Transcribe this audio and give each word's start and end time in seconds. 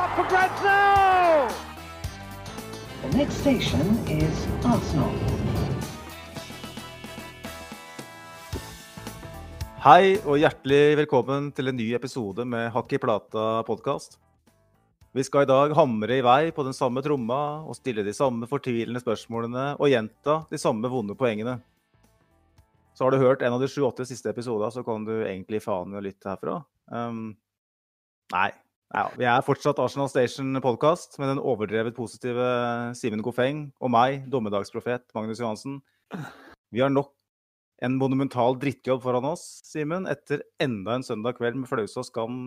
up 0.00 0.16
for 0.16 0.24
grabs 0.32 0.62
now! 0.64 1.48
The 3.02 3.18
next 3.18 3.34
station 3.44 3.86
is 4.08 4.46
Arsenal. 4.64 5.12
Hei 9.84 10.16
og 10.24 10.40
hjertelig 10.40 10.96
velkommen 11.02 11.50
til 11.56 11.68
en 11.68 11.76
ny 11.76 11.90
episode 11.96 12.46
med 12.48 12.70
Hakk 12.72 12.94
i 12.96 13.00
plata-podkast. 13.02 14.16
Vi 15.16 15.24
skal 15.26 15.44
i 15.44 15.50
dag 15.50 15.74
hamre 15.76 16.16
i 16.16 16.24
vei 16.24 16.48
på 16.56 16.64
den 16.64 16.76
samme 16.76 17.04
tromma 17.04 17.42
og 17.68 17.76
stille 17.76 18.04
de 18.06 18.16
samme 18.16 18.48
fortvilende 18.48 19.04
spørsmålene 19.04 19.66
og 19.76 19.92
gjenta 19.92 20.38
de 20.48 20.62
samme 20.64 20.88
vonde 20.88 21.16
poengene. 21.18 21.58
Så 22.96 23.04
har 23.04 23.12
du 23.12 23.20
hørt 23.20 23.44
en 23.44 23.56
av 23.56 23.60
de 23.60 23.68
sju-åtte 23.68 24.08
siste 24.08 24.32
episodene, 24.32 24.72
så 24.72 24.84
kan 24.86 25.04
du 25.04 25.12
egentlig 25.26 25.60
faen 25.64 25.92
i 25.92 26.00
å 26.00 26.04
lytte 26.08 26.32
herfra. 26.32 26.60
Um, 26.88 27.32
nei. 28.32 28.48
Ja, 28.90 29.04
vi 29.14 29.22
er 29.22 29.44
fortsatt 29.46 29.78
Arsenal 29.78 30.08
Station-podkast 30.10 31.14
med 31.22 31.28
den 31.30 31.38
overdrevet 31.38 31.94
positive 31.94 32.46
Simen 32.98 33.20
Goffeng 33.22 33.68
og 33.78 33.92
meg, 33.94 34.24
dommedagsprofet 34.32 35.04
Magnus 35.14 35.38
Johansen. 35.38 35.76
Vi 36.74 36.82
har 36.82 36.90
nok 36.90 37.12
en 37.86 37.94
monumental 38.00 38.58
drittjobb 38.58 39.04
foran 39.04 39.28
oss, 39.30 39.44
Simen, 39.62 40.08
etter 40.10 40.42
enda 40.58 40.98
en 40.98 41.06
søndag 41.06 41.38
kveld 41.38 41.60
med 41.60 41.70
flause 41.70 42.02
og 42.02 42.08
skam 42.08 42.42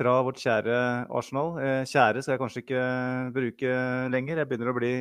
fra 0.00 0.16
vårt 0.24 0.40
kjære 0.40 0.80
Arsenal. 1.12 1.52
Eh, 1.60 1.84
kjære 1.92 2.24
skal 2.24 2.38
jeg 2.38 2.42
kanskje 2.46 2.64
ikke 2.64 2.88
bruke 3.36 3.76
lenger. 4.16 4.40
Jeg 4.40 4.48
begynner 4.48 4.72
å 4.72 4.78
bli 4.80 4.94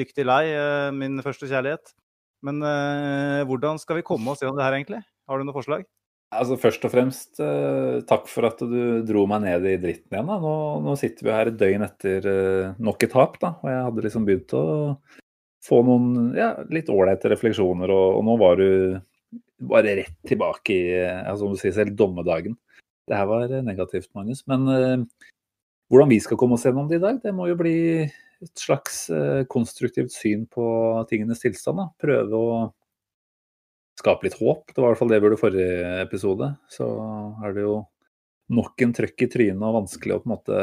dyktig 0.00 0.24
lei 0.24 0.46
eh, 0.54 0.88
min 0.96 1.20
første 1.20 1.44
kjærlighet. 1.50 1.92
Men 2.48 2.64
eh, 2.64 3.44
hvordan 3.44 3.76
skal 3.84 4.00
vi 4.00 4.08
komme 4.08 4.32
oss 4.32 4.40
gjennom 4.40 4.56
det 4.56 4.64
her, 4.64 4.80
egentlig? 4.80 5.04
Har 5.28 5.36
du 5.36 5.44
noe 5.44 5.60
forslag? 5.60 5.84
Altså 6.30 6.54
Først 6.62 6.84
og 6.86 6.92
fremst, 6.92 7.40
eh, 7.42 8.02
takk 8.06 8.28
for 8.30 8.46
at 8.46 8.60
du 8.62 9.02
dro 9.06 9.24
meg 9.26 9.42
ned 9.42 9.64
i 9.66 9.78
dritten 9.82 10.14
igjen. 10.14 10.28
da. 10.30 10.36
Nå, 10.38 10.52
nå 10.84 10.94
sitter 10.98 11.26
vi 11.26 11.34
her 11.34 11.50
et 11.50 11.58
døgn 11.58 11.82
etter 11.82 12.28
eh, 12.30 12.74
nok 12.78 13.02
et 13.02 13.10
tap, 13.10 13.34
da. 13.42 13.56
Og 13.58 13.70
jeg 13.72 13.86
hadde 13.88 14.04
liksom 14.06 14.28
begynt 14.28 14.54
å 14.54 14.64
få 15.66 15.80
noen 15.84 16.30
ja, 16.38 16.52
litt 16.70 16.88
ålreite 16.88 17.32
refleksjoner, 17.34 17.90
og, 17.90 18.06
og, 18.20 18.22
nå 18.28 18.36
var 18.40 18.62
du 18.62 19.00
bare 19.70 19.98
rett 19.98 20.16
tilbake 20.24 20.72
i 20.72 20.94
altså, 21.02 21.42
som 21.42 21.58
du 21.58 21.60
sier 21.60 21.74
selv, 21.76 21.98
dommedagen. 21.98 22.54
Det 23.10 23.18
her 23.18 23.26
var 23.26 23.50
negativt, 23.66 24.08
Magnus. 24.14 24.44
Men 24.46 24.70
eh, 24.70 25.30
hvordan 25.90 26.14
vi 26.14 26.20
skal 26.22 26.38
komme 26.38 26.54
oss 26.54 26.64
gjennom 26.68 26.86
det 26.88 27.00
i 27.00 27.04
dag, 27.08 27.18
det 27.24 27.34
må 27.34 27.50
jo 27.50 27.58
bli 27.58 27.78
et 28.40 28.54
slags 28.62 29.08
eh, 29.12 29.42
konstruktivt 29.50 30.14
syn 30.14 30.46
på 30.46 30.64
tingenes 31.10 31.42
tilstand. 31.42 31.82
Da. 31.82 31.90
Prøve 32.06 32.38
å 32.38 32.60
skape 34.00 34.26
litt 34.26 34.38
håp. 34.40 34.70
Det 34.72 34.80
var 34.80 34.90
i 34.90 34.92
hvert 34.94 35.02
fall 35.02 35.12
det 35.12 35.20
vi 35.20 35.28
gjorde 35.28 35.38
i 35.38 35.44
forrige 35.44 35.90
episode. 36.04 36.52
Så 36.72 36.86
er 37.44 37.56
det 37.56 37.66
jo 37.66 37.74
nok 38.50 38.82
en 38.84 38.94
trøkk 38.96 39.26
i 39.26 39.30
trynet 39.30 39.66
og 39.66 39.76
vanskelig 39.82 40.16
å 40.16 40.22
på 40.22 40.28
en 40.28 40.34
måte 40.34 40.62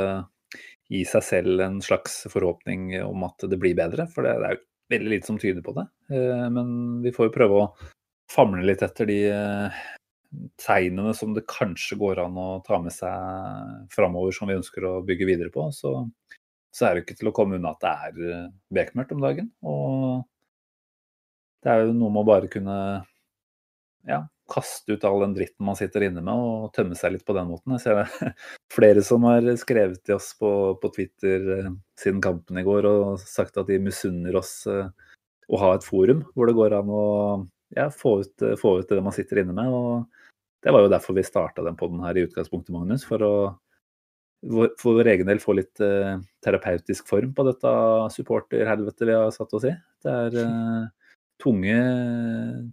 gi 0.92 1.04
seg 1.08 1.26
selv 1.26 1.64
en 1.64 1.82
slags 1.84 2.22
forhåpning 2.32 2.94
om 3.04 3.26
at 3.28 3.48
det 3.52 3.60
blir 3.60 3.76
bedre. 3.78 4.08
For 4.12 4.26
det, 4.26 4.36
er 4.38 4.56
jo 4.56 4.64
veldig 4.94 5.14
lite 5.14 5.30
som 5.30 5.40
tyder 5.42 5.64
på 5.66 5.76
det. 5.78 5.88
Eh, 6.14 6.48
men 6.54 7.02
vi 7.04 7.14
får 7.16 7.30
jo 7.30 7.36
prøve 7.36 7.62
å 7.62 7.70
famle 8.32 8.64
litt 8.68 8.84
etter 8.84 9.10
de 9.10 9.20
eh, 9.32 9.82
tegnene 10.60 11.14
som 11.16 11.34
det 11.36 11.48
kanskje 11.50 12.00
går 12.00 12.24
an 12.26 12.40
å 12.40 12.48
ta 12.68 12.80
med 12.84 12.96
seg 12.96 13.92
framover, 13.94 14.36
som 14.36 14.50
vi 14.50 14.58
ønsker 14.60 14.88
å 14.88 15.02
bygge 15.08 15.28
videre 15.30 15.54
på. 15.54 15.68
Så, 15.76 15.94
så 16.72 16.88
er 16.88 16.96
det 16.96 17.06
ikke 17.06 17.20
til 17.22 17.32
å 17.32 17.36
komme 17.36 17.60
unna 17.60 17.76
at 17.76 17.84
det 17.84 17.94
er 18.08 18.32
eh, 18.32 18.50
bekmørkt 18.80 19.14
om 19.16 19.24
dagen. 19.24 19.52
Og 19.68 20.26
det 21.64 21.74
er 21.74 21.86
jo 21.86 21.96
noe 21.96 22.14
med 22.14 22.24
å 22.24 22.32
bare 22.32 22.52
kunne 22.52 22.80
ja, 24.08 24.22
kaste 24.48 24.96
ut 24.96 25.04
all 25.04 25.20
den 25.26 25.34
dritten 25.36 25.66
man 25.68 25.76
sitter 25.76 26.06
inne 26.08 26.24
med, 26.24 26.34
og 26.34 26.72
tømme 26.76 26.96
seg 26.98 27.14
litt 27.14 27.26
på 27.28 27.36
den 27.36 27.50
måten. 27.52 27.76
Jeg 27.76 27.84
ser 27.84 28.00
det 28.00 28.32
flere 28.78 29.04
som 29.06 29.28
har 29.28 29.48
skrevet 29.60 30.00
til 30.06 30.18
oss 30.18 30.32
på, 30.40 30.52
på 30.82 30.92
Twitter 30.96 31.52
eh, 31.58 31.70
siden 32.00 32.24
kampen 32.24 32.60
i 32.60 32.66
går 32.68 32.88
og 32.90 33.20
sagt 33.22 33.60
at 33.60 33.70
de 33.70 33.80
misunner 33.84 34.40
oss 34.40 34.62
eh, 34.72 34.88
å 35.48 35.62
ha 35.62 35.76
et 35.76 35.86
forum 35.86 36.26
hvor 36.36 36.50
det 36.50 36.58
går 36.58 36.76
an 36.80 36.92
å 36.92 37.06
ja, 37.76 37.90
få, 37.92 38.22
ut, 38.24 38.50
få, 38.60 38.78
ut, 38.80 38.90
det 38.90 39.04
man 39.04 39.16
sitter 39.16 39.44
inne 39.44 39.56
med. 39.56 39.72
og 39.72 40.64
Det 40.64 40.74
var 40.74 40.86
jo 40.86 40.92
derfor 40.96 41.18
vi 41.18 41.28
starta 41.28 41.66
den 41.66 41.80
poden 41.80 42.04
her 42.04 42.18
i 42.18 42.28
utgangspunktet, 42.28 42.74
Magnus. 42.76 43.08
For 43.08 43.24
å 43.24 43.34
for 44.48 44.94
vår 44.94 45.08
egen 45.10 45.26
del 45.26 45.40
få 45.42 45.56
litt 45.58 45.80
terapeutisk 46.46 47.08
form 47.10 47.32
på 47.34 47.44
dette 47.48 47.72
supporterhelvetet 48.14 49.08
vi 49.10 49.16
har 49.18 49.32
satt 49.34 49.56
oss 49.58 49.66
i. 49.66 49.72
Det 50.06 50.14
er 50.14 50.36
tunge, 51.42 51.78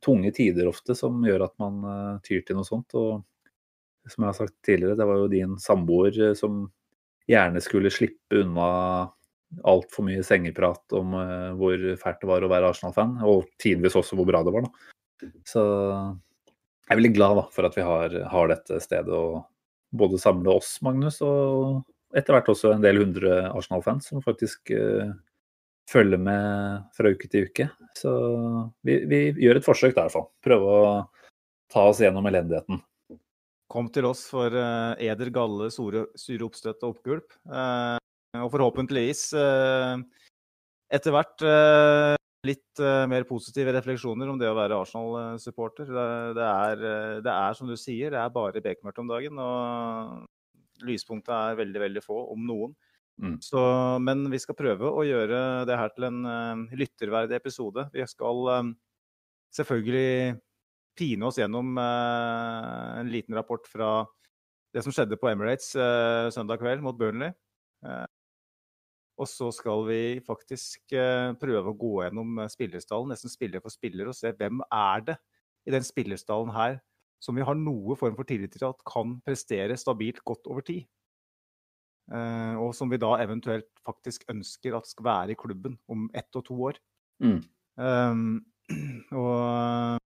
tunge, 0.04 0.32
tider 0.36 0.68
ofte 0.70 0.96
som 0.98 1.22
gjør 1.26 1.46
at 1.48 1.54
man 1.62 1.80
uh, 1.84 2.22
tyr 2.24 2.44
til 2.46 2.58
noe 2.58 2.68
sånt. 2.68 2.94
Og 2.98 3.24
som 4.10 4.24
jeg 4.24 4.30
har 4.30 4.38
sagt 4.38 4.56
tidligere, 4.66 4.98
det 4.98 5.08
var 5.08 5.20
jo 5.22 5.32
din 5.32 5.58
samboer 5.60 6.16
uh, 6.30 6.32
som 6.38 6.64
gjerne 7.30 7.62
skulle 7.64 7.92
slippe 7.92 8.42
unna 8.42 8.68
altfor 9.64 10.06
mye 10.08 10.24
sengeprat 10.26 10.96
om 10.98 11.14
uh, 11.16 11.52
hvor 11.58 11.78
fælt 12.00 12.22
det 12.22 12.30
var 12.30 12.44
å 12.44 12.52
være 12.52 12.72
Arsenal-fan, 12.72 13.18
og 13.24 13.48
tidvis 13.62 13.96
også 14.00 14.18
hvor 14.18 14.28
bra 14.28 14.42
det 14.44 14.54
var. 14.54 14.68
da. 14.68 14.92
Så 15.48 15.62
jeg 15.64 16.92
er 16.92 17.00
veldig 17.00 17.14
glad 17.16 17.38
da, 17.40 17.44
for 17.54 17.68
at 17.68 17.76
vi 17.78 17.84
har, 17.86 18.16
har 18.28 18.50
dette 18.50 18.80
stedet 18.82 19.14
å 19.14 19.44
både 19.94 20.18
samle 20.20 20.56
oss, 20.58 20.76
Magnus, 20.84 21.20
og 21.24 21.84
etter 22.14 22.34
hvert 22.34 22.50
også 22.50 22.74
en 22.74 22.82
del 22.82 22.98
hundre 23.00 23.44
Arsenal-fans 23.52 24.10
som 24.10 24.24
faktisk 24.24 24.74
uh, 24.74 25.14
følge 25.90 26.18
med 26.20 26.88
fra 26.96 27.12
uke 27.12 27.28
til 27.30 27.48
uke. 27.48 27.68
Så 27.98 28.12
vi, 28.86 28.98
vi 29.10 29.20
gjør 29.44 29.60
et 29.60 29.66
forsøk 29.66 29.94
der, 29.94 30.04
i 30.04 30.06
hvert 30.06 30.16
fall. 30.16 30.28
Prøve 30.44 30.74
å 30.74 30.82
ta 31.72 31.86
oss 31.90 32.02
gjennom 32.02 32.26
elendigheten. 32.30 32.80
Kom 33.70 33.88
til 33.92 34.06
oss 34.06 34.26
for 34.30 34.54
uh, 34.54 34.94
eder, 35.02 35.32
galle, 35.34 35.70
sore, 35.74 36.06
sure 36.20 36.46
oppstøt 36.46 36.84
og 36.84 36.96
oppgulp. 36.96 37.32
Uh, 37.48 37.96
og 38.38 38.50
forhåpentligvis 38.52 39.28
uh, 39.38 39.96
etter 40.94 41.14
hvert 41.14 41.42
litt 42.44 42.80
mer 43.08 43.24
positive 43.24 43.72
refleksjoner 43.72 44.28
om 44.28 44.36
det 44.36 44.50
å 44.50 44.56
være 44.58 44.76
Arsenal-supporter. 44.76 45.88
Det, 45.88 46.08
det, 46.36 46.90
det, 47.24 47.32
er 47.32 47.56
som 47.56 47.70
du 47.70 47.72
sier, 47.80 48.12
det 48.12 48.18
er 48.20 48.34
bare 48.34 48.60
bekmørkt 48.62 49.00
om 49.00 49.08
dagen. 49.08 49.40
Og 49.40 50.84
lyspunktet 50.84 51.32
er 51.32 51.56
veldig, 51.62 51.80
veldig 51.86 52.02
få, 52.04 52.18
om 52.34 52.44
noen. 52.44 52.74
Mm. 53.22 53.36
Så, 53.42 53.60
men 54.02 54.24
vi 54.32 54.40
skal 54.42 54.56
prøve 54.58 54.90
å 54.90 55.04
gjøre 55.06 55.38
det 55.68 55.76
her 55.78 55.92
til 55.94 56.08
en 56.08 56.24
uh, 56.26 56.74
lytterverdig 56.74 57.36
episode. 57.38 57.86
Vi 57.94 58.02
skal 58.10 58.50
um, 58.50 58.72
selvfølgelig 59.54 60.34
pine 60.98 61.28
oss 61.28 61.38
gjennom 61.38 61.78
uh, 61.78 62.98
en 63.00 63.12
liten 63.12 63.36
rapport 63.38 63.66
fra 63.70 64.02
det 64.74 64.82
som 64.82 64.94
skjedde 64.94 65.18
på 65.20 65.28
Emirates 65.30 65.68
søndag 66.34 66.58
kveld 66.58 66.80
mot 66.82 66.96
Burnley. 66.98 67.30
og 69.14 69.28
så 69.30 69.52
skal 69.54 69.84
vi 69.86 69.98
faktisk 70.26 70.90
prøve 71.38 71.70
å 71.70 71.76
gå 71.78 71.92
gjennom 72.02 72.40
spillerstallen, 72.50 73.12
nesten 73.14 73.30
spiller 73.30 73.62
for 73.62 73.70
spiller, 73.70 74.10
og 74.10 74.18
se 74.18 74.32
hvem 74.34 74.64
er 74.66 75.04
det 75.06 75.16
i 75.70 75.76
den 75.76 75.86
spillerstallen 75.86 76.50
her 76.56 76.80
som 77.22 77.38
vi 77.38 77.46
har 77.46 77.54
noe 77.54 77.94
form 77.94 78.18
for 78.18 78.26
tillit 78.26 78.56
til 78.58 78.66
at 78.66 78.82
kan 78.90 79.14
prestere 79.22 79.78
stabilt 79.78 80.18
godt 80.26 80.50
over 80.50 80.66
tid. 80.66 80.88
Uh, 82.12 82.60
og 82.60 82.74
som 82.76 82.90
vi 82.92 83.00
da 83.00 83.14
eventuelt 83.22 83.70
faktisk 83.86 84.26
ønsker 84.32 84.76
at 84.76 84.88
skal 84.88 85.06
være 85.06 85.32
i 85.32 85.38
klubben 85.40 85.78
om 85.88 86.08
ett 86.12 86.36
og 86.36 86.44
to 86.48 86.56
år. 86.68 86.80
Mm. 87.24 87.38
Um, 87.80 88.26
og 89.20 90.02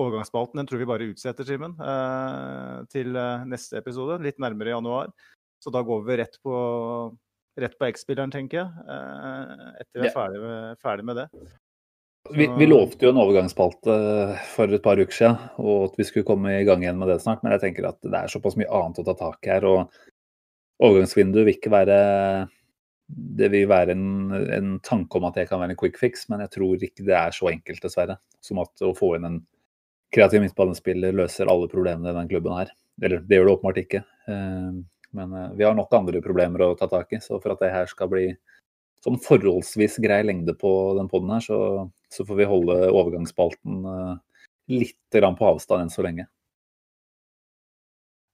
overgangsspalten 0.00 0.60
den 0.60 0.68
tror 0.70 0.82
vi 0.82 0.88
bare 0.88 1.08
utsetter, 1.10 1.46
Simen, 1.48 1.74
uh, 1.82 2.86
til 2.92 3.18
neste 3.50 3.80
episode, 3.80 4.20
litt 4.22 4.38
nærmere 4.42 4.70
i 4.70 4.76
januar. 4.76 5.10
Så 5.60 5.72
da 5.74 5.82
går 5.84 6.06
vi 6.06 6.20
rett 6.22 6.38
på, 6.44 6.54
rett 7.60 7.74
på 7.76 7.90
X-spilleren, 7.90 8.30
tenker 8.32 8.62
jeg, 8.62 8.86
etter 9.82 10.00
vi 10.00 10.08
er 10.08 10.14
ferdig 10.14 10.38
med, 10.40 10.78
ferdig 10.80 11.04
med 11.04 11.20
det. 11.20 11.26
Vi, 12.28 12.46
vi, 12.58 12.66
lovte 12.68 13.06
jo 13.06 13.10
en 13.14 13.20
overgangsspalte 13.20 13.94
for 14.52 14.72
et 14.72 14.82
par 14.84 15.00
uker 15.00 15.16
siden, 15.16 15.36
og 15.60 15.86
at 15.88 15.98
vi 15.98 16.06
skulle 16.06 16.28
komme 16.28 16.52
i 16.58 16.64
gang 16.68 16.84
igjen 16.84 16.98
med 17.00 17.08
det 17.10 17.18
snart. 17.24 17.42
Men 17.42 17.54
jeg 17.56 17.62
tenker 17.64 17.88
at 17.88 17.98
det 18.04 18.16
er 18.16 18.32
såpass 18.32 18.58
mye 18.60 18.68
annet 18.70 19.00
å 19.00 19.04
ta 19.08 19.14
tak 19.18 19.48
i 19.48 19.52
her. 19.52 19.66
og 19.66 19.94
overgangsvinduet 20.80 21.46
vil 21.46 21.58
ikke 21.58 21.72
være 21.72 22.00
Det 23.10 23.48
vil 23.52 23.68
være 23.68 23.94
en, 23.96 24.32
en, 24.54 24.74
tanke 24.86 25.18
om 25.18 25.26
at 25.28 25.38
det 25.38 25.48
kan 25.50 25.60
være 25.60 25.74
en 25.74 25.80
quick 25.80 25.98
fix, 25.98 26.28
men 26.30 26.44
jeg 26.44 26.52
tror 26.56 26.84
ikke 26.86 27.06
det 27.06 27.16
er 27.16 27.34
så 27.34 27.50
enkelt, 27.50 27.82
dessverre. 27.82 28.20
Som 28.40 28.62
at 28.62 28.86
å 28.86 28.94
få 28.96 29.16
inn 29.16 29.26
en 29.26 29.40
kreativ 30.14 30.44
midtbanespiller 30.44 31.14
løser 31.14 31.50
alle 31.50 31.68
problemene 31.70 32.12
i 32.12 32.16
den 32.16 32.30
klubben 32.30 32.54
her. 32.54 32.70
Eller 33.02 33.22
det 33.26 33.38
gjør 33.38 33.48
det 33.48 33.56
åpenbart 33.56 33.82
ikke. 33.82 34.02
Eh, 34.30 34.78
men 35.18 35.34
eh, 35.34 35.52
vi 35.58 35.66
har 35.66 35.74
nok 35.74 35.94
andre 35.98 36.22
problemer 36.22 36.64
å 36.64 36.76
ta 36.78 36.88
tak 36.90 37.12
i. 37.16 37.20
Så 37.22 37.40
for 37.42 37.54
at 37.54 37.62
det 37.64 37.72
her 37.74 37.90
skal 37.90 38.10
bli 38.12 38.26
sånn 39.04 39.20
forholdsvis 39.22 39.98
grei 40.04 40.20
lengde 40.26 40.54
på 40.60 40.72
den 40.98 41.08
poden 41.10 41.32
her, 41.34 41.44
så, 41.44 41.60
så, 42.12 42.26
får 42.28 42.42
vi 42.42 42.50
holde 42.50 42.76
overgangsspalten 42.90 43.86
eh, 43.94 44.44
litt 44.76 45.20
på 45.20 45.50
avstand 45.50 45.86
enn 45.86 45.92
så 45.92 46.04
lenge. 46.06 46.28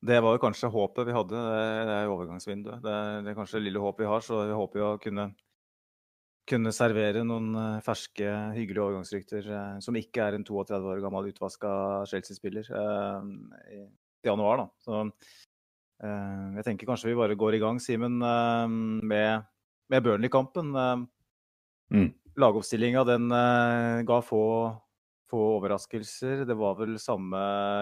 Det 0.07 0.21
var 0.23 0.37
jo 0.37 0.43
kanskje 0.43 0.71
håpet 0.71 1.09
vi 1.09 1.15
hadde, 1.17 1.41
det 1.89 1.95
er 1.97 2.13
overgangsvinduet. 2.13 2.83
Det 2.85 2.93
er, 2.93 3.23
det 3.25 3.33
er 3.33 3.39
kanskje 3.39 3.59
det 3.59 3.67
lille 3.69 3.83
håpet 3.83 4.05
vi 4.05 4.11
har, 4.11 4.23
så 4.25 4.43
vi 4.45 4.59
håper 4.59 4.83
jo 4.83 4.91
å 4.91 5.01
kunne, 5.03 5.25
kunne 6.47 6.73
servere 6.77 7.25
noen 7.27 7.49
eh, 7.63 7.81
ferske, 7.87 8.29
hyggelige 8.59 8.85
overgangsrykter 8.85 9.49
eh, 9.49 9.75
som 9.83 9.97
ikke 9.99 10.29
er 10.29 10.37
en 10.37 10.47
32 10.47 10.93
år 10.93 11.03
gammel 11.05 11.33
utvaska 11.33 11.73
Chelsea-spiller 12.13 12.69
eh, 12.77 13.35
i 13.79 13.83
januar. 14.29 14.67
da. 14.67 14.69
Så 14.85 15.05
Eh, 16.05 16.49
jeg 16.59 16.67
tenker 16.67 16.89
kanskje 16.91 17.09
vi 17.09 17.17
bare 17.17 17.39
går 17.39 17.57
i 17.57 17.63
gang, 17.63 17.79
Simen, 17.81 18.19
eh, 18.21 18.67
med, 18.69 19.47
med 19.89 20.03
Burnley-kampen. 20.05 20.75
Eh, 20.77 20.97
Mm. 21.87 22.09
Lagoppstillinga 22.35 23.05
den 23.07 23.29
ga 23.31 24.17
få, 24.21 24.41
få 25.31 25.41
overraskelser. 25.57 26.45
Det 26.49 26.57
var 26.59 26.77
vel 26.79 26.97
samme 27.03 27.41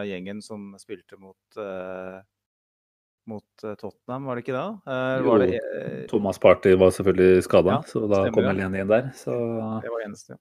gjengen 0.08 0.41
som 0.44 0.73
spilte 0.81 1.19
mot, 1.20 1.37
uh, 1.61 2.23
mot 3.31 3.64
eh, 3.64 3.75
Tottenham, 3.81 4.26
var 4.29 4.37
det 4.37 4.44
ikke 4.44 4.56
det? 4.56 4.64
Eh, 4.93 5.12
Jo, 5.25 5.37
det, 5.41 5.61
eh, 5.61 6.00
Thomas 6.11 6.41
Party 6.41 6.75
var 6.81 6.91
selvfølgelig 6.93 7.44
skada, 7.46 7.79
Ja, 7.79 7.82
så 7.88 8.02
da 8.11 8.25
kom 8.35 8.44
Helene 8.49 8.82
inn 8.85 8.91
der. 8.91 9.11
Så 9.17 9.32
det 9.85 9.93
var 9.93 10.05
eneste. 10.05 10.37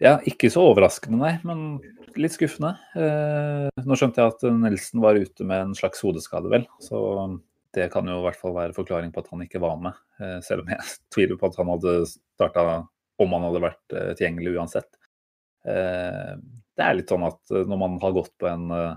ja, 0.00 0.14
ikke 0.30 0.48
så 0.52 0.62
overraskende, 0.70 1.18
nei, 1.20 1.34
men 1.44 1.80
litt 2.16 2.32
skuffende. 2.36 2.74
Eh, 2.96 3.84
nå 3.84 3.98
skjønte 3.98 4.22
jeg 4.22 4.32
at 4.36 4.46
Nelson 4.56 5.02
var 5.04 5.20
ute 5.20 5.44
med 5.44 5.66
en 5.66 5.76
slags 5.76 6.00
hodeskade, 6.04 6.48
vel. 6.52 6.64
Så 6.80 7.00
det 7.76 7.90
kan 7.92 8.08
jo 8.08 8.20
i 8.20 8.24
hvert 8.24 8.40
fall 8.40 8.56
være 8.56 8.76
forklaring 8.76 9.12
på 9.12 9.20
at 9.20 9.28
han 9.32 9.44
ikke 9.44 9.60
var 9.60 9.76
med. 9.76 9.98
Eh, 10.22 10.38
selv 10.44 10.64
om 10.64 10.72
jeg 10.72 10.80
tviler 11.14 11.36
på 11.40 11.50
at 11.52 11.58
han 11.60 11.72
hadde 11.74 11.98
starta 12.08 12.64
om 13.18 13.34
han 13.34 13.48
hadde 13.50 13.64
vært 13.68 13.96
eh, 13.98 14.12
tilgjengelig 14.16 14.56
uansett. 14.56 14.97
Eh, 15.66 16.32
det 16.78 16.84
er 16.84 16.96
litt 16.98 17.10
sånn 17.10 17.26
at 17.26 17.40
eh, 17.52 17.66
når 17.66 17.80
man 17.80 17.98
har 18.02 18.14
gått 18.16 18.34
på 18.38 18.48
en 18.50 18.70
eh, 18.74 18.96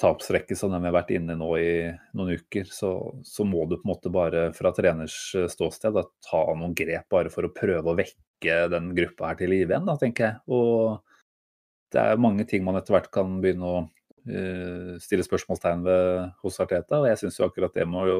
tapsrekke 0.00 0.56
som 0.58 0.72
den 0.72 0.82
vi 0.82 0.90
har 0.90 0.96
vært 0.96 1.12
inne 1.14 1.36
i 1.36 1.38
nå 1.38 1.48
i 1.60 1.72
noen 2.16 2.40
uker, 2.40 2.66
så, 2.70 2.92
så 3.26 3.46
må 3.46 3.66
du 3.68 3.76
på 3.76 3.86
en 3.86 3.92
måte 3.92 4.12
bare 4.12 4.48
fra 4.56 4.72
treners 4.74 5.16
ståsted 5.52 5.98
ta 6.26 6.42
noen 6.56 6.74
grep 6.76 7.06
bare 7.12 7.32
for 7.32 7.46
å 7.46 7.52
prøve 7.54 7.92
å 7.92 7.98
vekke 7.98 8.66
den 8.72 8.90
gruppa 8.96 9.30
her 9.30 9.38
til 9.38 9.52
live 9.52 9.70
igjen, 9.70 9.86
da, 9.86 9.98
tenker 10.00 10.26
jeg. 10.26 10.40
Og 10.50 11.02
det 11.92 12.02
er 12.02 12.24
mange 12.24 12.46
ting 12.48 12.64
man 12.66 12.80
etter 12.80 12.96
hvert 12.96 13.10
kan 13.14 13.36
begynne 13.42 13.68
å 13.68 13.76
uh, 13.84 14.94
stille 15.02 15.22
spørsmålstegn 15.26 15.84
ved 15.86 16.32
hos 16.42 16.58
Arteta, 16.64 16.98
og 16.98 17.06
jeg 17.10 17.20
syns 17.20 17.38
jo 17.38 17.46
akkurat 17.46 17.76
det 17.76 17.86
med 17.86 18.10
å 18.10 18.16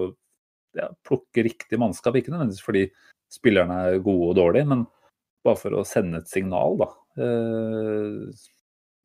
ja, 0.78 0.90
plukke 1.08 1.49
riktig 1.49 1.81
mannskap, 1.81 2.17
ikke 2.20 2.31
nødvendigvis 2.35 2.64
fordi 2.64 2.85
spillerne 3.32 3.78
er 3.88 4.05
gode 4.05 4.31
og 4.31 4.38
dårlige, 4.38 4.69
men 4.69 4.85
bare 5.43 5.58
for 5.58 5.75
å 5.75 5.87
sende 5.88 6.20
et 6.23 6.31
signal, 6.31 6.76
da. 6.78 6.93
Eh, 7.19 8.29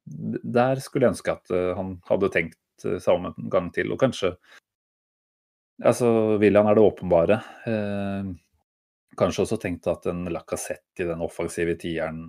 der 0.07 0.80
skulle 0.83 1.07
jeg 1.07 1.15
ønske 1.15 1.36
at 1.36 1.51
eh, 1.51 1.74
han 1.75 1.98
hadde 2.07 2.31
tenkt 2.33 2.88
eh, 2.88 3.00
seg 3.04 3.18
om 3.18 3.30
en 3.30 3.50
gang 3.51 3.69
til, 3.75 3.92
og 3.94 4.01
kanskje 4.06 4.36
Altså, 5.77 6.07
William 6.42 6.65
er 6.65 6.74
det 6.74 6.81
åpenbare. 6.81 7.36
Kanskje 9.13 9.44
også 9.44 9.59
tenkt 9.62 9.86
at 9.92 10.07
en 10.09 10.24
Lacassette 10.33 11.04
i 11.04 11.06
den 11.06 11.21
offensive 11.21 11.75
tieren 11.77 12.24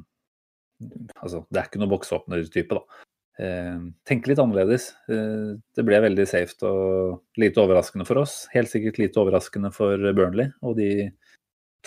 altså, 1.16 1.46
Det 1.48 1.56
er 1.56 1.70
ikke 1.70 1.80
noe 1.80 1.88
boksåpner-type, 1.94 2.76
da. 2.76 3.06
Eh, 3.40 3.86
tenke 4.04 4.28
litt 4.28 4.42
annerledes. 4.44 4.90
Det 5.08 5.86
ble 5.88 6.02
veldig 6.04 6.28
safe 6.28 6.60
og 6.68 7.40
lite 7.40 7.64
overraskende 7.64 8.04
for 8.04 8.20
oss. 8.20 8.36
Helt 8.52 8.68
sikkert 8.68 9.00
lite 9.00 9.24
overraskende 9.24 9.72
for 9.72 9.96
Burnley. 10.12 10.52
Og 10.60 10.76
de 10.76 11.08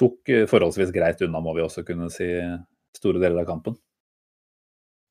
tok 0.01 0.33
forholdsvis 0.49 0.95
greit 0.97 1.21
unna, 1.21 1.45
må 1.45 1.53
vi 1.53 1.61
også 1.61 1.85
kunne 1.85 2.09
si, 2.09 2.31
store 3.01 3.21
deler 3.21 3.44
av 3.44 3.50
kampen. 3.50 3.77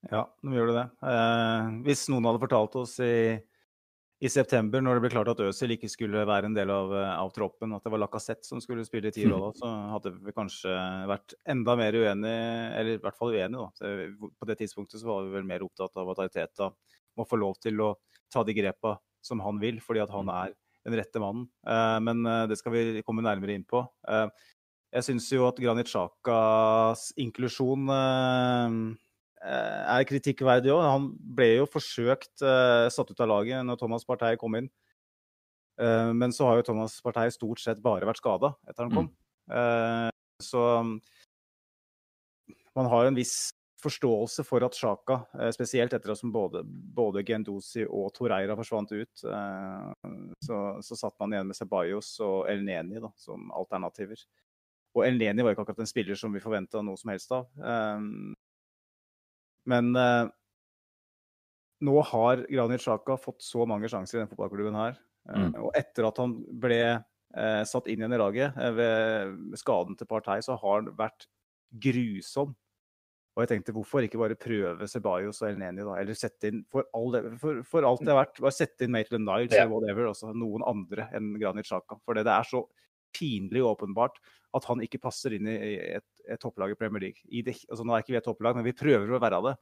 Ja, 0.08 0.24
nå 0.46 0.56
gjør 0.56 0.72
det. 0.72 0.88
Eh, 1.04 1.70
hvis 1.84 2.06
noen 2.08 2.24
hadde 2.30 2.40
fortalt 2.40 2.76
oss 2.80 2.94
i, 3.04 3.36
i 4.24 4.30
september, 4.32 4.80
når 4.80 4.96
det 4.96 5.02
ble 5.04 5.10
klart 5.12 5.32
at 5.34 5.42
Øzil 5.44 5.74
ikke 5.74 5.90
skulle 5.92 6.22
være 6.28 6.48
en 6.48 6.56
del 6.56 6.72
av, 6.72 6.94
eh, 6.96 7.10
av 7.20 7.34
troppen, 7.36 7.74
at 7.76 7.84
det 7.84 7.92
var 7.92 8.00
Lacassette 8.00 8.48
som 8.48 8.62
skulle 8.64 8.86
spille 8.88 9.12
i 9.12 9.16
tierrolla, 9.16 9.50
så 9.58 9.68
hadde 9.96 10.14
vi 10.16 10.36
kanskje 10.36 10.72
vært 11.10 11.36
enda 11.52 11.76
mer 11.76 11.98
uenige, 12.00 12.48
eller 12.80 12.96
i 12.96 13.02
hvert 13.04 13.20
fall 13.20 13.34
uenige. 13.34 13.60
Da. 13.60 13.68
Så 13.76 14.32
På 14.40 14.48
det 14.48 14.56
tidspunktet 14.62 15.02
så 15.02 15.10
var 15.10 15.28
vi 15.28 15.36
vel 15.36 15.50
mer 15.52 15.66
opptatt 15.66 16.00
av 16.00 16.14
at 16.14 16.24
Ariteta 16.24 16.72
må 17.18 17.28
få 17.28 17.36
lov 17.40 17.60
til 17.60 17.84
å 17.84 17.92
ta 18.32 18.46
de 18.46 18.56
grepa 18.56 18.96
som 19.20 19.42
han 19.44 19.60
vil, 19.60 19.82
fordi 19.84 20.00
at 20.00 20.12
han 20.14 20.32
er 20.32 20.56
den 20.86 20.96
rette 20.96 21.20
mannen. 21.20 21.48
Eh, 21.66 21.98
men 22.04 22.24
eh, 22.26 22.46
det 22.50 22.58
skal 22.60 22.74
vi 22.74 23.04
komme 23.06 23.24
nærmere 23.24 23.56
inn 23.56 23.66
på. 23.68 23.82
Eh, 24.08 24.26
jeg 24.90 25.06
syns 25.06 25.28
jo 25.30 25.46
at 25.46 25.58
Granit 25.62 25.90
Xhakas 25.90 27.10
inklusjon 27.20 27.90
eh, 27.94 28.78
eh, 29.46 29.82
er 29.94 30.06
kritikkverdig 30.08 30.72
òg. 30.74 30.82
Han 30.82 31.08
ble 31.38 31.52
jo 31.60 31.68
forsøkt 31.70 32.42
eh, 32.42 32.88
satt 32.90 33.12
ut 33.12 33.22
av 33.22 33.30
laget 33.30 33.62
når 33.66 33.78
Thomas 33.78 34.06
Partey 34.08 34.38
kom 34.40 34.58
inn. 34.58 34.70
Eh, 35.80 36.10
men 36.16 36.34
så 36.34 36.48
har 36.48 36.58
jo 36.58 36.66
Thomas 36.72 36.98
Partey 37.04 37.30
stort 37.34 37.62
sett 37.62 37.82
bare 37.84 38.08
vært 38.08 38.22
skada 38.22 38.54
etter 38.66 38.88
han 38.88 38.96
kom. 38.98 39.08
Eh, 39.50 40.10
så 40.42 40.66
man 42.74 42.90
har 42.90 43.06
jo 43.06 43.14
en 43.14 43.18
viss 43.18 43.50
forståelse 43.80 44.44
for 44.44 44.64
at 44.66 44.76
Sjaka, 44.76 45.16
spesielt 45.56 45.94
etter 45.96 46.12
at 46.12 46.20
både, 46.28 46.60
både 46.66 47.22
Gendosi 47.24 47.86
og 47.86 48.10
Toreira 48.16 48.52
forsvant 48.58 48.92
ut, 48.92 49.22
eh, 49.24 50.12
så, 50.44 50.58
så 50.84 50.98
satt 50.98 51.16
man 51.22 51.32
igjen 51.32 51.48
med 51.48 51.56
Ceballos 51.56 52.12
og 52.26 52.50
El 52.50 52.66
Neni 52.66 53.00
da, 53.00 53.12
som 53.16 53.48
alternativer. 53.56 54.20
Og 54.96 55.04
Eleni 55.06 55.42
var 55.44 55.52
jo 55.52 55.56
ikke 55.58 55.64
akkurat 55.68 55.84
en 55.84 55.90
spiller 55.90 56.18
som 56.18 56.32
vi 56.34 56.42
forventa 56.42 56.80
noe 56.82 56.98
som 56.98 57.12
helst 57.12 57.30
av. 57.36 57.46
Um, 57.62 58.32
men 59.70 59.92
eh, 59.96 60.24
nå 61.86 62.00
har 62.10 62.42
Granit 62.50 62.82
Xhaka 62.82 63.16
fått 63.20 63.44
så 63.44 63.66
mange 63.68 63.88
sjanser 63.92 64.18
i 64.18 64.22
denne 64.22 64.32
fotballklubben 64.32 64.78
her. 64.80 64.98
Eh, 64.98 65.06
Mm. 65.30 65.52
Og 65.60 65.74
etter 65.76 66.06
at 66.08 66.16
han 66.18 66.32
ble 66.62 66.78
eh, 66.80 67.62
satt 67.68 67.86
inn 67.92 68.00
igjen 68.00 68.14
i 68.16 68.18
laget 68.18 68.56
ved 68.74 69.54
skaden 69.60 69.94
til 70.00 70.08
Partey, 70.08 70.40
så 70.42 70.56
har 70.58 70.80
han 70.80 70.88
vært 70.96 71.26
grusom. 71.70 72.54
Og 73.36 73.44
jeg 73.44 73.50
tenkte 73.52 73.74
hvorfor 73.76 74.02
ikke 74.02 74.18
bare 74.18 74.34
prøve 74.40 74.88
Ceballos 74.90 75.38
og 75.44 75.52
Elneni, 75.52 75.84
da? 75.86 75.94
Eller 76.00 76.16
sette 76.18 76.48
inn 76.50 76.64
for, 76.72 76.88
all 76.96 77.12
det, 77.14 77.20
for, 77.38 77.60
for 77.68 77.86
alt 77.86 78.02
det 78.02 78.10
er 78.10 78.18
verdt, 78.18 78.40
bare 78.42 78.56
sette 78.56 78.88
inn 78.88 78.96
Maitland 78.96 79.28
Niles 79.28 79.54
Ja. 79.54 79.62
eller 79.68 79.76
whatever. 79.76 80.08
også 80.10 80.32
noen 80.34 80.64
andre 80.66 81.06
enn 81.14 81.30
Granit 81.38 81.68
Xhaka. 81.68 82.00
For 82.02 82.18
det 82.18 82.26
er 82.26 82.48
så 82.48 82.64
pinlig 83.16 83.62
åpenbart 83.66 84.18
at 84.56 84.66
han 84.66 84.82
ikke 84.84 85.02
passer 85.02 85.34
inn 85.36 85.48
i 85.50 85.58
et, 85.98 86.06
et 86.26 86.40
topplag 86.42 86.74
i 86.74 86.78
Premier 86.78 87.08
League. 87.08 87.22
I 87.30 87.44
det, 87.46 87.56
altså, 87.70 87.86
nå 87.86 87.94
er 87.94 88.04
ikke 88.04 88.14
vi 88.14 88.20
et 88.20 88.26
topplag, 88.26 88.58
men 88.58 88.66
vi 88.66 88.76
prøver 88.76 89.12
å 89.14 89.22
være 89.22 89.42
det. 89.46 89.54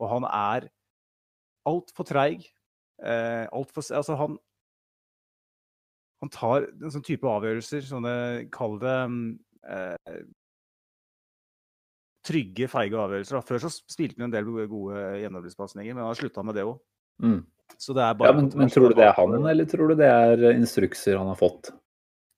Og 0.00 0.12
han 0.14 0.26
er 0.30 0.70
altfor 1.68 2.08
treig. 2.08 2.46
Eh, 3.00 3.44
alt 3.48 3.72
for, 3.72 3.84
altså 3.96 4.16
han, 4.20 4.36
han 6.20 6.32
tar 6.32 6.68
en 6.68 6.92
sånn 6.92 7.04
type 7.04 7.28
avgjørelser, 7.28 7.84
sånne 7.88 8.14
Kall 8.52 8.76
det 8.80 8.96
eh, 9.68 10.20
trygge, 12.26 12.68
feige 12.68 13.00
avgjørelser. 13.00 13.40
Før 13.48 13.64
så 13.64 13.72
spilte 13.72 14.20
han 14.20 14.28
en 14.28 14.36
del 14.36 14.48
gode, 14.68 15.00
gjennombruddspasninger, 15.22 15.94
men 15.94 16.04
han 16.04 16.12
har 16.12 16.20
slutta 16.20 16.44
med 16.44 16.60
det 16.60 16.66
òg. 16.68 16.76
Mm. 17.24 17.40
Så 17.80 17.94
det 17.96 18.04
bare 18.18 18.32
Ja, 18.32 18.36
men, 18.36 18.50
men 18.56 18.72
tror 18.72 18.90
du 18.90 18.98
det 18.98 19.06
er 19.06 19.14
han, 19.16 19.36
eller 19.52 19.68
tror 19.68 19.92
du 19.92 20.00
det 20.00 20.08
er 20.10 20.50
instrukser 20.52 21.20
han 21.20 21.30
har 21.30 21.38
fått? 21.38 21.70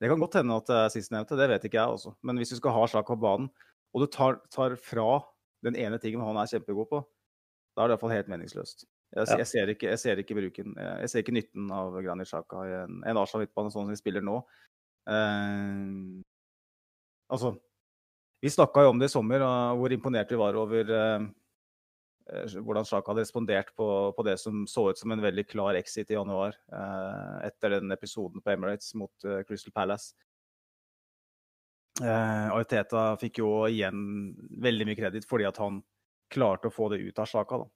Det 0.02 0.08
kan 0.10 0.18
godt 0.18 0.34
hende 0.40 0.56
at 0.58 0.66
det 0.66 0.78
er 0.80 0.90
sistnevnte, 0.90 1.36
det 1.38 1.46
vet 1.46 1.64
ikke 1.68 1.78
jeg 1.78 1.94
også. 1.94 2.10
Men 2.26 2.40
hvis 2.40 2.50
du 2.50 2.56
skal 2.58 2.74
ha 2.74 2.86
Sjaka 2.90 3.14
på 3.14 3.22
banen, 3.22 3.52
og 3.94 4.02
du 4.02 4.08
tar, 4.10 4.40
tar 4.50 4.74
fra 4.82 5.20
den 5.62 5.76
ene 5.78 6.00
tingen 6.02 6.24
han 6.26 6.40
er 6.40 6.50
kjempegod 6.50 6.88
på, 6.90 7.02
da 7.76 7.84
er 7.84 7.92
det 7.92 7.94
iallfall 7.94 8.14
helt 8.16 8.32
meningsløst. 8.32 8.82
Jeg, 9.12 9.28
Ja. 9.28 9.36
jeg, 9.38 9.46
ser 9.46 9.68
ikke, 9.68 9.88
jeg 9.90 9.98
ser 10.00 10.20
ikke 10.22 10.34
bruken 10.38 10.72
Jeg 10.72 11.08
ser 11.10 11.20
ikke 11.20 11.34
nytten 11.36 11.66
av 11.68 11.92
Granit 12.00 12.30
Xhaka 12.30 12.62
i 12.64 12.70
en, 12.78 13.02
en 13.04 13.18
Arsenal 13.20 13.42
midtbane 13.44 13.68
sånn 13.68 13.84
som 13.84 13.92
vi 13.92 13.98
spiller 14.00 14.24
nå. 14.24 14.38
Uh, 15.04 16.22
altså 17.28 17.52
Vi 18.40 18.50
snakka 18.50 18.86
jo 18.86 18.94
om 18.94 19.02
det 19.02 19.10
i 19.10 19.12
sommer, 19.12 19.44
hvor 19.76 19.92
imponert 19.94 20.32
vi 20.32 20.38
var 20.40 20.56
over 20.58 20.88
eh, 20.90 21.20
eh, 21.20 21.26
hvordan 22.64 22.86
Sjaka 22.88 23.12
hadde 23.12 23.24
respondert 23.24 23.70
på, 23.76 23.86
på 24.16 24.24
det 24.26 24.38
som 24.40 24.64
så 24.70 24.88
ut 24.90 24.98
som 24.98 25.12
en 25.12 25.22
veldig 25.22 25.44
klar 25.50 25.76
exit 25.78 26.10
i 26.10 26.16
januar, 26.16 26.56
eh, 26.72 27.38
etter 27.48 27.76
den 27.76 27.92
episoden 27.94 28.42
på 28.42 28.54
Emirates 28.54 28.94
mot 28.98 29.26
eh, 29.28 29.42
Crystal 29.48 29.74
Palace. 29.74 30.14
Eh, 32.00 32.48
Ariteta 32.52 33.12
fikk 33.20 33.42
jo 33.42 33.50
igjen 33.68 34.32
veldig 34.64 34.88
mye 34.88 34.98
kreditt 34.98 35.28
fordi 35.28 35.48
at 35.48 35.60
han 35.60 35.82
klarte 36.32 36.70
å 36.70 36.74
få 36.74 36.88
det 36.92 37.02
ut 37.04 37.20
av 37.20 37.28
Sjaka. 37.28 37.62
Da. 37.62 37.68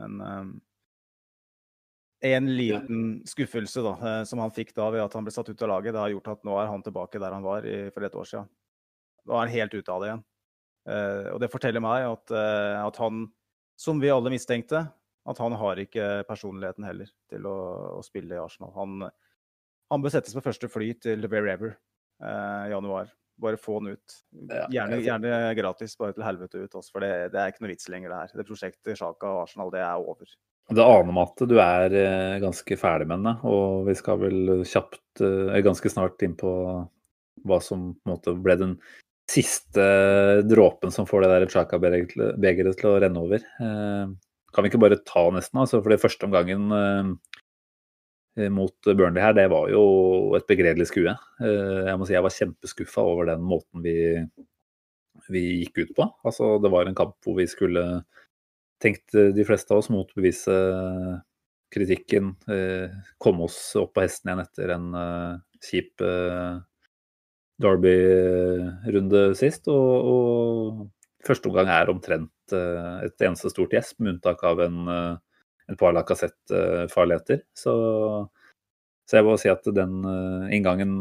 Men 0.00 0.20
eh, 0.24 0.54
en 2.24 2.48
liten 2.56 3.22
skuffelse 3.28 3.82
da, 3.84 3.94
eh, 4.00 4.22
som 4.24 4.40
han 4.40 4.52
fikk 4.54 4.72
da 4.76 4.88
ved 4.94 5.04
at 5.04 5.16
han 5.16 5.26
ble 5.26 5.34
satt 5.34 5.50
ut 5.52 5.62
av 5.62 5.74
laget, 5.76 5.92
det 5.92 6.00
har 6.00 6.12
gjort 6.14 6.32
at 6.32 6.46
nå 6.48 6.56
er 6.60 6.70
han 6.72 6.84
tilbake 6.84 7.20
der 7.20 7.36
han 7.36 7.44
var 7.44 7.66
i, 7.68 7.90
for 7.92 8.06
et 8.06 8.16
år 8.16 8.30
siden. 8.30 8.48
Nå 9.24 9.36
er 9.36 9.44
han 9.44 9.56
helt 9.56 9.76
ute 9.76 9.92
av 9.92 10.00
det 10.00 10.08
igjen. 10.08 10.24
Eh, 10.84 11.26
og 11.32 11.40
det 11.40 11.50
forteller 11.52 11.84
meg 11.84 12.06
at, 12.08 12.32
eh, 12.32 12.78
at 12.80 13.00
han, 13.00 13.26
som 13.76 14.00
vi 14.00 14.12
alle 14.12 14.32
mistenkte, 14.32 14.84
at 15.24 15.40
han 15.40 15.56
har 15.56 15.80
ikke 15.80 16.06
personligheten 16.28 16.86
heller 16.86 17.10
til 17.32 17.46
å, 17.48 17.58
å 17.98 18.02
spille 18.04 18.36
i 18.36 18.40
Arsenal. 18.40 18.72
Han, 18.76 19.04
han 19.92 20.04
bør 20.04 20.14
settes 20.14 20.36
på 20.36 20.44
første 20.44 20.68
fly 20.70 20.92
til 21.00 21.24
wherever 21.30 21.72
eh, 21.72 22.64
i 22.68 22.72
januar. 22.74 23.12
Bare 23.40 23.58
få 23.58 23.80
han 23.80 23.96
ut. 23.96 24.16
Gjerne, 24.70 25.00
gjerne 25.02 25.38
gratis, 25.58 25.96
bare 25.98 26.14
til 26.14 26.26
helvete 26.26 26.60
ut. 26.60 26.76
Også, 26.78 26.92
for 26.94 27.02
det, 27.02 27.32
det 27.32 27.40
er 27.40 27.50
ikke 27.50 27.64
noe 27.64 27.72
vits 27.72 27.88
lenger, 27.90 28.12
det 28.12 28.20
her. 28.20 28.34
Det 28.38 28.46
prosjektet 28.46 29.00
Sjaka 29.00 29.32
og 29.32 29.46
Arsenal, 29.46 29.72
det 29.74 29.82
er 29.82 30.10
over. 30.12 30.36
Det 30.74 30.84
aner 30.84 31.12
meg 31.12 31.32
at 31.32 31.42
du 31.48 31.56
er 31.60 31.96
eh, 31.98 32.36
ganske 32.40 32.76
ferdig 32.80 33.08
med 33.08 33.18
henne, 33.18 33.34
og 33.48 33.88
vi 33.88 33.96
skal 33.98 34.20
vel 34.22 34.62
kjapt, 34.64 35.24
eh, 35.24 35.58
ganske 35.64 35.92
snart 35.92 36.22
inn 36.24 36.36
på 36.40 36.52
hva 37.44 37.58
som 37.60 37.90
på 37.98 38.06
en 38.06 38.14
måte 38.14 38.36
ble 38.40 38.56
den 38.60 38.78
siste 39.30 39.84
dråpen 40.48 40.92
som 40.92 41.06
får 41.08 41.24
det 41.24 41.30
der 41.32 41.46
Chaka-begeret 41.52 42.78
til 42.78 42.90
å 42.90 42.98
renne 43.02 43.22
over. 43.22 43.44
Eh, 43.60 44.14
Kan 44.54 44.62
vi 44.62 44.70
ikke 44.70 44.82
bare 44.84 45.00
ta 45.02 45.24
nesten, 45.34 45.58
altså, 45.58 45.80
for 45.82 45.90
det 45.90 45.98
første 46.02 46.28
omgangen 46.28 46.70
eh, 48.38 48.50
mot 48.54 48.74
Burnley 48.86 49.22
her, 49.22 49.34
det 49.34 49.48
var 49.50 49.70
jo 49.72 50.34
et 50.38 50.46
begredelig 50.46 50.90
skue. 50.92 51.10
Eh, 51.40 51.80
jeg 51.88 51.98
må 51.98 52.06
si 52.06 52.14
jeg 52.14 52.26
var 52.26 52.36
kjempeskuffa 52.36 53.02
over 53.02 53.32
den 53.32 53.42
måten 53.42 53.82
vi, 53.82 53.96
vi 55.32 55.44
gikk 55.64 55.80
ut 55.80 55.94
på. 55.96 56.08
Altså, 56.22 56.56
det 56.62 56.70
var 56.74 56.86
en 56.86 56.98
kamp 56.98 57.16
hvor 57.24 57.40
vi 57.40 57.48
skulle 57.50 58.04
tenkt 58.82 59.14
de 59.14 59.44
fleste 59.48 59.72
av 59.72 59.80
oss 59.80 59.88
motbevise 59.88 60.54
kritikken, 61.72 62.34
komme 63.22 63.46
oss 63.46 63.56
opp 63.80 63.94
på 63.96 64.02
hesten 64.04 64.28
igjen 64.28 64.42
etter 64.42 64.72
en 64.74 64.88
kjip 65.64 66.02
Derby-runde 67.62 69.26
sist. 69.38 69.68
Og, 69.72 70.08
og 70.14 71.26
første 71.26 71.50
omgang 71.50 71.70
er 71.72 71.92
omtrent 71.92 72.30
et 72.54 73.24
eneste 73.24 73.52
stort 73.52 73.72
gjesp, 73.72 74.00
med 74.00 74.16
unntak 74.16 74.42
av 74.46 74.60
en 74.64 74.80
en 75.70 75.78
par 75.80 75.94
Lacassette-farligheter. 75.96 77.44
Så, 77.56 77.74
så, 79.08 79.18
jeg 79.18 79.26
må 79.26 79.36
si 79.40 79.50
at 79.52 79.64
den 79.76 80.00
inngangen, 80.54 80.96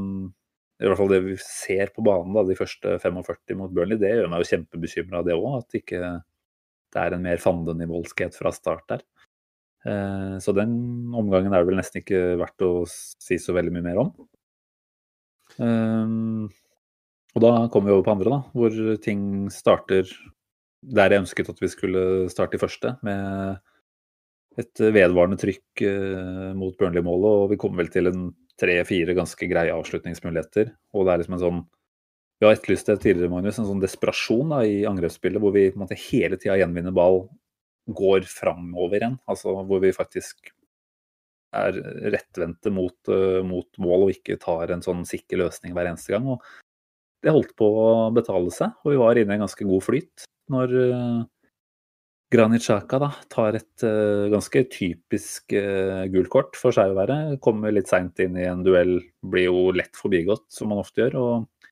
i 0.82 0.88
hvert 0.88 1.00
fall 1.00 1.12
det 1.12 1.24
vi 1.26 1.38
ser 1.42 1.94
på 1.96 2.06
banen 2.06 2.36
da, 2.36 2.46
de 2.48 2.58
første 2.60 2.98
45 3.04 3.58
mot 3.60 3.74
Burnley, 3.74 4.00
det 4.02 4.14
gjør 4.14 4.32
meg 4.32 4.44
jo 4.44 4.52
kjempebekymra, 4.54 5.24
det 5.28 5.38
òg. 5.38 5.60
At 5.62 5.80
ikke 5.80 6.02
det 6.94 7.02
er 7.02 7.16
en 7.16 7.26
mer 7.26 7.42
fandenivoldskhet 7.42 8.38
fra 8.38 8.54
start 8.56 8.86
der. 8.92 9.06
Så 10.40 10.54
den 10.56 10.76
omgangen 11.18 11.52
er 11.52 11.64
det 11.64 11.68
vel 11.68 11.80
nesten 11.82 12.00
ikke 12.00 12.38
verdt 12.40 12.64
å 12.64 12.86
si 12.88 13.36
så 13.42 13.56
veldig 13.56 13.74
mye 13.76 13.88
mer 13.90 14.00
om. 14.06 14.14
Um, 15.62 16.48
og 17.34 17.44
da 17.44 17.52
kommer 17.74 17.90
vi 17.90 17.96
over 17.96 18.06
på 18.06 18.14
andre, 18.14 18.32
da, 18.32 18.40
hvor 18.54 18.96
ting 19.04 19.50
starter 19.54 20.10
der 20.84 21.14
jeg 21.14 21.24
ønsket 21.24 21.50
at 21.54 21.62
vi 21.64 21.70
skulle 21.72 22.02
starte 22.32 22.58
i 22.58 22.62
første, 22.62 22.98
med 23.08 23.62
et 24.60 24.82
vedvarende 24.84 25.40
trykk 25.42 25.84
uh, 25.88 26.50
mot 26.58 26.76
Burnley-målet, 26.78 27.30
og 27.44 27.54
vi 27.54 27.60
kommer 27.62 27.84
vel 27.84 27.94
til 27.94 28.12
en 28.12 28.26
tre-fire 28.60 29.16
ganske 29.18 29.48
greie 29.50 29.74
avslutningsmuligheter. 29.74 30.74
Og 30.94 31.08
det 31.08 31.14
er 31.14 31.24
liksom 31.24 31.40
en 31.40 31.48
sånn 31.48 31.64
Vi 32.42 32.48
har 32.48 32.58
etterlyst 32.58 32.90
det 32.90 32.98
tidligere, 33.00 33.32
Magnus, 33.32 33.56
en 33.62 33.70
sånn 33.70 33.80
desperasjon 33.80 34.50
da, 34.52 34.58
i 34.68 34.82
angrepsspillet 34.90 35.40
hvor 35.40 35.54
vi 35.56 35.70
på 35.70 35.78
en 35.78 35.84
måte 35.86 35.96
hele 36.10 36.36
tida 36.36 36.58
gjenvinner 36.60 36.92
ball, 36.92 37.22
går 37.88 38.26
framover 38.28 39.00
igjen. 39.00 39.16
Altså 39.32 39.54
hvor 39.64 39.80
vi 39.80 39.94
faktisk 39.96 40.52
er 41.54 41.80
rettvendte 42.14 42.74
mot, 42.74 42.98
uh, 43.12 43.42
mot, 43.48 43.70
mål 43.82 44.08
og 44.08 44.14
ikke 44.16 44.40
tar 44.42 44.74
en 44.74 44.84
sånn 44.86 45.06
sikker 45.08 45.44
løsning 45.46 45.76
hver 45.76 45.92
eneste 45.92 46.16
gang. 46.16 46.28
Og 46.36 46.44
det 47.24 47.34
holdt 47.34 47.54
på 47.60 47.68
å 47.68 47.90
betale 48.16 48.52
seg, 48.52 48.74
og 48.84 48.92
vi 48.92 49.00
var 49.00 49.20
inne 49.20 49.36
i 49.36 49.40
en 49.40 49.46
ganske 49.46 49.68
god 49.68 49.86
flyt 49.86 50.26
når 50.52 50.74
uh, 50.76 51.22
Granit 52.34 52.66
Xhaka 52.66 52.98
da, 53.02 53.10
tar 53.30 53.58
et 53.60 53.86
uh, 53.86 54.26
ganske 54.34 54.64
typisk 54.74 55.54
uh, 55.54 56.04
gult 56.12 56.32
kort 56.34 56.58
for 56.58 56.74
være. 56.74 57.38
Kommer 57.44 57.74
litt 57.74 57.92
seint 57.92 58.20
inn 58.24 58.40
i 58.40 58.48
en 58.50 58.64
duell, 58.66 58.98
blir 59.22 59.52
jo 59.52 59.68
lett 59.76 59.94
forbigått, 60.00 60.48
som 60.54 60.72
man 60.74 60.82
ofte 60.82 61.04
gjør. 61.04 61.20
Og, 61.22 61.68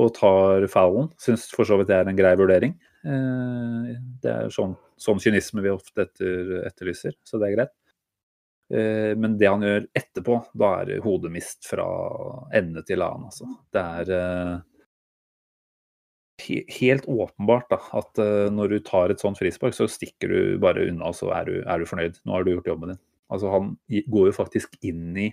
og 0.00 0.12
tar 0.16 0.64
foulen. 0.72 1.10
Syns 1.20 1.48
for 1.52 1.68
så 1.68 1.76
vidt 1.76 1.90
det 1.90 1.98
er 1.98 2.08
en 2.08 2.18
grei 2.18 2.32
vurdering. 2.40 2.78
Uh, 3.04 3.92
det 4.24 4.32
er 4.32 4.54
sånn, 4.54 4.72
sånn, 5.00 5.20
kynisme 5.20 5.64
vi 5.64 5.72
ofte 5.72 6.06
etter, 6.08 6.56
etterlyser, 6.70 7.18
så 7.24 7.40
det 7.40 7.50
er 7.50 7.58
greit. 7.58 7.76
Men 8.70 9.32
det 9.34 9.48
han 9.50 9.64
gjør 9.66 9.86
etterpå, 9.98 10.36
da 10.54 10.68
er 10.78 10.84
det 10.86 10.98
hodemist 11.02 11.66
fra 11.66 11.86
ende 12.54 12.84
til 12.86 13.02
annen. 13.02 13.24
Altså. 13.26 13.48
Det 13.74 13.82
er 13.82 14.60
helt 16.48 17.04
åpenbart 17.06 17.70
da, 17.70 17.78
at 17.98 18.18
uh, 18.18 18.48
når 18.52 18.74
du 18.74 18.78
tar 18.84 19.12
et 19.12 19.20
sånt 19.20 19.38
frispark, 19.38 19.74
så 19.76 19.88
stikker 19.90 20.30
du 20.30 20.58
bare 20.62 20.86
unna, 20.88 21.10
og 21.10 21.16
så 21.18 21.30
er 21.36 21.48
du, 21.48 21.54
er 21.62 21.80
du, 21.80 21.86
fornøyd. 21.88 22.20
Nå 22.24 22.34
har 22.34 22.44
du 22.44 22.52
gjort 22.54 22.70
jobben 22.72 22.94
din. 22.94 23.00
Altså, 23.30 23.50
han 23.52 23.72
går 24.10 24.30
jo 24.30 24.34
faktisk 24.34 24.74
inn 24.86 25.14
i 25.18 25.28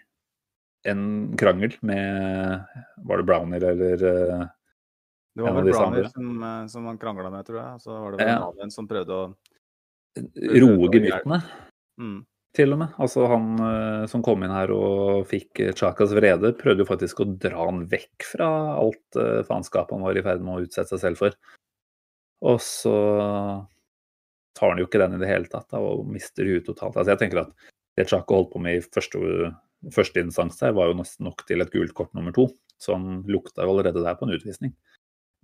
en 0.87 1.33
krangel 1.35 1.73
med 1.81 2.61
Var 3.03 3.19
det 3.19 3.25
Browner 3.25 3.63
eller 3.71 4.03
uh, 4.05 4.43
Det 5.33 5.43
var 5.43 5.55
vel 5.57 5.71
Browner 5.71 6.05
som, 6.13 6.43
eh, 6.45 6.59
som, 6.71 6.85
han 6.87 6.99
krangla 7.01 7.31
med, 7.33 7.45
tror 7.47 7.59
jeg. 7.63 7.81
Så 7.81 7.91
var 7.91 8.13
det 8.13 8.21
vel 8.21 8.33
ja. 8.35 8.49
en 8.63 8.73
som 8.73 8.89
prøvde 8.89 9.17
å 9.17 9.27
Roe 10.17 10.89
gemyttene. 10.93 11.41
Mm 12.01 12.21
til 12.57 12.73
og 12.73 12.81
med. 12.81 12.95
Altså 13.01 13.27
Han 13.29 13.47
uh, 13.61 14.07
som 14.09 14.23
kom 14.25 14.43
inn 14.43 14.53
her 14.53 14.73
og 14.73 15.27
fikk 15.29 15.61
Chakas 15.77 16.15
vrede, 16.17 16.53
prøvde 16.57 16.83
jo 16.83 16.89
faktisk 16.89 17.21
å 17.23 17.29
dra 17.29 17.69
han 17.69 17.85
vekk 17.91 18.27
fra 18.33 18.49
alt 18.77 19.19
uh, 19.19 19.45
faenskapet 19.47 19.95
han 19.95 20.05
var 20.07 20.17
i 20.17 20.25
ferd 20.25 20.43
med 20.45 20.55
å 20.55 20.67
utsette 20.67 20.95
seg 20.95 21.03
selv 21.03 21.21
for. 21.21 21.37
Og 22.47 22.59
så 22.61 22.97
tar 24.57 24.73
han 24.73 24.81
jo 24.81 24.85
ikke 24.87 25.01
den 25.01 25.17
i 25.17 25.21
det 25.21 25.29
hele 25.29 25.49
tatt 25.49 25.69
da, 25.73 25.81
og 25.81 26.05
mister 26.09 26.45
huet 26.45 26.65
totalt. 26.67 26.97
Altså 26.97 27.13
Jeg 27.13 27.21
tenker 27.23 27.43
at 27.43 27.53
det 27.97 28.05
Chaka 28.09 28.37
holdt 28.37 28.51
på 28.53 28.61
med 28.61 28.77
i 28.77 28.83
første, 28.85 29.51
første 29.93 30.21
instans 30.21 30.61
her, 30.61 30.75
var 30.77 30.91
jo 30.91 30.99
nesten 30.99 31.25
nok 31.25 31.41
til 31.49 31.63
et 31.63 31.73
gult 31.73 31.95
kort 31.97 32.13
nummer 32.17 32.33
to. 32.35 32.45
Så 32.77 32.93
han 32.93 33.23
lukta 33.25 33.65
jo 33.65 33.73
allerede 33.73 34.03
der 34.05 34.17
på 34.17 34.27
en 34.27 34.35
utvisning. 34.37 34.75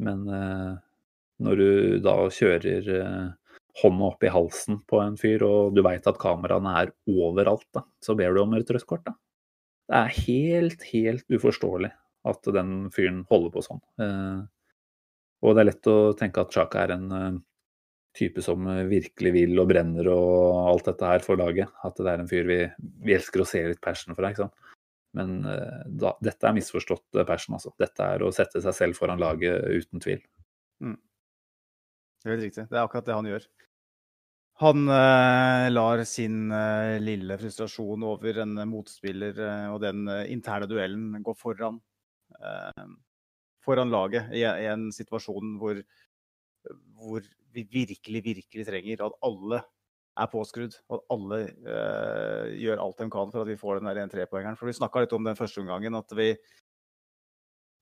Men 0.06 0.26
uh, 0.30 0.74
når 1.42 1.62
du 1.62 1.70
da 2.06 2.18
kjører 2.34 2.90
hånda 3.82 4.10
opp 4.12 4.24
i 4.24 4.32
halsen 4.32 4.82
på 4.90 5.00
en 5.02 5.16
fyr, 5.18 5.44
og 5.48 5.76
du 5.76 5.82
veit 5.86 6.06
at 6.10 6.20
kameraene 6.22 6.74
er 6.84 6.94
overalt, 7.10 7.68
da, 7.74 7.86
så 8.04 8.16
ber 8.18 8.36
du 8.36 8.44
om 8.44 8.54
et 8.58 8.70
rødt 8.70 8.88
kort. 8.90 9.06
Da. 9.08 9.16
Det 9.90 10.00
er 10.00 10.18
helt, 10.28 10.84
helt 10.92 11.34
uforståelig 11.34 11.92
at 12.30 12.52
den 12.56 12.76
fyren 12.94 13.24
holder 13.32 13.54
på 13.54 13.64
sånn. 13.66 13.82
Eh, 14.00 14.44
og 15.44 15.56
det 15.56 15.64
er 15.64 15.70
lett 15.74 15.90
å 15.92 15.98
tenke 16.18 16.44
at 16.44 16.54
Chaka 16.56 16.86
er 16.86 16.94
en 16.96 17.10
eh, 17.18 17.42
type 18.16 18.44
som 18.46 18.68
virkelig 18.88 19.32
vil 19.36 19.58
og 19.60 19.72
brenner 19.72 20.08
og 20.14 20.70
alt 20.70 20.92
dette 20.92 21.10
her 21.10 21.26
for 21.26 21.40
laget. 21.42 21.72
At 21.84 21.98
det 22.00 22.12
er 22.12 22.22
en 22.22 22.30
fyr 22.30 22.46
vi, 22.48 22.60
vi 23.04 23.18
elsker 23.18 23.44
å 23.44 23.48
se 23.50 23.64
litt 23.68 23.82
passion 23.84 24.14
for. 24.14 24.30
Ikke 24.30 24.46
sant? 24.46 24.70
Men 25.18 25.42
eh, 25.50 25.82
da, 25.90 26.14
dette 26.24 26.48
er 26.48 26.56
misforstått 26.56 27.24
passion, 27.28 27.58
altså. 27.58 27.74
Dette 27.82 28.06
er 28.16 28.24
å 28.24 28.32
sette 28.34 28.62
seg 28.64 28.78
selv 28.78 29.02
foran 29.02 29.22
laget 29.22 29.66
uten 29.68 30.04
tvil. 30.04 30.24
Mm. 30.84 30.96
Det 32.24 32.30
er 32.30 32.38
helt 32.38 32.48
riktig. 32.48 32.64
Det 32.72 32.78
er 32.78 32.86
akkurat 32.86 33.08
det 33.08 33.16
han 33.18 33.28
gjør. 33.28 33.46
Han 34.62 34.86
eh, 34.88 35.68
lar 35.74 36.04
sin 36.08 36.52
eh, 36.54 37.02
lille 37.04 37.36
frustrasjon 37.42 38.06
over 38.08 38.38
en 38.44 38.54
motspiller 38.70 39.40
eh, 39.42 39.66
og 39.74 39.82
den 39.84 40.06
eh, 40.08 40.30
interne 40.32 40.70
duellen 40.70 41.18
gå 41.26 41.34
foran, 41.36 41.82
eh, 42.38 42.86
foran 43.66 43.92
laget 43.92 44.32
i, 44.32 44.46
i, 44.46 44.68
en 44.70 44.88
situasjon 44.94 45.58
hvor, 45.60 45.82
hvor, 46.96 47.26
vi 47.54 47.66
virkelig, 47.70 48.24
virkelig 48.26 48.66
trenger 48.66 49.04
at 49.06 49.18
alle 49.26 49.60
er 50.22 50.30
påskrudd. 50.32 50.78
Og 50.88 51.02
at 51.02 51.18
alle 51.18 51.42
eh, 51.50 52.54
gjør 52.64 52.86
alt 52.86 53.04
de 53.04 53.10
kan 53.18 53.34
for 53.34 53.44
at 53.44 53.52
vi 53.52 53.60
får 53.60 53.82
den 53.82 53.92
1-3-poengeren. 54.06 54.58
For 54.58 54.70
vi 54.70 54.78
snakka 54.80 55.04
litt 55.04 55.18
om 55.18 55.28
den 55.28 55.38
første 55.38 55.62
omgangen, 55.66 55.98
at, 56.00 56.16
vi, 56.18 56.32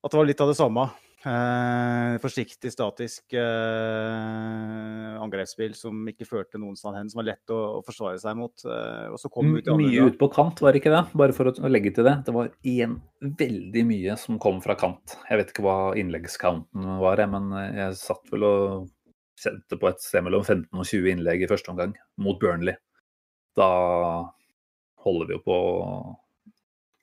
at 0.01 0.12
det 0.12 0.24
var 0.24 0.27
litt 0.27 0.43
av 0.43 0.51
det 0.51 0.60
samme. 0.60 0.89
Eh, 1.21 2.15
forsiktig, 2.17 2.71
statisk 2.73 3.35
eh, 3.37 5.17
angrepsspill 5.21 5.75
som 5.77 5.99
ikke 6.09 6.25
førte 6.25 6.57
noen 6.57 6.73
sted 6.79 6.95
hen, 6.97 7.11
som 7.11 7.21
var 7.21 7.27
lett 7.27 7.53
å, 7.53 7.59
å 7.77 7.83
forsvare 7.85 8.17
seg 8.21 8.39
mot. 8.39 8.55
Eh, 8.65 9.05
og 9.13 9.19
så 9.21 9.29
kom 9.33 9.51
ut 9.53 9.69
Mye 9.77 10.07
ut 10.09 10.17
på 10.17 10.31
kant, 10.33 10.63
var 10.65 10.73
det 10.73 10.81
ikke 10.81 10.93
det? 10.95 11.03
Bare 11.21 11.35
for 11.37 11.51
å 11.51 11.69
legge 11.69 11.93
til 11.93 12.07
det. 12.09 12.15
Det 12.25 12.33
var 12.33 12.49
igjen 12.65 12.97
veldig 13.21 13.83
mye 13.91 14.15
som 14.17 14.39
kom 14.41 14.63
fra 14.65 14.73
kant. 14.79 15.13
Jeg 15.29 15.43
vet 15.43 15.53
ikke 15.53 15.67
hva 15.67 15.77
innleggscounten 16.01 16.89
var, 17.03 17.21
men 17.29 17.53
jeg 17.77 18.01
satt 18.01 18.33
vel 18.33 18.47
og 18.49 18.89
sendte 19.41 19.77
på 19.77 19.91
et 19.91 20.01
sted 20.01 20.25
mellom 20.25 20.41
15 20.41 20.73
og 20.73 20.85
20 20.85 21.13
innlegg 21.13 21.45
i 21.45 21.49
første 21.49 21.69
omgang 21.73 21.93
mot 22.21 22.41
Burnley. 22.41 22.81
Da 23.57 23.69
holder 25.05 25.29
vi 25.29 25.37
jo 25.37 25.45
på 25.45 25.53
å 25.53 25.85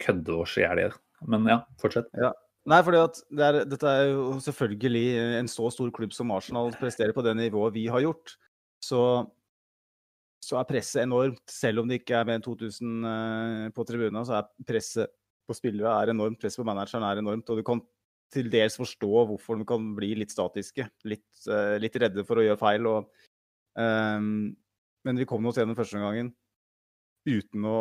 kødde 0.03 0.43
oss 0.43 0.59
i 0.59 0.67
hjel. 0.67 0.95
Men 1.31 1.47
ja, 1.51 1.63
fortsett. 1.79 2.11
Ja. 2.19 2.35
Nei, 2.69 2.79
for 2.85 2.93
det 2.93 3.01
er, 3.47 3.63
dette 3.65 3.89
er 3.89 4.11
jo 4.11 4.25
selvfølgelig 4.45 5.05
en 5.39 5.49
så 5.49 5.71
stor 5.73 5.91
klubb 5.95 6.13
som 6.13 6.33
Arsenal 6.35 6.75
presterer 6.77 7.15
på 7.17 7.25
det 7.25 7.33
nivået 7.39 7.77
vi 7.79 7.87
har 7.89 8.03
gjort. 8.05 8.35
Så, 8.85 9.01
så 10.45 10.59
er 10.61 10.67
presset 10.69 11.07
enormt. 11.07 11.41
Selv 11.49 11.81
om 11.83 11.89
det 11.89 12.03
ikke 12.03 12.19
er 12.19 12.27
mer 12.29 12.37
enn 12.37 12.45
2000 12.45 13.07
uh, 13.09 13.69
på 13.73 13.87
tribuna, 13.89 14.25
så 14.29 14.41
er 14.41 14.51
presset 14.69 15.15
på 15.49 15.57
spillere 15.57 15.95
er 16.03 16.13
enormt. 16.13 16.37
Presset 16.43 16.61
på 16.61 16.69
manageren 16.69 17.07
er 17.09 17.23
enormt. 17.23 17.49
Og 17.49 17.63
du 17.63 17.65
kan 17.65 17.81
til 18.35 18.51
dels 18.53 18.77
forstå 18.77 19.25
hvorfor 19.31 19.57
de 19.57 19.65
kan 19.69 19.89
bli 19.97 20.13
litt 20.21 20.35
statiske. 20.35 20.91
Litt, 21.09 21.25
uh, 21.49 21.79
litt 21.81 21.97
redde 22.05 22.27
for 22.29 22.43
å 22.43 22.45
gjøre 22.45 22.61
feil. 22.61 22.91
Og, 22.91 23.09
um, 23.81 24.29
men 25.09 25.23
vi 25.23 25.29
kom 25.31 25.49
oss 25.49 25.57
gjennom 25.57 25.79
første 25.79 26.05
gangen 26.05 26.35
uten 27.29 27.65
å 27.69 27.79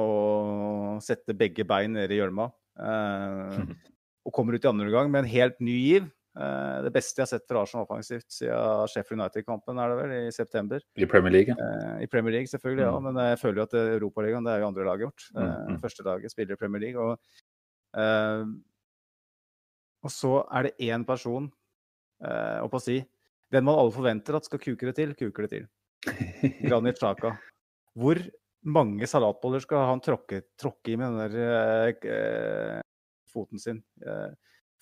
sette 1.03 1.35
begge 1.37 1.67
bein 1.67 1.93
nede 1.95 2.15
i 2.15 2.21
gjørma. 2.21 2.47
Uh, 2.79 3.67
og 4.27 4.35
kommer 4.35 4.57
ut 4.57 4.65
i 4.65 4.69
andre 4.69 4.91
gang 4.91 5.11
med 5.11 5.23
en 5.23 5.31
helt 5.31 5.59
ny 5.63 5.75
giv. 5.79 6.07
Uh, 6.37 6.83
det 6.85 6.91
beste 6.93 7.17
jeg 7.17 7.25
har 7.25 7.31
sett 7.31 7.47
fra 7.49 7.63
Arsenal 7.63 7.87
offensivt 7.87 8.27
siden 8.29 8.89
Sheffield 8.91 9.23
United-kampen, 9.23 9.79
er 9.81 9.89
det 9.89 9.97
vel, 9.97 10.15
i 10.27 10.33
september. 10.35 10.83
I 10.99 11.07
Premier 11.09 11.33
League. 11.33 11.55
Uh, 11.57 11.97
I 12.03 12.09
Premier 12.11 12.35
League, 12.35 12.51
selvfølgelig, 12.51 12.85
mm. 12.85 12.91
ja. 12.91 13.03
Men 13.07 13.21
jeg 13.31 13.39
føler 13.41 13.61
jo 13.61 13.67
at 13.69 13.77
Europaligaen, 13.81 14.49
er 14.51 14.61
jo 14.61 14.69
andre 14.69 14.85
laget 14.85 15.09
vårt. 15.09 15.29
Uh, 15.33 15.41
mm. 15.41 15.71
mm. 15.71 15.79
Første 15.85 16.05
laget 16.05 16.35
spiller 16.35 16.57
i 16.57 16.61
Premier 16.61 16.83
League. 16.83 17.01
Og, 17.01 17.17
og 20.05 20.13
så 20.13 20.33
er 20.53 20.67
det 20.67 20.89
én 20.91 21.07
person, 21.07 21.47
uh, 22.27 22.67
å 22.67 22.83
si, 22.83 22.99
den 23.53 23.65
man 23.65 23.79
alle 23.79 23.95
forventer 23.95 24.37
at 24.37 24.45
skal 24.45 24.61
kuke 24.61 24.91
det 24.91 24.97
til, 24.99 25.15
kuker 25.17 25.47
det 25.47 25.53
til. 25.55 25.69
Granit 26.67 26.99
Xhaka. 26.99 27.33
Hvor 27.97 28.19
mange 28.67 29.07
salatboller 29.09 29.63
skal 29.63 29.85
han 29.91 30.03
tråkke, 30.03 30.43
tråkke 30.59 30.93
i 30.93 30.97
med 30.99 31.15
den 31.15 31.33
der 31.37 32.03
eh, 32.11 32.81
foten 33.37 33.61
sin 33.61 33.81
eh, 34.03 34.31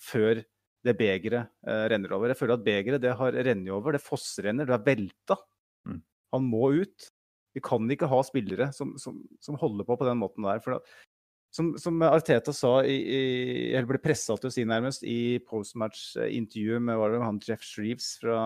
før 0.02 0.40
det 0.86 0.94
begeret 0.98 1.50
eh, 1.66 1.84
renner 1.92 2.14
over. 2.16 2.30
Jeg 2.30 2.40
føler 2.40 2.58
at 2.58 2.64
begeret 2.66 3.04
det 3.04 3.16
har 3.18 3.36
rennet 3.36 3.74
over, 3.74 3.96
det 3.96 4.04
fossrenner, 4.04 4.68
det 4.68 4.76
er 4.76 4.86
velta. 4.86 5.38
Mm. 5.88 6.00
Han 6.36 6.48
må 6.52 6.70
ut. 6.82 7.10
Vi 7.56 7.62
kan 7.64 7.86
ikke 7.90 8.08
ha 8.10 8.20
spillere 8.26 8.70
som, 8.76 8.94
som, 9.00 9.22
som 9.40 9.56
holder 9.60 9.86
på 9.88 9.96
på 9.96 10.08
den 10.08 10.20
måten 10.20 10.44
der. 10.44 10.60
for 10.64 10.82
som, 11.56 11.70
som 11.80 12.02
Arteta 12.04 12.52
sa, 12.52 12.82
i, 12.84 12.96
i, 12.96 13.20
eller 13.72 13.88
ble 13.88 14.00
pressa 14.02 14.36
til 14.36 14.50
å 14.50 14.52
si 14.52 14.66
nærmest, 14.68 15.06
i 15.08 15.38
postmatch-intervjuet 15.48 16.84
med 16.84 17.00
var 17.00 17.14
det, 17.14 17.22
han 17.24 17.40
Jeff 17.40 17.64
Shreeves 17.64 18.16
fra 18.20 18.36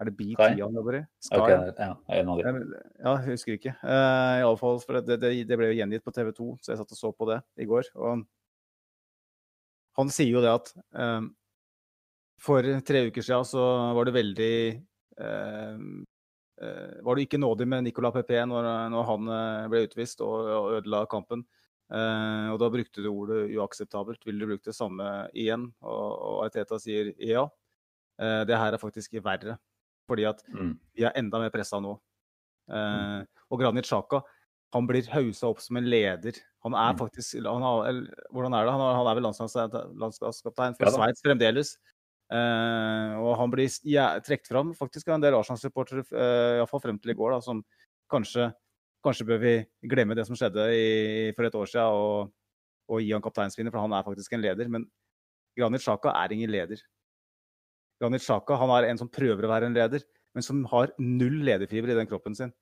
Er 0.00 0.08
det 0.08 0.14
BT 0.16 0.34
Sky? 0.34 0.58
han 0.64 0.78
jobber 0.80 0.98
i? 0.98 1.02
Sky. 1.22 1.38
Okay, 1.38 1.72
ja, 1.76 1.94
en 2.18 2.32
av 2.32 2.42
dem. 2.42 2.60
Ja, 2.98 3.14
jeg 3.20 3.36
husker 3.36 3.58
ikke. 3.58 3.76
Uh, 3.84 4.40
i 4.40 4.44
alle 4.48 4.58
fall, 4.58 4.80
for 4.82 4.98
det, 4.98 5.20
det, 5.22 5.32
det 5.46 5.58
ble 5.60 5.70
jo 5.70 5.78
gjengitt 5.78 6.06
på 6.06 6.14
TV 6.16 6.32
2, 6.38 6.48
så 6.64 6.72
jeg 6.72 6.80
satt 6.80 6.96
og 6.96 6.98
så 6.98 7.12
på 7.14 7.28
det 7.30 7.38
i 7.62 7.68
går. 7.68 7.92
Og 8.00 8.24
han 9.98 10.10
sier 10.12 10.32
jo 10.32 10.40
det 10.44 10.52
at 10.52 10.72
eh, 10.96 11.24
for 12.42 12.66
tre 12.86 13.04
uker 13.10 13.22
siden 13.22 13.46
så 13.46 13.62
var 13.96 14.08
det 14.08 14.14
veldig 14.16 14.54
eh, 15.20 15.82
eh, 16.62 16.94
Var 17.06 17.14
du 17.18 17.22
ikke 17.22 17.38
nådig 17.42 17.66
med 17.70 17.84
Nicolas 17.86 18.14
Pepe 18.16 18.40
når, 18.48 18.68
når 18.94 19.04
han 19.10 19.28
eh, 19.36 19.66
ble 19.72 19.84
utvist 19.86 20.22
og, 20.24 20.48
og 20.50 20.70
ødela 20.80 21.04
kampen. 21.10 21.44
Eh, 21.92 22.48
og 22.54 22.58
da 22.62 22.70
brukte 22.72 23.04
du 23.04 23.10
ordet 23.12 23.44
uakseptabelt. 23.52 24.24
Vil 24.26 24.40
du 24.40 24.46
bruke 24.48 24.64
det 24.70 24.74
samme 24.74 25.08
igjen? 25.36 25.68
Og, 25.84 26.08
og 26.32 26.38
Arteta 26.48 26.78
sier 26.82 27.12
ja. 27.20 27.44
Eh, 28.18 28.42
det 28.48 28.58
her 28.58 28.74
er 28.74 28.82
faktisk 28.82 29.14
verre. 29.22 29.58
Fordi 30.10 30.24
at 30.26 30.40
Mm. 30.50 30.72
vi 30.98 31.04
er 31.06 31.14
enda 31.20 31.38
mer 31.38 31.52
pressa 31.54 31.78
nå. 31.80 31.94
Eh, 32.72 33.20
og 33.50 33.60
Granit 33.60 33.86
Xhaka 33.86 34.22
han 34.72 34.86
blir 34.88 35.08
hausa 35.12 35.50
opp 35.50 35.60
som 35.60 35.76
en 35.76 35.88
leder. 35.90 36.38
Han 36.64 36.74
er 36.74 36.92
Mm. 36.94 36.98
faktisk 36.98 37.44
han 37.44 37.62
har, 37.62 37.92
Hvordan 38.32 38.54
er 38.54 38.64
det? 38.64 38.72
Han, 38.72 38.80
han 38.96 39.06
er 39.06 39.14
vel 39.14 39.24
landslags- 39.24 39.96
landslagskaptein 39.98 40.76
for 40.76 40.86
Ja. 40.86 40.92
Sveits 40.92 41.22
fremdeles. 41.22 41.76
Uh, 42.32 43.20
og 43.20 43.36
han 43.36 43.50
blir 43.50 43.68
ja, 43.84 44.18
trukket 44.20 44.48
fram 44.48 44.72
faktisk 44.72 45.08
av 45.08 45.14
en 45.16 45.20
del 45.20 45.34
Arsenal-supportere, 45.34 46.00
uh, 46.16 46.62
iallfall 46.62 46.80
frem 46.80 46.98
til 46.98 47.10
i 47.12 47.14
går, 47.14 47.34
da, 47.34 47.40
som 47.44 47.62
kanskje, 48.08 48.54
kanskje 49.04 49.26
bør 49.28 49.38
vi 49.42 49.66
glemme 49.84 50.16
det 50.16 50.24
som 50.26 50.34
skjedde 50.34 50.64
i, 50.72 51.32
for 51.36 51.44
et 51.44 51.54
år 51.54 51.68
siden, 51.68 51.92
og, 51.92 52.32
og 52.88 53.02
gi 53.02 53.12
han 53.12 53.20
kapteinsvinner, 53.20 53.70
for 53.70 53.84
han 53.84 53.92
er 53.92 54.06
faktisk 54.06 54.32
en 54.32 54.40
leder. 54.40 54.70
Men 54.72 54.86
Granit 55.58 55.82
Xhaka 55.84 56.14
er 56.24 56.32
ingen 56.32 56.50
leder. 56.50 56.80
Granit 58.00 58.24
Xhaka 58.24 58.56
han 58.56 58.72
er 58.78 58.88
en 58.88 58.98
som 59.02 59.12
prøver 59.12 59.44
å 59.44 59.52
være 59.52 59.68
en 59.68 59.76
leder, 59.76 60.00
men 60.32 60.42
som 60.46 60.64
har 60.72 60.94
null 60.98 61.42
lederfiber 61.44 61.92
i 61.92 61.98
den 62.00 62.08
kroppen 62.08 62.34
sin. 62.34 62.54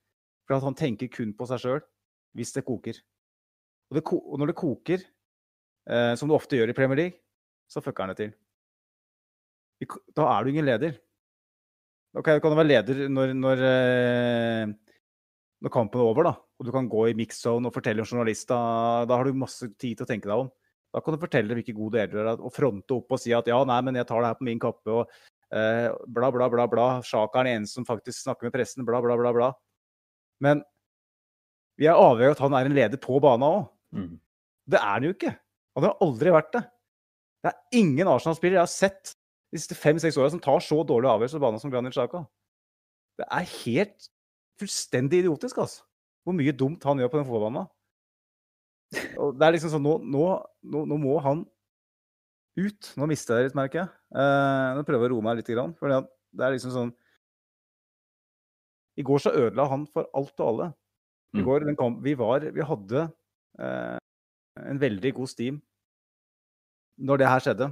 For 0.48 0.56
at 0.56 0.66
han 0.66 0.74
tenker 0.74 1.06
kun 1.14 1.30
på 1.32 1.46
seg 1.46 1.62
sjøl 1.62 1.80
hvis 2.36 2.54
det 2.56 2.66
koker. 2.66 3.00
Og, 3.90 3.98
det, 3.98 4.04
og 4.06 4.36
når 4.38 4.52
det 4.52 4.58
koker, 4.58 5.04
eh, 5.90 6.12
som 6.18 6.30
det 6.30 6.36
ofte 6.36 6.58
gjør 6.58 6.72
i 6.72 6.76
Premier 6.76 7.00
League, 7.00 7.18
så 7.70 7.82
fucker 7.82 8.06
han 8.06 8.14
det 8.14 8.20
til. 8.20 8.36
Da 10.14 10.26
er 10.28 10.44
du 10.44 10.52
ingen 10.52 10.68
leder. 10.68 10.98
Du 12.10 12.22
kan 12.26 12.40
du 12.42 12.58
være 12.58 12.66
leder 12.66 13.04
når, 13.08 13.34
når, 13.38 13.60
eh, 13.64 14.94
når 15.62 15.72
kampen 15.72 16.00
er 16.00 16.10
over, 16.10 16.26
da. 16.26 16.34
Og 16.58 16.66
du 16.66 16.72
kan 16.74 16.88
gå 16.90 17.06
i 17.08 17.16
mix 17.16 17.38
zone 17.40 17.70
og 17.70 17.74
fortelle 17.74 18.02
en 18.02 18.08
journalist. 18.08 18.48
Da, 18.50 19.06
da 19.08 19.16
har 19.16 19.24
du 19.24 19.38
masse 19.38 19.70
tid 19.78 19.96
til 19.96 20.06
å 20.06 20.10
tenke 20.10 20.28
deg 20.28 20.42
om. 20.44 20.50
Da 20.90 21.02
kan 21.04 21.14
du 21.14 21.22
fortelle 21.22 21.54
hvilke 21.54 21.74
gode 21.76 22.00
deler 22.00 22.10
du 22.10 22.30
har, 22.32 22.40
og 22.42 22.52
fronte 22.52 22.96
opp 22.96 23.14
og 23.14 23.20
si 23.22 23.30
at 23.36 23.46
ja, 23.46 23.60
nei, 23.66 23.78
men 23.86 24.00
jeg 24.00 24.08
tar 24.08 24.24
det 24.24 24.32
her 24.32 24.40
på 24.40 24.46
min 24.48 24.58
kappe, 24.60 24.90
og 24.90 25.12
eh, 25.54 25.86
bla, 26.10 26.32
bla, 26.34 26.48
bla, 26.50 26.66
bla. 26.70 26.86
Sjaka 27.06 27.40
er 27.40 27.46
den 27.46 27.60
eneste 27.60 27.78
som 27.78 27.86
faktisk 27.86 28.24
snakker 28.24 28.48
med 28.48 28.56
pressen, 28.56 28.86
bla, 28.88 28.98
bla, 29.04 29.14
bla, 29.20 29.32
bla. 29.36 29.52
Men 30.42 30.64
vi 31.80 31.88
er 31.88 31.96
avhengig 31.96 32.28
av 32.28 32.36
at 32.36 32.42
han 32.44 32.56
er 32.58 32.68
en 32.68 32.76
leder 32.76 33.00
på 33.00 33.16
banen 33.24 33.46
òg. 33.46 33.62
Mm. 33.96 34.12
Det 34.70 34.78
er 34.78 34.92
han 34.92 35.06
jo 35.06 35.14
ikke. 35.14 35.32
Han 35.78 35.86
har 35.86 36.04
aldri 36.04 36.34
vært 36.34 36.52
det. 36.58 36.62
Det 37.40 37.50
er 37.50 37.80
ingen 37.80 38.10
Arsenal-spiller 38.12 38.58
jeg 38.58 38.66
har 38.66 38.72
sett 38.72 39.14
de 39.50 39.58
siste 39.58 39.76
fem-seks 39.78 40.18
åra 40.20 40.30
som 40.34 40.42
tar 40.42 40.60
så 40.62 40.82
dårlige 40.86 41.14
avgjørelser 41.14 41.40
på 41.40 41.46
banen 41.46 41.62
som 41.62 41.72
Granit 41.72 41.96
Xhaka. 41.96 42.22
Det 43.18 43.26
er 43.26 43.48
helt 43.64 44.10
fullstendig 44.60 45.22
idiotisk, 45.24 45.62
altså. 45.64 45.86
Hvor 46.24 46.36
mye 46.36 46.52
dumt 46.52 46.84
han 46.84 47.00
gjør 47.00 47.10
på 47.12 47.18
den 47.18 47.26
fotballbanen. 47.30 47.70
Og 49.22 49.38
det 49.38 49.46
er 49.46 49.54
liksom 49.54 49.72
sånn, 49.72 49.86
nå, 49.86 49.96
nå, 50.04 50.24
nå, 50.74 50.84
nå 50.90 50.98
må 51.00 51.16
han 51.24 51.44
ut. 52.60 52.92
Nå 52.98 53.08
mister 53.08 53.38
jeg 53.38 53.46
det 53.46 53.50
litt, 53.50 53.58
merker 53.58 53.82
jeg. 53.82 53.92
Eh, 54.12 54.68
nå 54.76 54.84
prøver 54.86 55.06
jeg 55.06 55.12
å 55.12 55.14
roe 55.14 55.24
meg 55.24 55.40
litt. 55.40 55.50
For 55.78 55.94
det 55.96 56.44
er 56.44 56.54
liksom 56.54 56.74
sånn 56.74 56.92
I 59.00 59.06
går 59.06 59.22
så 59.22 59.32
ødela 59.32 59.68
han 59.70 59.86
for 59.88 60.10
alt 60.18 60.34
og 60.42 60.52
alle. 60.52 60.70
I 61.34 61.38
Mm. 61.40 61.44
går, 61.46 61.64
den 61.68 61.76
kamp, 61.78 62.00
vi, 62.02 62.14
var, 62.18 62.40
vi 62.40 62.64
hadde 62.66 63.02
eh, 63.60 63.98
en 64.66 64.80
veldig 64.82 65.12
god 65.14 65.28
steam 65.30 65.60
når 66.98 67.18
det 67.22 67.28
her 67.30 67.40
skjedde. 67.44 67.68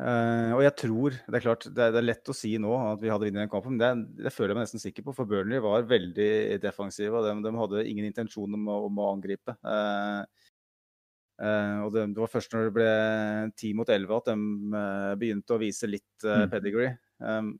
Eh, 0.00 0.52
og 0.56 0.62
jeg 0.64 0.72
tror 0.80 1.10
Det 1.12 1.36
er 1.36 1.42
klart, 1.44 1.66
det 1.68 1.82
er, 1.84 1.90
det 1.92 1.98
er 2.00 2.06
lett 2.06 2.30
å 2.32 2.34
si 2.34 2.54
nå 2.58 2.70
at 2.94 3.02
vi 3.02 3.10
hadde 3.12 3.26
vunnet 3.28 3.42
den 3.44 3.50
kampen, 3.52 3.76
men 3.76 3.82
det, 4.16 4.24
det 4.24 4.32
føler 4.32 4.54
jeg 4.54 4.58
meg 4.58 4.64
nesten 4.66 4.80
sikker 4.82 5.04
på. 5.04 5.12
For 5.14 5.28
Burnley 5.28 5.60
var 5.62 5.84
veldig 5.90 6.30
defensive, 6.62 7.12
og 7.12 7.26
de, 7.28 7.34
de 7.44 7.52
hadde 7.60 7.84
ingen 7.90 8.08
intensjon 8.08 8.56
om 8.56 8.70
å, 8.72 8.78
om 8.88 9.02
å 9.04 9.10
angripe. 9.12 9.52
Eh, 9.60 10.22
eh, 11.44 11.76
og 11.84 11.92
det, 11.94 12.06
det 12.16 12.22
var 12.24 12.32
først 12.32 12.56
når 12.56 12.64
det 12.70 12.74
ble 12.78 12.88
ti 13.60 13.74
mot 13.76 13.92
elleve 13.92 14.16
at 14.22 14.32
de 14.32 14.38
eh, 14.80 15.12
begynte 15.20 15.58
å 15.58 15.60
vise 15.62 15.90
litt 15.90 16.08
Mm. 16.24 16.48
pedigree. 16.52 16.96
Um, 17.20 17.52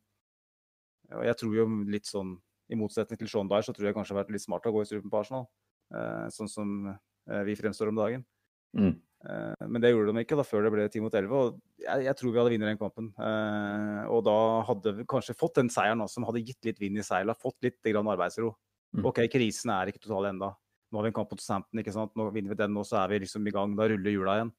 og 1.13 1.25
jeg 1.27 1.37
tror 1.41 1.55
jo 1.57 1.65
litt 1.93 2.07
sånn, 2.09 2.37
i 2.73 2.79
motsetning 2.81 3.21
til 3.21 3.29
Sean 3.31 3.49
Dyer, 3.51 3.65
så 3.67 3.75
tror 3.77 3.87
jeg 3.91 3.95
kanskje 3.97 4.15
det 4.15 4.19
har 4.19 4.25
vært 4.25 4.35
litt 4.35 4.45
smart 4.47 4.67
å 4.69 4.73
gå 4.75 4.83
i 4.83 4.89
strupen 4.89 5.13
på 5.13 5.21
Arsenal. 5.21 5.47
eh, 5.93 6.27
sånn 6.33 6.49
som 6.49 6.71
eh, 6.89 7.43
vi 7.45 7.57
fremstår 7.59 7.91
om 7.93 7.99
dagen. 8.01 8.25
Mm. 8.73 8.95
Eh, 9.29 9.67
Men 9.69 9.83
det 9.85 9.91
gjorde 9.93 10.15
de 10.17 10.23
ikke 10.25 10.39
da 10.41 10.45
før 10.49 10.65
det 10.65 10.73
ble 10.73 10.87
10 10.89 11.05
mot 11.05 11.15
11. 11.15 11.33
Og 11.37 11.61
jeg, 11.85 12.07
jeg 12.09 12.17
tror 12.19 12.33
vi 12.33 12.41
hadde 12.41 12.53
vunnet 12.55 12.71
den 12.73 12.81
kampen. 12.81 13.11
Eh, 13.21 14.03
og 14.09 14.25
da 14.27 14.37
hadde 14.71 14.95
vi 14.97 15.05
kanskje 15.13 15.37
fått 15.37 15.61
den 15.61 15.69
seieren 15.71 16.01
også, 16.03 16.17
som 16.19 16.27
hadde 16.31 16.43
gitt 16.49 16.65
litt 16.65 16.81
vind 16.81 16.99
i 16.99 17.05
seila, 17.07 17.37
fått 17.37 17.61
litt 17.63 17.79
grann 17.93 18.09
arbeidsro. 18.09 18.55
Mm. 18.97 19.05
OK, 19.09 19.21
krisen 19.33 19.71
er 19.77 19.93
ikke 19.93 20.03
total 20.07 20.31
enda. 20.33 20.51
Nå 20.93 20.99
har 21.01 21.07
vi 21.07 21.13
en 21.13 21.17
kamp 21.21 21.31
mot 21.33 21.41
Sampton, 21.41 21.81
ikke 21.81 21.93
sant. 21.95 22.13
Nå 22.17 22.27
vinner 22.35 22.53
vi 22.53 22.59
den, 22.65 22.75
og 22.77 22.85
så 22.89 22.99
er 23.05 23.13
vi 23.13 23.23
liksom 23.23 23.47
i 23.49 23.53
gang. 23.55 23.77
Da 23.79 23.87
ruller 23.93 24.13
hjula 24.13 24.35
igjen. 24.41 24.51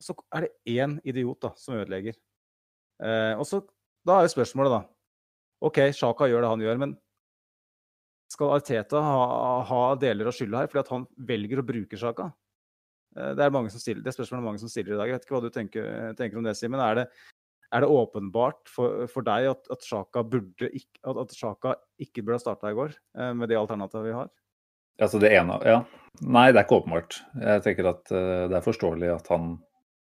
Så 0.00 0.14
er 0.32 0.46
det 0.46 0.52
én 0.80 0.94
idiot 1.04 1.42
da, 1.44 1.50
som 1.60 1.76
ødelegger. 1.76 2.16
Eh, 3.04 3.34
og 3.36 3.44
så, 3.48 3.64
Da 4.06 4.14
er 4.16 4.24
jo 4.24 4.32
spørsmålet, 4.32 4.72
da. 4.72 4.80
OK, 5.60 5.80
Sjaka 5.96 6.28
gjør 6.30 6.44
det 6.44 6.52
han 6.52 6.62
gjør, 6.64 6.78
men 6.80 6.94
skal 8.30 8.54
Arteta 8.54 9.00
ha, 9.02 9.24
ha 9.66 9.80
deler 10.00 10.30
av 10.30 10.36
skylda 10.36 10.62
her 10.62 10.70
fordi 10.70 10.84
at 10.84 10.92
han 10.94 11.04
velger 11.28 11.60
å 11.60 11.66
bruke 11.66 11.98
Sjaka? 11.98 12.30
Eh, 13.18 13.34
Det 13.36 13.44
er 13.44 13.54
mange 13.54 13.72
som 13.74 13.82
stiller, 13.82 14.04
det 14.06 14.14
spørsmålet 14.16 14.46
mange 14.46 14.62
som 14.62 14.70
stiller 14.72 14.94
i 14.94 15.00
dag. 15.00 15.10
Jeg 15.10 15.18
vet 15.18 15.28
ikke 15.28 15.36
hva 15.36 15.44
du 15.44 15.52
tenker, 15.54 15.90
tenker 16.18 16.40
om 16.40 16.46
det, 16.46 16.56
Simen. 16.58 16.80
Er, 16.80 17.06
er 17.70 17.84
det 17.84 17.90
åpenbart 17.90 18.70
for, 18.70 19.06
for 19.10 19.26
deg 19.26 19.50
at, 19.52 19.66
at, 19.74 19.86
Sjaka 19.86 20.24
burde 20.26 20.70
ikke, 20.70 21.02
at, 21.04 21.24
at 21.24 21.34
Sjaka 21.36 21.74
ikke 22.02 22.24
burde 22.24 22.38
ha 22.38 22.44
starta 22.44 22.70
i 22.70 22.78
går, 22.78 22.94
eh, 23.18 23.32
med 23.36 23.50
det 23.50 23.58
alternativet 23.60 24.08
vi 24.08 24.16
har? 24.16 24.30
Altså 25.00 25.20
det 25.20 25.32
ene, 25.32 25.56
ja. 25.64 25.80
Nei, 26.20 26.50
det 26.52 26.60
er 26.60 26.66
ikke 26.66 26.82
åpenbart. 26.82 27.20
Jeg 27.40 27.64
tenker 27.64 27.88
at 27.92 28.10
eh, 28.12 28.46
det 28.52 28.58
er 28.58 28.64
forståelig 28.66 29.12
at 29.14 29.30
han 29.32 29.54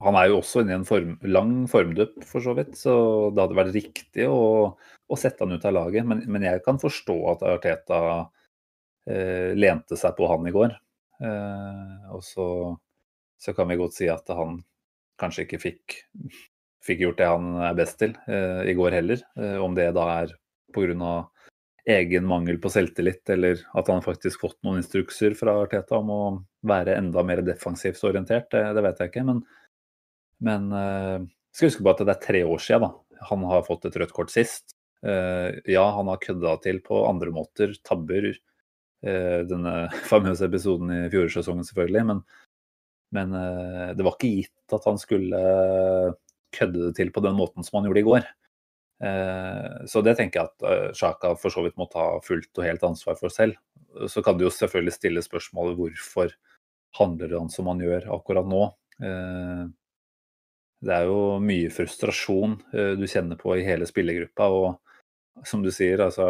Han 0.00 0.16
er 0.16 0.30
jo 0.30 0.38
også 0.40 0.62
inne 0.62 0.72
i 0.72 0.78
en 0.78 0.86
form, 0.88 1.16
lang 1.28 1.54
formdupp, 1.68 2.22
for 2.24 2.40
så 2.44 2.54
vidt, 2.56 2.72
så 2.78 2.92
det 3.34 3.42
hadde 3.42 3.58
vært 3.58 3.74
riktig 3.74 4.28
å, 4.32 4.44
å 4.72 5.18
sette 5.20 5.44
han 5.44 5.52
ut 5.52 5.66
av 5.68 5.76
laget. 5.76 6.06
Men, 6.08 6.22
men 6.32 6.46
jeg 6.46 6.62
kan 6.64 6.80
forstå 6.80 7.16
at 7.34 7.44
Arteta 7.50 7.98
eh, 9.10 9.52
lente 9.58 9.98
seg 10.00 10.16
på 10.16 10.30
han 10.30 10.48
i 10.48 10.54
går. 10.54 10.72
Eh, 11.20 12.14
og 12.16 12.24
så, 12.24 12.46
så 13.36 13.54
kan 13.56 13.68
vi 13.68 13.76
godt 13.80 13.98
si 13.98 14.08
at 14.08 14.32
han 14.32 14.62
kanskje 15.20 15.44
ikke 15.44 15.60
fikk, 15.66 15.98
fikk 16.86 17.04
gjort 17.04 17.20
det 17.20 17.28
han 17.28 17.52
er 17.68 17.76
best 17.76 18.00
til 18.00 18.16
eh, 18.24 18.64
i 18.72 18.76
går 18.78 18.96
heller. 19.02 19.20
Eh, 19.36 19.58
om 19.60 19.76
det 19.76 19.90
da 19.98 20.08
er 20.22 20.34
pga 20.72 21.12
egen 21.90 22.26
mangel 22.28 22.60
på 22.62 22.70
selvtillit, 22.70 23.24
eller 23.32 23.60
at 23.76 23.88
han 23.90 24.04
faktisk 24.04 24.44
fått 24.44 24.58
noen 24.64 24.80
instrukser 24.80 25.34
fra 25.36 25.56
Arteta 25.62 25.98
om 25.98 26.10
å 26.12 26.22
være 26.68 26.96
enda 27.00 27.24
mer 27.26 27.40
defensivt 27.44 28.00
orientert, 28.06 28.50
det, 28.52 28.62
det 28.76 28.84
vet 28.84 29.00
jeg 29.00 29.10
ikke. 29.10 29.24
Men, 29.26 29.40
men 30.44 30.70
uh, 30.72 31.20
skal 31.54 31.70
huske 31.70 31.84
på 31.84 31.92
at 31.92 32.02
det 32.04 32.14
er 32.14 32.22
tre 32.24 32.42
år 32.46 32.62
siden 32.62 32.86
da. 32.86 32.92
han 33.28 33.44
har 33.50 33.66
fått 33.66 33.86
et 33.88 33.98
rødt 34.00 34.14
kort 34.16 34.32
sist. 34.32 34.74
Uh, 35.04 35.56
ja, 35.68 35.84
han 35.96 36.10
har 36.12 36.20
kødda 36.20 36.56
til 36.64 36.80
på 36.84 37.04
andre 37.08 37.32
måter, 37.34 37.74
tabber. 37.86 38.32
Uh, 39.04 39.40
denne 39.48 39.74
famøse 40.10 40.46
episoden 40.48 40.92
i 40.94 41.04
fjorårssesongen, 41.12 41.66
selvfølgelig. 41.68 42.04
Men, 42.10 42.24
men 43.16 43.36
uh, 43.36 43.88
det 43.96 44.06
var 44.06 44.16
ikke 44.16 44.34
gitt 44.40 44.76
at 44.76 44.86
han 44.88 45.00
skulle 45.00 45.40
kødde 46.54 46.86
det 46.88 46.94
til 46.98 47.10
på 47.14 47.22
den 47.24 47.36
måten 47.38 47.66
som 47.66 47.78
han 47.78 47.88
gjorde 47.88 48.02
i 48.04 48.08
går. 48.10 48.28
Så 49.88 50.02
det 50.04 50.12
tenker 50.18 50.42
jeg 50.42 50.50
at 50.50 50.96
Sjaka 50.98 51.30
for 51.40 51.48
så 51.54 51.62
vidt 51.64 51.78
må 51.80 51.86
ta 51.88 52.02
fullt 52.20 52.58
og 52.60 52.66
helt 52.66 52.82
ansvar 52.84 53.16
for 53.16 53.32
selv. 53.32 53.54
Så 54.12 54.20
kan 54.20 54.36
du 54.36 54.44
jo 54.44 54.50
selvfølgelig 54.52 54.92
stille 54.92 55.22
spørsmålet 55.24 55.78
hvorfor 55.78 56.34
handler 56.98 57.32
han 57.38 57.48
som 57.54 57.70
han 57.72 57.80
gjør 57.80 58.10
akkurat 58.18 58.50
nå. 58.50 58.60
Det 60.80 60.94
er 60.96 61.08
jo 61.10 61.40
mye 61.44 61.72
frustrasjon 61.72 62.56
eh, 62.72 62.94
du 62.96 63.04
kjenner 63.08 63.36
på 63.40 63.52
i 63.58 63.66
hele 63.66 63.88
spillergruppa. 63.88 64.48
Og 64.48 65.44
som 65.46 65.64
du 65.64 65.70
sier, 65.74 66.00
altså 66.00 66.26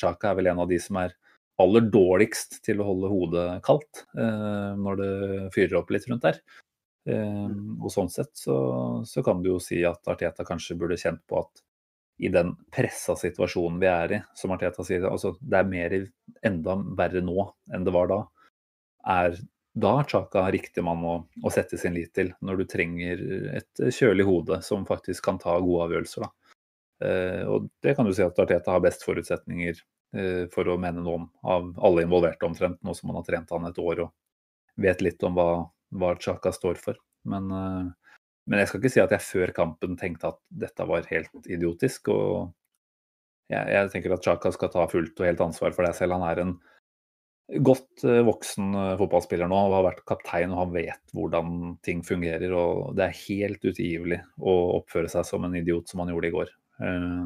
Chaka 0.00 0.30
er 0.30 0.40
vel 0.40 0.52
en 0.52 0.62
av 0.64 0.68
de 0.70 0.78
som 0.82 1.00
er 1.00 1.16
aller 1.62 1.88
dårligst 1.88 2.60
til 2.66 2.82
å 2.82 2.86
holde 2.90 3.10
hodet 3.10 3.46
kaldt 3.64 4.04
eh, 4.18 4.72
når 4.76 5.00
det 5.00 5.12
fyrer 5.54 5.78
opp 5.80 5.92
litt 5.94 6.08
rundt 6.10 6.26
der. 6.26 6.42
Eh, 7.08 7.48
og 7.80 7.88
sånn 7.92 8.12
sett 8.12 8.34
så, 8.36 8.56
så, 9.08 9.24
kan 9.24 9.40
du 9.42 9.54
jo 9.54 9.60
si 9.62 9.80
at 9.88 10.04
Arteta 10.12 10.44
kanskje 10.44 10.76
burde 10.78 11.00
kjent 11.00 11.22
på 11.28 11.40
at 11.40 11.64
i 12.16 12.30
den 12.32 12.54
pressa 12.72 13.16
situasjonen 13.16 13.80
vi 13.80 13.88
er 13.88 14.14
i, 14.16 14.20
som 14.36 14.52
Arteta 14.54 14.84
sier, 14.84 15.04
altså 15.08 15.34
det 15.40 15.58
er 15.60 15.68
mer, 15.68 15.96
enda 16.48 16.76
verre 16.96 17.20
nå 17.24 17.50
enn 17.76 17.84
det 17.84 17.92
var 17.96 18.08
da. 18.12 18.22
Er 19.16 19.36
da 19.76 19.92
er 20.00 20.08
Chaka 20.08 20.46
riktig 20.52 20.84
mann 20.84 21.04
å, 21.04 21.14
å, 21.44 21.50
sette 21.52 21.76
sin 21.76 21.92
lit 21.96 22.14
til, 22.16 22.30
når 22.40 22.62
du 22.62 22.64
trenger 22.72 23.22
et 23.58 23.82
kjølig 23.92 24.24
hode 24.24 24.60
som 24.64 24.86
faktisk 24.88 25.26
kan 25.26 25.40
ta 25.42 25.58
gode 25.60 25.90
avgjørelser. 25.90 26.24
Eh, 27.04 27.42
og 27.44 27.68
det 27.84 27.92
kan 27.96 28.08
du 28.08 28.14
si 28.16 28.24
at 28.24 28.38
Arteta 28.40 28.72
har 28.72 28.80
best 28.84 29.04
forutsetninger 29.04 29.76
eh, 30.16 30.46
for 30.52 30.72
å 30.72 30.78
mene 30.80 31.04
noe 31.04 31.18
om 31.20 31.26
av 31.44 31.68
alle 31.84 32.06
involverte 32.06 32.48
omtrent, 32.48 32.80
nå 32.80 32.94
som 32.96 33.12
han 33.12 33.20
har 33.20 33.26
trent 33.26 33.52
han 33.52 33.68
et 33.68 33.80
år 33.82 34.06
og 34.06 34.14
vet 34.80 35.04
litt 35.04 35.20
om 35.28 35.36
hva, 35.36 35.50
hva 35.92 36.14
Chaka 36.24 36.54
står 36.56 36.80
for. 36.80 36.96
Men, 37.28 37.52
eh, 37.52 38.14
men, 38.48 38.62
jeg 38.62 38.70
skal 38.70 38.80
ikke 38.80 38.94
si 38.94 39.04
at 39.04 39.12
jeg 39.12 39.26
før 39.26 39.52
kampen 39.60 40.00
tenkte 40.00 40.32
at 40.32 40.40
dette 40.48 40.88
var 40.88 41.10
helt 41.10 41.50
idiotisk. 41.52 42.08
og 42.16 42.54
jeg, 43.52 43.60
jeg 43.76 43.92
tenker 43.92 44.16
at 44.16 44.24
Chaka 44.24 44.56
skal 44.56 44.72
ta 44.72 44.88
fullt 44.88 45.20
og 45.20 45.28
helt 45.28 45.44
ansvar 45.50 45.76
for 45.76 45.84
det 45.84 45.92
selv. 46.00 46.16
Han 46.16 46.24
er 46.30 46.42
en 46.46 46.56
godt 47.46 48.04
eh, 48.04 48.22
voksen 48.26 48.74
eh, 48.74 48.92
fotballspiller 48.98 49.48
nå 49.50 49.58
og 49.68 49.74
har 49.76 49.88
vært 49.90 50.04
kaptein 50.08 50.52
og 50.52 50.64
han 50.64 50.74
vet 50.74 51.14
hvordan 51.14 51.56
ting 51.86 52.02
fungerer. 52.06 52.52
og 52.52 52.96
Det 52.98 53.06
er 53.06 53.18
helt 53.22 53.64
utilgivelig 53.64 54.20
å 54.38 54.54
oppføre 54.80 55.10
seg 55.12 55.26
som 55.28 55.46
en 55.46 55.58
idiot 55.58 55.88
som 55.90 56.02
han 56.02 56.12
gjorde 56.14 56.30
i 56.30 56.36
går. 56.36 56.54
Eh, 56.82 57.24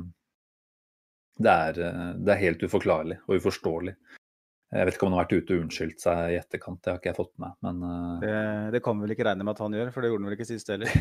det 1.40 1.52
er, 1.68 1.78
det 2.20 2.32
er 2.34 2.42
helt 2.42 2.64
uforklarlig 2.66 3.16
og 3.24 3.38
uforståelig. 3.40 3.94
Jeg 4.70 4.86
vet 4.86 4.94
ikke 4.94 5.06
om 5.06 5.14
han 5.14 5.16
har 5.16 5.24
vært 5.24 5.40
ute 5.40 5.54
og 5.54 5.62
unnskyldt 5.64 6.02
seg 6.02 6.18
i 6.30 6.36
etterkant, 6.38 6.78
det 6.84 6.92
har 6.92 6.98
ikke 7.00 7.08
jeg 7.08 7.16
fått 7.16 7.32
med 7.42 7.56
men 7.66 7.80
det, 8.22 8.34
det 8.76 8.80
kan 8.84 8.94
vi 8.94 9.02
vel 9.02 9.14
ikke 9.16 9.24
regne 9.26 9.42
med 9.42 9.56
at 9.56 9.62
han 9.64 9.74
gjør, 9.74 9.88
for 9.90 10.04
det 10.04 10.10
gjorde 10.12 10.20
han 10.20 10.28
vel 10.28 10.36
ikke 10.36 10.46
sist 10.46 10.70
heller. 10.70 10.92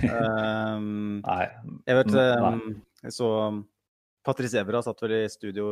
um, 0.80 1.20
nei. 1.28 1.44
Jeg 1.92 2.00
vet 2.00 2.16
um, 2.16 2.64
nei. 3.04 3.12
så 3.14 3.30
Patrice 4.26 4.64
Evra 4.64 4.82
satt 4.86 5.04
vel 5.04 5.18
i 5.20 5.22
studio 5.30 5.68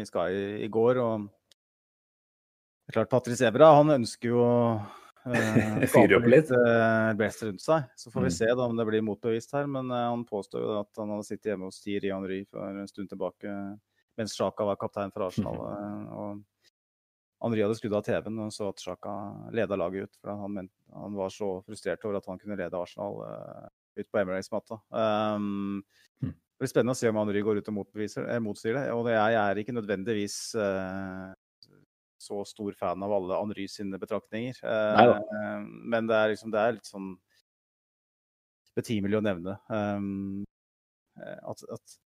i 0.00 0.08
Sky 0.08 0.40
i 0.64 0.70
går. 0.72 1.02
og 1.04 1.28
det 2.90 2.96
er 2.96 3.04
klart, 3.04 3.10
Patrice 3.12 3.46
Evra 3.46 3.68
han 3.76 3.92
ønsker 3.94 4.32
jo 4.32 4.40
uh, 5.30 5.82
Fyre 5.92 6.16
opp 6.18 6.24
litt? 6.26 6.48
Uh, 6.50 7.12
best 7.14 7.44
rundt 7.46 7.62
seg. 7.62 7.84
Så 7.94 8.10
får 8.10 8.24
vi 8.24 8.30
mm. 8.32 8.34
se 8.34 8.48
da, 8.50 8.64
om 8.66 8.74
det 8.74 8.86
blir 8.88 9.04
motbevist 9.06 9.54
her. 9.54 9.68
Men 9.70 9.92
uh, 9.94 10.08
han 10.08 10.24
påstår 10.26 10.64
jo 10.64 10.72
at 10.80 10.98
han 10.98 11.12
hadde 11.14 11.26
sittet 11.28 11.52
hjemme 11.52 11.68
hos 11.68 11.78
Thierry 11.84 12.10
Henry 12.10 12.40
for 12.50 12.66
en 12.66 12.90
stund 12.90 13.12
tilbake 13.12 13.52
mens 14.18 14.34
Sjaka 14.34 14.66
var 14.66 14.80
kaptein 14.80 15.14
for 15.14 15.28
Arsenal. 15.28 15.60
Mm. 15.70 16.08
og 16.18 17.44
Henry 17.44 17.62
hadde 17.62 17.76
skrudd 17.78 17.94
av 17.94 18.02
TV-en 18.08 18.42
og 18.48 18.50
så 18.58 18.72
at 18.72 18.82
Sjaka 18.82 19.14
leda 19.54 19.78
laget 19.78 20.10
ut. 20.10 20.18
for 20.18 20.34
han, 20.42 20.56
mente, 20.56 20.74
han, 20.90 21.14
var 21.16 21.30
så 21.30 21.52
frustrert 21.68 22.02
over 22.08 22.18
at 22.18 22.26
han 22.26 22.42
kunne 22.42 22.58
lede 22.58 22.80
Arsenal 22.80 23.22
ut 24.00 24.10
på 24.10 24.18
Emirates-matta. 24.20 24.80
Um, 24.90 25.78
mm. 26.26 26.34
Det 26.34 26.64
blir 26.64 26.74
spennende 26.74 26.98
å 26.98 27.00
se 27.00 27.08
om 27.08 27.22
Henry 27.22 27.40
går 27.46 27.62
ut 27.62 27.70
og 27.70 27.78
motbeviser, 27.78 28.26
motsier 28.42 28.76
det. 28.76 28.84
Og 28.98 29.08
jeg 29.14 29.38
er 29.40 29.62
ikke 29.62 29.78
nødvendigvis 29.78 30.40
så 32.20 32.42
stor 32.48 32.76
fan 32.76 33.02
av 33.02 33.14
alle 33.16 33.38
Henry 33.38 33.66
sine 33.70 33.98
betraktninger. 34.00 34.60
Eh, 34.60 35.64
men 35.64 36.10
det 36.10 36.18
er, 36.18 36.34
liksom, 36.34 36.52
det 36.52 36.60
er 36.60 36.76
litt 36.76 36.88
sånn 36.88 37.14
betimelig 38.76 39.18
å 39.18 39.24
nevne 39.24 39.56
um, 39.66 40.44
at, 41.18 41.64
at, 41.74 41.96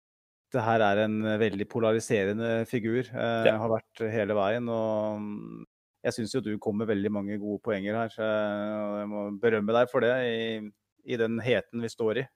det 0.55 0.63
her 0.65 0.81
er 0.87 1.03
en 1.03 1.17
veldig 1.41 1.67
polariserende 1.67 2.51
figur. 2.71 3.03
Eh, 3.11 3.47
ja. 3.49 3.57
Har 3.59 3.73
vært 3.73 4.05
hele 4.13 4.37
veien. 4.39 4.69
og 4.71 5.19
mm, 5.19 5.65
jeg 6.07 6.15
syns 6.15 6.35
jo 6.37 6.43
du 6.45 6.53
kom 6.63 6.79
med 6.79 6.91
veldig 6.93 7.11
mange 7.11 7.39
gode 7.43 7.59
poenger 7.65 7.99
her. 7.99 8.15
og 8.23 8.97
jeg 9.01 9.11
må 9.11 9.25
berømme 9.43 9.75
deg 9.75 9.91
for 9.91 10.05
det 10.05 10.13
i, 10.29 10.45
i 11.11 11.19
den 11.19 11.41
heten 11.43 11.83
vi 11.83 11.91
står 11.91 12.23
i. 12.23 12.27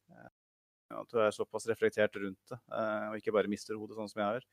At 0.94 1.10
du 1.12 1.18
er 1.20 1.34
såpass 1.34 1.66
reflektert 1.68 2.16
rundt 2.16 2.52
det, 2.52 2.58
uh, 2.72 3.10
og 3.10 3.18
ikke 3.18 3.34
bare 3.36 3.50
mister 3.50 3.76
hodet 3.76 3.98
sånn 3.98 4.08
som 4.08 4.22
jeg 4.22 4.38
gjør. 4.38 4.46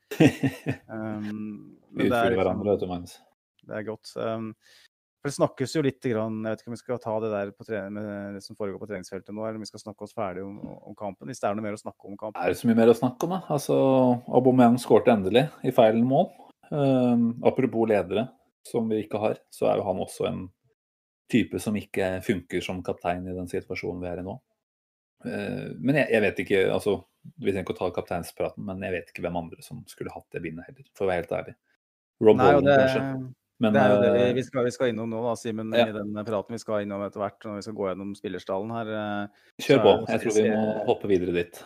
Um, 0.86 1.78
vi 1.96 2.06
utfyller 2.06 2.36
hverandre, 2.36 2.74
vet 2.74 2.82
du, 2.84 2.90
Magnus. 2.90 3.16
Det 3.66 3.78
er 3.78 3.86
godt. 3.86 4.12
Um, 4.20 4.50
for 5.26 5.32
Det 5.32 5.38
snakkes 5.40 5.72
jo 5.74 5.82
litt 5.82 6.04
grann, 6.06 6.36
Jeg 6.44 6.54
vet 6.54 6.60
ikke 6.62 6.70
om 6.70 6.76
vi 6.76 6.80
skal 6.82 7.00
ta 7.02 7.14
det 7.24 7.30
der 7.32 7.48
på 7.50 7.64
med 7.90 8.36
det 8.36 8.42
som 8.44 8.54
foregår 8.58 8.78
på 8.78 8.86
treningsfeltet 8.86 9.34
nå, 9.34 9.42
eller 9.42 9.58
om 9.58 9.64
vi 9.64 9.70
skal 9.72 9.82
snakke 9.82 10.06
oss 10.06 10.14
ferdig 10.14 10.44
om, 10.44 10.60
om, 10.62 10.94
kampen. 10.94 11.26
Hvis 11.26 11.40
det 11.42 11.48
er 11.48 11.56
noe 11.58 11.64
mer 11.64 11.74
å 11.74 11.80
snakke 11.80 12.06
om 12.06 12.18
kampen. 12.20 12.38
Er 12.38 12.52
det 12.52 12.60
så 12.60 12.68
mye 12.70 12.78
mer 12.78 12.92
å 12.92 12.94
snakke 12.94 13.26
om, 13.26 13.34
da? 13.34 13.40
Altså, 13.56 13.78
Aubameyang 14.30 14.78
skårte 14.78 15.16
endelig 15.16 15.48
i 15.66 15.72
feil 15.74 15.98
mål. 16.06 16.28
Um, 16.70 17.32
apropos 17.46 17.90
ledere, 17.90 18.28
som 18.66 18.86
vi 18.92 19.00
ikke 19.02 19.18
har, 19.22 19.40
så 19.50 19.70
er 19.72 19.80
jo 19.80 19.88
han 19.88 20.04
også 20.04 20.28
en 20.30 20.44
type 21.32 21.58
som 21.58 21.74
ikke 21.74 22.20
funker 22.22 22.62
som 22.62 22.84
kaptein 22.86 23.26
i 23.26 23.34
den 23.34 23.50
situasjonen 23.50 24.04
vi 24.04 24.12
er 24.12 24.22
i 24.22 24.26
nå. 24.26 24.36
Eh, 25.24 25.70
men 25.80 25.96
jeg, 26.02 26.10
jeg, 26.12 26.22
vet 26.22 26.42
ikke 26.44 26.58
altså, 26.74 26.98
Vi 27.40 27.48
trenger 27.48 27.64
ikke 27.64 27.74
å 27.74 27.78
ta 27.78 27.88
kapteinspraten, 27.96 28.66
men 28.68 28.84
jeg 28.84 28.94
vet 28.98 29.08
ikke 29.12 29.24
hvem 29.24 29.40
andre 29.40 29.64
som 29.64 29.80
skulle 29.90 30.12
hatt 30.12 30.28
det 30.34 30.42
bindet 30.44 30.68
heller, 30.68 30.86
for 30.96 31.06
å 31.06 31.10
være 31.10 31.24
helt 31.24 31.32
ærlig. 31.38 31.56
Rob 32.26 32.38
Nei, 32.40 32.50
det, 32.64 32.76
kanskje. 32.82 33.06
Men, 33.56 33.72
det 33.72 33.80
er 33.80 33.94
jo 33.94 33.96
det 34.02 34.10
vi, 34.12 34.20
eh, 34.26 34.34
vi, 34.36 34.44
skal, 34.44 34.66
vi 34.66 34.74
skal, 34.74 34.92
innom 34.92 35.08
nå, 35.10 35.22
da, 35.24 35.32
Simen, 35.40 35.72
ja. 35.72 35.88
i 35.88 35.96
den 35.96 36.20
praten 36.28 36.56
vi 36.56 36.60
skal 36.60 36.84
innom 36.84 37.02
etter 37.06 37.22
hvert 37.22 37.48
når 37.48 37.58
vi 37.58 37.64
skal 37.64 37.78
gå 37.78 37.88
gjennom 37.88 38.12
spillerstallen 38.18 38.76
her. 38.76 38.92
Eh, 39.00 39.42
Kjør 39.64 39.82
på. 39.86 39.96
Jeg 40.12 40.22
tror 40.22 40.36
vi 40.36 40.46
må 40.52 40.62
hoppe 40.90 41.10
videre 41.10 41.36
dit. 41.38 41.60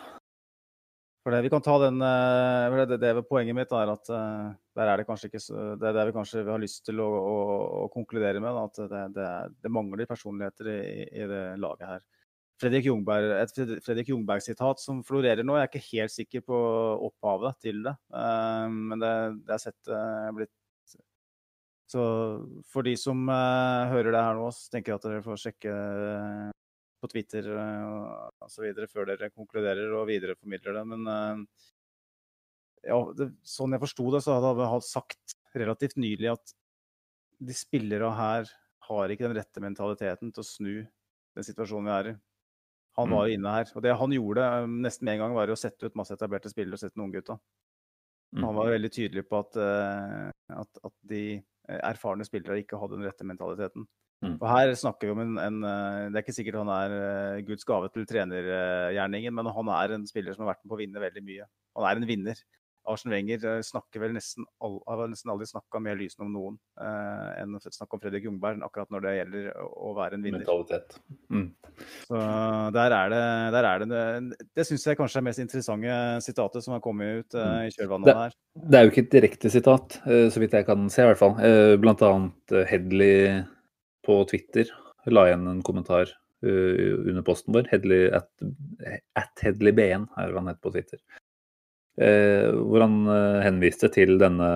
For 1.21 1.35
det, 1.35 1.43
vi 1.45 1.51
kan 1.53 1.61
ta 1.61 1.75
den, 1.83 1.99
det, 2.01 2.97
det, 2.97 3.11
Poenget 3.29 3.53
mitt 3.53 3.73
er 3.77 3.91
at 3.91 4.07
der 4.09 4.89
er 4.89 4.97
det 4.97 5.03
kanskje 5.05 5.27
ikke 5.29 5.41
Det 5.77 5.85
er 5.85 5.93
det 5.93 6.05
vi 6.07 6.15
kanskje 6.15 6.41
har 6.47 6.63
lyst 6.63 6.81
til 6.87 6.97
å, 7.03 7.05
å, 7.05 7.35
å 7.83 7.89
konkludere 7.93 8.41
med. 8.41 8.57
At 8.57 8.79
det, 9.13 9.27
det, 9.61 9.69
mangler 9.69 10.09
personligheter 10.09 10.71
i, 10.73 10.79
i 11.11 11.27
det 11.29 11.43
laget 11.61 11.91
her. 11.91 12.01
Fredrik 12.61 12.85
Jungberg, 12.85 13.31
et 13.41 13.81
Fredrik 13.81 14.11
Jungberg-sitat 14.11 14.81
som 14.83 15.01
florerer 15.05 15.45
nå. 15.45 15.55
Jeg 15.57 15.65
er 15.65 15.71
ikke 15.71 15.97
helt 15.97 16.13
sikker 16.13 16.43
på 16.45 16.57
opphavet 17.07 17.57
til 17.65 17.81
det, 17.87 17.95
uh, 18.13 18.67
men 18.69 19.01
det, 19.01 19.13
det 19.47 19.55
er 19.55 19.63
sett 19.63 19.91
uh, 19.91 20.29
blitt 20.37 20.53
Så 21.91 22.03
for 22.71 22.85
de 22.87 22.93
som 22.99 23.25
uh, 23.27 23.89
hører 23.91 24.13
det 24.13 24.23
her 24.27 24.37
nå, 24.37 24.51
så 24.53 24.75
tenker 24.75 24.93
jeg 24.93 25.01
at 25.01 25.09
dere 25.09 25.25
får 25.25 25.41
sjekke 25.41 25.75
på 27.01 27.09
Twitter 27.11 27.49
uh, 27.49 28.29
osv. 28.45 28.69
før 28.93 29.09
dere 29.09 29.33
konkluderer 29.33 29.97
og 29.97 30.07
videreformidler 30.11 30.77
det. 30.77 30.87
Men 30.93 31.45
ja, 32.85 32.97
det, 33.17 33.31
sånn 33.45 33.73
jeg 33.73 33.83
forsto 33.83 34.09
det, 34.13 34.23
så 34.25 34.37
hadde 34.37 34.71
han 34.71 34.85
sagt 34.85 35.37
relativt 35.57 35.97
nylig 36.01 36.31
at 36.33 36.55
de 37.41 37.53
spillere 37.57 38.09
her 38.13 38.49
har 38.87 39.11
ikke 39.11 39.27
den 39.27 39.37
rette 39.37 39.63
mentaliteten 39.63 40.33
til 40.33 40.43
å 40.43 40.47
snu 40.47 40.75
den 41.35 41.45
situasjonen 41.47 41.89
vi 41.89 41.95
er 41.95 42.09
i. 42.11 42.19
Han 42.99 43.13
var 43.13 43.27
jo 43.27 43.31
mm. 43.31 43.39
inne 43.39 43.55
her. 43.55 43.71
Og 43.75 43.85
det 43.85 43.95
han 44.01 44.15
gjorde 44.15 44.47
um, 44.65 44.77
nesten 44.83 45.07
med 45.07 45.17
en 45.17 45.25
gang, 45.25 45.37
var 45.37 45.53
å 45.53 45.59
sette 45.59 45.87
ut 45.87 45.97
masse 45.99 46.15
etablerte 46.17 46.51
spillere 46.51 46.77
og 46.77 46.83
sette 46.83 46.99
noen 46.99 47.13
gutta. 47.13 47.37
Han 48.37 48.55
var 48.55 48.69
mm. 48.69 48.73
veldig 48.77 48.91
tydelig 48.95 49.25
på 49.27 49.41
at, 49.43 49.57
uh, 49.59 50.27
at, 50.61 50.83
at, 50.87 50.93
de 51.11 51.23
eh, 51.35 51.81
erfarne 51.81 52.23
spillere 52.27 52.61
ikke 52.61 52.79
hadde 52.79 52.99
den 52.99 53.07
rette 53.07 53.27
mentaliteten. 53.27 53.87
Mm. 54.21 54.37
Og 54.37 54.45
her 54.47 54.71
snakker 54.77 55.09
vi 55.09 55.15
om 55.15 55.21
en, 55.23 55.37
en, 55.41 55.55
Det 56.13 56.19
er 56.19 56.21
ikke 56.21 56.35
sikkert 56.35 56.59
han 56.59 56.69
er 56.75 57.39
Guds 57.47 57.65
gave 57.65 57.89
til 57.89 58.05
trenergjerningen, 58.07 59.33
men 59.33 59.49
han 59.55 59.71
er 59.73 59.95
en 59.95 60.05
spiller 60.07 60.35
som 60.35 60.45
har 60.45 60.53
vært 60.53 60.61
med 60.63 60.71
på 60.71 60.77
å 60.77 60.81
vinne 60.83 61.03
veldig 61.03 61.23
mye. 61.25 61.47
Han 61.79 61.87
er 61.89 62.01
en 62.01 62.09
vinner. 62.09 62.43
Arsen 62.89 63.13
Wenger 63.13 63.45
eh, 63.45 63.61
snakker 63.65 64.01
vel 64.01 64.15
nesten, 64.15 64.47
all, 64.63 64.79
har 64.89 65.09
nesten 65.11 65.31
aldri 65.33 65.47
snakka 65.49 65.81
mer 65.83 65.99
lysende 65.99 66.27
om 66.27 66.33
noen 66.33 66.59
eh, 66.81 67.41
enn 67.41 67.57
å 67.57 67.61
snakke 67.61 67.97
om 67.97 68.01
Fredrik 68.01 68.25
Jungberg, 68.25 68.61
akkurat 68.65 68.91
når 68.93 69.05
det 69.05 69.15
gjelder 69.17 69.49
å 69.61 69.93
være 69.97 70.17
en 70.17 70.25
vinner. 70.25 70.43
Mentalitet. 70.43 70.97
Mm. 71.31 71.47
Så 72.07 72.21
der 72.75 72.95
er 72.95 73.11
det, 73.13 73.23
der 73.55 73.67
er 73.67 73.85
det 73.85 74.01
Det 74.57 74.65
syns 74.67 74.85
jeg 74.87 74.99
kanskje 74.99 75.21
er 75.21 75.27
mest 75.29 75.43
interessante 75.43 75.97
sitatet 76.25 76.65
som 76.65 76.75
har 76.75 76.83
kommet 76.83 77.21
ut 77.21 77.37
eh, 77.37 77.67
i 77.67 77.73
kjølvannet 77.75 78.21
her. 78.23 78.37
Det 78.55 78.79
er 78.79 78.85
jo 78.85 78.93
ikke 78.93 79.05
et 79.05 79.15
direkte 79.15 79.51
sitat, 79.53 79.99
eh, 80.05 80.27
så 80.33 80.43
vidt 80.43 80.55
jeg 80.57 80.67
kan 80.67 80.89
se 80.93 81.05
i 81.05 81.09
hvert 81.09 81.21
fall. 81.21 81.37
Eh, 81.45 81.75
blant 81.81 82.01
annet 82.05 82.57
Hedley 82.69 83.41
på 84.05 84.21
Twitter 84.29 84.71
la 85.11 85.27
igjen 85.29 85.47
en 85.49 85.63
kommentar 85.65 86.17
under 86.41 87.21
posten 87.21 87.53
vår. 87.53 87.67
Hedley 87.69 88.07
at, 88.17 88.25
at 89.19 89.43
Hedley 89.45 89.75
BN 89.77 90.07
er 90.17 90.31
hva 90.31 90.41
han 90.41 90.49
heter 90.49 90.63
på 90.65 90.71
Twitter. 90.73 90.97
Eh, 91.99 92.47
hvor 92.55 92.85
han 92.85 93.01
eh, 93.11 93.41
henviste 93.43 93.89
til 93.91 94.15
denne, 94.21 94.47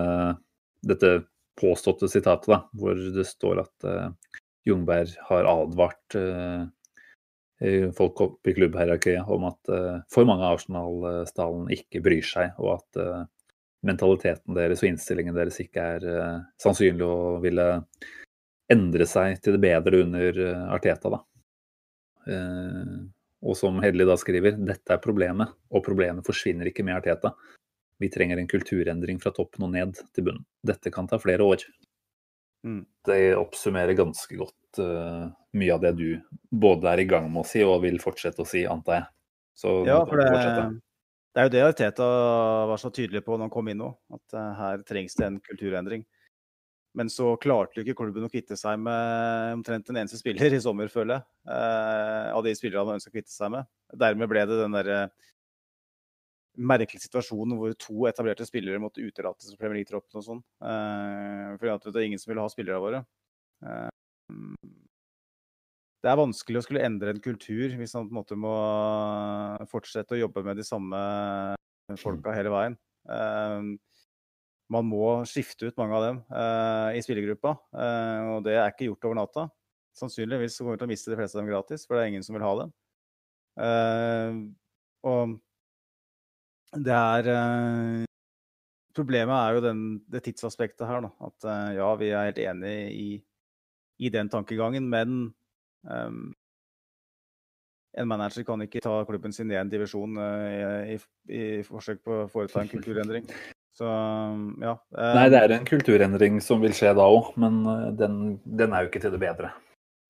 dette 0.88 1.18
påståtte 1.60 2.08
sitatet, 2.12 2.48
da, 2.52 2.62
hvor 2.76 3.00
det 3.16 3.26
står 3.28 3.62
at 3.64 3.86
uh, 3.88 4.40
Jungberg 4.68 5.14
har 5.30 5.48
advart 5.48 6.18
uh, 6.20 6.66
folk 7.96 8.20
opp 8.26 8.50
i 8.50 8.56
klubbhierarkiet 8.58 9.30
om 9.32 9.46
at 9.48 9.72
uh, 9.72 10.02
for 10.12 10.28
mange 10.28 10.44
av 10.44 10.58
Arsenal-stallen 10.58 11.72
ikke 11.72 12.04
bryr 12.04 12.28
seg, 12.28 12.52
og 12.60 12.74
at 12.82 13.00
mentaliteten 13.88 14.58
deres 14.58 14.84
og 14.84 14.90
innstillingen 14.90 15.38
deres 15.38 15.62
ikke 15.64 15.88
er 15.96 16.06
sannsynlig 16.60 17.08
å 17.08 17.38
ville 17.40 17.70
endre 18.74 19.08
seg 19.08 19.40
til 19.40 19.56
det 19.56 19.64
bedre 19.64 20.04
under 20.04 20.42
Arteta. 20.76 21.14
Da. 21.16 21.22
Og 23.44 23.58
som 23.60 23.82
Hedli 23.84 24.06
da 24.08 24.16
skriver, 24.18 24.56
dette 24.58 24.96
er 24.96 25.02
problemet, 25.04 25.52
og 25.70 25.84
problemet 25.86 26.26
forsvinner 26.26 26.70
ikke 26.70 26.86
med 26.88 27.00
Arteta. 27.00 27.34
Vi 28.00 28.10
trenger 28.12 28.40
en 28.40 28.50
kulturendring 28.52 29.20
fra 29.24 29.32
toppen 29.36 29.68
og 29.68 29.74
ned 29.76 30.00
til 30.16 30.28
bunnen. 30.28 30.46
dette 30.66 30.92
kan 30.92 31.08
ta 31.08 31.20
flere 31.20 31.44
år. 31.44 31.64
Mm. 32.66 32.86
Det 33.06 33.36
oppsummerer 33.38 33.94
ganske 33.94 34.36
godt 34.36 34.80
uh, 34.82 35.30
mye 35.54 35.74
av 35.76 35.84
det 35.84 35.92
du 36.00 36.08
både 36.50 36.90
er 36.92 37.04
i 37.04 37.08
gang 37.10 37.30
med 37.30 37.44
å 37.44 37.48
si 37.48 37.62
og 37.64 37.84
vil 37.84 38.00
fortsette 38.02 38.42
å 38.42 38.50
si, 38.50 38.66
antar 38.66 38.98
jeg. 38.98 39.06
Så 39.56 39.76
ja, 39.88 40.02
for 40.10 40.20
det, 40.20 40.26
det, 40.34 41.40
er 41.40 41.46
jo 41.46 41.54
det 41.54 41.64
Arteta 41.70 42.08
var 42.72 42.82
så 42.82 42.92
tydelig 42.92 43.22
på 43.24 43.38
når 43.38 43.48
han 43.48 43.54
kom 43.54 43.70
inn 43.72 43.80
nå, 43.84 43.94
at 44.18 44.36
uh, 44.36 44.52
her 44.58 44.84
trengs 44.88 45.16
det 45.20 45.30
en 45.30 45.40
kulturendring. 45.46 46.08
Men 46.96 47.10
så 47.12 47.34
klarte 47.42 47.80
jo 47.80 47.84
ikke 47.84 47.98
klubben 48.00 48.24
å 48.24 48.32
kvitte 48.32 48.56
seg 48.60 48.80
med 48.80 49.58
omtrent 49.58 49.90
en 49.92 50.00
eneste 50.00 50.20
spiller 50.22 50.54
i 50.56 50.62
sommer, 50.64 50.88
føler 50.92 51.18
jeg. 51.18 51.26
Eh, 51.52 52.30
av 52.32 52.44
de 52.46 52.54
spillerne 52.56 52.88
han 52.88 53.00
ønska 53.00 53.12
å 53.12 53.16
kvitte 53.18 53.34
seg 53.34 53.52
med. 53.52 53.68
Dermed 54.06 54.32
ble 54.32 54.46
det 54.48 54.60
den 54.62 54.78
derre 54.78 55.00
merkelig 56.56 57.04
situasjon 57.04 57.58
hvor 57.60 57.74
to 57.84 58.06
etablerte 58.08 58.48
spillere 58.48 58.80
måtte 58.80 59.04
utelates 59.04 59.52
fra 59.52 59.60
Premier 59.60 59.82
League-troppen 59.82 60.22
og 60.22 60.28
sånn. 60.30 60.42
Eh, 60.64 61.52
fordi 61.60 61.92
det 61.92 62.00
er 62.00 62.08
ingen 62.08 62.22
som 62.22 62.32
ville 62.32 62.46
ha 62.46 62.54
spillerne 62.54 62.84
våre. 62.86 63.04
Eh, 63.66 63.92
det 66.06 66.12
er 66.12 66.22
vanskelig 66.22 66.62
å 66.62 66.64
skulle 66.68 66.86
endre 66.86 67.12
en 67.16 67.22
kultur 67.24 67.76
hvis 67.80 67.96
man 67.98 68.08
på 68.08 68.14
en 68.14 68.20
måte 68.20 68.36
må 68.38 68.56
fortsette 69.72 70.14
å 70.14 70.20
jobbe 70.20 70.44
med 70.46 70.60
de 70.62 70.66
samme 70.68 71.00
folka 71.98 72.34
hele 72.36 72.52
veien. 72.54 72.76
Uh, 73.10 73.74
man 74.74 74.88
må 74.88 75.10
skifte 75.30 75.70
ut 75.70 75.78
mange 75.78 75.98
av 75.98 76.04
dem 76.08 76.20
uh, 76.32 76.90
i 76.98 77.02
spillergruppa, 77.06 77.54
uh, 77.78 78.36
og 78.36 78.46
det 78.48 78.56
er 78.58 78.72
ikke 78.72 78.90
gjort 78.90 79.08
over 79.10 79.20
natta. 79.20 79.48
Sannsynligvis 79.96 80.58
kommer 80.60 80.76
vi 80.76 80.82
til 80.82 80.88
å 80.88 80.92
miste 80.92 81.12
de 81.12 81.20
fleste 81.20 81.38
av 81.38 81.44
dem 81.44 81.52
gratis, 81.52 81.86
for 81.86 81.96
det 81.96 82.04
er 82.04 82.14
ingen 82.14 82.26
som 82.26 82.38
vil 82.38 82.46
ha 82.46 82.54
dem. 82.64 82.74
Uh, 83.56 84.32
og 85.06 85.38
det 86.86 86.96
er 86.96 88.04
Problemet 88.96 89.36
er 89.36 89.58
jo 89.58 89.62
den, 89.64 89.80
det 90.08 90.22
tidsaspektet 90.24 90.86
her, 90.88 91.02
da. 91.04 91.10
At 91.28 91.46
ja, 91.76 91.88
vi 92.00 92.14
er 92.16 92.30
helt 92.30 92.38
enig 92.40 92.76
i, 92.96 93.08
i 94.08 94.12
den 94.12 94.30
tankegangen, 94.32 94.86
men 94.88 95.18
um, 95.84 96.30
en 98.00 98.08
manager 98.08 98.46
kan 98.48 98.64
ikke 98.64 98.80
ta 98.86 99.02
klubben 99.04 99.36
sin 99.36 99.52
i 99.52 99.60
en 99.60 99.68
divisjon 99.68 100.16
i, 100.16 100.96
i, 100.96 100.98
i 101.28 101.44
forsøk 101.68 102.06
på 102.08 102.22
å 102.22 102.30
foreta 102.32 102.64
en 102.64 102.72
kulturendring. 102.78 103.28
Så 103.76 103.88
ja. 104.64 104.74
Nei, 104.96 105.26
det 105.34 105.40
er 105.42 105.54
en 105.58 105.68
kulturendring 105.68 106.40
som 106.44 106.62
vil 106.64 106.76
skje 106.76 106.94
da 106.96 107.08
òg, 107.12 107.34
men 107.42 107.60
eh, 107.68 107.90
den, 108.00 108.20
den, 108.46 108.72
er 108.72 108.86
jo 108.86 108.92
ikke 108.92 109.02
til 109.04 109.16
det 109.16 109.20
bedre. 109.20 109.52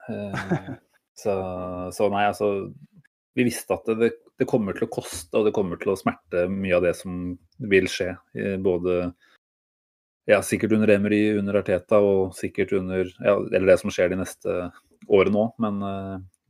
Uh, 0.05 0.75
så, 1.21 1.33
så, 1.95 2.09
nei, 2.13 2.27
altså 2.29 2.49
Vi 3.33 3.47
visste 3.47 3.73
at 3.73 3.89
det, 3.97 4.11
det, 4.37 4.45
kommer 4.49 4.77
til 4.77 4.85
å 4.85 4.91
koste 4.93 5.39
og 5.39 5.47
det 5.47 5.55
kommer 5.55 5.81
til 5.81 5.95
å 5.95 5.97
smerte 5.97 6.45
mye 6.51 6.77
av 6.77 6.85
det 6.85 6.93
som 6.99 7.33
vil 7.71 7.89
skje. 7.89 8.13
Både 8.61 9.15
ja, 10.29 10.43
sikkert 10.45 10.77
under 10.77 10.93
Emery, 10.93 11.23
under 11.39 11.57
Arteta 11.59 11.99
og 12.05 12.37
sikkert 12.37 12.71
under 12.77 13.09
ja, 13.17 13.35
Eller 13.49 13.73
det 13.73 13.79
som 13.81 13.93
skjer 13.93 14.13
de 14.13 14.21
neste 14.21 14.55
årene 15.09 15.41
òg, 15.41 15.57
men 15.61 15.81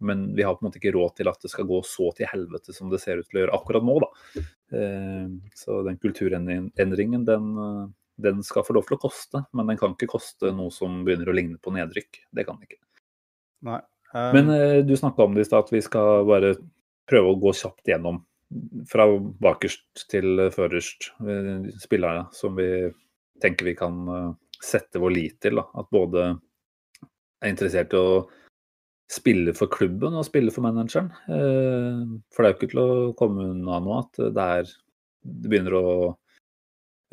men 0.06 0.36
vi 0.36 0.44
har 0.46 0.56
på 0.56 0.64
en 0.64 0.70
måte 0.70 0.80
ikke 0.80 0.94
råd 0.96 1.18
til 1.18 1.30
at 1.30 1.42
det 1.42 1.52
skal 1.52 1.68
gå 1.70 1.82
så 1.88 2.12
til 2.18 2.30
helvete 2.30 2.74
som 2.76 2.92
det 2.92 3.02
ser 3.04 3.22
ut 3.22 3.28
til 3.30 3.40
å 3.40 3.44
gjøre 3.44 3.58
akkurat 3.58 3.86
nå. 3.86 3.96
Da. 4.04 4.44
Eh, 4.78 5.26
så 5.58 5.82
den 5.88 5.98
kulturendringen, 6.02 7.26
den, 7.28 7.50
eh, 7.64 7.82
den, 8.28 8.44
skal 8.44 8.66
få 8.68 8.78
lov 8.78 8.88
til 8.88 8.98
å 8.98 9.02
koste. 9.08 9.44
Men 9.58 9.72
den 9.72 9.82
kan 9.82 9.96
ikke 9.96 10.14
koste 10.16 10.54
noe 10.56 10.74
som 10.74 11.04
begynner 11.08 11.32
å 11.32 11.36
ligne 11.36 11.60
på 11.62 11.74
nedrykk. 11.76 12.22
Det 12.32 12.48
kan 12.48 12.60
den 12.60 12.70
ikke. 12.70 12.82
Nei. 13.66 13.82
Um... 14.14 14.32
Men 14.38 14.54
eh, 14.54 14.80
du 14.86 14.96
snakka 14.98 15.26
om 15.26 15.36
det 15.36 15.46
i 15.46 15.50
stad, 15.50 15.68
at 15.68 15.76
vi 15.76 15.84
skal 15.86 16.24
bare 16.30 16.56
prøve 17.10 17.34
å 17.34 17.42
gå 17.42 17.54
kjapt 17.58 17.94
gjennom. 17.94 18.24
Fra 18.88 19.10
bakerst 19.42 20.06
til 20.12 20.48
førerst. 20.54 21.12
Spillere 21.82 22.28
som 22.36 22.56
vi 22.56 22.70
tenker 23.42 23.68
vi 23.68 23.74
kan 23.76 24.06
sette 24.62 25.02
vår 25.02 25.12
lit 25.12 25.40
til. 25.44 25.58
Da. 25.60 25.66
At 25.82 25.90
både 25.92 26.28
er 27.42 27.52
interessert 27.52 27.94
i 27.94 28.00
å 28.00 28.26
spille 29.12 29.54
for 29.54 29.70
klubben 29.72 30.18
og 30.18 30.26
spille 30.28 30.54
for 30.54 30.66
manageren. 30.66 31.12
Eh, 31.30 32.04
for 32.34 32.42
det 32.42 32.50
er 32.50 32.54
jo 32.54 32.58
ikke 32.58 32.72
til 32.74 32.84
å 32.84 33.16
komme 33.18 33.50
unna 33.54 33.80
nå 33.84 33.98
at 34.00 34.22
det, 34.34 34.46
er, 34.60 34.72
det 35.26 35.52
begynner 35.52 35.78
å 35.78 35.88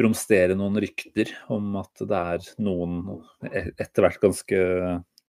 romstere 0.02 0.56
noen 0.58 0.80
rykter 0.82 1.30
om 1.52 1.76
at 1.80 2.04
det 2.08 2.20
er 2.34 2.46
noen 2.64 3.02
e-, 3.50 3.68
etter 3.76 4.06
hvert 4.06 4.22
ganske 4.22 4.60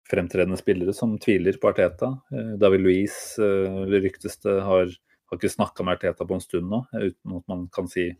fremtredende 0.08 0.58
spillere 0.60 0.94
som 0.96 1.16
tviler 1.18 1.58
på 1.58 1.72
Arteta. 1.72 2.12
Eh, 2.30 2.54
David 2.60 2.84
Louise, 2.86 3.40
eller 3.40 4.04
ryktes 4.04 4.38
det, 4.44 4.60
har, 4.62 4.94
har 4.94 5.40
ikke 5.40 5.52
snakka 5.56 5.86
med 5.86 5.98
Arteta 5.98 6.28
på 6.28 6.38
en 6.38 6.44
stund 6.44 6.70
nå, 6.70 6.84
uten 6.94 7.40
at 7.40 7.50
man 7.50 7.66
kan 7.74 7.90
si 7.90 8.12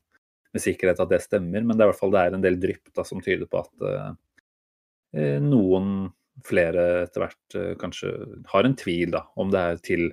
med 0.55 0.63
sikkerhet 0.63 1.01
at 1.03 1.11
det 1.11 1.23
stemmer. 1.23 1.63
Men 1.63 1.77
det 1.77 1.85
er 1.85 1.89
i 1.89 1.93
hvert 1.93 2.03
fall 2.03 2.15
det 2.15 2.27
er 2.27 2.37
en 2.37 2.45
del 2.45 2.59
drypp 2.63 2.91
da, 2.95 3.07
som 3.07 3.23
tyder 3.23 3.47
på 3.51 3.63
at 3.63 3.89
eh, 3.91 5.41
noen 5.43 6.11
flere 6.47 6.85
etter 7.05 7.25
hvert 7.25 7.57
eh, 7.59 7.73
kanskje 7.81 8.13
har 8.51 8.67
en 8.67 8.77
tvil 8.79 9.15
da, 9.15 9.25
om 9.41 9.53
det 9.53 9.63
er 9.63 9.81
til 9.85 10.05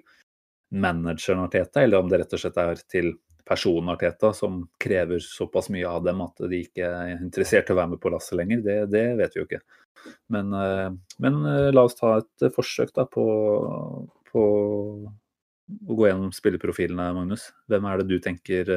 manageren 0.71 1.43
Arteta, 1.43 1.83
eller 1.83 1.99
om 1.99 2.09
det 2.11 2.21
rett 2.21 2.35
og 2.37 2.43
slett 2.43 2.59
er 2.61 2.81
til 2.91 3.13
personen 3.47 3.91
Arteta 3.91 4.31
som 4.37 4.61
krever 4.79 5.19
såpass 5.23 5.71
mye 5.73 5.89
av 5.89 6.05
dem 6.05 6.21
at 6.23 6.43
de 6.51 6.61
ikke 6.63 6.87
er 6.87 7.15
interessert 7.17 7.69
i 7.69 7.73
å 7.75 7.79
være 7.81 7.95
med 7.95 8.03
på 8.03 8.11
lasset 8.13 8.37
lenger. 8.39 8.61
Det, 8.65 8.77
det, 8.93 9.05
vet 9.19 9.35
vi 9.35 9.41
jo 9.41 9.47
ikke. 9.49 9.63
Men, 10.33 10.53
eh, 10.57 10.87
men, 11.23 11.41
eh, 11.49 11.71
la 11.73 11.87
oss 11.87 11.97
ta 11.99 12.19
et 12.21 12.47
forsøk 12.55 12.93
da 12.95 13.07
på, 13.09 13.25
på 14.31 14.45
å 14.45 15.97
gå 15.97 16.07
gjennom 16.07 16.31
spilleprofilene, 16.35 17.11
Magnus. 17.17 17.49
Hvem 17.71 17.87
er 17.89 17.99
det 17.99 18.09
du 18.11 18.17
tenker 18.23 18.71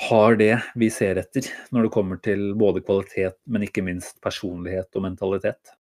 har 0.00 0.36
det 0.40 0.54
vi 0.78 0.88
ser 0.90 1.20
etter 1.20 1.46
når 1.74 1.86
det 1.86 1.92
kommer 1.94 2.18
til 2.24 2.52
både 2.58 2.82
kvalitet, 2.84 3.36
men 3.44 3.66
ikke 3.66 3.84
minst 3.84 4.20
personlighet 4.24 4.88
og 4.96 5.04
mentalitet? 5.04 5.74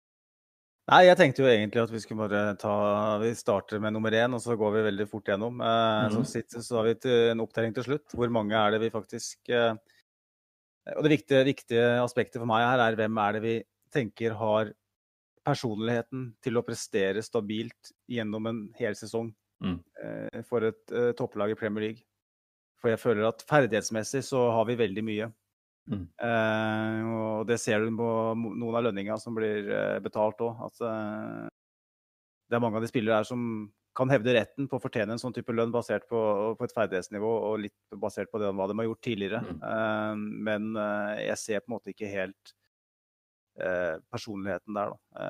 Nei, 0.91 1.06
jeg 1.06 1.17
tenkte 1.19 1.43
jo 1.43 1.47
egentlig 1.47 1.80
at 1.84 1.91
vi 1.93 2.02
skulle 2.04 2.26
bare 2.26 2.56
ta 2.60 2.74
Vi 3.21 3.30
starter 3.38 3.80
med 3.80 3.93
nummer 3.95 4.12
én, 4.12 4.34
og 4.36 4.41
så 4.43 4.58
går 4.60 4.74
vi 4.76 4.86
veldig 4.89 5.08
fort 5.08 5.30
gjennom. 5.30 5.62
Eh, 5.63 6.12
mm. 6.12 6.26
så, 6.26 6.41
så, 6.58 6.80
har 6.80 6.89
vi 6.89 7.13
en 7.32 7.43
opptelling 7.43 7.76
til 7.78 7.86
slutt. 7.88 8.15
Hvor 8.17 8.34
mange 8.34 8.58
er 8.58 8.74
det 8.74 8.82
vi 8.84 8.91
faktisk 8.91 9.54
eh, 9.54 9.78
Og 10.97 11.06
det 11.06 11.13
viktige, 11.13 11.45
viktige, 11.47 11.86
aspektet 12.02 12.41
for 12.41 12.50
meg 12.50 12.65
her 12.65 12.84
er 12.89 12.97
hvem 13.00 13.21
er 13.24 13.38
det 13.38 13.43
vi 13.45 13.56
tenker 13.93 14.36
har 14.39 14.74
personligheten 15.45 16.32
til 16.43 16.60
å 16.60 16.65
prestere 16.65 17.24
stabilt 17.26 17.93
gjennom 18.10 18.50
en 18.50 18.62
hel 18.78 18.97
sesong 18.97 19.32
mm. 19.63 19.78
eh, 20.04 20.41
for 20.47 20.67
et 20.67 20.93
eh, 20.93 21.12
topplag 21.17 21.54
i 21.54 21.58
Premier 21.58 21.88
League. 21.88 22.06
For 22.82 22.91
jeg 22.94 23.02
føler 23.02 23.30
at 23.30 23.46
ferdighetsmessig 23.50 24.24
så 24.26 24.48
har 24.56 24.65
vi 24.70 24.80
veldig 24.80 25.06
mye. 25.06 25.30
Mm. 25.91 26.06
Eh, 26.28 27.12
og 27.12 27.48
det 27.50 27.58
ser 27.62 27.84
du 27.84 27.91
på 27.98 28.10
noen 28.38 28.78
av 28.78 28.88
lønninga 28.88 29.17
som 29.22 29.38
blir 29.38 29.70
eh, 29.70 30.00
betalt 30.04 30.41
òg. 30.46 30.65
At 30.67 30.82
eh, 30.88 31.46
det 32.50 32.58
er 32.58 32.63
mange 32.63 32.80
av 32.80 32.86
de 32.86 32.89
spillere 32.91 33.22
her 33.22 33.28
som 33.28 33.70
kan 33.96 34.12
hevde 34.12 34.34
retten 34.36 34.70
på 34.72 34.78
å 34.78 34.84
fortjene 34.84 35.15
en 35.15 35.22
sånn 35.22 35.36
type 35.36 35.54
lønn 35.56 35.74
basert 35.74 36.08
på, 36.10 36.20
på 36.56 36.67
et 36.67 36.74
ferdighetsnivå 36.76 37.32
og 37.50 37.60
litt 37.65 38.00
basert 38.00 38.32
på 38.32 38.39
det, 38.39 38.52
hva 38.56 38.67
de 38.70 38.78
har 38.80 38.88
gjort 38.88 39.04
tidligere. 39.08 39.41
Mm. 39.44 39.62
Eh, 39.67 40.26
men 40.48 40.72
eh, 40.80 41.22
jeg 41.28 41.39
ser 41.44 41.63
på 41.63 41.72
en 41.72 41.76
måte 41.76 41.91
ikke 41.91 42.12
helt 42.12 42.54
eh, 43.60 43.98
personligheten 44.13 44.80
der, 44.80 44.94
da. 44.94 45.26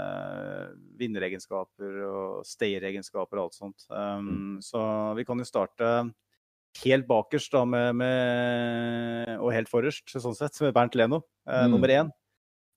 vinneregenskaper 1.02 2.02
og 2.06 2.46
stayeregenskaper 2.48 3.42
og 3.42 3.50
alt 3.50 3.58
sånt. 3.58 3.88
Um, 3.90 4.30
mm. 4.30 4.58
Så 4.66 4.82
vi 5.18 5.26
kan 5.26 5.42
jo 5.42 5.50
starte 5.50 5.92
helt 6.86 7.08
bakerst 7.10 7.54
da, 7.54 7.66
med, 7.68 8.00
med, 8.00 9.36
og 9.40 9.52
helt 9.56 9.70
forrest, 9.72 10.08
sånn 10.14 10.38
sett, 10.38 10.58
med 10.64 10.74
Bernt 10.76 10.98
Leno, 10.98 11.24
eh, 11.50 11.66
mm. 11.66 11.76
nummer 11.76 11.94
én. 11.94 12.12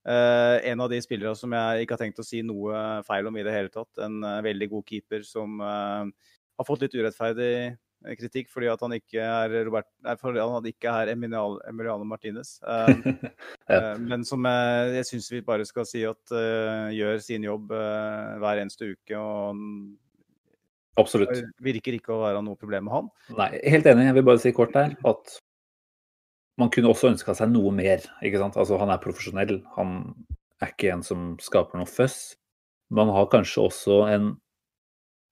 Eh, 0.05 0.71
en 0.71 0.83
av 0.85 0.91
de 0.93 0.99
spillere 1.01 1.33
som 1.39 1.53
jeg 1.57 1.85
ikke 1.85 1.97
har 1.97 2.03
tenkt 2.03 2.21
å 2.21 2.27
si 2.27 2.43
noe 2.45 3.01
feil 3.07 3.25
om 3.31 3.39
i 3.41 3.45
det 3.47 3.55
hele 3.55 3.73
tatt. 3.73 3.89
En 4.05 4.21
uh, 4.21 4.43
veldig 4.45 4.69
god 4.75 4.91
keeper 4.91 5.25
som 5.25 5.57
uh, 5.65 6.05
har 6.05 6.69
fått 6.69 6.85
litt 6.85 6.97
urettferdig 6.99 7.55
eh, 7.73 8.17
kritikk 8.21 8.51
fordi 8.53 8.69
at 8.69 8.85
han 8.85 8.93
ikke 8.99 9.25
er 9.25 9.55
Robert, 9.65 9.89
nei, 10.05 10.17
fordi 10.21 10.45
han 10.45 10.69
ikke 10.69 10.93
er 10.93 11.15
Emiliano, 11.15 11.57
Emiliano 11.71 12.05
Martinez. 12.09 12.59
Uh, 12.61 12.93
ja. 13.73 13.95
men 13.97 14.29
som 14.29 14.45
jeg 14.45 15.09
syns 15.09 15.31
vi 15.33 15.41
bare 15.47 15.65
skal 15.69 15.89
si 15.89 16.05
at 16.05 16.37
gjør 16.93 17.25
sin 17.25 17.49
jobb 17.49 17.73
hver 17.73 18.61
eneste 18.61 18.93
uke. 18.93 19.17
og 19.17 19.65
Absolutt. 21.01 21.33
Det 21.35 21.65
virker 21.67 21.97
ikke 21.97 22.15
å 22.15 22.23
være 22.23 22.43
noe 22.45 22.59
problem 22.61 22.87
med 22.87 22.95
han. 22.95 23.11
Nei, 23.39 23.51
helt 23.73 23.89
enig. 23.91 24.07
Jeg 24.09 24.17
vil 24.19 24.27
bare 24.29 24.43
si 24.43 24.55
kort 24.55 24.75
der 24.77 24.95
at 25.11 25.37
man 26.61 26.71
kunne 26.71 26.93
også 26.93 27.11
ønska 27.11 27.35
seg 27.35 27.51
noe 27.51 27.73
mer. 27.75 28.05
ikke 28.23 28.39
sant? 28.39 28.57
Altså, 28.61 28.79
Han 28.79 28.93
er 28.95 29.03
profesjonell. 29.03 29.57
Han 29.75 30.15
er 30.63 30.71
ikke 30.71 30.93
en 30.95 31.03
som 31.07 31.33
skaper 31.43 31.81
noe 31.81 31.91
føss. 31.91 32.37
Man 32.95 33.11
har 33.11 33.31
kanskje 33.33 33.69
også 33.69 34.01
en 34.15 34.35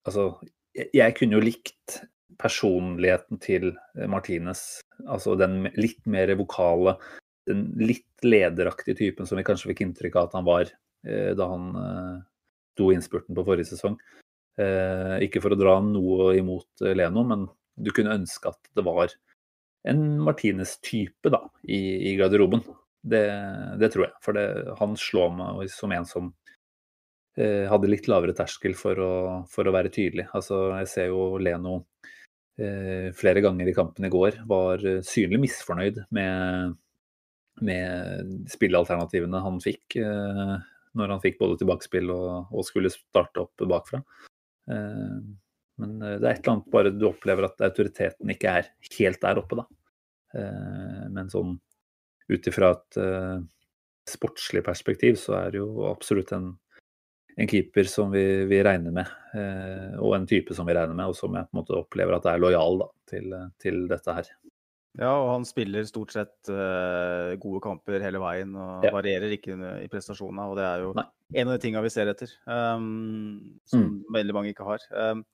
Altså, 0.03 0.33
jeg 0.75 1.15
kunne 1.15 1.37
jo 1.37 1.45
likt 1.45 2.01
personligheten 2.43 3.39
til 3.39 3.69
Martinez. 4.11 4.81
Altså 5.07 5.37
den 5.39 5.69
litt 5.79 6.01
mer 6.11 6.33
vokale, 6.41 6.97
den 7.47 7.69
litt 7.79 8.27
lederaktige 8.27 8.99
typen 8.99 9.29
som 9.29 9.39
vi 9.39 9.45
kanskje 9.47 9.71
fikk 9.71 9.85
inntrykk 9.85 10.19
av 10.19 10.27
at 10.27 10.35
han 10.39 10.49
var 10.49 10.65
eh, 11.07 11.31
da 11.39 11.49
han 11.53 11.69
eh, 11.79 12.17
sto 12.75 12.91
innspurten 12.91 13.37
på 13.37 13.47
forrige 13.47 13.71
sesong. 13.71 13.95
Eh, 14.61 15.17
ikke 15.25 15.41
for 15.41 15.55
å 15.55 15.59
dra 15.59 15.79
noe 15.85 16.33
imot 16.37 16.83
Leno, 16.93 17.25
men 17.25 17.47
du 17.81 17.93
kunne 17.95 18.19
ønske 18.19 18.51
at 18.53 18.73
det 18.77 18.85
var 18.85 19.15
en 19.89 20.03
Martinez-type 20.23 21.33
da, 21.33 21.41
i, 21.65 22.13
i, 22.13 22.15
garderoben. 22.19 22.63
Det, 23.03 23.25
det 23.81 23.91
tror 23.95 24.07
jeg. 24.07 24.15
For 24.23 24.37
det, 24.37 24.47
han 24.79 24.95
slår 24.99 25.33
meg 25.39 25.73
som 25.73 25.95
en 25.95 26.07
som 26.07 26.29
eh, 27.41 27.65
hadde 27.71 27.91
litt 27.91 28.11
lavere 28.11 28.37
terskel 28.37 28.77
for 28.79 29.01
å, 29.03 29.15
for 29.51 29.67
å, 29.67 29.75
være 29.75 29.93
tydelig. 29.95 30.29
Altså, 30.37 30.69
jeg 30.83 30.91
ser 30.93 31.11
jo 31.11 31.41
Leno 31.43 31.81
eh, 32.61 33.09
flere 33.17 33.43
ganger 33.43 33.73
i 33.73 33.77
kampen 33.77 34.07
i 34.07 34.13
går 34.13 34.45
var 34.51 34.85
synlig 35.09 35.41
misfornøyd 35.49 36.05
med, 36.15 36.77
med 37.65 38.37
spillealternativene 38.53 39.43
han 39.49 39.59
fikk. 39.65 39.99
Eh, 39.99 40.55
når 40.93 41.15
han 41.15 41.23
fikk 41.25 41.39
både 41.41 41.57
tilbakespill 41.63 42.11
og, 42.13 42.53
og 42.53 42.67
skulle 42.69 42.93
starte 42.93 43.47
opp 43.47 43.65
bakfra. 43.65 44.03
Eh, 44.71 45.19
men 45.83 45.95
det 45.99 46.21
er 46.21 46.35
et 46.35 46.43
eller 46.43 46.55
annet 46.57 46.73
bare 46.75 46.93
du 46.95 47.07
opplever 47.09 47.49
at 47.49 47.65
autoriteten 47.65 48.33
ikke 48.35 48.57
er 48.61 48.71
helt 48.99 49.23
der 49.23 49.41
oppe, 49.43 49.63
da. 49.63 49.67
Eh, 50.39 51.05
men 51.13 51.31
sånn 51.33 51.57
ut 52.33 52.49
ifra 52.49 52.71
et 52.73 52.97
sportslig 54.09 54.63
perspektiv, 54.65 55.19
så 55.21 55.35
er 55.41 55.51
det 55.53 55.59
jo 55.61 55.89
absolutt 55.91 56.31
en, 56.33 56.53
en 57.37 57.51
keeper 57.51 57.89
som 57.91 58.13
vi, 58.15 58.23
vi 58.49 58.61
regner 58.65 58.95
med, 58.95 59.11
og 60.01 60.15
en 60.17 60.25
type 60.31 60.55
som 60.57 60.65
vi 60.69 60.77
regner 60.79 60.97
med, 60.97 61.13
og 61.13 61.19
som 61.19 61.35
jeg 61.37 61.51
på 61.51 61.53
en 61.53 61.61
måte 61.61 61.77
opplever 61.77 62.17
at 62.17 62.31
er 62.31 62.41
lojal 62.41 62.81
da, 62.81 62.89
til, 63.11 63.37
til 63.61 63.85
dette 63.91 64.17
her. 64.17 64.31
Ja, 65.01 65.13
og 65.17 65.31
han 65.31 65.47
spiller 65.49 65.87
stort 65.89 66.13
sett 66.13 66.51
uh, 66.53 67.33
gode 67.41 67.63
kamper 67.65 68.03
hele 68.05 68.21
veien 68.21 68.53
og 68.61 68.85
ja. 68.85 68.91
varierer 68.93 69.33
ikke 69.33 69.57
i 69.81 69.89
prestasjonene. 69.93 70.51
Og 70.53 70.59
det 70.59 70.67
er 70.69 70.85
jo 70.85 70.91
Nei. 70.99 71.07
en 71.41 71.49
av 71.49 71.57
de 71.57 71.63
tingene 71.63 71.85
vi 71.87 71.93
ser 71.95 72.11
etter, 72.13 72.35
um, 72.45 73.57
som 73.69 73.87
mm. 73.87 73.95
veldig 74.19 74.37
mange 74.37 74.53
ikke 74.53 74.69
har. 74.69 74.85
Um, 74.93 75.25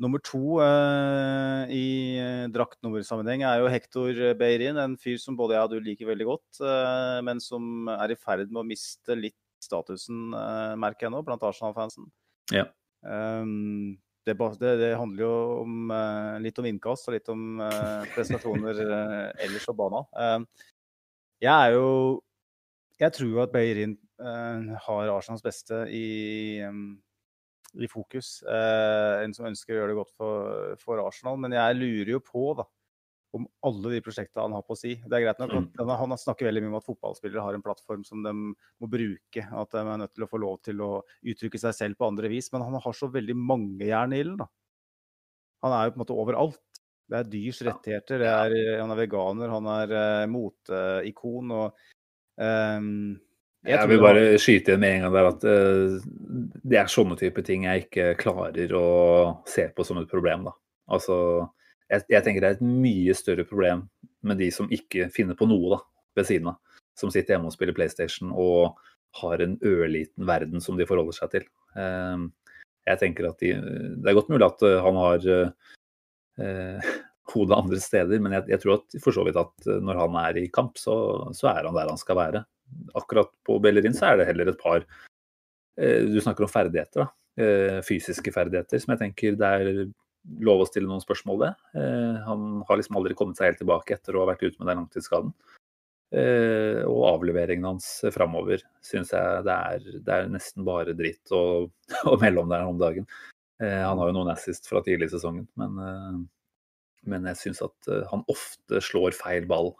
Nummer 0.00 0.16
to 0.24 0.56
uh, 0.64 1.68
i 1.68 2.16
uh, 2.16 2.46
draktnummersammenheng 2.48 3.42
er 3.44 3.60
jo 3.60 3.68
Hector 3.68 4.20
Beirin, 4.40 4.78
en 4.80 4.94
fyr 4.96 5.18
som 5.20 5.36
både 5.36 5.58
jeg 5.58 5.66
og 5.66 5.74
du 5.74 5.88
liker 5.90 6.08
veldig 6.08 6.24
godt, 6.24 6.60
uh, 6.64 7.18
men 7.26 7.42
som 7.44 7.90
er 7.92 8.14
i 8.14 8.16
ferd 8.16 8.48
med 8.48 8.62
å 8.62 8.68
miste 8.68 9.16
litt 9.18 9.36
statusen, 9.60 10.32
merker 10.80 11.04
jeg 11.04 11.12
nå, 11.12 11.20
blant 11.20 11.42
Arsenal-fansen. 11.44 12.06
Ja. 12.48 12.64
Um, 13.04 13.98
det, 14.28 14.36
det, 14.60 14.90
handler 14.98 15.24
jo 15.24 15.34
om, 15.62 15.92
litt 16.44 16.58
om 16.60 16.66
innkast 16.68 17.08
og 17.08 17.16
litt 17.16 17.28
om 17.32 17.62
prestasjoner 18.14 18.82
ellers 19.44 19.68
på 19.68 19.76
banen. 19.78 20.44
jeg 21.40 21.54
er 21.54 21.76
jo 21.76 22.20
Jeg 23.00 23.16
tror 23.16 23.30
jo 23.30 23.42
at 23.42 23.52
Beirin 23.52 23.96
har 24.20 25.12
Arsenals 25.14 25.42
beste 25.42 25.86
i 25.88 26.04
i 27.78 27.88
fokus. 27.88 28.40
Eh, 28.42 29.22
en 29.24 29.34
som 29.34 29.48
ønsker 29.50 29.74
å 29.74 29.80
gjøre 29.80 29.92
det 29.92 29.98
godt 30.00 30.12
for, 30.16 30.76
for, 30.82 31.02
Arsenal. 31.04 31.38
Men 31.40 31.54
jeg 31.56 31.78
lurer 31.78 32.14
jo 32.16 32.22
på 32.24 32.44
da, 32.58 32.66
om 33.36 33.46
alle 33.66 33.92
de 33.94 34.00
prosjektene 34.02 34.42
han 34.42 34.54
har 34.56 34.64
på 34.66 34.74
å 34.74 34.78
si. 34.78 34.96
Det 35.04 35.16
er 35.16 35.24
greit 35.24 35.42
nok 35.42 35.52
at 35.54 35.76
mm. 35.78 35.92
Han 36.00 36.16
snakker 36.18 36.48
veldig 36.48 36.62
mye 36.64 36.72
om 36.72 36.78
at 36.80 36.86
fotballspillere 36.86 37.44
har 37.44 37.56
en 37.56 37.64
plattform 37.64 38.02
som 38.06 38.24
de 38.24 38.32
må 38.34 38.88
bruke. 38.90 39.44
At 39.44 39.76
de 39.76 39.82
er 39.84 40.00
nødt 40.02 40.14
til 40.16 40.26
å 40.26 40.30
få 40.30 40.40
lov 40.42 40.58
til 40.66 40.82
å 40.82 40.90
uttrykke 41.22 41.60
seg 41.62 41.76
selv 41.76 42.00
på 42.00 42.08
andre 42.10 42.30
vis. 42.32 42.50
Men 42.54 42.66
han 42.66 42.80
har 42.82 42.96
så 42.96 43.10
veldig 43.12 43.36
mange 43.38 43.86
jern 43.86 44.16
i 44.16 44.22
ilden. 44.24 44.50
Han 45.62 45.76
er 45.76 45.86
jo 45.86 45.94
på 45.94 46.00
en 46.00 46.04
måte 46.04 46.18
overalt. 46.24 46.60
Det 47.10 47.18
er 47.18 47.30
dyrs 47.30 47.62
rettigheter. 47.66 48.22
Er, 48.22 48.56
han 48.80 48.94
er 48.94 49.00
veganer, 49.00 49.50
han 49.50 49.70
er 49.72 49.94
uh, 49.94 50.26
moteikon. 50.30 51.54
og 51.54 51.86
um, 52.38 52.90
jeg, 53.66 53.76
jeg 53.76 53.90
vil 53.90 54.02
bare 54.02 54.26
skyte 54.40 54.74
inn 54.74 54.82
med 54.82 54.94
en 54.96 55.06
gang 55.06 55.16
der 55.18 55.30
at 55.30 55.46
uh, 55.46 55.96
det 56.64 56.78
er 56.80 56.92
sånne 56.92 57.18
type 57.20 57.42
ting 57.44 57.66
jeg 57.66 57.86
ikke 57.86 58.12
klarer 58.22 58.74
å 58.78 58.86
se 59.46 59.66
på 59.74 59.86
som 59.86 59.98
et 60.00 60.10
problem. 60.10 60.46
Da. 60.48 60.54
Altså, 60.96 61.16
jeg, 61.90 62.06
jeg, 62.12 62.22
tenker 62.24 62.44
det 62.44 62.50
er 62.50 62.58
et 62.58 62.66
mye 62.66 63.16
større 63.18 63.46
problem 63.48 63.84
med 64.26 64.40
de 64.40 64.50
som 64.54 64.70
ikke 64.72 65.08
finner 65.14 65.38
på 65.38 65.48
noe 65.50 65.74
da, 65.74 65.80
ved 66.18 66.28
siden 66.28 66.52
av. 66.52 66.78
Som 66.98 67.12
sitter 67.12 67.36
hjemme 67.36 67.50
og 67.50 67.56
spiller 67.56 67.76
PlayStation 67.76 68.32
og 68.32 68.78
har 69.20 69.42
en 69.42 69.56
ørliten 69.66 70.26
verden 70.28 70.62
som 70.62 70.78
de 70.78 70.86
forholder 70.86 71.16
seg 71.16 71.32
til. 71.34 71.46
Uh, 71.74 72.28
jeg 72.86 73.00
tenker 73.00 73.28
at 73.28 73.42
de, 73.42 73.54
Det 74.00 74.10
er 74.10 74.16
godt 74.16 74.30
mulig 74.30 74.46
at 74.46 74.62
uh, 74.66 74.78
han 74.84 74.98
har 75.00 75.26
uh, 76.44 76.92
hodet 77.34 77.58
andre 77.58 77.80
steder, 77.82 78.22
men 78.22 78.34
jeg, 78.38 78.46
jeg, 78.54 78.62
tror 78.62 78.78
at 78.78 79.02
for 79.02 79.14
så 79.14 79.26
vidt 79.26 79.38
at 79.38 79.68
når 79.82 80.00
han 80.04 80.16
er 80.22 80.40
i 80.40 80.48
kamp, 80.52 80.78
så, 80.78 80.94
så 81.36 81.52
er 81.52 81.66
han 81.66 81.76
der 81.76 81.90
han 81.90 82.00
skal 82.00 82.18
være 82.18 82.44
akkurat 82.94 83.30
på 83.46 83.58
Bellerin 83.58 83.94
så 83.94 84.10
er 84.10 84.20
det 84.20 84.28
heller 84.30 84.50
et 84.50 84.60
par 84.60 84.84
eh, 85.80 86.02
Du 86.06 86.20
snakker 86.20 86.46
om 86.46 86.52
ferdigheter, 86.52 87.04
da. 87.04 87.08
Eh, 87.40 87.78
fysiske 87.86 88.32
ferdigheter, 88.34 88.80
som 88.82 88.94
jeg 88.94 89.02
tenker 89.04 89.38
det 89.38 89.50
er 89.60 89.70
lov 90.44 90.62
å 90.62 90.68
stille 90.68 90.88
noen 90.88 91.02
spørsmål 91.02 91.40
ved. 91.40 91.64
Eh, 91.78 92.20
han 92.26 92.60
har 92.68 92.78
liksom 92.78 92.98
aldri 93.00 93.16
kommet 93.18 93.38
seg 93.40 93.50
helt 93.50 93.60
tilbake 93.62 93.96
etter 93.96 94.16
å 94.16 94.24
ha 94.24 94.30
vært 94.32 94.44
ute 94.44 94.58
med 94.58 94.70
den 94.70 94.82
langtidsskaden. 94.82 95.34
Og 96.10 97.02
avleveringen 97.06 97.68
hans 97.68 97.84
framover 98.10 98.64
syns 98.82 99.12
jeg 99.14 99.42
det 99.46 99.54
er, 99.54 99.84
det 100.02 100.10
er, 100.16 100.24
nesten 100.26 100.64
bare 100.66 100.90
dritt 100.98 101.30
å, 101.30 101.68
å 102.10 102.16
melde 102.18 102.42
om 102.42 102.50
der 102.50 102.64
om 102.66 102.80
dagen. 102.80 103.06
Han 103.62 104.00
har 104.00 104.10
jo 104.10 104.16
noen 104.16 104.32
assist 104.32 104.66
fra 104.66 104.82
tidlig 104.82 105.06
i 105.06 105.12
sesongen, 105.12 105.46
men 105.60 106.26
men 107.08 107.24
jeg 107.30 107.38
syns 107.38 107.62
at 107.64 107.88
han 108.10 108.26
ofte 108.28 108.82
slår 108.84 109.14
feil 109.16 109.46
ball, 109.48 109.70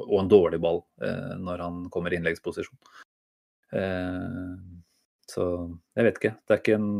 og 0.00 0.16
en 0.16 0.32
dårlig 0.32 0.58
ball, 0.64 0.80
når 1.44 1.60
han 1.62 1.84
kommer 1.92 2.10
i 2.10 2.18
innleggsposisjon. 2.18 2.80
Så 5.30 5.44
jeg 5.98 6.06
vet 6.06 6.20
ikke. 6.20 6.34
Det 6.46 6.54
er 6.54 6.60
ikke 6.62 6.78
en 6.78 6.90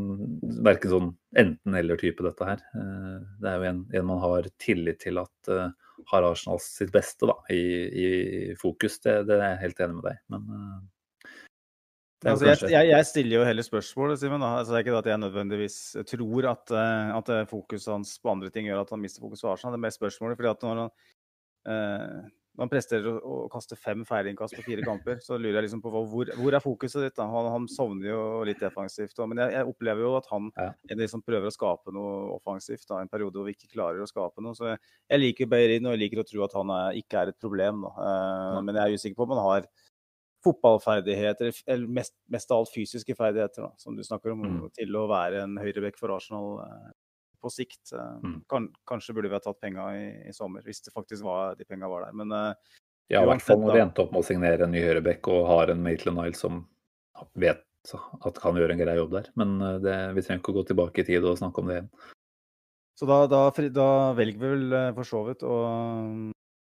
verken 0.66 0.92
sånn 0.92 1.10
enten-eller-type, 1.42 2.24
dette 2.26 2.48
her. 2.48 2.64
det 3.42 3.50
er 3.50 3.60
jo 3.60 3.68
en, 3.70 3.82
en, 3.92 4.08
man 4.08 4.22
har 4.24 4.48
tillit 4.62 4.98
til 5.04 5.22
at 5.22 5.52
har 6.10 6.26
Arsenal 6.26 6.60
sitt 6.62 6.92
beste 6.94 7.28
da, 7.28 7.36
i, 7.54 7.62
i 7.86 8.08
fokus. 8.60 8.98
Det, 9.04 9.22
det, 9.28 9.38
er 9.38 9.54
jeg 9.54 9.62
helt 9.64 9.82
enig 9.86 9.98
med 9.98 10.08
deg 10.10 10.20
Men 10.34 10.44
Altså, 12.24 12.46
jeg, 12.48 12.70
jeg, 12.72 12.88
jeg, 12.88 13.06
stiller 13.06 13.36
jo 13.36 13.44
heller 13.46 13.64
spørsmål, 13.66 14.14
Simen. 14.18 14.42
Altså, 14.42 14.72
det 14.72 14.78
er 14.78 14.84
ikke 14.84 14.94
det 14.94 15.02
at 15.02 15.10
jeg 15.12 15.20
nødvendigvis 15.20 15.76
tror 16.08 16.48
at, 16.50 16.72
uh, 16.72 17.12
at 17.18 17.28
fokuset 17.50 17.92
hans 17.92 18.14
på 18.22 18.32
andre 18.32 18.48
ting 18.50 18.66
gjør 18.66 18.80
at 18.82 18.94
han 18.94 19.02
mister 19.02 19.22
fokus 19.22 19.44
på 19.44 19.52
Arsenal. 19.52 19.74
Det 19.74 19.78
er 19.78 19.84
mer 19.84 19.94
spørsmålet 19.94 20.40
fordi 20.40 20.50
at 20.50 20.64
når 20.64 20.80
han, 20.80 20.94
uh, 21.70 22.24
han 22.56 22.70
presterer 22.72 23.18
å, 23.18 23.36
kaste 23.52 23.76
fem 23.78 24.04
feilinnkast 24.08 24.56
på 24.56 24.64
fire 24.64 24.84
kamper, 24.86 25.18
så 25.24 25.36
lurer 25.36 25.58
jeg 25.58 25.66
liksom 25.66 25.82
på 25.84 25.92
hvor, 25.92 26.30
hvor 26.38 26.56
er 26.56 26.64
fokuset 26.64 27.04
ditt? 27.04 27.16
da? 27.18 27.26
Han, 27.30 27.50
han, 27.52 27.66
sovner 27.70 28.08
jo 28.08 28.20
litt 28.48 28.62
defensivt. 28.62 29.18
Men 29.28 29.42
jeg, 29.44 29.54
jeg 29.58 29.72
opplever 29.72 30.06
jo 30.06 30.12
at 30.18 30.30
han 30.32 30.50
ja. 30.56 30.68
de 30.88 31.08
prøver 31.26 31.50
å 31.50 31.54
skape 31.54 31.94
noe 31.94 32.36
offensivt. 32.36 32.86
da, 32.88 33.02
En 33.02 33.12
periode 33.12 33.38
hvor 33.38 33.48
vi 33.48 33.56
ikke 33.56 33.72
klarer 33.74 34.00
å 34.02 34.08
skape 34.08 34.44
noe. 34.44 34.56
Så 34.56 34.70
jeg, 34.70 34.80
jeg 35.12 35.22
liker 35.22 35.50
Beirin 35.52 35.88
og 35.88 35.96
jeg 35.96 36.04
liker 36.06 36.22
å 36.22 36.28
tro 36.28 36.46
at 36.46 36.56
han 36.56 36.72
er, 36.78 37.00
ikke 37.02 37.22
er 37.22 37.34
et 37.34 37.40
problem. 37.42 37.84
da. 37.88 37.92
Uh, 37.96 38.62
men 38.62 38.78
jeg 38.78 38.84
er 38.84 39.00
usikker 39.00 39.20
på 39.20 39.28
om 39.28 39.36
han 39.36 39.44
har 39.44 39.68
fotballferdigheter, 40.46 41.62
eller 41.66 41.90
mest, 41.98 42.14
mest 42.30 42.52
av 42.52 42.62
alt 42.62 42.70
fysiske 42.70 43.16
ferdigheter, 43.18 43.66
da, 43.66 43.72
som 43.82 43.96
du 43.96 44.04
snakker 44.06 44.34
om, 44.34 44.44
mm. 44.44 44.60
til 44.78 44.94
å 44.98 45.08
være 45.10 45.42
en 45.42 45.56
høyrebekk 45.58 45.98
for 45.98 46.14
Arsenal 46.14 46.60
eh, 46.62 46.92
på 47.42 47.52
sikt. 47.52 47.92
Eh, 47.92 48.16
mm. 48.22 48.40
kan, 48.50 48.68
kanskje 48.88 49.14
burde 49.16 49.30
vi 49.30 49.38
ha 49.38 49.42
tatt 49.42 49.60
penga 49.62 49.86
i, 49.98 50.08
i, 50.30 50.34
sommer, 50.36 50.64
hvis 50.66 50.82
det 50.86 50.94
faktisk 50.94 51.26
var, 51.26 51.56
de 51.58 51.66
penga 51.68 51.90
var 51.90 52.06
der. 52.06 52.16
Men 52.16 52.34
uh, 52.34 52.74
ja, 53.12 53.22
i 53.22 53.30
hvert 53.30 53.44
fall 53.44 53.62
når 53.62 53.76
vi 53.76 53.84
endte 53.84 54.04
opp 54.04 54.12
med 54.14 54.24
å 54.24 54.26
signere 54.26 54.66
en 54.66 54.74
ny 54.74 54.82
høyreback 54.82 55.30
og 55.32 55.46
har 55.50 55.72
en 55.72 55.82
Maitland 55.84 56.22
Isle 56.24 56.40
som 56.40 56.64
vet 57.38 57.62
at 58.26 58.38
kan 58.42 58.58
gjøre 58.58 58.74
en 58.74 58.82
grei 58.82 58.96
jobb 58.98 59.12
der. 59.14 59.30
Men 59.38 59.56
eh, 59.62 59.80
det, 59.84 59.96
vi 60.16 60.24
trenger 60.26 60.42
ikke 60.42 60.54
å 60.54 60.60
gå 60.60 60.64
tilbake 60.72 61.04
i 61.04 61.08
tid 61.12 61.26
og 61.26 61.38
snakke 61.38 61.62
om 61.62 61.70
det 61.70 61.76
igjen. 61.76 61.90
Så 62.96 63.06
da, 63.06 63.20
da, 63.30 63.42
da 63.76 63.90
velger 64.16 64.40
vi 64.40 64.50
vel 64.54 64.74
for 64.96 65.06
så 65.06 65.20
vidt 65.28 65.44
å 65.46 65.58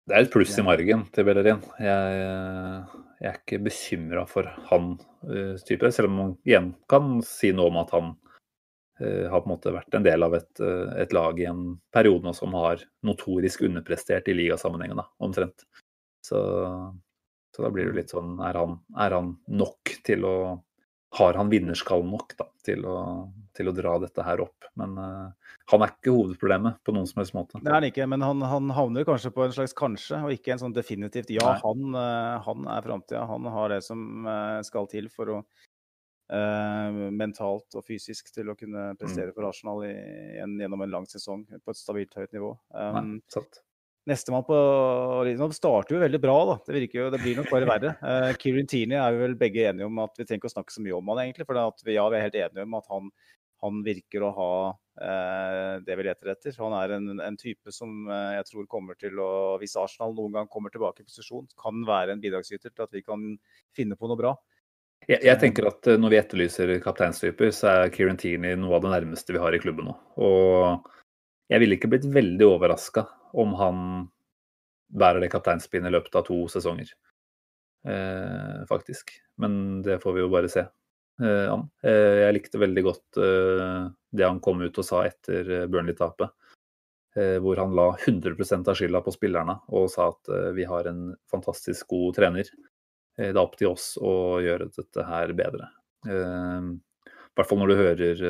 det 0.10 0.16
er 0.18 0.26
et 0.26 0.32
pluss 0.34 0.56
i 0.58 0.64
margen 0.66 1.04
til 1.14 1.24
Bellerin. 1.28 1.60
Jeg, 1.80 2.16
jeg 3.22 3.28
er 3.30 3.36
ikke 3.38 3.60
bekymra 3.64 4.24
for 4.28 4.50
han 4.72 4.96
type, 5.68 5.92
selv 5.94 6.10
om 6.10 6.16
man 6.18 6.32
igjen 6.42 6.72
kan 6.90 7.20
si 7.24 7.52
noe 7.56 7.70
om 7.70 7.78
at 7.84 7.94
han 7.94 8.10
har 9.02 9.42
på 9.42 9.50
en 9.50 9.54
måte 9.54 9.74
vært 9.76 9.96
en 9.98 10.06
del 10.06 10.26
av 10.26 10.36
et, 10.38 10.52
uh, 10.64 10.92
et 11.02 11.14
lag 11.16 11.40
i 11.40 11.48
en 11.50 11.64
periode 11.94 12.28
nå 12.28 12.34
som 12.38 12.56
har 12.58 12.84
notorisk 13.08 13.66
underprestert 13.68 14.30
i 14.32 14.38
ligasammenhengen, 14.38 15.02
da, 15.02 15.08
omtrent. 15.24 15.66
Så, 16.26 16.40
så, 17.56 17.64
da 17.64 17.72
blir 17.74 17.90
det 17.90 17.98
litt 17.98 18.14
sånn 18.14 18.36
er 18.46 18.60
han, 18.60 18.78
er 18.94 19.16
han 19.18 19.36
nok 19.50 19.96
til 20.06 20.28
å 20.30 20.36
Har 21.18 21.36
han 21.36 21.50
vinnerskall 21.52 22.06
nok 22.08 22.38
da, 22.40 22.46
til 22.64 22.86
å, 22.88 22.98
til 23.58 23.68
å 23.68 23.74
dra 23.76 23.98
dette 24.00 24.24
her 24.24 24.40
opp? 24.46 24.70
Men 24.80 24.94
han 24.96 25.84
er 25.84 25.92
ikke 25.92 26.14
hovedproblemet 26.14 26.78
på 26.88 26.94
noen 26.96 27.10
som 27.10 27.20
helst 27.20 27.36
måte. 27.36 27.60
Det 27.60 27.68
er 27.68 27.76
han 27.76 27.88
ikke, 27.90 28.08
men 28.08 28.24
han, 28.24 28.46
han, 28.48 28.72
havner 28.72 29.04
kanskje 29.08 29.34
på 29.36 29.44
en 29.44 29.52
slags 29.56 29.76
kanskje, 29.76 30.22
og 30.24 30.32
ikke 30.36 30.54
en 30.56 30.62
sånn 30.62 30.76
definitivt 30.76 31.34
ja. 31.36 31.58
Han, 31.66 31.92
uh, 31.96 32.40
han, 32.46 32.64
er 32.72 32.88
framtida. 32.88 33.26
Han 33.28 33.50
har 33.52 33.76
det 33.76 33.82
som 33.84 34.28
uh, 34.28 34.62
skal 34.64 34.88
til 34.92 35.12
for 35.12 35.36
å 35.36 35.38
uh, 35.42 35.60
mentalt 36.32 37.76
og 37.76 37.84
fysisk 37.84 38.30
til 38.32 38.52
å 38.52 38.56
kunne 38.56 38.92
mm. 38.94 39.00
prestere 39.02 39.34
for 39.36 39.50
Arsenal 39.50 39.82
i, 39.84 39.92
en, 40.40 40.54
gjennom 40.62 40.86
en 40.86 40.94
lang 40.94 41.08
sesong 41.10 41.42
på 41.60 41.74
et 41.74 41.80
stabilt 41.80 42.16
høyt 42.16 42.32
nivå. 42.38 42.54
Um, 42.72 43.18
Nestemann 44.08 44.46
på 44.48 44.56
Nå 45.38 45.50
starter 45.54 45.98
jo 45.98 46.00
veldig 46.02 46.22
bra, 46.24 46.38
da. 46.48 46.56
Det, 46.66 46.74
virker 46.78 47.02
jo, 47.02 47.10
det 47.14 47.20
blir 47.22 47.42
nok 47.42 47.52
bare 47.52 47.68
verre. 47.70 47.92
Uh, 48.00 48.32
Kieran 48.42 48.70
Tierney 48.72 48.98
er 48.98 49.14
vi 49.14 49.26
vel 49.26 49.36
begge 49.44 49.68
enige 49.70 49.92
om 49.92 50.00
at 50.06 50.16
vi 50.16 50.26
trenger 50.26 50.42
ikke 50.42 50.54
å 50.54 50.56
snakke 50.56 50.74
så 50.74 50.86
mye 50.86 50.96
om 50.98 51.12
han 51.14 51.22
egentlig. 51.26 51.46
For 51.50 51.60
vi, 51.86 51.98
ja, 51.98 52.08
vi 52.08 52.18
er 52.22 52.28
helt 52.30 52.40
enige 52.46 52.66
om 52.70 52.80
at 52.80 52.90
han 52.94 53.12
han 53.62 53.82
virker 53.86 54.24
å 54.26 54.32
ha 54.34 54.54
uh, 54.74 55.76
det 55.86 55.98
vi 55.98 56.06
leter 56.08 56.32
etter. 56.34 56.56
Han 56.58 56.76
er 56.80 56.96
en, 56.98 57.12
en 57.22 57.38
type 57.38 57.74
som 57.74 58.08
uh, 58.10 58.34
jeg 58.38 58.48
tror 58.50 58.70
kommer 58.72 58.98
til 59.00 59.20
å, 59.22 59.32
hvis 59.62 59.78
Arsenal 59.80 60.16
noen 60.18 60.40
gang 60.40 60.50
kommer 60.52 60.74
tilbake 60.74 61.04
i 61.04 61.08
posisjon, 61.08 61.46
kan 61.62 61.84
være 61.88 62.16
en 62.16 62.24
bidragsyter 62.24 62.74
til 62.74 62.88
at 62.88 62.96
vi 62.98 63.04
kan 63.06 63.36
finne 63.78 63.98
på 64.00 64.10
noe 64.10 64.20
bra. 64.20 64.34
Jeg, 65.10 65.22
jeg 65.26 65.40
tenker 65.42 65.66
at 65.72 65.88
eh, 65.90 66.00
Når 66.00 66.14
vi 66.14 66.20
etterlyser 66.20 66.74
kapteinstyper, 66.84 67.54
så 67.56 67.72
er 67.72 67.94
Kieran 67.94 68.20
Tierney 68.22 68.58
noe 68.60 68.78
av 68.78 68.86
det 68.86 68.94
nærmeste 68.94 69.34
vi 69.34 69.42
har 69.42 69.56
i 69.56 69.62
klubben 69.62 69.90
nå. 69.90 69.96
Og 70.22 70.92
jeg 71.52 71.64
ville 71.64 71.78
ikke 71.78 71.90
blitt 71.92 72.08
veldig 72.08 72.48
overraska 72.48 73.06
om 73.42 73.56
han 73.60 73.80
bærer 74.92 75.24
det 75.24 75.32
kapteinspinnet 75.32 75.92
i 75.92 75.96
løpet 75.96 76.16
av 76.20 76.28
to 76.28 76.38
sesonger. 76.52 76.92
Eh, 77.88 78.66
faktisk. 78.70 79.12
Men 79.42 79.82
det 79.82 80.00
får 80.04 80.14
vi 80.14 80.24
jo 80.24 80.32
bare 80.32 80.52
se 80.52 80.64
eh, 80.64 81.48
an. 81.50 81.66
Eh, 81.84 82.22
jeg 82.26 82.38
likte 82.38 82.62
veldig 82.62 82.84
godt 82.86 83.20
eh, 83.24 83.90
det 84.12 84.28
han 84.28 84.42
kom 84.44 84.62
ut 84.62 84.78
og 84.78 84.86
sa 84.88 85.06
etter 85.08 85.50
eh, 85.62 85.68
Burnley-tapet. 85.72 86.38
Hvor 87.12 87.60
han 87.60 87.74
la 87.76 87.90
100% 88.08 88.70
av 88.72 88.78
skylda 88.80 89.02
på 89.04 89.12
spillerne 89.12 89.58
og 89.76 89.90
sa 89.92 90.06
at 90.14 90.30
vi 90.56 90.64
har 90.64 90.86
en 90.88 91.10
fantastisk 91.28 91.90
god 91.92 92.16
trener. 92.16 92.48
Det 93.30 93.38
er 93.38 93.44
opp 93.44 93.58
til 93.60 93.72
oss 93.72 93.94
å 94.02 94.40
gjøre 94.44 94.72
dette 94.74 95.06
her 95.08 95.34
bedre. 95.38 95.70
I 96.08 96.18
hvert 97.38 97.48
fall 97.48 97.62
når 97.62 97.72
du 97.72 97.76
hører, 97.78 98.24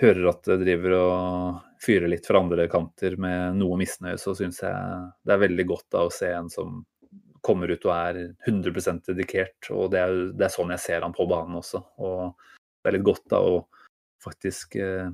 hører 0.00 0.28
at 0.30 0.50
det 0.50 0.58
driver 0.60 0.96
og 0.98 1.62
fyrer 1.82 2.10
litt 2.12 2.28
fra 2.28 2.42
andre 2.42 2.68
kanter 2.72 3.16
med 3.20 3.56
noe 3.60 3.78
misnøye, 3.80 4.18
så 4.20 4.34
syns 4.36 4.60
jeg 4.64 5.08
det 5.24 5.34
er 5.34 5.42
veldig 5.42 5.66
godt 5.70 5.88
da 5.96 6.04
å 6.06 6.12
se 6.12 6.30
en 6.32 6.52
som 6.52 6.82
kommer 7.46 7.70
ut 7.70 7.84
og 7.86 7.92
er 7.94 8.20
100% 8.48 9.12
dedikert. 9.12 9.70
Og 9.70 9.92
det 9.94 10.02
er, 10.02 10.16
det 10.34 10.48
er, 10.48 10.52
sånn 10.52 10.72
jeg 10.74 10.82
ser 10.82 11.06
han 11.06 11.14
på 11.14 11.28
banen 11.30 11.58
også. 11.60 11.82
Og 12.02 12.34
det 12.82 12.90
er 12.90 12.96
litt 12.98 13.06
godt 13.06 13.26
da 13.30 13.42
å 13.44 13.60
faktisk 14.24 14.78
eh, 14.82 15.08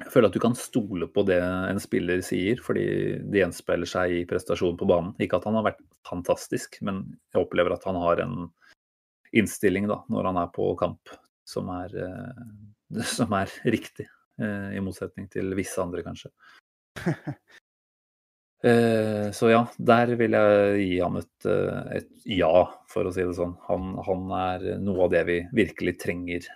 Jeg 0.00 0.10
føler 0.10 0.26
at 0.26 0.34
du 0.34 0.42
kan 0.42 0.56
stole 0.58 1.06
på 1.06 1.22
det 1.28 1.38
en 1.38 1.78
spiller 1.82 2.22
sier, 2.26 2.58
fordi 2.62 2.86
det 3.30 3.44
gjenspeiler 3.44 3.86
seg 3.86 4.14
i 4.16 4.24
prestasjonen 4.26 4.78
på 4.80 4.88
banen. 4.90 5.12
Ikke 5.22 5.38
at 5.38 5.46
han 5.46 5.54
har 5.58 5.68
vært 5.68 5.84
fantastisk, 6.08 6.80
men 6.86 7.04
jeg 7.30 7.44
opplever 7.44 7.76
at 7.76 7.86
han 7.86 7.98
har 8.02 8.22
en 8.24 8.48
innstilling 9.34 9.86
da, 9.90 10.00
når 10.10 10.30
han 10.30 10.40
er 10.42 10.50
på 10.54 10.72
kamp 10.80 11.14
som 11.44 11.70
er, 11.74 11.94
eh, 12.06 13.04
som 13.16 13.34
er 13.36 13.52
riktig. 13.64 14.08
Eh, 14.40 14.74
I 14.74 14.82
motsetning 14.82 15.28
til 15.30 15.54
visse 15.58 15.82
andre, 15.82 16.06
kanskje. 16.06 16.34
Eh, 18.64 19.26
så 19.36 19.50
ja, 19.50 19.58
der 19.76 20.14
vil 20.16 20.32
jeg 20.32 20.76
gi 20.80 20.94
han 21.02 21.18
et, 21.20 21.46
et, 21.98 22.06
ja, 22.32 22.62
for 22.88 23.04
å 23.04 23.10
si 23.12 23.20
det 23.20 23.34
sånn. 23.36 23.50
Han, 23.66 23.90
han, 24.06 24.22
er 24.38 24.64
noe 24.80 25.02
av 25.04 25.10
det 25.12 25.20
vi 25.28 25.36
virkelig 25.52 25.92
trenger 26.00 26.46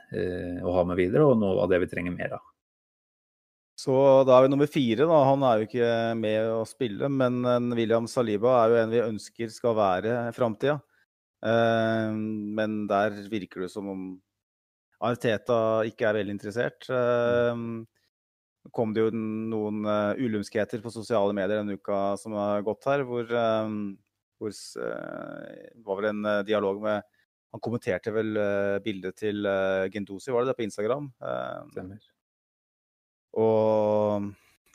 å 0.64 0.72
ha 0.72 0.86
med 0.88 0.96
videre, 0.96 1.26
og 1.28 1.36
noe 1.42 1.66
av 1.66 1.68
det 1.68 1.82
vi 1.82 1.90
trenger 1.92 2.14
mer 2.16 2.38
av. 2.38 2.47
Så 3.78 3.94
da 4.26 4.34
er 4.34 4.46
vi 4.46 4.50
nummer 4.50 4.66
fire. 4.70 5.06
da. 5.06 5.18
Han 5.28 5.44
er 5.46 5.60
jo 5.60 5.68
ikke 5.68 5.90
med 6.18 6.50
å 6.50 6.62
spille, 6.66 7.10
men 7.12 7.42
William 7.78 8.08
Saliba 8.10 8.56
er 8.64 8.72
jo 8.72 8.80
en 8.80 8.94
vi 8.94 9.04
ønsker 9.04 9.52
skal 9.54 9.76
være 9.78 10.14
framtida. 10.34 10.80
Eh, 11.46 12.16
men 12.58 12.80
der 12.90 13.14
virker 13.30 13.62
det 13.62 13.70
som 13.70 13.86
om 13.92 14.08
Arteta 15.06 15.86
ikke 15.86 16.08
er 16.08 16.18
veldig 16.18 16.34
interessert. 16.34 16.88
Eh, 16.90 17.62
kom 18.74 18.96
det 18.96 19.06
jo 19.06 19.12
noen 19.14 19.86
ulumskheter 20.18 20.82
på 20.82 20.92
sosiale 20.92 21.32
medier 21.36 21.62
denne 21.62 21.78
uka 21.78 22.18
som 22.20 22.34
har 22.36 22.66
gått 22.66 22.90
her, 22.90 23.06
hvor, 23.06 23.30
hvor 23.30 24.58
var 25.86 26.02
vel 26.02 26.10
en 26.10 26.28
dialog 26.44 26.82
med 26.82 27.14
Han 27.54 27.62
kommenterte 27.64 28.12
vel 28.12 28.36
bildet 28.84 29.16
til 29.22 29.48
Gendosi, 29.94 30.34
var 30.34 30.44
det 30.44 30.52
det, 30.52 30.58
på 30.58 30.66
Instagram? 30.66 31.08
Stemmer. 31.72 32.17
Og 33.38 34.30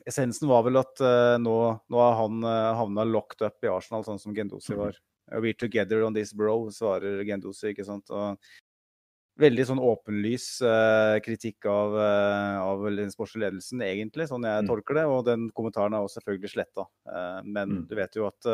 essensen 0.07 0.49
var 0.49 0.65
vel 0.65 0.79
at 0.79 1.01
nå, 1.39 1.55
nå 1.91 1.99
har 1.99 2.17
han 2.19 2.43
havna 2.79 3.05
locked 3.07 3.43
up 3.45 3.63
i 3.63 3.71
Arsenal, 3.71 4.03
sånn 4.07 4.21
som 4.21 4.35
Gendosi 4.35 4.75
var. 4.79 4.99
We're 5.31 5.55
together 5.55 6.03
on 6.03 6.15
this 6.15 6.33
bro, 6.35 6.69
svarer 6.71 7.23
Gendosi, 7.27 7.71
ikke 7.71 7.87
sant. 7.87 8.11
Og 8.11 8.39
veldig 9.41 9.65
sånn 9.65 9.81
åpenlys 9.81 10.47
uh, 10.61 11.17
kritikk 11.25 11.65
av, 11.69 11.95
uh, 11.97 12.57
av, 12.61 12.85
den 12.93 13.11
sportslige 13.13 13.47
ledelsen, 13.47 13.81
egentlig, 13.85 14.27
sånn 14.29 14.45
jeg 14.45 14.65
mm. 14.65 14.69
tolker 14.69 14.99
det. 14.99 15.05
Og 15.09 15.23
den 15.27 15.47
kommentaren 15.57 15.95
er 15.95 16.05
også 16.05 16.21
selvfølgelig 16.21 16.53
sletta. 16.53 16.87
Uh, 17.09 17.39
men 17.45 17.79
mm. 17.79 17.85
du 17.89 17.95
vet 17.97 18.19
jo 18.19 18.27
at 18.29 18.49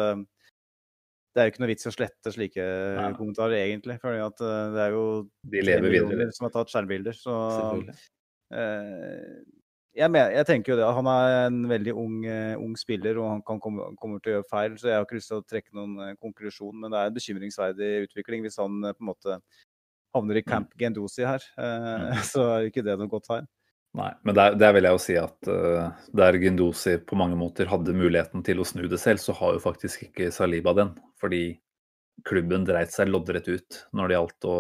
det 1.30 1.44
er 1.44 1.46
jo 1.46 1.54
ikke 1.54 1.62
noe 1.62 1.70
vits 1.70 1.86
i 1.86 1.92
å 1.92 1.94
slette 1.94 2.32
slike 2.34 2.64
Nei. 2.98 3.10
kommentarer, 3.18 3.60
egentlig. 3.62 4.00
For 4.02 4.16
det 4.16 4.82
er 4.86 4.96
jo 4.96 5.04
De 5.52 5.62
lever 5.62 5.94
videre. 5.94 6.32
som 6.36 6.48
har 6.48 6.56
tatt 6.56 6.72
skjermbilder. 6.74 7.16
Så 7.16 7.36
jeg, 9.98 10.12
mener, 10.12 10.34
jeg, 10.36 10.46
tenker 10.48 10.74
jo 10.74 10.80
det. 10.80 10.90
Han 11.00 11.10
er 11.12 11.36
en 11.48 11.64
veldig 11.70 11.94
ung, 11.98 12.20
ung 12.62 12.76
spiller, 12.80 13.18
og 13.22 13.30
han 13.34 13.42
kan 13.48 13.62
komme, 13.64 13.90
kommer 14.00 14.22
til 14.22 14.34
å 14.34 14.38
gjøre 14.38 14.50
feil. 14.52 14.78
Så 14.80 14.92
jeg 14.92 15.00
har 15.00 15.08
ikke 15.08 15.18
lyst 15.18 15.32
til 15.34 15.42
å 15.42 15.48
trekke 15.48 15.76
noen 15.78 16.20
konklusjon, 16.22 16.78
men 16.78 16.94
det 16.94 17.00
er 17.00 17.10
en 17.10 17.18
bekymringsverdig 17.18 17.90
utvikling 18.06 18.46
hvis 18.46 18.60
han 18.62 18.80
på 18.86 18.96
en 18.96 19.10
måte 19.10 19.40
havner 20.16 20.40
i 20.40 20.44
mm. 20.44 20.50
Camp 20.50 20.76
Gendosi 20.80 21.26
her, 21.28 21.46
uh, 21.60 22.20
så 22.32 22.46
er 22.56 22.70
ikke 22.70 22.86
det 22.86 22.98
noe 23.00 23.12
godt 23.12 23.30
tegn. 23.30 23.50
Nei, 23.98 24.12
men 24.22 24.36
der, 24.38 24.54
der, 24.54 24.74
vil 24.76 24.86
jeg 24.86 24.94
jo 24.94 25.02
si 25.02 25.16
at 25.18 25.50
uh, 25.50 26.04
der 26.14 26.38
Gendosi 26.42 27.00
på 27.02 27.18
mange 27.18 27.38
måter 27.40 27.70
hadde 27.72 27.96
muligheten 27.98 28.46
til 28.46 28.62
å 28.62 28.68
snu 28.68 28.84
det 28.90 29.02
selv, 29.02 29.22
så 29.24 29.34
har 29.40 29.56
jo 29.58 29.64
faktisk 29.64 30.10
ikke 30.10 30.30
Saliba 30.34 30.76
den. 30.78 30.94
Fordi 31.22 31.44
klubben 32.28 32.68
dreit 32.68 32.94
seg 32.94 33.10
loddrett 33.10 33.48
ut 33.50 33.80
når 33.96 34.12
det 34.12 34.18
gjaldt 34.18 34.50
å 34.50 34.58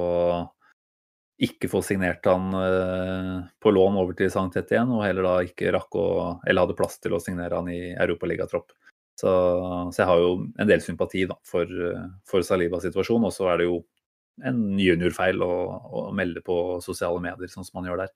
ikke 1.39 1.69
få 1.71 1.79
signert 1.85 2.25
han 2.27 2.51
uh, 2.51 3.35
på 3.63 3.71
lån 3.71 3.97
over 4.01 4.15
til 4.17 4.31
Sankt 4.33 4.57
igjen, 4.59 4.91
og 4.91 5.05
heller 5.05 5.27
da 5.27 5.35
ikke 5.47 5.71
rakk 5.75 5.95
å 5.95 6.07
Eller 6.43 6.65
hadde 6.65 6.75
plass 6.75 6.99
til 6.99 7.15
å 7.15 7.21
signere 7.23 7.55
han 7.55 7.69
i 7.71 7.93
europaligatropp. 7.93 8.73
Så, 9.19 9.31
så 9.91 10.01
jeg 10.01 10.07
har 10.07 10.21
jo 10.21 10.33
en 10.59 10.69
del 10.69 10.83
sympati 10.83 11.25
da, 11.27 11.35
for, 11.47 11.71
for 12.27 12.43
Salibas 12.45 12.85
situasjon. 12.87 13.25
Og 13.27 13.33
så 13.35 13.49
er 13.51 13.59
det 13.59 13.67
jo 13.67 13.81
en 14.47 14.61
juniorfeil 14.79 15.43
å, 15.43 15.53
å, 15.83 16.03
melde 16.15 16.43
på 16.45 16.79
sosiale 16.83 17.19
medier, 17.23 17.51
sånn 17.51 17.67
som 17.67 17.81
man 17.81 17.89
gjør 17.89 18.05
der. 18.05 18.13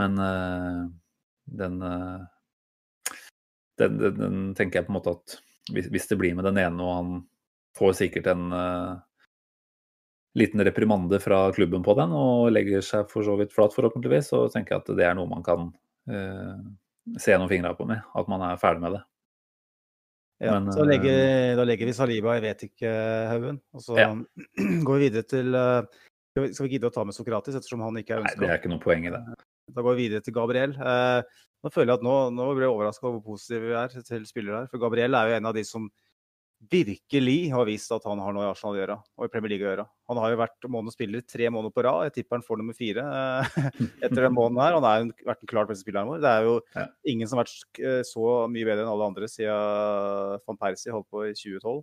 Men 0.00 0.16
uh, 0.16 0.86
den, 1.60 1.76
uh, 1.84 3.18
den, 3.80 4.00
den, 4.00 4.16
den, 4.20 4.40
tenker 4.56 4.80
jeg 4.80 4.88
på 4.88 4.94
en 4.94 5.00
måte 5.00 5.16
at 5.18 5.36
hvis, 5.74 5.90
hvis, 5.92 6.08
det 6.08 6.18
blir 6.20 6.36
med 6.38 6.48
den 6.48 6.60
ene, 6.62 6.84
og 6.84 6.96
han 6.96 7.12
får 7.76 7.98
sikkert 8.00 8.32
en 8.32 8.48
liten 10.38 10.62
reprimande 10.66 11.18
fra 11.22 11.48
klubben 11.54 11.82
på 11.86 11.94
den, 11.98 12.12
og 12.14 12.52
legger 12.54 12.84
seg 12.86 13.08
for 13.10 13.26
så 13.26 13.34
vidt 13.40 13.54
flat, 13.54 13.74
forhåpentligvis, 13.74 14.30
så 14.30 14.44
tenker 14.52 14.76
jeg 14.76 14.84
at 14.84 14.92
det 14.98 15.06
er 15.08 15.16
noe 15.18 15.30
man 15.30 15.46
kan 15.46 15.70
se 17.18 17.36
noen 17.36 17.50
fingre 17.50 17.72
på 17.78 17.86
med. 17.88 18.02
At 18.16 18.28
man 18.30 18.44
er 18.46 18.60
ferdig 18.60 18.84
med 18.84 18.98
det. 18.98 19.02
Ja, 20.40 20.54
Men, 20.56 20.72
så 20.72 20.86
legger, 20.88 21.12
eh, 21.12 21.56
da 21.56 21.66
legger 21.68 21.90
vi 21.90 21.92
Saliba 21.92 22.38
i 22.38 22.40
vet 22.40 22.62
ikke-haugen. 22.64 23.58
Og 23.76 23.84
så 23.84 23.98
ja. 23.98 24.08
går 24.86 24.96
vi 24.96 25.08
videre 25.10 25.28
til 25.28 25.52
uh, 25.52 25.84
Skal 26.38 26.64
vi 26.64 26.72
gidde 26.72 26.88
å 26.88 26.94
ta 26.94 27.04
med 27.04 27.16
Sokratis, 27.16 27.58
ettersom 27.58 27.84
han 27.84 27.98
ikke 28.00 28.16
er 28.16 28.24
ønska? 28.24 28.40
Nei, 28.40 28.46
det 28.48 28.54
er 28.54 28.62
ikke 28.62 28.72
noe 28.72 28.80
poeng 28.80 29.04
i 29.04 29.12
det. 29.12 29.20
Da 29.70 29.84
går 29.84 29.98
vi 29.98 30.06
videre 30.06 30.24
til 30.24 30.34
Gabriel. 30.34 30.72
Nå 30.80 31.70
føler 31.74 31.92
jeg 31.92 32.00
at 32.00 32.06
nå, 32.06 32.14
nå 32.32 32.46
blir 32.54 32.64
jeg 32.64 32.72
overraska 32.72 33.04
over 33.04 33.18
hvor 33.18 33.34
positive 33.36 33.68
vi 33.68 33.76
er 33.76 34.06
til 34.08 34.24
spillere 34.26 34.62
her. 34.62 34.70
For 34.72 34.80
Gabriel 34.82 35.18
er 35.18 35.28
jo 35.28 35.36
en 35.36 35.50
av 35.50 35.58
de 35.58 35.66
som 35.68 35.90
virkelig 36.68 37.50
har 37.54 37.64
vist 37.64 37.92
at 37.94 38.04
han 38.04 38.20
har 38.20 38.34
noe 38.36 38.44
i 38.44 38.50
Arsenal 38.50 38.74
å 38.74 38.78
gjøre, 38.78 38.96
og 39.16 39.24
i 39.24 39.30
Premier 39.32 39.54
League 39.54 39.64
å 39.64 39.70
gjøre. 39.70 39.84
Han 40.10 40.18
har 40.20 40.32
jo 40.32 40.40
vært 40.42 40.66
månedens 40.68 40.96
spiller 40.98 41.22
tre 41.24 41.48
måneder 41.48 41.72
på 41.72 41.84
rad. 41.86 42.08
Jeg 42.08 42.14
tipper 42.18 42.36
han 42.36 42.44
får 42.44 42.60
nummer 42.60 42.76
fire 42.76 43.04
eh, 43.06 43.60
etter 44.04 44.26
den 44.26 44.36
måneden 44.36 44.60
her. 44.60 44.76
Han 44.76 44.86
har 44.86 44.98
jo 45.00 45.30
vært 45.30 45.46
en 45.46 45.52
klart 45.54 45.70
beste 45.70 45.86
spilleren 45.86 46.10
vår. 46.10 46.20
Det 46.24 46.32
er 46.32 46.48
jo 46.48 46.56
ja. 46.76 46.86
ingen 47.12 47.30
som 47.30 47.40
har 47.40 47.48
vært 47.48 47.80
eh, 47.80 48.02
så 48.06 48.26
mye 48.52 48.68
bedre 48.68 48.84
enn 48.84 48.92
alle 48.92 49.08
andre 49.12 49.30
siden 49.32 50.42
van 50.50 50.60
Persie 50.60 50.94
holdt 50.94 51.08
på 51.08 51.24
i 51.30 51.32
2012. 51.32 51.80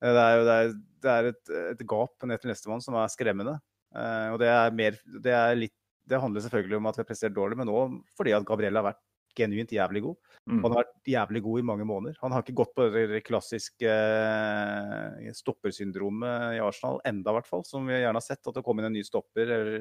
Eh, 0.00 0.14
det 0.16 0.24
er 0.24 0.34
jo 0.34 0.48
det 0.48 0.56
er, 0.56 0.72
det 1.06 1.12
er 1.14 1.30
et, 1.30 1.52
et, 1.68 1.84
gap 1.94 2.26
ned 2.26 2.42
til 2.42 2.50
nestemann 2.50 2.82
som 2.84 2.98
er 2.98 3.12
skremmende. 3.14 3.60
Og 3.90 4.36
det 4.38 4.46
er 4.46 4.74
mer 4.74 4.98
det, 5.02 5.32
er 5.34 5.56
litt, 5.58 5.74
det 6.06 6.18
handler 6.22 6.44
selvfølgelig 6.44 6.76
om 6.78 6.86
at 6.86 6.98
vi 6.98 7.02
har 7.02 7.08
prestert 7.08 7.34
dårlig, 7.34 7.56
men 7.58 7.70
òg 7.74 7.96
fordi 8.18 8.34
at 8.36 8.46
Gabriel 8.46 8.78
har 8.78 8.86
vært 8.86 9.00
genuint 9.36 9.72
jævlig 9.74 10.02
god. 10.04 10.16
Mm. 10.50 10.62
Han 10.64 10.72
har 10.72 10.82
vært 10.82 11.12
jævlig 11.12 11.42
god 11.44 11.60
i 11.60 11.66
mange 11.70 11.86
måneder. 11.88 12.18
Han 12.22 12.34
har 12.34 12.44
ikke 12.44 12.58
gått 12.62 12.72
på 12.76 12.86
det 12.94 13.22
klassiske 13.26 13.90
eh, 13.90 15.30
stoppersyndromet 15.36 16.56
i 16.56 16.62
Arsenal 16.64 17.00
enda, 17.08 17.32
i 17.32 17.38
hvert 17.38 17.50
fall. 17.50 17.64
Som 17.68 17.90
vi 17.90 17.98
gjerne 17.98 18.18
har 18.18 18.26
sett, 18.26 18.42
at 18.42 18.56
det 18.56 18.64
kom 18.66 18.80
inn 18.80 18.90
en 18.90 18.96
ny 18.96 19.04
stopper 19.06 19.54
eller 19.58 19.80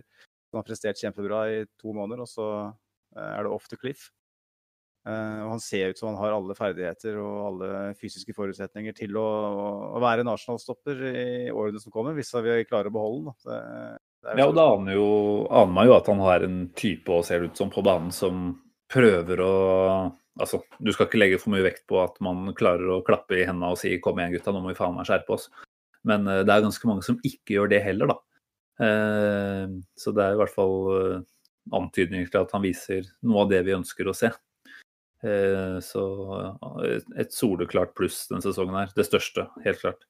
som 0.49 0.61
har 0.61 0.67
prestert 0.67 1.01
kjempebra 1.01 1.43
i 1.53 1.59
to 1.79 1.93
måneder, 1.93 2.25
og 2.25 2.29
så 2.29 2.47
eh, 2.65 3.33
er 3.35 3.45
det 3.45 3.53
off 3.53 3.69
the 3.71 3.79
cliff. 3.79 4.09
Uh, 5.07 5.45
og 5.45 5.53
han 5.53 5.61
ser 5.63 5.93
ut 5.93 5.97
som 5.97 6.09
han 6.09 6.19
har 6.19 6.33
alle 6.35 6.55
ferdigheter 6.57 7.15
og 7.23 7.35
alle 7.47 7.69
fysiske 7.97 8.33
forutsetninger 8.35 8.93
til 8.97 9.15
å, 9.17 9.27
å 9.95 10.01
være 10.03 10.25
en 10.25 10.31
Arsenal-stopper 10.33 11.05
i 11.07 11.29
årene 11.55 11.79
som 11.79 11.93
kommer, 11.93 12.17
hvis 12.17 12.33
vi 12.35 12.57
klarer 12.67 12.91
å 12.91 12.95
beholde 12.97 13.31
den. 13.47 14.01
Ja, 14.35 14.49
og 14.49 14.57
da 14.57 14.65
aner, 14.73 14.97
jo, 14.97 15.07
aner 15.47 15.71
man 15.71 15.87
jo 15.87 15.95
at 15.95 16.09
han 16.11 16.19
har 16.19 16.43
en 16.43 16.57
type, 16.75 17.07
og 17.15 17.23
ser 17.25 17.47
ut 17.47 17.57
som, 17.57 17.71
på 17.71 17.83
banen 17.85 18.11
som 18.11 18.51
prøver 18.91 19.45
å 19.45 19.53
Altså, 20.39 20.61
du 20.79 20.87
skal 20.95 21.09
ikke 21.09 21.19
legge 21.19 21.37
for 21.41 21.51
mye 21.51 21.65
vekt 21.65 21.81
på 21.89 21.97
at 21.99 22.13
man 22.23 22.53
klarer 22.55 22.87
å 22.93 23.01
klappe 23.03 23.35
i 23.35 23.41
hendene 23.43 23.73
og 23.73 23.79
si 23.81 23.89
'kom 23.99 24.21
igjen, 24.21 24.37
gutta, 24.37 24.53
nå 24.55 24.61
må 24.63 24.69
vi 24.71 24.77
faen 24.77 24.93
meg 24.95 25.03
skjerpe 25.09 25.33
oss'. 25.35 25.49
Men 26.07 26.23
uh, 26.31 26.45
det 26.47 26.53
er 26.53 26.63
ganske 26.63 26.87
mange 26.87 27.03
som 27.03 27.17
ikke 27.27 27.57
gjør 27.57 27.67
det 27.73 27.81
heller, 27.83 28.13
da. 28.13 28.15
Uh, 28.79 29.83
så 29.99 30.13
det 30.15 30.23
er 30.23 30.37
i 30.37 30.39
hvert 30.39 30.53
fall 30.55 30.77
uh, 30.95 31.19
antydninger 31.75 32.31
til 32.31 32.39
at 32.39 32.55
han 32.55 32.63
viser 32.63 33.03
noe 33.19 33.43
av 33.43 33.51
det 33.51 33.65
vi 33.67 33.75
ønsker 33.75 34.07
å 34.07 34.15
se. 34.15 34.31
Eh, 35.23 35.79
så 35.83 36.03
et 37.19 37.33
soleklart 37.35 37.91
pluss 37.97 38.23
denne 38.29 38.43
sesongen 38.45 38.77
her. 38.79 38.91
Det 38.95 39.07
største, 39.07 39.49
helt 39.65 39.81
klart. 39.81 40.05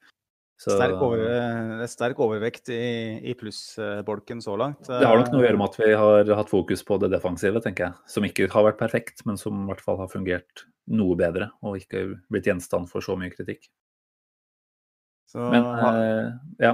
Så, 0.59 0.73
sterk, 0.75 0.97
over, 0.99 1.85
sterk, 1.87 2.17
overvekt 2.19 2.67
i, 2.75 3.15
i 3.31 3.33
plussbolken 3.39 4.41
så 4.43 4.57
langt. 4.59 4.81
Det 4.89 5.07
har 5.07 5.15
nok 5.21 5.29
noe 5.31 5.39
å 5.39 5.45
gjøre 5.45 5.59
med 5.61 5.69
at 5.69 5.77
vi 5.79 5.93
har 6.01 6.31
hatt 6.35 6.51
fokus 6.51 6.83
på 6.83 6.97
det 6.99 7.07
defensive, 7.13 7.61
tenker 7.63 7.85
jeg. 7.85 7.95
Som 8.11 8.27
ikke 8.27 8.49
har 8.51 8.65
vært 8.67 8.81
perfekt, 8.81 9.23
men 9.29 9.39
som 9.39 9.61
i 9.63 9.69
hvert 9.69 9.83
fall 9.85 10.01
har 10.01 10.11
fungert 10.11 10.65
noe 10.91 11.15
bedre. 11.19 11.47
Og 11.63 11.79
ikke 11.79 12.03
blitt 12.27 12.49
gjenstand 12.51 12.91
for 12.91 13.05
så 13.05 13.15
mye 13.19 13.31
kritikk. 13.31 13.69
Så, 15.31 15.45
men 15.47 15.63
eh, 15.63 16.27
ja, 16.65 16.73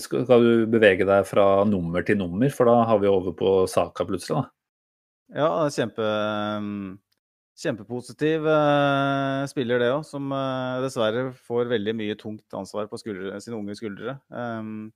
skal 0.00 0.48
du 0.48 0.64
bevege 0.70 1.04
deg 1.04 1.28
fra 1.28 1.66
nummer 1.68 2.06
til 2.08 2.16
nummer, 2.22 2.48
for 2.54 2.70
da 2.70 2.78
har 2.88 3.02
vi 3.02 3.12
over 3.12 3.36
på 3.36 3.52
Saka 3.68 4.08
plutselig, 4.08 4.40
da. 4.40 4.54
Ja, 5.36 5.50
kjempe 5.68 6.08
Kjempepositiv 7.58 8.44
eh, 8.46 9.44
spiller, 9.50 9.80
det 9.82 9.90
òg, 9.90 10.04
som 10.06 10.30
eh, 10.30 10.78
dessverre 10.84 11.24
får 11.48 11.70
veldig 11.72 11.94
mye 11.98 12.14
tungt 12.18 12.54
ansvar 12.54 12.86
på 12.86 13.00
skuldre, 13.00 13.40
sine 13.42 13.56
unge 13.58 13.74
skuldre. 13.74 14.14
Um, 14.30 14.92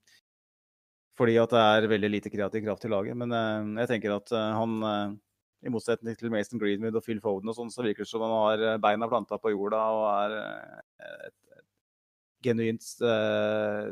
fordi 1.19 1.35
at 1.41 1.51
det 1.51 1.63
er 1.63 1.87
veldig 1.91 2.09
lite 2.13 2.31
kreativ 2.31 2.63
kraft 2.63 2.85
i 2.87 2.91
laget. 2.93 3.17
Men 3.19 3.35
eh, 3.35 3.81
jeg 3.83 3.89
tenker 3.91 4.15
at 4.15 4.31
han, 4.31 4.77
i 5.63 5.73
motsetning 5.73 6.15
til 6.19 6.31
Mason 6.31 6.61
Greenwood 6.61 6.95
og 7.01 7.03
Phil 7.03 7.19
Foden, 7.23 7.51
og 7.51 7.57
sånn, 7.57 7.71
så 7.73 7.83
virker 7.83 8.05
det 8.05 8.11
som 8.13 8.23
han 8.23 8.35
har 8.37 8.79
beina 8.83 9.09
planta 9.11 9.39
på 9.43 9.51
jorda 9.51 9.81
og 9.97 10.05
er 10.13 10.35
et, 10.39 11.35
et 11.59 11.65
genuint 12.47 12.87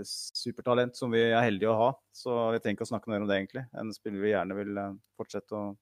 supertalent 0.07 0.95
som 0.95 1.11
vi 1.11 1.25
er 1.25 1.43
heldige 1.43 1.73
å 1.73 1.79
ha. 1.81 1.89
Så 2.15 2.37
vi 2.55 2.63
trenger 2.63 2.79
ikke 2.79 2.87
å 2.87 2.93
snakke 2.93 3.11
mer 3.11 3.25
om 3.25 3.27
det, 3.27 3.41
egentlig. 3.41 3.65
En 3.75 3.91
spiller 3.95 4.23
vi 4.23 4.31
gjerne 4.31 4.57
vil 4.63 4.79
fortsette 5.19 5.59
å, 5.59 5.73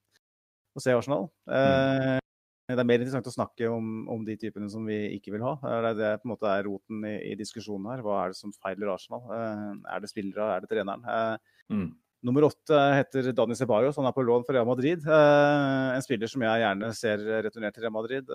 å 0.74 0.82
se 0.82 0.90
i 0.90 0.98
Arsenal. 0.98 1.30
Mm. 1.46 2.26
Det 2.70 2.78
er 2.78 2.86
mer 2.86 3.01
interessant 3.01 3.26
å 3.26 3.34
snakke 3.34 3.70
om, 3.74 3.86
om, 4.13 4.26
de 4.26 4.36
typene 4.38 4.67
som 4.70 4.84
vi 4.86 4.99
ikke 5.15 5.32
vil 5.34 5.41
ha. 5.41 5.55
Det 5.63 5.89
er 5.89 5.95
det 5.97 6.09
på 6.22 6.28
en 6.28 6.34
måte 6.36 6.51
er 6.51 6.67
roten 6.67 7.01
i, 7.07 7.15
i 7.32 7.38
diskusjonen 7.39 7.88
her. 7.89 8.03
Hva 8.05 8.20
er 8.22 8.34
det 8.34 8.38
som 8.38 8.53
feiler 8.53 8.91
Arsenal? 8.93 9.24
Uh, 9.26 9.80
er 9.89 10.03
det 10.03 10.11
spillere, 10.11 10.51
er 10.53 10.61
det 10.61 10.70
treneren? 10.70 11.01
Uh, 11.01 11.74
mm. 11.74 11.88
Nummer 12.30 12.45
åtte 12.45 12.84
heter 12.93 13.32
Dani 13.34 13.57
Ceballos, 13.57 13.97
han 13.97 14.05
er 14.05 14.13
på 14.13 14.26
lån 14.28 14.45
for 14.45 14.53
Real 14.53 14.67
Madrid. 14.67 15.05
En 15.07 16.03
spiller 16.03 16.30
som 16.30 16.43
jeg 16.43 16.61
gjerne 16.61 16.89
ser 16.97 17.24
returnert 17.47 17.78
til 17.78 17.86
Real 17.86 17.95
Madrid 17.95 18.34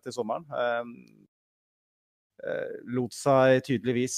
til 0.00 0.14
sommeren. 0.16 0.46
lot 2.88 3.12
seg 3.12 3.60
tydeligvis 3.68 4.16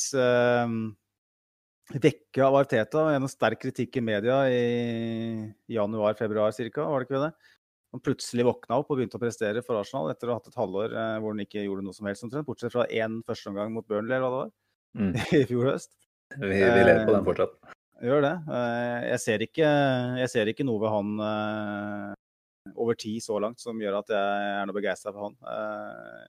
vekke 1.90 2.46
av 2.46 2.60
Arteta 2.60 3.08
gjennom 3.10 3.34
sterk 3.34 3.64
kritikk 3.64 3.98
i 3.98 4.04
media 4.12 4.44
i 4.46 4.62
januar-februar 5.74 6.54
ca. 6.54 6.86
Var 6.86 7.02
det 7.02 7.10
ikke 7.10 7.24
det? 7.26 7.32
Han 7.90 8.02
plutselig 8.04 8.46
våkna 8.46 8.78
opp 8.78 8.92
og 8.92 9.00
begynte 9.00 9.18
å 9.18 9.22
prestere 9.22 9.62
for 9.66 9.80
Arsenal 9.80 10.12
etter 10.12 10.30
å 10.30 10.36
ha 10.36 10.38
hatt 10.38 10.50
et 10.52 10.58
halvår 10.58 10.94
eh, 10.94 11.16
hvor 11.22 11.34
han 11.34 11.42
ikke 11.42 11.64
gjorde 11.64 11.82
noe 11.86 11.96
som 11.96 12.06
helst, 12.06 12.22
omtrent, 12.26 12.46
bortsett 12.46 12.74
fra 12.74 12.86
én 12.86 13.18
førsteomgang 13.26 13.72
mot 13.74 13.86
Burnley, 13.88 14.14
eller 14.14 14.22
hva 14.22 14.30
det 14.30 14.40
var, 14.44 14.52
mm. 15.00 15.12
i 15.40 15.44
fjor 15.50 15.70
høst. 15.72 15.92
Vi, 16.36 16.54
vi 16.54 16.82
ler 16.86 17.02
på 17.08 17.14
den 17.16 17.26
fortsatt. 17.26 17.56
Eh, 17.66 18.06
gjør 18.06 18.22
det. 18.24 18.34
Eh, 18.46 18.98
jeg, 19.10 19.22
ser 19.24 19.46
ikke, 19.46 19.70
jeg, 20.22 20.32
ser 20.32 20.52
ikke, 20.52 20.66
noe 20.68 20.82
ved 20.84 20.94
han 20.94 21.24
eh, 21.26 22.76
over 22.76 22.98
tid 23.00 23.24
så 23.24 23.40
langt 23.42 23.62
som 23.62 23.80
gjør 23.82 23.98
at 24.04 24.14
jeg 24.14 24.52
er 24.52 24.68
noe 24.68 24.78
begeistra 24.78 25.14
for 25.16 25.26
han. 25.26 25.40
Eh, 25.50 26.22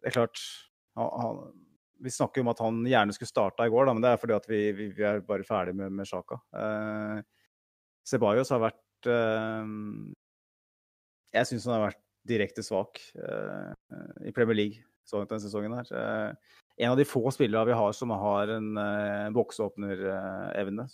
det 0.00 0.12
er 0.12 0.16
klart 0.16 0.44
han, 0.96 1.10
han, 1.20 1.42
Vi 2.06 2.12
snakker 2.14 2.44
om 2.44 2.52
at 2.54 2.62
han 2.62 2.78
gjerne 2.86 3.16
skulle 3.16 3.32
starta 3.34 3.66
i 3.66 3.72
går, 3.74 3.90
da, 3.90 3.96
men 3.96 4.06
det 4.06 4.14
er 4.14 4.22
fordi 4.22 4.38
at 4.38 4.46
vi, 4.48 4.62
vi, 4.78 4.92
vi 4.94 5.10
er 5.10 5.26
bare 5.26 5.48
ferdig 5.48 5.74
med, 5.82 5.90
med 5.98 6.08
Sjaka. 6.08 6.38
Eh, 6.54 7.18
Ceballos 8.06 8.54
har 8.54 8.62
vært 8.62 8.78
jeg 11.34 11.48
syns 11.48 11.66
han 11.68 11.76
har 11.76 11.90
vært 11.90 12.00
direkte 12.28 12.64
svak 12.64 13.00
uh, 13.18 13.70
i 14.26 14.32
Premier 14.34 14.58
League 14.58 14.84
så 15.08 15.24
denne 15.24 15.42
sesongen. 15.42 15.74
her. 15.78 15.90
Uh, 15.90 16.58
en 16.80 16.92
av 16.94 16.96
de 17.00 17.04
få 17.04 17.22
spillere 17.34 17.68
vi 17.68 17.76
har 17.76 17.94
som 17.96 18.12
har 18.14 18.52
en 18.56 18.68
uh, 18.78 19.28
boksåpnerevne. 19.34 20.86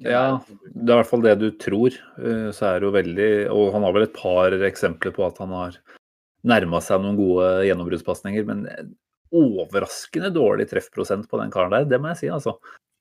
ja, 0.00 0.40
det 0.40 0.86
er 0.86 0.94
i 0.94 0.98
hvert 1.00 1.10
fall 1.10 1.24
det 1.26 1.36
du 1.40 1.50
tror. 1.60 1.96
så 2.56 2.66
er 2.70 2.80
det 2.80 2.88
jo 2.88 2.96
veldig 2.96 3.30
Og 3.54 3.72
han 3.74 3.86
har 3.86 3.94
vel 3.94 4.08
et 4.08 4.16
par 4.16 4.56
eksempler 4.70 5.14
på 5.14 5.26
at 5.26 5.38
han 5.42 5.54
har 5.54 5.80
nærma 6.50 6.80
seg 6.80 7.02
noen 7.02 7.18
gode 7.18 7.48
gjennombruddspasninger, 7.68 8.46
men 8.48 8.64
overraskende 9.36 10.32
dårlig 10.34 10.70
treffprosent 10.70 11.28
på 11.30 11.38
den 11.38 11.52
karen 11.52 11.74
der, 11.74 11.84
det 11.86 12.00
må 12.00 12.10
jeg 12.10 12.22
si, 12.22 12.30
altså. 12.32 12.56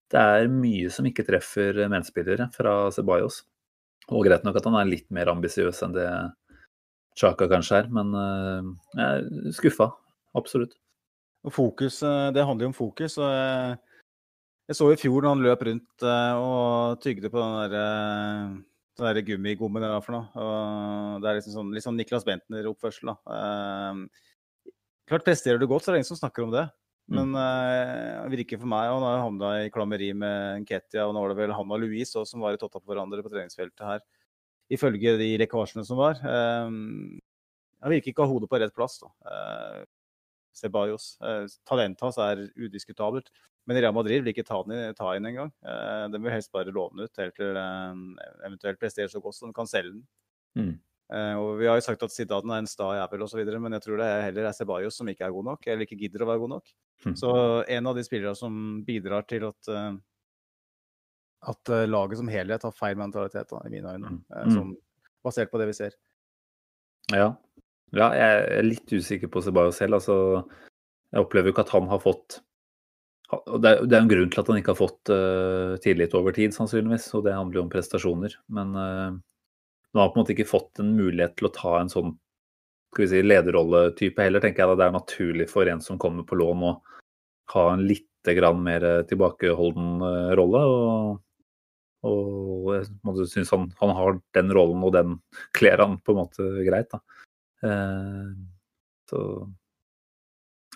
Det 0.10 0.20
er 0.20 0.50
mye 0.52 0.90
som 0.92 1.06
ikke 1.06 1.24
treffer 1.26 1.78
medspillere 1.90 2.50
fra 2.54 2.90
Ceballos. 2.94 3.44
Og 4.10 4.26
greit 4.26 4.46
nok 4.46 4.58
at 4.58 4.66
han 4.66 4.78
er 4.80 4.90
litt 4.90 5.08
mer 5.14 5.30
ambisiøs 5.32 5.84
enn 5.86 5.94
det 5.96 6.10
Chaka 7.20 7.50
kanskje 7.52 7.82
er, 7.82 7.90
men 7.92 8.14
uh, 8.16 8.70
jeg 8.96 9.26
er 9.26 9.56
skuffa. 9.58 9.90
Absolutt. 10.40 10.78
Og 11.48 11.54
fokus, 11.56 12.02
eh, 12.04 12.32
Det 12.36 12.44
handler 12.44 12.66
jo 12.66 12.70
om 12.70 12.76
fokus. 12.76 13.18
og 13.18 13.30
jeg, 13.32 14.76
så 14.76 14.90
i 14.92 14.98
fjor 15.00 15.24
når 15.24 15.34
han 15.34 15.44
løp 15.44 15.62
rundt 15.66 16.04
uh, 16.04 16.36
og 16.36 17.00
tygde 17.04 17.32
på 17.32 17.40
den 17.40 17.72
der, 17.74 18.58
den 19.00 19.08
der 19.08 19.22
gummigommen 19.26 19.82
eller 19.82 19.98
hva 19.98 20.04
for 20.04 20.18
noe. 20.18 20.28
Og 20.36 21.24
det 21.24 21.30
er 21.30 21.40
liksom 21.40 21.56
sånn, 21.56 21.72
litt 21.76 21.88
sånn 21.88 21.98
Niklas 21.98 22.28
Bentner-oppførsel. 22.28 23.14
da. 23.14 23.40
Klart 25.10 25.26
Presterer 25.26 25.58
du 25.58 25.66
godt, 25.66 25.88
så 25.88 25.90
er 25.90 25.98
det 25.98 26.04
ingen 26.04 26.12
som 26.12 26.22
snakker 26.22 26.46
om 26.46 26.54
det. 26.54 26.68
Men 27.10 27.32
Men 27.32 27.42
uh, 27.42 28.30
virker 28.30 28.60
for 28.62 28.70
meg, 28.70 28.92
og 28.92 29.02
nå 29.02 29.10
har 29.10 29.24
havna 29.24 29.54
i 29.64 29.72
klammeri 29.74 30.12
med 30.14 30.62
Nketia, 30.66 31.08
og 31.08 31.16
nå 31.16 31.24
var 31.24 31.34
det 31.34 31.40
vel 31.40 31.56
han 31.58 31.72
og 31.72 31.82
Louise 31.82 32.14
også, 32.20 32.36
som 32.36 32.44
var 32.46 32.54
i 32.54 32.62
totta 32.62 32.84
på 32.84 32.92
hverandre 32.92 33.26
på 33.26 33.32
treningsfeltet 33.32 33.88
her 33.88 34.04
ifølge 34.70 35.18
de 35.20 35.34
lekkasjene 35.42 35.86
som 35.88 35.98
var. 36.00 36.20
Han 37.80 37.94
virker 37.94 38.12
ikke 38.12 38.24
å 38.24 38.28
ha 38.28 38.34
hodet 38.34 38.50
på 38.52 38.60
rett 38.60 38.76
plass. 38.76 39.00
da. 39.02 39.12
Uh, 39.24 39.86
Ceballos. 40.56 41.14
Uh, 41.24 41.46
talentet 41.68 42.04
hans 42.04 42.20
er 42.24 42.44
udiskutabelt. 42.60 43.32
Men 43.70 43.78
Real 43.78 43.94
Madrid 43.94 44.24
vil 44.24 44.34
ikke 44.34 44.48
ta, 44.48 44.60
den, 44.68 44.96
ta 44.98 45.14
inn 45.16 45.30
engang. 45.30 45.52
Uh, 45.64 46.10
den 46.12 46.24
vil 46.26 46.34
helst 46.34 46.52
bare 46.56 46.74
låne 46.76 47.06
ut 47.06 47.22
helt 47.22 47.38
til 47.38 47.60
eventuelt 48.48 48.82
presterer 48.82 49.12
så 49.12 49.22
godt 49.24 49.38
som 49.38 49.52
de 49.52 49.56
kan 49.56 49.70
selge 49.70 49.96
den. 49.98 50.06
Mm. 50.60 50.78
Og 51.10 51.56
Vi 51.58 51.66
har 51.66 51.74
jo 51.74 51.82
sagt 51.82 52.04
at 52.06 52.14
Zidane 52.14 52.54
er 52.54 52.62
en 52.62 52.68
sta 52.70 52.92
jævel 52.94 53.24
osv., 53.26 53.40
men 53.58 53.74
jeg 53.74 53.82
tror 53.82 53.98
det 53.98 54.06
er 54.06 54.20
heller 54.28 54.46
er 54.46 54.54
Ceballos 54.54 55.00
som 55.00 55.08
ikke 55.10 55.24
er 55.26 55.34
god 55.34 55.48
nok, 55.48 55.64
eller 55.66 55.82
ikke 55.82 55.98
gidder 55.98 56.22
å 56.22 56.28
være 56.30 56.42
god 56.44 56.52
nok. 56.52 56.70
Mm. 57.02 57.16
Så 57.18 57.32
en 57.78 57.90
av 57.90 57.98
de 57.98 58.04
spillere 58.06 58.34
som 58.38 58.60
bidrar 58.86 59.26
til 59.26 59.48
at 59.48 59.72
at 61.48 61.72
uh, 61.72 61.86
laget 61.88 62.20
som 62.20 62.32
helhet 62.32 62.66
har 62.68 62.76
feil 62.76 62.98
mentalitet, 63.00 63.50
da, 63.52 63.62
i 63.66 63.72
mine 63.72 63.96
øyne. 63.96 64.18
Mm. 64.28 64.56
som, 64.56 64.74
basert 65.24 65.52
på 65.52 65.60
det 65.62 65.70
vi 65.70 65.78
ser. 65.78 65.96
Ja. 67.12 67.32
ja 67.96 68.12
jeg 68.16 68.44
er 68.60 68.68
litt 68.68 68.92
usikker 68.92 69.32
på 69.32 69.44
Ceballos 69.44 69.80
selv. 69.80 70.00
Altså, 70.00 70.44
jeg 71.14 71.26
opplever 71.26 71.50
jo 71.50 71.56
ikke 71.56 71.66
at 71.68 71.76
han 71.76 71.90
har 71.92 72.04
fått 72.04 72.42
det 73.30 73.70
er, 73.70 73.84
det 73.86 73.94
er 73.94 74.02
en 74.02 74.10
grunn 74.10 74.32
til 74.34 74.42
at 74.42 74.48
han 74.50 74.58
ikke 74.58 74.74
har 74.74 74.80
fått 74.80 75.12
uh, 75.14 75.76
tillit 75.84 76.16
over 76.18 76.34
tid, 76.34 76.54
sannsynligvis. 76.56 77.12
Og 77.14 77.28
det 77.28 77.36
handler 77.36 77.60
jo 77.60 77.66
om 77.68 77.70
prestasjoner. 77.70 78.34
Men 78.50 78.74
uh, 78.74 79.12
nå 79.14 80.02
har 80.02 80.08
han 80.08 80.16
på 80.16 80.18
en 80.18 80.24
måte 80.24 80.34
ikke 80.34 80.50
fått 80.50 80.82
en 80.82 80.96
mulighet 80.98 81.36
til 81.38 81.50
å 81.50 81.54
ta 81.54 81.76
en 81.78 81.94
sånn 81.94 82.16
skal 82.90 83.04
vi 83.04 83.10
si, 83.12 83.20
lederrolletype 83.22 84.26
heller, 84.26 84.42
tenker 84.42 84.64
jeg 84.64 84.72
da 84.72 84.78
det 84.80 84.86
er 84.88 84.96
naturlig 84.96 85.46
for 85.52 85.70
en 85.70 85.82
som 85.86 86.00
kommer 86.02 86.26
på 86.26 86.40
lån 86.40 86.64
å 86.66 86.72
ha 87.54 87.66
en 87.76 87.84
litt 87.86 88.08
mer 88.58 88.84
tilbakeholden 89.10 90.02
rolle. 90.38 90.62
Og 90.66 91.20
og 92.08 92.70
jeg 92.78 93.28
syns 93.28 93.52
han, 93.52 93.68
han, 93.82 93.92
har 93.96 94.20
den 94.38 94.54
rollen, 94.56 94.84
og 94.88 94.94
den 94.96 95.18
kler 95.58 95.82
han 95.84 95.98
på 96.00 96.16
en 96.16 96.22
måte 96.22 96.48
greit. 96.68 96.94
da. 96.94 97.02
Eh, 97.68 98.28
så 99.10 99.22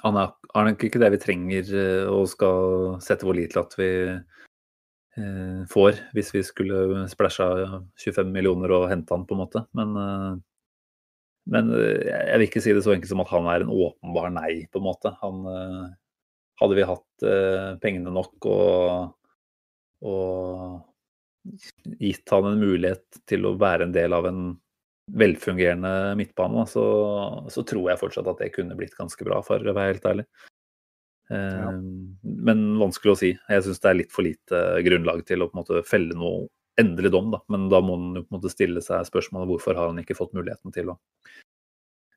han 0.03 0.19
er, 0.19 0.33
er 0.51 0.67
nok 0.67 0.83
ikke 0.83 0.99
det 0.99 1.13
vi 1.13 1.21
trenger 1.21 1.75
eh, 1.79 2.07
og 2.11 2.27
skal 2.31 2.97
sette 3.03 3.27
vår 3.27 3.37
lit 3.39 3.53
til 3.53 3.61
at 3.61 3.75
vi 3.79 3.91
eh, 4.11 5.59
får, 5.71 6.01
hvis 6.17 6.33
vi 6.35 6.43
skulle 6.43 7.05
splæsja 7.11 7.47
25 8.03 8.33
millioner 8.33 8.75
og 8.75 8.89
hente 8.91 9.15
han, 9.15 9.27
på 9.29 9.37
en 9.37 9.43
måte. 9.45 9.63
Men, 9.79 9.95
men 11.47 11.75
jeg 11.79 12.35
vil 12.35 12.49
ikke 12.49 12.63
si 12.63 12.75
det 12.75 12.83
så 12.83 12.97
enkelt 12.97 13.13
som 13.13 13.23
at 13.23 13.31
han 13.31 13.47
er 13.47 13.63
en 13.63 13.71
åpenbar 13.71 14.33
nei, 14.35 14.65
på 14.71 14.83
en 14.83 14.89
måte. 14.91 15.15
Han, 15.23 15.45
hadde 16.61 16.75
vi 16.77 16.83
hatt 16.85 17.23
pengene 17.81 18.11
nok 18.13 18.45
og, 18.45 19.15
og 20.05 20.83
gitt 21.99 22.31
han 22.31 22.47
en 22.47 22.61
mulighet 22.61 23.23
til 23.29 23.47
å 23.47 23.55
være 23.59 23.87
en 23.87 23.95
del 23.95 24.15
av 24.15 24.27
en 24.29 24.43
velfungerende 25.11 26.15
midtbane, 26.15 26.63
så, 26.69 26.83
så, 27.51 27.63
tror 27.67 27.91
jeg 27.91 27.99
fortsatt 27.99 28.29
at 28.31 28.39
det 28.39 28.53
kunne 28.55 28.77
blitt 28.79 28.95
ganske 28.95 29.25
bra, 29.27 29.41
for 29.43 29.59
å 29.59 29.75
være 29.75 29.95
helt 29.95 30.09
ærlig. 30.13 30.25
Ja. 31.29 31.37
Ehm, 31.37 32.17
men 32.21 32.65
vanskelig 32.79 33.13
å 33.13 33.19
si. 33.19 33.31
Jeg 33.35 33.65
syns 33.65 33.81
det 33.83 33.89
er 33.91 33.99
litt 33.99 34.13
for 34.13 34.27
lite 34.27 34.59
grunnlag 34.85 35.23
til 35.27 35.43
å 35.43 35.49
på 35.49 35.57
en 35.57 35.63
måte 35.63 35.83
felle 35.87 36.15
noe 36.17 36.47
endelig 36.79 37.13
dom. 37.13 37.31
Da. 37.33 37.41
Men 37.53 37.67
da 37.71 37.81
må 37.83 37.97
man 37.99 38.21
på 38.21 38.27
en 38.27 38.37
måte 38.39 38.51
stille 38.53 38.83
seg 38.85 39.07
spørsmålet 39.09 39.51
hvorfor 39.51 39.77
har 39.79 39.91
han 39.91 40.01
ikke 40.01 40.17
fått 40.17 40.35
muligheten 40.37 40.73
til 40.75 40.93
å 40.93 40.99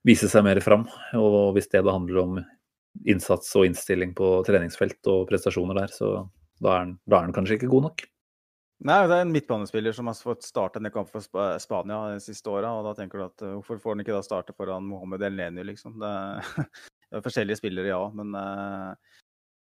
vise 0.06 0.30
seg 0.30 0.46
mer 0.46 0.60
fram. 0.64 0.86
Og 1.18 1.56
hvis 1.56 1.70
det 1.72 1.84
da 1.86 1.96
handler 1.96 2.22
om 2.22 2.42
innsats 3.06 3.50
og 3.58 3.66
innstilling 3.68 4.14
på 4.16 4.38
treningsfelt 4.46 5.10
og 5.12 5.26
prestasjoner 5.28 5.82
der, 5.82 5.92
så 5.92 6.12
da 6.62 6.72
er 6.72 6.84
han, 6.84 6.94
da 7.04 7.18
er 7.18 7.28
han 7.28 7.34
kanskje 7.36 7.58
ikke 7.58 7.72
god 7.72 7.90
nok. 7.90 8.06
Nei, 8.84 8.96
det 9.08 9.16
er 9.16 9.22
en 9.24 9.32
midtbanespiller 9.32 9.94
som 9.96 10.10
har 10.10 10.18
fått 10.20 10.44
starte 10.44 10.82
en 10.82 10.90
kamp 10.92 11.08
for 11.08 11.24
Sp- 11.24 11.56
Spania 11.62 12.00
de 12.12 12.20
siste 12.20 12.50
åra. 12.52 12.74
Og 12.76 12.84
da 12.84 12.92
tenker 12.98 13.18
du 13.18 13.24
at 13.24 13.44
uh, 13.46 13.54
hvorfor 13.54 13.80
får 13.80 13.94
han 13.94 14.04
ikke 14.04 14.16
da 14.16 14.24
starte 14.24 14.54
foran 14.56 14.84
Mohammed 14.90 15.24
El 15.24 15.38
Neni, 15.38 15.64
liksom? 15.70 15.96
Det, 16.02 16.10
det 17.08 17.16
er 17.16 17.24
forskjellige 17.24 17.62
spillere, 17.62 17.88
ja, 17.88 18.02
men 18.12 18.36
uh, 18.36 18.92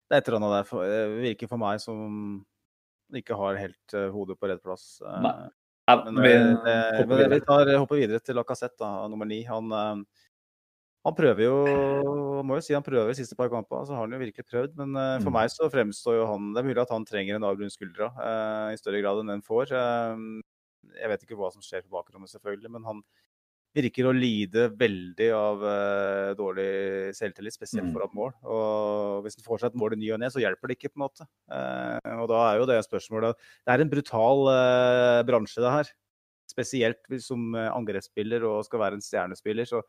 det 0.08 0.16
er 0.16 0.24
et 0.24 0.32
eller 0.32 0.40
annet 0.40 0.56
der. 0.56 0.70
For, 0.70 0.88
det 0.88 1.26
virker 1.26 1.52
for 1.52 1.64
meg 1.66 1.84
som 1.84 2.16
ikke 3.14 3.38
har 3.38 3.60
helt 3.60 3.98
uh, 3.98 4.08
hodet 4.16 4.40
på 4.40 4.50
rett 4.50 4.64
plass. 4.64 4.88
Uh, 5.04 5.20
men, 6.08 6.24
vi 6.24 6.34
hopper 7.76 8.00
videre. 8.00 8.24
til 8.24 8.40
Lacassette, 8.40 8.88
nummer 9.12 9.28
ni. 9.28 9.42
Han, 9.50 9.68
han 11.04 11.16
prøver 11.18 11.44
jo 11.44 11.56
må 12.48 12.58
jo 12.60 12.64
si 12.64 12.76
han 12.76 12.84
prøver 12.86 13.12
de 13.12 13.18
siste 13.20 13.36
par 13.40 13.50
kampene, 13.52 13.84
så 13.88 13.96
har 13.96 14.06
han 14.06 14.14
jo 14.16 14.22
virkelig 14.22 14.46
prøvd. 14.48 14.78
Men 14.80 14.96
uh, 14.96 15.18
for 15.24 15.32
Mm. 15.32 15.36
meg 15.36 15.52
så 15.52 15.68
fremstår 15.72 16.18
jo 16.22 16.26
han 16.30 16.54
Det 16.54 16.62
er 16.62 16.68
mulig 16.70 16.82
at 16.84 16.94
han 16.96 17.06
trenger 17.08 17.36
en 17.36 17.44
avrund 17.48 17.72
skuldra 17.72 18.08
uh, 18.16 18.72
i 18.74 18.80
større 18.80 19.02
grad 19.04 19.20
enn 19.20 19.32
den 19.32 19.44
får. 19.44 19.72
Uh, 19.72 20.42
jeg 21.00 21.10
vet 21.12 21.24
ikke 21.24 21.38
hva 21.40 21.52
som 21.52 21.64
skjer 21.64 21.84
på 21.86 21.92
bakrommet, 21.96 22.32
selvfølgelig, 22.32 22.72
men 22.72 22.84
han 22.88 23.04
virker 23.74 24.06
å 24.06 24.14
lide 24.14 24.68
veldig 24.78 25.28
av 25.34 25.64
uh, 25.66 26.32
dårlig 26.38 27.12
selvtillit, 27.18 27.56
spesielt 27.56 27.88
Mm. 27.88 27.94
foran 27.96 28.14
mål. 28.14 28.32
Og 28.46 29.24
hvis 29.26 29.40
han 29.40 29.48
får 29.48 29.60
seg 29.64 29.72
et 29.72 29.80
mål 29.82 29.96
i 29.96 30.00
ny 30.04 30.12
og 30.14 30.20
ne, 30.22 30.30
så 30.30 30.44
hjelper 30.44 30.68
det 30.70 30.78
ikke, 30.78 30.92
på 30.94 31.00
en 31.02 31.08
måte. 31.08 31.28
Og 32.22 32.28
da 32.30 32.40
er 32.52 32.60
jo 32.60 32.68
det 32.70 32.80
spørsmålet 32.86 33.36
Det 33.66 33.74
er 33.74 33.82
en 33.82 33.90
brutal 33.90 34.46
bransje, 35.26 35.60
det 35.64 35.72
her. 35.74 35.92
Spesielt 36.52 37.02
som 37.24 37.56
angrepsspiller 37.56 38.44
og 38.46 38.62
skal 38.68 38.80
være 38.84 39.00
en 39.00 39.02
stjernespiller. 39.02 39.66
så 39.66 39.82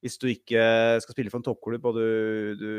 hvis 0.00 0.16
du 0.20 0.26
ikke 0.30 0.62
skal 1.04 1.12
spille 1.14 1.30
for 1.32 1.40
en 1.42 1.46
toppklubb 1.46 1.84
og 1.90 1.98
du, 1.98 2.06
du 2.60 2.70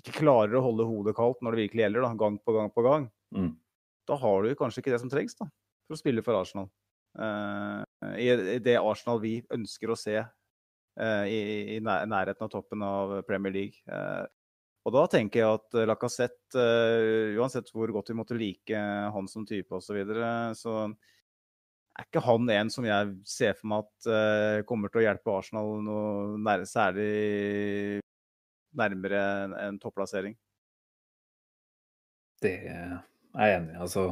ikke 0.00 0.14
klarer 0.20 0.54
å 0.58 0.62
holde 0.64 0.86
hodet 0.86 1.14
kaldt 1.18 1.40
når 1.42 1.54
det 1.56 1.64
virkelig 1.64 1.82
gjelder, 1.84 2.04
da, 2.06 2.10
gang 2.18 2.36
på 2.42 2.54
gang 2.56 2.70
på 2.74 2.84
gang, 2.86 3.08
Mm. 3.30 3.52
da 4.10 4.16
har 4.18 4.42
du 4.42 4.56
kanskje 4.58 4.80
ikke 4.82 4.90
det 4.90 4.98
som 5.04 5.10
trengs 5.12 5.36
da, 5.38 5.46
for 5.86 5.94
å 5.94 5.98
spille 6.00 6.22
for 6.26 6.34
Arsenal. 6.34 6.64
Uh, 7.14 7.84
I 8.18 8.58
det 8.58 8.74
Arsenal 8.78 9.20
vi 9.22 9.36
ønsker 9.54 9.92
å 9.92 9.96
se 9.98 10.16
uh, 10.18 11.24
i, 11.30 11.76
i 11.76 11.78
nær- 11.78 12.08
nærheten 12.10 12.42
av 12.42 12.50
toppen 12.50 12.82
av 12.82 13.12
Premier 13.28 13.54
League. 13.54 13.78
Uh, 13.86 14.26
og 14.82 14.96
da 14.96 15.04
tenker 15.12 15.44
jeg 15.44 15.60
at 15.60 15.78
Lacassette, 15.86 16.64
uansett 17.38 17.70
hvor 17.70 17.92
godt 17.94 18.10
vi 18.10 18.18
måtte 18.18 18.34
like 18.34 18.82
han 19.14 19.30
som 19.30 19.46
type 19.46 19.70
osv., 19.78 19.92
så, 19.92 19.98
videre, 20.00 20.32
så 20.58 20.74
er 22.00 22.06
ikke 22.08 22.22
han 22.24 22.50
en 22.56 22.70
som 22.72 22.86
jeg 22.88 23.14
ser 23.28 23.56
for 23.58 23.70
meg 23.70 23.84
at 23.84 24.10
uh, 24.10 24.62
kommer 24.68 24.90
til 24.90 25.02
å 25.02 25.04
hjelpe 25.06 25.34
Arsenal 25.34 25.72
noe 25.84 26.38
nær, 26.40 26.64
særlig 26.68 28.00
nærmere 28.76 29.20
en, 29.44 29.56
en 29.68 29.80
topplassering. 29.82 30.36
Det 32.40 32.54
er 32.70 32.96
jeg 32.96 33.56
enig 33.58 33.74
i. 33.74 33.80
Altså, 33.84 34.06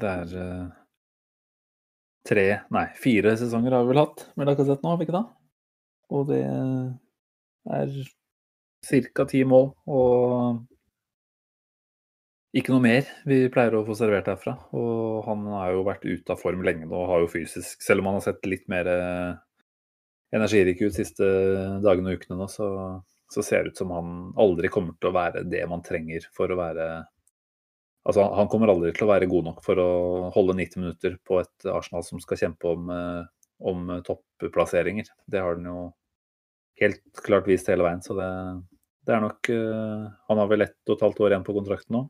det 0.00 0.12
er 0.12 0.36
uh, 0.36 0.68
tre, 2.26 2.46
nei, 2.74 2.86
fire 3.00 3.34
sesonger 3.40 3.76
har 3.76 3.86
vi 3.86 3.94
vel 3.94 4.02
hatt 4.02 4.28
med 4.36 4.50
Lacassette 4.50 4.84
nå, 4.84 4.92
har 4.92 5.00
vi 5.00 5.08
ikke 5.08 5.18
det? 5.18 5.26
Og 6.16 6.28
det 6.30 6.42
er 7.76 7.96
ca. 9.16 9.26
ti 9.26 9.42
mål 9.48 9.72
og 9.90 10.60
ikke 12.56 12.72
noe 12.72 12.82
mer 12.84 13.08
vi 13.28 13.38
pleier 13.52 13.74
å 13.76 13.84
få 13.86 13.96
servert 13.98 14.28
herfra. 14.30 14.54
Og 14.76 15.24
han 15.26 15.44
har 15.52 15.74
jo 15.74 15.84
vært 15.86 16.06
ute 16.08 16.32
av 16.34 16.40
form 16.40 16.64
lenge 16.66 16.88
nå 16.88 16.96
og 16.96 17.10
har 17.10 17.24
jo 17.24 17.32
fysisk 17.32 17.82
Selv 17.84 18.02
om 18.02 18.10
han 18.10 18.18
har 18.20 18.24
sett 18.28 18.46
litt 18.48 18.64
mer 18.72 18.88
eh, 18.90 19.34
energirik 20.36 20.80
ut 20.82 20.88
de 20.90 20.96
siste 21.04 21.26
dagene 21.84 22.12
og 22.14 22.20
ukene 22.20 22.38
nå, 22.40 22.48
så, 22.50 22.68
så 23.32 23.44
ser 23.44 23.64
det 23.66 23.74
ut 23.74 23.82
som 23.82 23.92
han 23.94 24.14
aldri 24.40 24.70
kommer 24.72 24.96
til 25.00 25.10
å 25.10 25.16
være 25.16 25.44
det 25.48 25.62
man 25.70 25.84
trenger 25.86 26.26
for 26.36 26.52
å 26.52 26.58
være 26.62 26.88
Altså, 28.06 28.22
han- 28.38 28.46
kommer 28.46 28.70
aldri 28.70 28.92
til 28.94 29.02
å 29.02 29.10
være 29.10 29.26
god 29.26 29.44
nok 29.48 29.64
for 29.66 29.80
å 29.82 29.86
holde 30.30 30.54
90 30.54 30.78
minutter 30.78 31.16
på 31.26 31.40
et 31.40 31.64
Arsenal 31.66 32.04
som 32.06 32.20
skal 32.22 32.38
kjempe 32.38 32.68
om, 32.70 32.84
eh, 32.94 33.24
om 33.66 33.88
topplasseringer. 34.06 35.08
Det 35.26 35.40
har 35.42 35.56
han 35.56 35.64
jo 35.66 35.80
helt 36.78 37.02
klart 37.26 37.48
vist 37.50 37.66
hele 37.66 37.82
veien, 37.82 38.04
så 38.06 38.14
det, 38.14 38.28
det 39.08 39.16
er 39.16 39.24
nok 39.24 39.50
eh, 39.50 40.04
Han 40.28 40.38
har 40.38 40.46
vel 40.52 40.62
ett 40.68 40.76
og 40.86 40.94
et 40.94 41.02
halvt 41.02 41.24
år 41.26 41.34
igjen 41.34 41.46
på 41.48 41.56
kontrakten 41.58 41.96
nå. 41.98 42.04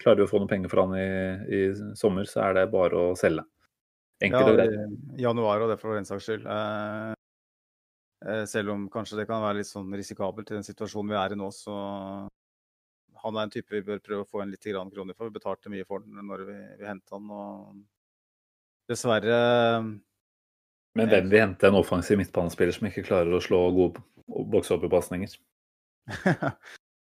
Klarer 0.00 0.22
vi 0.22 0.24
å 0.24 0.30
få 0.30 0.40
noen 0.40 0.48
penger 0.48 0.72
for 0.72 0.84
han 0.84 0.96
i, 0.96 1.08
i 1.52 1.60
sommer, 1.98 2.28
så 2.28 2.46
er 2.46 2.56
det 2.56 2.70
bare 2.72 3.10
å 3.10 3.16
selge. 3.18 3.44
Enkelt 4.20 4.48
og 4.48 4.58
Ja, 4.58 4.66
greit. 4.66 4.98
i 5.16 5.24
januar 5.24 5.64
og 5.64 5.70
det 5.72 5.78
for 5.80 5.96
den 5.96 6.08
saks 6.08 6.26
skyld. 6.28 6.46
Eh, 6.48 7.12
eh, 8.26 8.44
selv 8.48 8.74
om 8.74 8.88
kanskje 8.92 9.20
det 9.20 9.26
kan 9.28 9.44
være 9.44 9.60
litt 9.60 9.68
sånn 9.68 9.92
risikabelt 9.96 10.50
i 10.50 10.58
den 10.58 10.66
situasjonen 10.66 11.12
vi 11.12 11.20
er 11.20 11.36
i 11.36 11.40
nå, 11.40 11.48
så 11.52 11.76
han 13.20 13.36
er 13.36 13.46
en 13.46 13.52
type 13.52 13.74
vi 13.74 13.84
bør 13.84 14.00
prøve 14.04 14.24
å 14.24 14.28
få 14.28 14.42
en 14.42 14.52
litt 14.52 14.64
grann 14.64 14.92
kroner 14.92 15.16
for. 15.16 15.28
Vi 15.28 15.36
betalte 15.36 15.72
mye 15.72 15.88
for 15.88 16.04
den 16.04 16.20
når 16.28 16.44
vi, 16.48 16.58
vi 16.80 16.88
hentet 16.88 17.16
han, 17.16 17.30
og 17.30 17.82
dessverre 18.88 19.40
Men 20.96 21.08
hvem 21.12 21.28
vil 21.30 21.44
hente 21.44 21.68
en 21.68 21.78
offensiv 21.78 22.18
midtbanespiller 22.18 22.74
som 22.74 22.88
ikke 22.88 23.06
klarer 23.06 23.36
å 23.36 23.44
slå 23.44 23.66
gode 23.76 24.04
bokseoppbepasninger? 24.26 25.36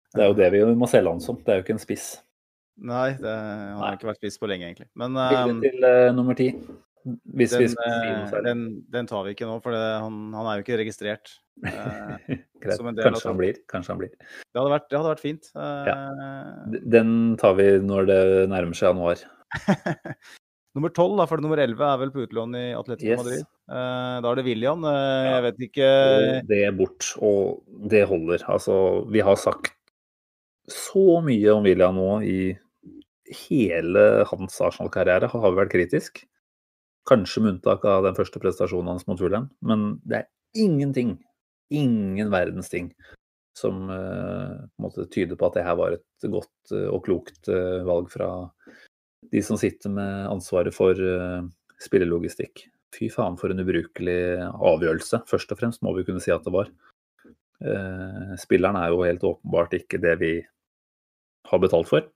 Det 0.10 0.24
er 0.24 0.32
jo 0.32 0.38
det 0.40 0.48
vi 0.56 0.60
må 0.74 0.88
selge 0.90 1.12
han 1.14 1.22
som. 1.22 1.38
Det 1.46 1.52
er 1.54 1.60
jo 1.60 1.64
ikke 1.68 1.76
en 1.76 1.84
spiss. 1.84 2.06
Nei, 2.80 3.10
det, 3.20 3.32
Nei. 3.32 3.80
har 3.82 3.98
ikke 3.98 4.12
vært 4.12 4.22
spist 4.22 4.40
på 4.40 4.48
lenge, 4.50 4.70
egentlig. 4.70 4.88
Men 5.00 5.18
eh, 5.20 5.56
til 5.66 5.84
uh, 5.84 6.12
nummer 6.16 6.38
ti. 6.38 6.54
Hvis 7.08 7.54
vi 7.56 7.66
den, 7.66 7.74
skal 7.74 7.94
eh, 7.94 8.26
særlig. 8.30 8.46
den, 8.50 8.64
den 8.92 9.08
tar 9.08 9.24
vi 9.26 9.34
ikke 9.36 9.48
nå, 9.48 9.58
for 9.64 9.76
det, 9.76 9.84
han, 10.04 10.18
han 10.36 10.50
er 10.50 10.60
jo 10.60 10.68
ikke 10.68 10.82
registrert. 10.84 11.38
Eh, 11.70 12.16
del 12.60 13.04
Kanskje 13.04 13.28
han 13.28 13.38
blir. 13.40 13.58
Kanskje 13.72 13.92
han 13.94 14.00
blir. 14.02 14.12
det, 14.20 14.56
hadde 14.58 14.72
vært, 14.72 14.86
det 14.92 14.98
hadde 14.98 15.12
vært 15.14 15.24
fint. 15.24 15.50
Eh, 15.56 15.88
ja. 15.88 15.96
Den 16.96 17.10
tar 17.40 17.56
vi 17.56 17.66
når 17.84 18.08
det 18.08 18.20
nærmer 18.52 18.76
seg 18.76 18.90
januar. 18.90 19.24
nummer 20.76 20.92
12, 20.92 21.18
da, 21.20 21.26
for 21.28 21.44
nummer 21.44 21.60
11 21.64 21.84
er 21.88 22.02
vel 22.02 22.12
på 22.16 22.26
utlån 22.26 22.56
i 22.60 22.66
Atletico 22.76 23.12
Yes. 23.14 23.22
Madrid. 23.24 23.48
Eh, 23.48 24.16
da 24.24 24.32
er 24.32 24.40
det 24.40 24.46
William. 24.48 24.88
Jeg 24.88 25.46
vet 25.48 25.64
ikke 25.70 25.90
Det 26.52 26.62
er 26.68 26.76
bort, 26.80 27.12
og 27.24 27.88
det 27.92 28.06
holder. 28.12 28.44
Altså, 28.56 28.80
vi 29.12 29.24
har 29.24 29.40
sagt 29.40 29.76
så 30.70 31.20
mye 31.26 31.56
om 31.56 31.64
William 31.68 31.96
nå 32.00 32.12
i 32.28 32.40
hele 33.30 34.26
hans 34.30 34.58
Arsenal-karriere, 34.64 35.30
har 35.32 35.56
vært 35.58 35.74
kritisk. 35.74 36.24
Kanskje 37.10 37.44
med 37.44 37.56
unntak 37.56 37.86
av 37.88 38.06
den 38.06 38.18
første 38.18 38.42
prestasjonen 38.42 38.94
hans 38.94 39.08
mot 39.10 39.20
Fulham, 39.20 39.50
men 39.66 39.96
det 40.08 40.22
er 40.22 40.28
ingenting, 40.58 41.16
ingen 41.74 42.32
verdens 42.34 42.70
ting, 42.72 42.92
som 43.58 43.88
uh, 43.90 45.06
tyder 45.12 45.38
på 45.38 45.50
at 45.50 45.58
det 45.58 45.66
her 45.66 45.78
var 45.80 45.98
et 45.98 46.30
godt 46.32 46.74
eh, 46.76 46.88
og 46.88 47.02
klokt 47.04 47.50
eh, 47.52 47.82
valg 47.84 48.08
fra 48.14 48.30
de 49.34 49.42
som 49.44 49.60
sitter 49.60 49.92
med 49.92 50.30
ansvaret 50.32 50.74
for 50.74 50.96
spillelogistikk. 51.84 52.64
Fy 52.96 53.10
faen 53.14 53.36
for 53.38 53.52
en 53.52 53.62
ubrukelig 53.62 54.22
avgjørelse, 54.48 55.22
først 55.30 55.52
og 55.54 55.60
fremst 55.60 55.84
må 55.86 55.92
vi 55.98 56.06
kunne 56.08 56.24
si 56.24 56.32
at 56.34 56.46
det 56.46 56.54
var. 56.56 56.72
Spilleren 58.40 58.80
er 58.80 58.94
jo 58.94 59.04
helt 59.04 59.26
åpenbart 59.28 59.76
ikke 59.76 60.00
det 60.02 60.16
vi 60.24 60.32
har 61.52 61.62
betalt 61.62 61.92
for, 61.92 62.08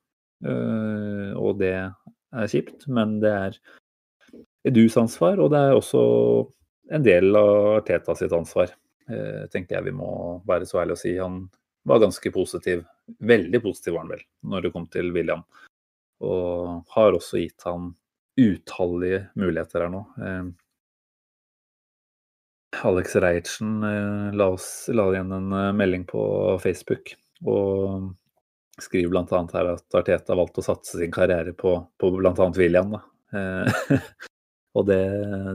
og 0.44 1.60
det 1.60 1.74
er 1.74 2.50
kjipt, 2.52 2.88
men 2.92 3.20
det 3.24 3.32
er 3.32 3.58
Edus 4.68 4.96
ansvar, 4.98 5.40
og 5.44 5.52
det 5.52 5.60
er 5.60 5.76
også 5.76 6.02
en 6.96 7.04
del 7.04 7.36
av 7.36 7.80
Arteta 7.80 8.16
sitt 8.16 8.34
ansvar, 8.36 8.72
eh, 9.10 9.44
tenker 9.52 9.78
jeg 9.78 9.90
vi 9.90 9.96
må 9.98 10.10
være 10.48 10.68
så 10.68 10.82
ærlige 10.84 10.98
å 10.98 11.02
si. 11.02 11.14
Han 11.18 11.44
var 11.88 12.04
ganske 12.04 12.32
positiv, 12.32 12.84
veldig 13.20 13.62
positiv 13.64 13.98
var 13.98 14.06
han 14.06 14.14
vel, 14.16 14.26
når 14.48 14.66
det 14.66 14.74
kom 14.76 14.88
til 14.92 15.12
William. 15.16 15.44
Og 16.24 16.84
har 16.96 17.18
også 17.18 17.42
gitt 17.42 17.66
han 17.68 17.92
utallige 18.40 19.28
muligheter 19.36 19.86
her 19.86 19.94
nå. 19.94 20.04
Eh, 20.24 20.46
Alex 22.84 23.16
Reiertsen 23.16 23.84
eh, 23.84 24.32
la, 24.34 24.50
la 24.96 25.10
igjen 25.12 25.36
en 25.36 25.52
eh, 25.60 25.72
melding 25.76 26.08
på 26.10 26.24
Facebook 26.64 27.14
og 27.44 28.14
skriver 28.82 29.12
bl.a. 29.14 29.42
her 29.54 29.72
at 29.76 29.98
Arteta 30.00 30.38
valgte 30.38 30.64
å 30.64 30.68
satse 30.72 31.00
sin 31.00 31.14
karriere 31.14 31.54
på, 31.58 31.76
på 32.00 32.12
bl.a. 32.16 32.50
William. 32.58 32.96
Eh, 33.34 33.98
og 34.78 34.88
det, 34.90 35.02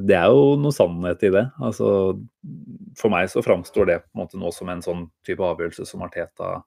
det 0.07 0.17
er 0.19 0.33
jo 0.33 0.57
noe 0.61 0.75
sannhet 0.75 1.25
i 1.27 1.33
det. 1.35 1.45
Altså, 1.59 1.91
for 2.99 3.15
meg 3.15 3.31
så 3.33 3.45
framstår 3.45 3.91
det 3.91 4.01
på 4.05 4.13
en 4.15 4.25
måte 4.25 4.41
nå 4.41 4.53
som 4.55 4.71
en 4.73 4.85
sånn 4.85 5.07
type 5.27 5.45
avgjørelse 5.45 5.89
som 5.89 6.05
Arteta 6.07 6.59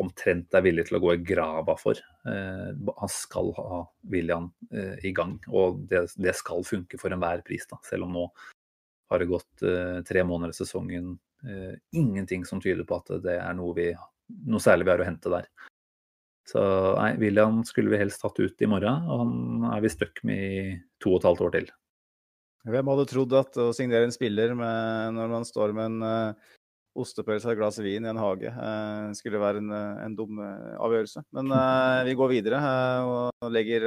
omtrent 0.00 0.54
er 0.56 0.64
villig 0.64 0.86
til 0.88 0.96
å 0.96 1.02
gå 1.02 1.12
i 1.12 1.24
grava 1.26 1.74
for. 1.76 1.98
Eh, 2.28 2.70
han 2.72 3.12
skal 3.12 3.52
ha 3.58 3.82
William 4.12 4.48
eh, 4.72 4.96
i 5.04 5.12
gang, 5.16 5.36
og 5.52 5.82
det, 5.90 6.06
det 6.16 6.32
skal 6.38 6.64
funke 6.64 7.00
for 7.00 7.12
enhver 7.12 7.44
pris. 7.44 7.66
Da. 7.68 7.80
Selv 7.84 8.08
om 8.08 8.16
nå 8.16 8.24
har 9.10 9.20
det 9.20 9.30
gått 9.30 9.66
eh, 9.66 9.98
tre 10.06 10.24
måneder 10.24 10.54
i 10.54 10.60
sesongen. 10.60 11.18
Eh, 11.44 11.74
ingenting 11.98 12.44
som 12.44 12.60
tyder 12.62 12.86
på 12.86 13.00
at 13.00 13.12
det 13.24 13.36
er 13.40 13.54
noe, 13.58 13.74
vi, 13.76 13.90
noe 14.46 14.62
særlig 14.62 14.86
vi 14.86 14.94
har 14.94 15.02
å 15.02 15.08
hente 15.08 15.32
der. 15.32 15.50
Så 16.50 16.60
nei, 16.96 17.12
William 17.20 17.60
skulle 17.66 17.92
vi 17.92 18.00
helst 18.00 18.24
hatt 18.26 18.38
ut 18.40 18.62
i 18.64 18.68
morgen, 18.70 19.04
og 19.06 19.20
han 19.22 19.66
er 19.70 19.84
vi 19.84 19.92
stuck 19.92 20.22
med 20.26 20.40
i 20.40 20.62
to 21.02 21.12
og 21.14 21.20
et 21.20 21.28
halvt 21.28 21.44
år 21.46 21.52
til. 21.56 21.68
Hvem 22.70 22.90
hadde 22.92 23.04
trodd 23.08 23.36
at 23.38 23.58
å 23.62 23.68
signere 23.76 24.08
en 24.08 24.14
spiller 24.14 24.52
med, 24.58 25.14
når 25.16 25.30
man 25.30 25.46
står 25.48 25.72
med 25.76 25.92
en 25.92 26.02
uh, 26.04 26.48
ostepølse 27.00 27.48
og 27.48 27.54
et 27.54 27.60
glass 27.60 27.78
vin 27.80 28.04
i 28.04 28.10
en 28.10 28.20
hage. 28.20 28.50
uh, 28.50 29.14
skulle 29.16 29.40
være 29.40 29.62
en, 29.62 29.70
eh, 29.72 30.02
en 30.04 30.16
dum 30.18 30.42
avgjørelse. 30.42 31.22
Men 31.38 31.54
vi 32.08 32.16
går 32.18 32.34
videre 32.34 32.60
og 33.06 33.54
legger 33.54 33.86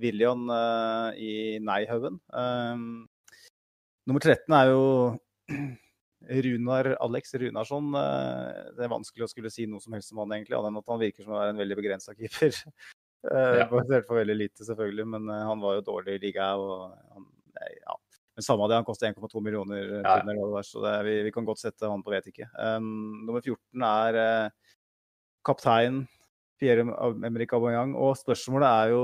William 0.00 0.48
i 1.20 1.60
nei-haugen. 1.62 2.16
Nummer 4.08 4.24
13 4.24 4.56
er 4.56 4.72
jo 4.72 4.82
Runar 6.28 6.96
Alex 7.00 7.34
Runarsson. 7.34 7.94
Eh, 7.94 8.72
det 8.76 8.84
er 8.84 8.92
vanskelig 8.92 9.26
å 9.26 9.30
skulle 9.30 9.52
si 9.52 9.66
noe 9.70 9.82
som 9.82 9.94
helst 9.96 10.12
om 10.12 10.22
han, 10.24 10.36
egentlig, 10.36 10.58
annet 10.58 10.72
enn 10.72 10.82
at 10.82 10.92
han 10.92 11.00
virker 11.00 11.26
som 11.26 11.34
å 11.34 11.40
være 11.40 11.54
en 11.54 11.62
veldig 11.64 11.78
begrensa 11.82 12.16
keeper. 12.16 12.56
Eh, 13.20 13.58
Ja. 13.58 13.66
Basert 13.68 14.06
på 14.08 14.16
veldig 14.16 14.32
lite, 14.32 14.64
selvfølgelig, 14.64 15.04
men 15.12 15.26
eh, 15.28 15.42
han 15.44 15.60
var 15.60 15.74
jo 15.76 15.82
dårlig 15.84 16.14
i 16.16 16.20
liga. 16.22 16.46
og 16.56 16.94
han, 17.12 17.26
ja. 17.82 17.96
Men 18.32 18.46
samme 18.46 18.68
det, 18.70 18.78
han 18.78 18.86
koster 18.88 19.10
1,2 19.10 19.42
millioner. 19.44 19.90
Ja. 20.00 20.62
Så 20.64 20.80
det, 20.80 20.94
vi, 21.04 21.18
vi 21.26 21.32
kan 21.34 21.44
godt 21.44 21.60
sette 21.60 21.90
han 21.90 22.00
på 22.00 22.14
vet 22.14 22.30
ikke. 22.30 22.48
Um, 22.56 23.26
nummer 23.26 23.44
14 23.44 23.84
er 23.84 24.16
uh, 24.16 24.72
kaptein 25.44 26.06
Pierre-Emerick 26.64 27.52
Aubameyang. 27.52 27.92
Og 27.92 28.16
spørsmålet 28.22 28.70
er 28.70 28.94
jo 28.94 29.02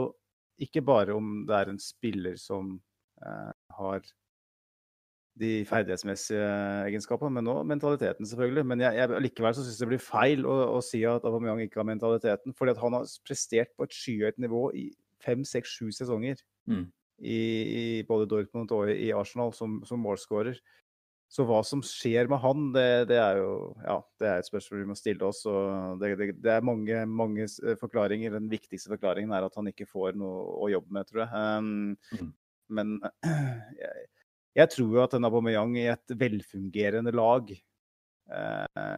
ikke 0.65 0.81
bare 0.89 1.13
om 1.21 1.43
det 1.45 1.59
er 1.59 1.75
en 1.75 1.83
spiller 1.83 2.41
som 2.41 2.79
uh, 3.21 3.53
har 3.77 4.01
de 5.37 5.51
ferdighetsmessige 5.69 6.45
egenskapene, 6.89 7.35
men 7.37 7.51
òg 7.53 7.65
mentaliteten, 7.69 8.29
selvfølgelig. 8.29 8.65
Men 8.71 8.85
jeg, 8.87 8.97
jeg, 9.01 9.23
likevel 9.27 9.57
så 9.57 9.65
syns 9.67 9.81
det 9.83 9.91
blir 9.91 10.03
feil 10.03 10.47
å, 10.49 10.55
å 10.77 10.85
si 10.85 11.03
at 11.09 11.27
Aubameyang 11.29 11.61
ikke 11.67 11.83
har 11.83 11.89
mentaliteten. 11.89 12.57
fordi 12.57 12.73
at 12.73 12.81
han 12.81 12.97
har 12.97 13.11
prestert 13.27 13.75
på 13.77 13.85
et 13.85 13.97
skyhøyt 13.97 14.41
nivå 14.43 14.71
i 14.79 14.87
fem, 15.25 15.45
seks, 15.45 15.77
sju 15.77 15.91
sesonger. 15.93 16.41
Mm. 16.71 16.87
I, 17.21 17.37
I 17.81 17.85
både 18.09 18.29
Dortmund 18.29 18.73
og 18.77 18.91
i 18.93 19.13
Arsenal 19.17 19.53
som, 19.57 19.83
som 19.89 20.01
målskårer. 20.05 20.59
Så 21.33 21.43
hva 21.43 21.59
som 21.67 21.81
skjer 21.83 22.29
med 22.31 22.39
han, 22.39 22.69
det, 22.73 23.09
det 23.11 23.17
er 23.19 23.41
jo 23.41 23.53
ja, 23.83 23.97
det 24.23 24.29
er 24.31 24.41
et 24.41 24.47
spørsmål 24.47 24.85
vi 24.85 24.89
må 24.93 24.97
stille 24.97 25.27
oss. 25.27 25.43
og 25.51 26.01
Det, 26.01 26.15
det, 26.21 26.31
det 26.41 26.53
er 26.55 26.65
mange, 26.65 27.03
mange 27.11 27.49
forklaringer. 27.81 28.37
Den 28.39 28.49
viktigste 28.53 28.95
forklaringen 28.95 29.35
er 29.35 29.49
at 29.49 29.59
han 29.59 29.69
ikke 29.69 29.89
får 29.91 30.17
noe 30.17 30.45
å 30.65 30.71
jobbe 30.73 30.97
med, 30.97 31.09
tror 31.11 31.27
jeg. 31.27 31.47
Um, 31.61 31.97
Mm. 32.17 32.35
Men 32.77 32.97
jeg, 33.83 34.07
jeg 34.57 34.73
tror 34.73 34.95
jo 34.97 35.03
at 35.05 35.15
en 35.19 35.29
Aubameyang 35.29 35.77
i 35.77 35.87
et 35.93 36.17
velfungerende 36.17 37.13
lag 37.15 37.53
eh, 37.53 38.97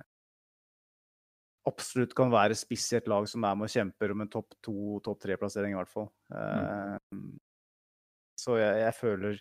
absolutt 1.68 2.14
kan 2.16 2.30
være 2.32 2.56
spiss 2.56 2.86
i 2.94 3.00
et 3.00 3.10
lag 3.10 3.26
som 3.28 3.44
er 3.44 3.58
med 3.58 3.68
og 3.68 3.74
kjemper 3.74 4.14
om 4.14 4.24
en 4.24 4.30
topp 4.32 4.54
to, 4.64 4.76
topp 5.04 5.20
tre-plassering, 5.24 5.74
i 5.74 5.78
hvert 5.80 5.92
fall. 5.92 6.08
Eh, 6.32 6.96
Så 8.38 8.54
jeg, 8.60 8.82
jeg 8.86 8.94
føler 8.94 9.40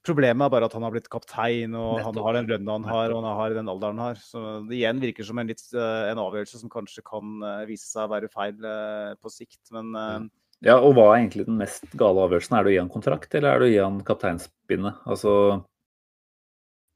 Problemet 0.00 0.46
er 0.46 0.52
bare 0.52 0.64
at 0.64 0.72
han 0.72 0.84
har 0.86 0.92
blitt 0.94 1.10
kaptein, 1.12 1.74
og 1.76 1.98
han 2.00 2.16
har 2.24 2.36
den 2.38 2.46
lønna 2.48 2.72
han 2.78 2.86
har, 2.88 3.12
og 3.12 3.18
han 3.20 3.36
har 3.36 3.52
den 3.52 3.68
alderen 3.68 3.98
han 4.00 4.14
har. 4.14 4.20
Så 4.24 4.40
det 4.64 4.78
igjen 4.78 5.00
virker 5.02 5.26
som 5.28 5.36
en, 5.42 5.50
litt, 5.50 5.60
eh, 5.76 6.04
en 6.08 6.22
avgjørelse 6.22 6.60
som 6.62 6.72
kanskje 6.72 7.04
kan 7.04 7.34
eh, 7.44 7.66
vise 7.68 7.84
seg 7.84 8.06
å 8.06 8.12
være 8.14 8.30
feil 8.32 8.64
eh, 8.64 9.10
på 9.20 9.32
sikt, 9.34 9.60
men 9.76 9.90
eh, 10.00 10.16
Ja, 10.64 10.76
og 10.76 10.92
hva 10.96 11.06
er 11.08 11.22
egentlig 11.22 11.46
den 11.48 11.60
mest 11.60 11.86
gale 11.96 12.26
avgjørelsen? 12.26 12.56
Er 12.56 12.64
det 12.64 12.70
å 12.70 12.74
gi 12.74 12.80
han 12.82 12.92
kontrakt, 12.92 13.34
eller 13.34 13.54
er 13.54 13.62
det 13.62 13.68
å 13.68 13.72
gi 13.72 13.78
han 13.80 14.00
kapteinspinnet? 14.04 14.98
Altså, 15.08 15.34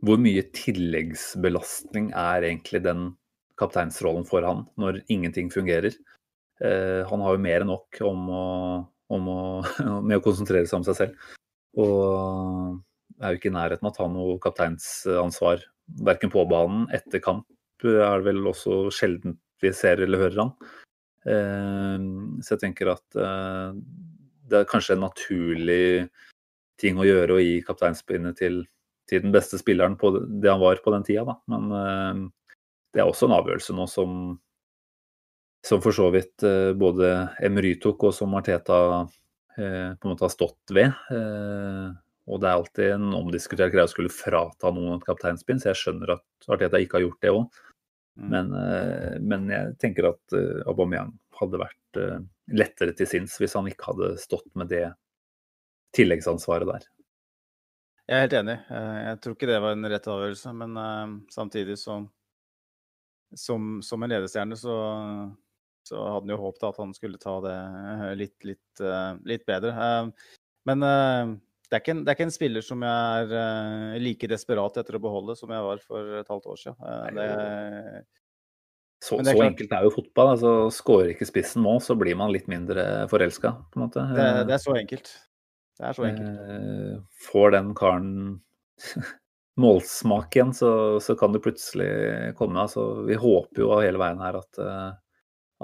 hvor 0.04 0.20
mye 0.20 0.42
tilleggsbelastning 0.52 2.10
er 2.12 2.44
egentlig 2.50 2.82
den 2.84 3.06
kapteinsrollen 3.60 4.26
for 4.28 4.44
han, 4.44 4.66
når 4.80 5.00
ingenting 5.08 5.48
fungerer? 5.54 5.96
Eh, 6.60 7.00
han 7.08 7.24
har 7.24 7.36
jo 7.36 7.44
mer 7.46 7.64
enn 7.64 7.72
nok 7.72 8.02
om 8.04 8.28
å, 8.28 8.44
om 9.16 9.32
å, 9.32 9.40
med 10.10 10.18
å 10.18 10.24
konsentrere 10.24 10.68
seg 10.68 10.82
om 10.82 10.86
seg 10.90 11.00
selv. 11.00 11.32
Og 11.80 12.76
er 13.22 13.32
jo 13.32 13.40
ikke 13.40 13.50
i 13.50 13.56
nærheten 13.56 13.88
av 13.88 13.94
å 13.94 13.96
ta 13.96 14.10
noe 14.10 14.38
kapteinsansvar, 14.44 15.64
verken 16.04 16.32
på 16.32 16.44
banen, 16.50 16.84
etter 16.92 17.22
kamp 17.24 17.48
er 17.84 18.22
det 18.22 18.30
vel 18.30 18.46
også 18.48 18.88
sjelden 18.94 19.34
vi 19.60 19.72
ser 19.76 20.00
eller 20.00 20.22
hører 20.22 20.40
han. 20.40 20.52
Eh, 21.26 21.98
Så 22.44 22.54
jeg 22.54 22.62
tenker 22.62 22.92
at 22.94 23.18
eh, 23.18 23.74
det 24.50 24.60
er 24.60 24.70
kanskje 24.70 24.96
en 24.98 25.06
naturlig 25.06 26.08
ting 26.80 26.98
å 26.98 27.06
gjøre 27.06 27.36
å 27.36 27.42
gi 27.42 27.60
kapteinspinnet 27.64 28.36
til, 28.36 28.62
til 29.08 29.22
den 29.24 29.32
beste 29.34 29.60
spilleren 29.60 29.96
på 29.96 30.10
det 30.20 30.50
han 30.50 30.60
var 30.60 30.82
på 30.84 30.92
den 30.92 31.06
tida, 31.06 31.24
da. 31.28 31.38
Men 31.48 31.70
eh, 31.72 32.24
det 32.94 33.02
er 33.02 33.08
også 33.10 33.28
en 33.30 33.38
avgjørelse 33.40 33.76
nå 33.76 33.88
som 33.90 34.38
som 35.64 35.80
for 35.80 35.96
så 35.96 36.10
vidt 36.12 36.44
eh, 36.44 36.74
både 36.76 37.30
Emery 37.40 37.78
tok, 37.80 38.02
og 38.04 38.12
som 38.12 38.34
Arteta 38.36 38.78
eh, 39.56 39.94
på 39.96 40.04
en 40.04 40.10
måte 40.10 40.26
har 40.26 40.32
stått 40.34 40.74
ved. 40.76 40.92
Og 42.28 42.40
det 42.40 42.48
er 42.48 42.58
alltid 42.58 42.90
en 42.94 43.14
omdiskutert 43.16 43.72
greie 43.72 43.84
å 43.88 43.88
skulle 43.88 44.12
frata 44.12 44.70
noen 44.72 44.98
et 44.98 45.06
kapteinspinn, 45.08 45.60
så 45.60 45.70
jeg 45.70 45.80
skjønner 45.80 46.14
at 46.18 46.48
Arteta 46.52 46.80
ikke 46.80 46.98
har 46.98 47.06
gjort 47.06 47.24
det 47.24 47.32
òg. 47.32 47.58
Mm. 48.18 48.28
Men, 48.30 48.52
eh, 48.58 49.20
men 49.20 49.46
jeg 49.50 49.76
tenker 49.82 50.10
at 50.12 50.36
eh, 50.36 50.62
Aubameyang 50.70 51.12
hadde 51.38 51.60
vært 51.62 52.00
eh, 52.00 52.18
lettere 52.54 52.94
til 52.96 53.08
sinns 53.10 53.36
hvis 53.40 53.56
han 53.58 53.68
ikke 53.70 53.92
hadde 53.92 54.14
stått 54.22 54.50
med 54.58 54.70
det 54.72 54.86
tilleggsansvaret 55.94 56.68
der. 56.70 56.90
Jeg 58.04 58.18
er 58.18 58.26
helt 58.26 58.36
enig. 58.36 58.58
Jeg 58.68 59.20
tror 59.24 59.34
ikke 59.34 59.48
det 59.48 59.60
var 59.64 59.72
en 59.72 59.88
rett 59.88 60.06
avgjørelse, 60.12 60.50
men 60.60 60.74
samtidig 61.32 61.78
så 61.80 62.02
Som, 63.34 63.80
som 63.82 64.02
en 64.02 64.12
ledestjerne 64.12 64.56
så, 64.56 64.74
så 65.88 66.02
hadde 66.02 66.20
han 66.26 66.34
jo 66.34 66.36
håpet 66.42 66.66
at 66.68 66.76
han 66.78 66.92
skulle 66.94 67.18
ta 67.18 67.38
det 67.42 67.54
litt, 68.20 68.44
litt, 68.44 68.82
litt 69.24 69.46
bedre. 69.48 69.72
Men 70.68 70.84
det 71.74 71.80
er, 71.80 71.82
ikke 71.82 71.94
en, 71.96 72.00
det 72.06 72.12
er 72.12 72.14
ikke 72.14 72.26
en 72.28 72.34
spiller 72.34 72.62
som 72.62 72.82
jeg 72.86 73.22
er 73.24 73.32
eh, 73.34 73.94
like 73.98 74.28
desperat 74.30 74.76
etter 74.78 74.94
å 74.94 75.02
beholde 75.02 75.34
som 75.34 75.50
jeg 75.50 75.64
var 75.66 75.80
for 75.82 76.12
et 76.20 76.28
halvt 76.30 76.44
år 76.52 76.60
siden. 76.60 76.76
Eh, 76.86 77.08
Det, 77.16 77.24
Så, 79.02 79.18
det 79.18 79.32
er 79.32 79.40
så 79.40 79.46
enkelt 79.48 79.74
er 79.74 79.88
jo 79.88 79.94
fotball. 79.96 80.30
altså 80.36 80.52
Skårer 80.70 81.10
ikke 81.16 81.26
spissen 81.26 81.66
nå, 81.66 81.74
så 81.82 81.96
blir 81.98 82.14
man 82.20 82.30
litt 82.30 82.46
mindre 82.46 83.08
forelska, 83.10 83.56
det, 83.74 84.46
det 84.46 84.54
er 84.54 84.62
så 84.62 84.76
enkelt. 84.78 85.10
Det 85.74 85.88
er 85.88 85.98
så 85.98 86.06
enkelt. 86.06 86.46
Eh, 86.54 86.94
Får 87.26 87.56
den 87.56 87.74
karen 87.74 88.14
målsmak 89.64 90.38
igjen, 90.38 90.54
så, 90.54 90.70
så 91.02 91.18
kan 91.18 91.34
det 91.34 91.42
plutselig 91.42 91.90
komme. 92.38 92.62
Altså, 92.62 93.02
vi 93.10 93.18
håper 93.18 93.66
jo 93.66 93.74
hele 93.82 93.98
veien 93.98 94.22
her 94.22 94.38
at, 94.38 94.62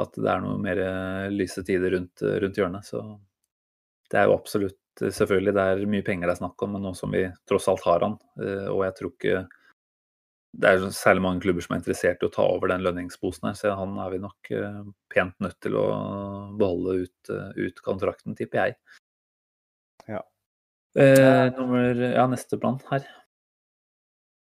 at 0.02 0.18
det 0.18 0.30
er 0.34 0.42
noe 0.42 0.58
mer 0.58 0.82
lyse 1.30 1.62
tider 1.62 1.94
rundt, 1.94 2.26
rundt 2.42 2.58
hjørnet. 2.58 2.90
Så 2.90 3.06
det 4.10 4.18
er 4.18 4.26
jo 4.26 4.34
absolutt 4.40 4.80
Selvfølgelig 4.98 5.54
det 5.56 5.64
er 5.64 5.88
mye 5.88 6.04
penger 6.04 6.28
det 6.28 6.34
er 6.34 6.42
snakk 6.42 6.62
om, 6.66 6.74
men 6.74 6.84
nå 6.84 6.92
som 6.98 7.14
vi 7.14 7.24
tross 7.48 7.68
alt 7.70 7.84
har 7.86 8.04
han, 8.04 8.18
eh, 8.42 8.68
og 8.68 8.84
jeg 8.88 8.96
tror 8.98 9.12
ikke 9.14 9.42
det 10.60 10.66
er 10.66 10.88
særlig 10.94 11.22
mange 11.22 11.42
klubber 11.44 11.62
som 11.62 11.76
er 11.76 11.80
interessert 11.80 12.24
i 12.24 12.26
å 12.26 12.32
ta 12.34 12.42
over 12.42 12.72
den 12.72 12.82
lønningsposen 12.82 13.46
her, 13.48 13.54
så 13.58 13.76
han 13.78 13.94
er 14.02 14.10
vi 14.10 14.18
nok 14.22 14.50
eh, 14.56 14.80
pent 15.12 15.36
nødt 15.44 15.60
til 15.62 15.76
å 15.78 15.86
beholde 16.58 16.96
ut, 17.04 17.30
eh, 17.30 17.68
ut 17.68 17.82
kontrakten, 17.86 18.34
tipper 18.38 18.64
jeg. 18.64 18.76
Ja. 20.10 20.24
Eh, 20.98 21.46
nummer, 21.54 22.02
ja, 22.02 22.26
neste 22.30 22.58
plan 22.58 22.80
her. 22.90 23.06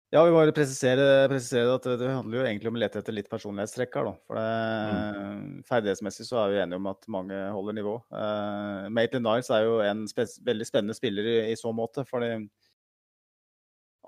Ja, 0.09 0.23
vi 0.25 0.31
bare 0.33 0.53
presisere, 0.57 1.03
presisere 1.29 1.75
at 1.77 1.83
det, 1.85 2.07
handler 2.09 2.39
jo 2.39 2.45
egentlig 2.49 2.69
om 2.71 2.77
å 2.79 2.81
lete 2.81 2.97
etter 2.97 3.13
litt 3.13 3.27
personlighetstrekk 3.29 3.97
her, 3.99 4.07
da. 4.07 4.13
For 4.25 4.39
det, 4.39 5.59
ferdighetsmessig 5.69 6.25
så 6.25 6.39
er 6.41 6.53
vi 6.53 6.61
enige 6.63 6.79
om 6.81 6.89
at 6.89 7.05
mange 7.13 7.37
holder 7.53 7.77
nivå. 7.77 7.93
Uh, 8.09 8.87
Maitland 8.89 9.27
Niles 9.27 9.51
er 9.53 9.67
jo 9.67 9.75
en 9.85 10.07
spe 10.09 10.25
veldig 10.47 10.65
spennende 10.65 10.97
spiller 10.97 11.29
i, 11.29 11.37
i 11.51 11.59
så 11.59 11.69
måte. 11.77 12.07
fordi 12.09 12.31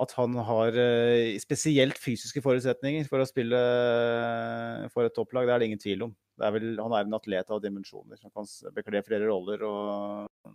at 0.02 0.14
han 0.18 0.34
har 0.47 0.78
eh, 0.80 1.38
spesielt 1.43 1.99
fysiske 1.99 2.41
forutsetninger 2.41 3.06
for 3.10 3.22
å 3.22 3.28
spille 3.28 3.60
eh, 3.60 4.86
for 4.93 5.06
et 5.06 5.14
topplag, 5.14 5.45
det 5.45 5.54
er 5.54 5.62
det 5.62 5.68
ingen 5.70 5.82
tvil 5.84 6.06
om. 6.08 6.14
Det 6.39 6.47
er 6.47 6.56
vel, 6.56 6.70
han 6.80 6.95
er 6.95 7.06
en 7.06 7.18
atlet 7.18 7.52
av 7.54 7.62
dimensjoner. 7.62 8.18
Han 8.24 8.34
kan 8.34 8.47
bekle 8.74 9.04
flere 9.06 9.28
roller 9.30 9.66
og 9.68 10.49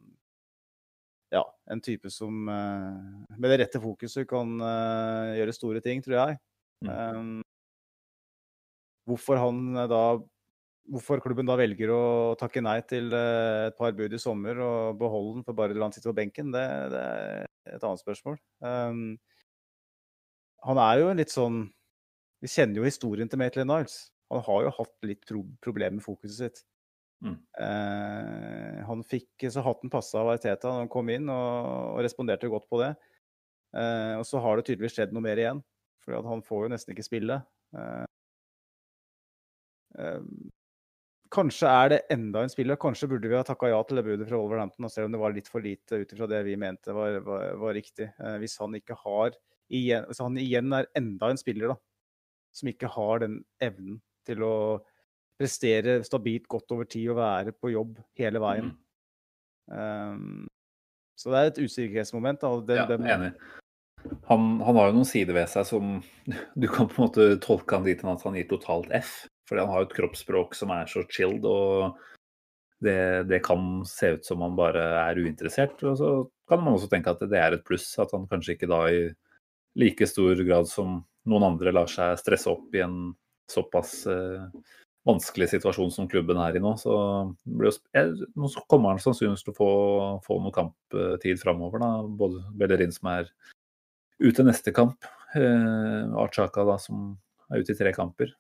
ja, 1.35 1.43
en 1.71 1.83
type 1.83 2.11
som 2.13 2.47
eh, 2.49 3.37
med 3.37 3.51
det 3.51 3.59
rette 3.65 3.83
fokuset 3.83 4.29
kan 4.31 4.55
eh, 4.63 5.35
gjøre 5.41 5.57
store 5.57 5.83
ting, 5.85 6.03
tror 6.05 6.17
jeg. 6.21 6.39
Mm. 6.85 6.91
Um, 6.93 7.43
hvorfor 9.09 9.41
han 9.41 9.69
eh, 9.75 9.91
da 9.91 10.07
Hvorfor 10.87 11.19
klubben 11.19 11.49
da 11.49 11.57
velger 11.59 11.91
å 11.91 12.03
takke 12.39 12.61
nei 12.63 12.77
til 12.87 13.09
et 13.11 13.75
par 13.75 13.91
bud 13.99 14.13
i 14.15 14.21
sommer 14.23 14.61
og 14.63 15.01
beholde 15.01 15.33
den 15.41 15.47
for 15.49 15.59
bare 15.59 15.75
å 15.75 15.81
la 15.81 15.89
han 15.89 15.95
sitte 15.97 16.07
på 16.07 16.15
benken, 16.15 16.53
det, 16.55 16.63
det 16.93 17.01
er 17.03 17.73
et 17.73 17.87
annet 17.89 17.99
spørsmål. 18.05 18.37
Um, 18.63 19.17
han 20.63 20.79
er 20.85 21.01
jo 21.01 21.09
litt 21.19 21.35
sånn 21.35 21.65
Vi 22.39 22.53
kjenner 22.53 22.79
jo 22.79 22.87
historien 22.87 23.27
til 23.27 23.43
Maitland 23.43 23.73
Niles. 23.73 23.97
Han 24.31 24.47
har 24.47 24.63
jo 24.69 24.73
hatt 24.79 25.11
litt 25.11 25.27
pro 25.27 25.43
problemer 25.67 25.99
med 25.99 26.07
fokuset 26.07 26.39
sitt. 26.39 26.63
Mm. 27.25 27.37
Eh, 27.61 28.81
han 28.87 29.05
fikk 29.09 29.47
så 29.53 29.63
hatten 29.65 29.93
passa 29.93 30.21
av 30.21 30.35
Arteta 30.35 30.69
da 30.69 30.81
han 30.83 30.91
kom 30.93 31.09
inn, 31.13 31.31
og, 31.33 31.71
og 31.95 32.03
responderte 32.05 32.51
godt 32.53 32.69
på 32.71 32.81
det. 32.83 32.93
Eh, 33.77 34.15
og 34.19 34.27
så 34.29 34.41
har 34.43 34.59
det 34.59 34.69
tydeligvis 34.69 34.99
skjedd 34.99 35.15
noe 35.17 35.25
mer 35.25 35.41
igjen, 35.41 35.63
for 36.05 36.29
han 36.29 36.45
får 36.45 36.67
jo 36.67 36.75
nesten 36.75 36.95
ikke 36.95 37.07
spille. 37.07 37.41
Eh, 37.77 38.05
eh, 40.01 40.21
kanskje 41.35 41.73
er 41.73 41.93
det 41.93 42.01
enda 42.15 42.45
en 42.45 42.53
spiller. 42.53 42.79
Kanskje 42.81 43.09
burde 43.11 43.31
vi 43.31 43.39
ha 43.39 43.45
takka 43.47 43.73
ja 43.73 43.81
til 43.87 44.01
det 44.01 44.07
budet 44.07 44.29
fra 44.29 44.41
Wolverhampton, 44.41 44.89
selv 44.93 45.09
om 45.09 45.17
det 45.17 45.23
var 45.25 45.37
litt 45.37 45.51
for 45.51 45.65
lite 45.65 46.03
ut 46.03 46.15
ifra 46.15 46.31
det 46.31 46.45
vi 46.47 46.57
mente 46.61 46.95
var, 46.97 47.21
var, 47.27 47.49
var 47.63 47.77
riktig. 47.77 48.11
Eh, 48.21 48.39
hvis 48.43 48.59
han 48.63 48.77
ikke 48.79 48.99
har 49.03 49.37
igjen, 49.73 50.07
han 50.21 50.37
igjen 50.39 50.77
er 50.77 50.91
enda 50.99 51.33
en 51.33 51.41
spiller 51.41 51.75
da, 51.75 51.81
som 52.55 52.71
ikke 52.71 52.93
har 52.93 53.25
den 53.25 53.41
evnen 53.63 53.99
til 54.27 54.45
å 54.47 54.55
prestere 55.37 56.01
stabilt 56.07 56.49
godt 56.49 56.73
over 56.75 56.89
tid 56.89 57.11
og 57.13 57.21
være 57.21 57.55
på 57.57 57.73
jobb 57.75 58.01
hele 58.19 58.43
veien. 58.43 58.73
Um, 59.67 60.47
så 61.17 61.33
det 61.33 61.39
er 61.39 61.51
et 61.51 61.63
usikkerhetsmoment. 61.65 62.43
Da. 62.43 62.51
Den, 62.69 62.83
ja, 62.83 62.99
må... 62.99 63.09
enig. 63.13 63.33
Han, 64.29 64.61
han, 64.63 64.77
har 64.79 64.91
jo 64.91 64.99
noen 64.99 65.09
sider 65.09 65.35
ved 65.37 65.49
seg 65.51 65.67
som 65.67 65.97
du 66.61 66.69
kan 66.71 66.91
på 66.91 67.01
en 67.01 67.09
måte 67.09 67.31
tolke 67.43 67.79
han 67.79 67.87
dit 67.87 68.05
at 68.05 68.27
han 68.29 68.39
gir 68.39 68.49
totalt 68.51 68.93
F. 68.97 69.25
Fordi 69.47 69.63
han 69.63 69.73
har 69.73 69.83
jo 69.83 69.89
et 69.91 69.97
kroppsspråk 69.97 70.57
som 70.59 70.73
er 70.75 70.89
så 70.91 71.05
chilled, 71.07 71.45
og 71.47 72.01
det, 72.83 73.29
det, 73.31 73.39
kan 73.47 73.85
se 73.87 74.17
ut 74.17 74.27
som 74.27 74.43
han 74.43 74.57
bare 74.59 74.83
er 75.05 75.21
uinteressert. 75.23 75.79
Og 75.87 76.01
så 76.01 76.09
kan 76.51 76.65
man 76.65 76.75
også 76.75 76.91
tenke 76.91 77.15
at 77.15 77.23
det 77.31 77.39
er 77.39 77.55
et 77.55 77.63
pluss, 77.67 77.93
at 78.03 78.11
han 78.15 78.27
kanskje 78.31 78.57
ikke 78.57 78.71
da 78.71 78.81
i 78.91 79.05
like 79.79 80.09
stor 80.09 80.41
grad 80.49 80.67
som 80.71 80.99
noen 81.31 81.47
andre 81.47 81.75
lar 81.75 81.91
seg 81.91 82.19
stresse 82.19 82.51
opp 82.51 82.75
i 82.75 82.83
en 82.83 82.99
såpass 83.51 84.01
eh, 84.11 84.49
vanskelig 85.07 85.49
situasjon 85.53 85.93
som 85.95 86.09
klubben 86.11 86.39
er 86.43 86.57
i 86.59 86.63
nå. 86.63 86.73
Så 86.81 86.95
nå 87.47 88.51
kommer 88.67 88.95
han 88.95 89.03
sannsynligvis 89.03 89.45
til 89.47 89.55
å 89.55 89.59
få, 89.59 89.71
få 90.27 90.39
noe 90.43 90.55
kamptid 90.55 91.41
framover. 91.43 91.85
Både 92.19 92.43
Bellerin 92.59 92.95
som 92.95 93.13
er 93.13 93.31
ute 94.23 94.47
neste 94.47 94.73
kamp, 94.75 95.07
eh, 95.37 96.17
Archaka 96.17 96.65
da 96.67 96.79
som 96.81 97.15
er 97.53 97.63
ute 97.63 97.75
i 97.75 97.79
tre 97.79 97.93
kamper. 97.95 98.33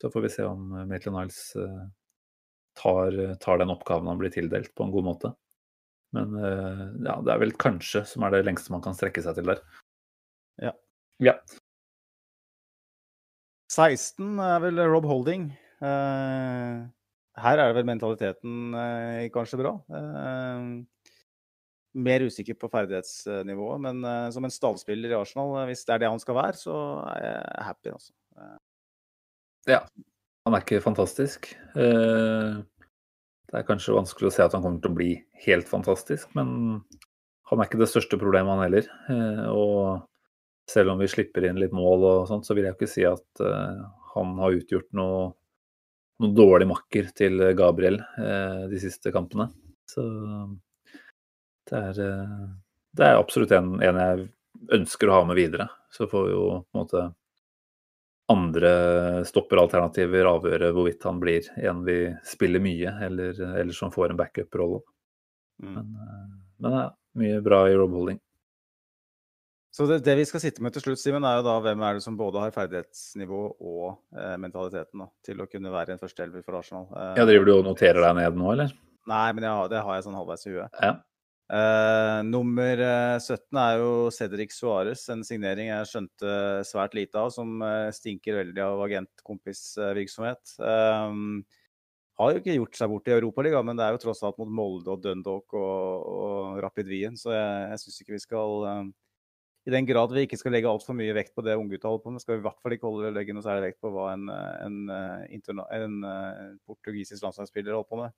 Så 0.00 0.10
får 0.12 0.24
vi 0.24 0.32
se 0.32 0.46
om 0.46 0.68
Maitland 0.88 1.18
Niles 1.18 1.40
eh, 1.60 1.82
tar, 2.80 3.18
tar, 3.42 3.58
den 3.60 3.72
oppgaven 3.74 4.08
han 4.10 4.20
blir 4.20 4.32
tildelt, 4.32 4.72
på 4.74 4.86
en 4.86 4.94
god 4.94 5.08
måte. 5.10 5.32
Men 6.14 6.38
eh, 6.38 6.86
ja, 7.08 7.18
det 7.26 7.34
er 7.34 7.42
vel 7.42 7.54
kanskje 7.58 8.04
som 8.08 8.24
er 8.24 8.34
det 8.34 8.44
lengste 8.46 8.72
man 8.72 8.84
kan 8.84 8.96
strekke 8.96 9.22
seg 9.24 9.36
til 9.38 9.50
der. 9.50 9.60
Ja. 10.62 10.72
ja. 11.24 11.36
16 13.74 14.38
er 14.38 14.62
vel 14.62 14.78
Rob 14.86 15.08
Holding. 15.10 15.50
Eh, 15.84 16.82
her 17.44 17.60
er 17.60 17.70
det 17.70 17.76
vel 17.80 17.88
mentaliteten 17.88 18.76
eh, 18.78 19.28
kanskje 19.34 19.60
bra. 19.60 19.74
Eh, 19.98 21.10
mer 22.04 22.24
usikker 22.26 22.56
på 22.58 22.70
ferdighetsnivået, 22.72 23.82
men 23.84 24.30
som 24.34 24.46
en 24.46 24.50
stallspiller 24.52 25.12
i 25.12 25.18
Arsenal, 25.18 25.52
hvis 25.68 25.84
det 25.86 25.94
er 25.94 26.00
det 26.02 26.08
han 26.10 26.22
skal 26.22 26.34
være, 26.40 26.58
så 26.58 26.78
er 27.12 27.20
jeg 27.22 27.66
happy, 27.68 27.92
altså. 27.92 28.14
Ja. 29.70 29.78
Han 30.44 30.56
er 30.56 30.64
ikke 30.64 30.82
fantastisk. 30.82 31.52
Det 31.78 33.60
er 33.60 33.68
kanskje 33.68 33.94
vanskelig 33.94 34.26
å 34.26 34.34
se 34.34 34.42
at 34.42 34.56
han 34.58 34.64
kommer 34.66 34.82
til 34.82 34.90
å 34.90 34.98
bli 34.98 35.12
helt 35.46 35.70
fantastisk, 35.70 36.34
men 36.34 36.82
han 37.46 37.62
er 37.62 37.70
ikke 37.70 37.80
det 37.84 37.90
største 37.92 38.18
problemet, 38.18 38.50
han 38.50 38.66
heller. 38.66 38.90
Og 39.54 40.02
selv 40.74 40.96
om 40.96 40.98
vi 40.98 41.12
slipper 41.14 41.46
inn 41.46 41.62
litt 41.62 41.78
mål 41.78 42.08
og 42.10 42.26
sånt, 42.32 42.50
så 42.50 42.58
vil 42.58 42.66
jeg 42.66 42.74
ikke 42.74 42.90
si 42.90 43.06
at 43.06 43.46
han 44.16 44.34
har 44.42 44.58
utgjort 44.58 44.90
noe 44.98 45.30
noen 46.22 46.34
dårlig 46.36 46.68
makker 46.70 47.10
til 47.16 47.42
Gabriel 47.58 47.98
eh, 48.00 48.64
de 48.70 48.80
siste 48.82 49.12
kampene. 49.14 49.48
Så 49.90 50.04
det 51.70 51.80
er, 51.80 52.00
eh, 52.04 52.46
det 52.94 53.08
er 53.08 53.18
absolutt 53.18 53.52
en, 53.56 53.76
en, 53.82 54.00
jeg 54.00 54.28
ønsker 54.78 55.10
å 55.10 55.18
ha 55.18 55.26
med 55.28 55.38
videre. 55.38 55.68
Så 55.92 56.08
får 56.10 56.30
jo 56.30 56.42
på 56.62 56.78
en 56.78 56.82
måte 56.82 57.04
andre 58.32 58.72
stopperalternativer 59.28 60.28
avgjøre 60.28 60.70
hvorvidt 60.72 61.04
han 61.04 61.18
blir 61.20 61.48
en 61.60 61.82
vi 61.84 61.98
spiller 62.24 62.62
mye, 62.64 62.94
eller, 63.04 63.36
eller 63.60 63.76
som 63.76 63.92
får 63.92 64.12
en 64.12 64.20
backup-rolle. 64.20 64.80
Mm. 65.62 65.74
Men, 65.74 65.90
eh, 66.04 66.28
men 66.58 66.76
det 66.76 66.84
er 66.84 66.94
mye 67.24 67.42
bra 67.44 67.64
i 67.68 67.76
Rob 67.78 67.96
Holding. 67.98 68.20
Så 69.74 69.88
det, 69.90 70.04
det, 70.06 70.14
vi 70.14 70.24
skal 70.28 70.38
sitte 70.38 70.62
med 70.62 70.70
til 70.74 70.84
slutt, 70.84 71.00
Simen, 71.02 71.24
er 71.26 71.40
jo 71.40 71.46
da 71.48 71.56
hvem 71.64 71.80
er 71.82 71.96
det 71.96 72.04
som 72.04 72.14
både 72.14 72.38
har 72.44 72.52
ferdighetsnivå 72.54 73.40
og 73.58 73.96
eh, 74.14 74.36
mentaliteten 74.38 75.02
da, 75.02 75.08
til 75.26 75.42
å 75.42 75.48
kunne 75.50 75.72
være 75.74 75.96
en 75.96 76.02
førsteelver 76.02 76.44
for 76.46 76.60
Arsenal. 76.60 76.86
Eh, 76.94 77.16
ja, 77.18 77.24
Driver 77.26 77.48
du 77.48 77.52
og 77.56 77.64
noterer 77.66 77.98
deg 78.04 78.14
ned 78.20 78.38
nå, 78.38 78.52
eller? 78.52 78.70
Nei, 79.10 79.26
men 79.34 79.48
jeg, 79.48 79.72
det 79.72 79.82
har 79.82 79.98
jeg 79.98 80.06
sånn 80.06 80.20
halvveis 80.20 80.46
i 80.46 80.54
huet. 80.54 80.78
Ja. 80.78 80.94
Eh, 81.58 82.20
nummer 82.30 82.84
17 83.18 83.34
eh, 83.34 83.58
er 83.64 83.82
jo 83.82 83.90
Cedric 84.14 84.54
Suárez, 84.54 85.02
en 85.10 85.26
signering 85.26 85.72
jeg 85.72 85.90
skjønte 85.90 86.38
svært 86.70 86.94
lite 86.94 87.26
av, 87.26 87.34
som 87.34 87.58
eh, 87.66 87.90
stinker 87.98 88.44
veldig 88.44 88.66
av 88.70 88.86
agentkompisvirksomhet. 88.86 90.56
Eh, 90.70 91.20
har 92.22 92.30
jo 92.30 92.44
ikke 92.44 92.60
gjort 92.60 92.78
seg 92.78 92.94
bort 92.94 93.10
i 93.10 93.18
Europaligaen, 93.18 93.66
men 93.66 93.82
det 93.82 93.88
er 93.88 93.98
jo 93.98 94.06
tross 94.06 94.22
alt 94.22 94.38
mot 94.38 94.54
Molde 94.62 94.94
og 94.94 95.02
Dundalk 95.02 95.58
og, 95.58 96.12
og 96.14 96.62
Rapid 96.62 96.94
Wien, 96.94 97.18
så 97.18 97.34
jeg, 97.34 97.72
jeg 97.72 97.82
syns 97.82 98.04
ikke 98.04 98.14
vi 98.14 98.22
skal 98.22 98.94
i 99.64 99.72
den 99.72 99.86
grad 99.88 100.12
vi 100.12 100.26
ikke 100.26 100.36
skal 100.36 100.52
legge 100.52 100.68
altfor 100.68 100.96
mye 100.96 101.14
vekt 101.16 101.32
på 101.36 101.44
det 101.44 101.56
unggutta 101.56 101.88
holder 101.88 102.04
på 102.04 102.12
med, 102.12 102.22
skal 102.22 102.36
vi 102.36 102.42
i 102.42 102.44
hvert 102.44 102.60
fall 102.60 102.74
ikke 102.76 102.90
holde 102.90 103.14
legge 103.16 103.36
noe 103.36 103.44
særlig 103.44 103.70
vekt 103.70 103.80
på 103.84 103.92
hva 103.94 104.10
en, 104.12 104.28
en, 104.28 104.76
en, 104.92 105.62
en 105.80 105.96
portugisisk 106.68 107.24
landslagsspiller 107.24 107.72
holder 107.72 107.88
på 107.88 108.00
med. 108.02 108.16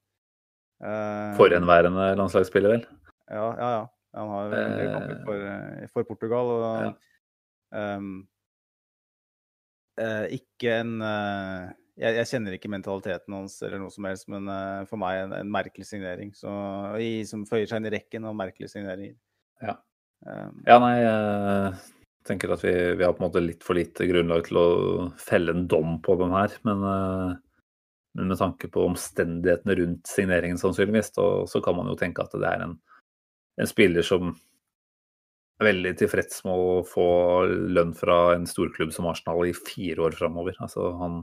Uh, 0.82 1.32
Forhenværende 1.38 2.10
landslagsspiller, 2.18 2.74
vel? 2.74 2.86
Ja, 3.30 3.46
ja. 3.56 3.70
ja. 3.78 3.84
Han 4.16 4.28
har 4.32 4.54
en 4.58 4.78
del 4.78 4.92
kamper 4.92 5.18
for, 5.24 5.46
eh, 5.52 5.88
for, 5.92 6.06
Portugal. 6.08 6.50
og 6.56 6.64
ja. 6.82 7.96
um, 7.96 8.12
uh, 10.00 10.24
Ikke 10.32 10.78
en 10.80 10.94
uh, 11.04 11.72
jeg, 11.96 12.16
jeg, 12.18 12.28
kjenner 12.30 12.56
ikke 12.56 12.70
mentaliteten 12.72 13.36
hans 13.36 13.58
eller 13.64 13.80
noe 13.80 13.92
som 13.92 14.08
helst, 14.08 14.28
men 14.32 14.48
for 14.88 15.00
meg 15.00 15.22
en, 15.22 15.34
en 15.38 15.52
merkelig 15.52 15.86
signering. 15.88 16.34
Så, 16.36 16.50
i, 17.00 17.24
som 17.28 17.46
føyer 17.48 17.68
seg 17.70 17.80
inn 17.80 17.88
i 17.88 17.94
rekken 17.96 18.26
av 18.28 18.36
merkelige 18.36 18.72
signeringer. 18.74 19.16
Ja. 19.64 19.78
Um, 20.24 20.62
ja, 20.66 20.78
nei, 20.82 20.94
jeg 21.02 21.74
tenker 22.26 22.54
at 22.54 22.64
vi, 22.64 22.72
vi, 22.96 23.04
har 23.04 23.14
på 23.14 23.22
en 23.22 23.28
måte 23.28 23.42
litt 23.44 23.66
for 23.66 23.78
lite 23.78 24.08
grunnlag 24.08 24.46
til 24.48 24.58
å 24.60 24.68
felle 25.20 25.54
en 25.54 25.66
dom 25.70 25.98
på 26.04 26.16
dem 26.20 26.34
her. 26.34 26.56
Men, 26.66 26.82
uh, 26.82 27.36
men 28.16 28.32
med 28.32 28.40
tanke 28.40 28.70
på 28.72 28.86
omstendighetene 28.88 29.76
rundt 29.82 30.10
signeringen, 30.10 30.58
sannsynligvis, 30.60 31.12
da, 31.18 31.28
så 31.50 31.62
kan 31.64 31.76
man 31.78 31.92
jo 31.92 31.98
tenke 32.00 32.24
at 32.24 32.34
det 32.34 32.48
er 32.48 32.64
en, 32.64 32.76
en 33.60 33.70
spiller 33.70 34.06
som 34.06 34.32
er 35.60 35.70
veldig 35.70 35.94
tilfreds 36.00 36.42
med 36.44 36.60
å 36.60 36.82
få 36.84 37.06
lønn 37.48 37.94
fra 37.96 38.34
en 38.34 38.44
storklubb 38.48 38.92
som 38.92 39.08
Arsenal 39.08 39.46
i 39.48 39.56
fire 39.56 40.08
år 40.08 40.16
framover. 40.18 40.56
Altså, 40.64 40.90
han, 41.00 41.22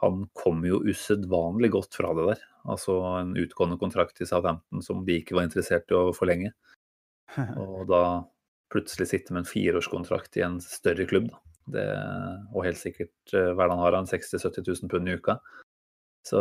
han 0.00 0.26
kom 0.38 0.64
jo 0.66 0.80
usedvanlig 0.88 1.72
godt 1.74 1.98
fra 1.98 2.12
det 2.16 2.28
der. 2.30 2.46
Altså 2.72 3.00
en 3.18 3.34
utgående 3.38 3.78
kontrakt 3.80 4.20
i 4.22 4.28
Southampton 4.28 4.84
som 4.86 5.02
de 5.06 5.18
ikke 5.18 5.36
var 5.36 5.48
interessert 5.48 5.90
i 5.90 5.98
å 5.98 6.12
forlenge. 6.16 6.52
Og 7.62 7.86
da 7.90 8.02
plutselig 8.72 9.10
sitte 9.10 9.34
med 9.34 9.44
en 9.44 9.50
fireårskontrakt 9.50 10.38
i 10.40 10.46
en 10.46 10.60
større 10.64 11.06
klubb, 11.08 11.30
da. 11.32 11.40
Det, 11.72 11.82
og 12.50 12.64
helt 12.66 12.80
sikkert 12.80 13.30
hverdagen 13.30 13.54
hva 13.54 13.66
han 13.70 13.82
har, 13.84 13.94
han 13.94 14.08
60 14.10 14.32
000-70 14.34 14.80
000 14.82 14.90
pund 14.90 15.10
i 15.10 15.12
uka. 15.14 15.36
Så 16.26 16.40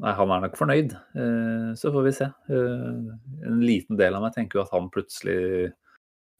nei, 0.00 0.14
han 0.16 0.32
er 0.32 0.44
nok 0.46 0.56
fornøyd. 0.56 0.94
Uh, 1.16 1.74
så 1.76 1.92
får 1.92 2.06
vi 2.06 2.14
se. 2.16 2.30
Uh, 2.48 3.12
en 3.48 3.60
liten 3.60 4.00
del 4.00 4.16
av 4.16 4.24
meg 4.24 4.32
tenker 4.36 4.60
jo 4.60 4.64
at 4.64 4.72
han 4.72 4.88
plutselig 4.92 5.74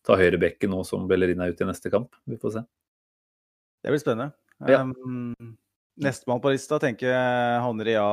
tar 0.06 0.20
høyrebekken 0.22 0.72
nå 0.72 0.80
som 0.86 1.04
Bellerin 1.10 1.42
er 1.42 1.52
ute 1.52 1.66
i 1.66 1.68
neste 1.68 1.92
kamp. 1.92 2.14
Vi 2.24 2.40
får 2.40 2.56
se. 2.58 2.64
Det 3.84 3.92
blir 3.92 4.02
spennende. 4.02 4.32
Ja. 4.64 4.80
Um, 4.82 5.56
Nestemann 5.96 6.42
på 6.44 6.52
lista 6.52 6.76
tenker 6.80 7.08
jeg 7.08 7.60
havner 7.64 7.88
ja, 7.88 8.08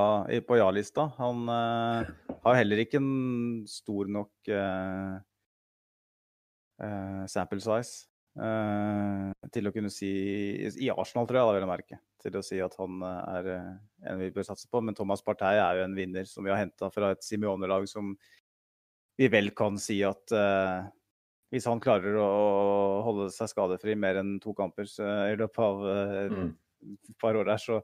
på 0.47 0.55
ja-lista. 0.55 1.09
Han 1.17 1.49
uh, 1.51 2.07
har 2.45 2.55
heller 2.55 2.79
ikke 2.85 3.01
en 3.01 3.65
stor 3.67 4.07
nok 4.07 4.51
uh, 4.55 5.17
uh, 6.79 7.23
sample 7.31 7.63
size 7.63 8.09
til 9.53 9.69
å 9.69 9.71
kunne 9.75 9.91
si 9.93 10.07
I 10.81 10.87
Arsenal, 10.89 11.27
tror 11.29 11.37
jeg, 11.37 11.45
da 11.45 11.51
vil 11.53 11.61
jeg 11.61 11.69
merke. 11.69 11.97
Til 12.23 12.37
å 12.39 12.41
si 12.41 12.57
at 12.65 12.73
han 12.79 13.03
er 13.05 13.49
en 13.53 14.23
vi 14.23 14.31
bør 14.33 14.47
satse 14.47 14.65
på. 14.71 14.81
Men 14.81 14.97
Thomas 14.97 15.21
Partey 15.21 15.59
er 15.61 15.77
jo 15.77 15.83
en 15.85 15.93
vinner 15.93 16.25
som 16.25 16.41
vi 16.41 16.49
har 16.49 16.57
henta 16.63 16.89
fra 16.89 17.11
et 17.13 17.21
Simione-lag 17.21 17.85
som 17.91 18.15
vi 19.21 19.29
vel 19.29 19.51
kan 19.53 19.77
si 19.77 19.99
at 20.07 20.33
hvis 21.53 21.69
han 21.69 21.83
klarer 21.83 22.17
å 22.17 22.31
holde 23.05 23.29
seg 23.35 23.51
skadefri 23.53 23.93
mer 24.01 24.17
enn 24.23 24.39
to 24.41 24.55
kamper 24.57 24.89
i 24.89 25.37
løpet 25.37 25.61
av 25.67 25.85
mm 26.33 26.51
et 26.83 27.15
par 27.21 27.37
år 27.39 27.47
der, 27.49 27.61
så 27.61 27.79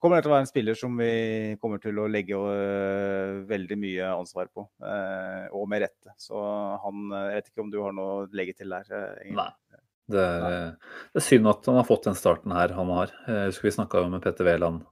kommer 0.00 0.18
det 0.18 0.24
til 0.24 0.32
å 0.32 0.34
være 0.34 0.46
en 0.46 0.50
spiller 0.50 0.78
som 0.78 0.96
vi 0.96 1.12
kommer 1.60 1.80
til 1.82 1.98
å 2.00 2.08
legge 2.10 2.38
uh, 2.38 3.40
veldig 3.48 3.78
mye 3.80 4.12
ansvar 4.14 4.48
på, 4.52 4.64
uh, 4.84 5.46
og 5.52 5.66
med 5.70 5.84
rette. 5.84 6.14
Så 6.20 6.40
han 6.84 7.10
Jeg 7.12 7.36
vet 7.36 7.50
ikke 7.50 7.64
om 7.66 7.72
du 7.72 7.80
har 7.82 7.96
noe 7.96 8.22
å 8.22 8.28
legge 8.36 8.56
til 8.60 8.72
der? 8.72 8.88
Nei. 9.36 9.50
Det 10.10 10.18
er, 10.18 10.72
det 11.14 11.20
er, 11.20 11.22
synd 11.22 11.46
at 11.46 11.68
han 11.70 11.76
har 11.78 11.86
fått 11.86 12.08
den 12.08 12.16
starten 12.18 12.50
her 12.50 12.72
han 12.74 12.88
har. 12.96 13.12
Jeg 13.28 13.52
husker 13.52 13.68
vi 13.68 13.76
snakka 13.76 14.00
med 14.10 14.24
Petter 14.24 14.48
Wæland 14.48 14.82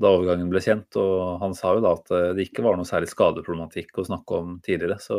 da 0.00 0.08
overgangen 0.08 0.48
ble 0.48 0.62
kjent, 0.64 0.96
og 0.96 1.42
han 1.42 1.52
sa 1.52 1.74
jo 1.76 1.82
da 1.84 1.90
at 1.98 2.08
det 2.38 2.46
ikke 2.46 2.64
var 2.64 2.78
noe 2.80 2.88
særlig 2.88 3.10
skadeproblematikk 3.12 4.00
å 4.00 4.06
snakke 4.08 4.38
om 4.40 4.54
tidligere. 4.64 4.96
Så 5.04 5.18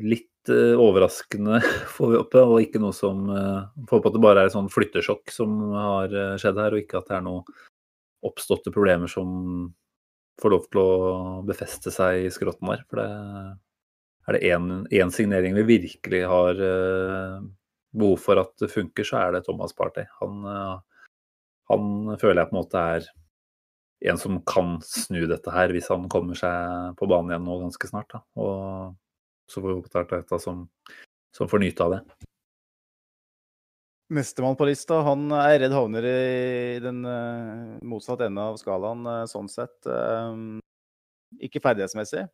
litt 0.00 0.31
Eh, 0.31 0.31
overraskende, 0.50 1.60
får 1.96 2.10
vi 2.12 2.18
oppe, 2.18 2.42
og 2.42 2.64
ikke 2.64 2.80
noe 2.82 2.96
som 2.96 3.28
uh, 3.30 3.68
Får 3.86 4.00
håpe 4.00 4.10
at 4.10 4.16
det 4.16 4.24
bare 4.24 4.42
er 4.42 4.50
et 4.50 4.56
sånn 4.56 4.70
flyttesjokk 4.72 5.30
som 5.34 5.54
har 5.76 6.16
uh, 6.16 6.34
skjedd 6.40 6.58
her, 6.58 6.74
og 6.74 6.82
ikke 6.82 6.98
at 7.02 7.10
det 7.10 7.18
er 7.18 7.24
noe 7.26 7.44
oppståtte 8.26 8.72
problemer 8.74 9.10
som 9.10 9.70
får 10.42 10.54
lov 10.54 10.68
til 10.70 10.80
å 10.82 10.92
befeste 11.46 11.90
seg 11.94 12.26
i 12.26 12.30
skrotten 12.34 12.70
der. 12.70 12.84
For 12.90 13.02
det 13.02 13.08
er 14.30 14.38
det 14.38 15.00
én 15.02 15.10
signering 15.14 15.56
vi 15.58 15.66
virkelig 15.76 16.22
har 16.30 16.62
behov 17.92 18.16
for 18.20 18.40
at 18.40 18.54
det 18.60 18.70
funker, 18.72 19.06
så 19.06 19.20
er 19.20 19.36
det 19.36 19.44
Thomas 19.46 19.74
Partey. 19.76 20.06
Han, 20.20 20.44
eh, 20.48 20.78
han 21.72 22.16
føler 22.20 22.42
jeg 22.42 22.50
på 22.50 22.56
en 22.56 22.60
måte 22.60 22.84
er 22.96 23.10
en 24.12 24.18
som 24.18 24.40
kan 24.48 24.78
snu 24.82 25.26
dette 25.30 25.52
her, 25.54 25.72
hvis 25.74 25.90
han 25.92 26.08
kommer 26.10 26.38
seg 26.38 26.96
på 26.98 27.06
banen 27.10 27.34
igjen 27.34 27.46
nå 27.46 27.58
ganske 27.60 27.90
snart. 27.90 28.10
Da. 28.10 28.22
Og 28.42 28.96
så 29.50 29.60
får 29.60 29.68
vi 29.68 29.78
håpe 29.78 29.90
det 29.92 30.02
er 30.02 30.10
Teta 30.10 30.38
som, 30.40 30.66
som 31.36 31.50
får 31.50 31.62
nyte 31.62 31.86
av 31.86 31.96
det. 31.96 32.02
Nestemann 34.12 34.56
på 34.56 34.66
lista, 34.68 34.98
han 35.06 35.30
er 35.32 35.58
redd 35.62 35.72
havner 35.72 36.04
i 36.04 36.80
den 36.84 37.00
uh, 37.06 37.78
motsatt 37.88 38.20
ende 38.26 38.44
av 38.44 38.58
skalaen, 38.60 39.06
uh, 39.08 39.24
sånn 39.30 39.48
sett. 39.48 39.78
Uh, 39.88 40.60
ikke 41.40 41.62
ferdighetsmessig, 41.64 42.26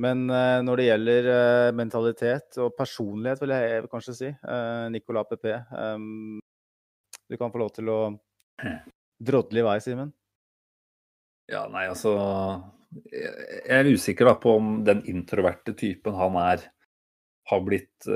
men 0.00 0.22
når 0.64 0.80
det 0.80 0.84
gjelder 0.86 1.26
mentalitet 1.76 2.56
og 2.62 2.70
personlighet, 2.78 3.42
vil 3.42 3.52
jeg 3.52 3.90
kanskje 3.92 4.14
si, 4.16 4.30
Nicolas 4.94 5.28
PP 5.28 5.50
Du 7.28 7.36
kan 7.36 7.52
få 7.52 7.60
lov 7.60 7.74
til 7.76 7.90
å 7.92 7.98
drodle 9.28 9.60
i 9.60 9.66
vei, 9.66 9.76
Simen. 9.84 10.14
Ja, 11.52 11.66
nei, 11.68 11.84
altså 11.92 12.14
Jeg 12.90 13.76
er 13.76 13.90
usikker 13.90 14.26
da 14.26 14.34
på 14.40 14.56
om 14.58 14.80
den 14.86 15.02
introverte 15.10 15.74
typen 15.78 16.16
han 16.18 16.38
er, 16.40 16.64
har 17.50 17.60
blitt 17.66 18.06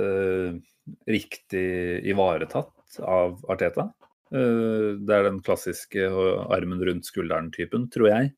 riktig 1.11 1.66
ivaretatt 2.11 2.99
av 3.03 3.39
Arteta. 3.51 3.87
Det 4.31 5.14
er 5.14 5.29
den 5.29 5.39
klassiske 5.47 6.09
armen 6.55 6.83
rundt 6.87 7.07
skulderen-typen, 7.07 7.87
tror 7.95 8.11
jeg. 8.11 8.33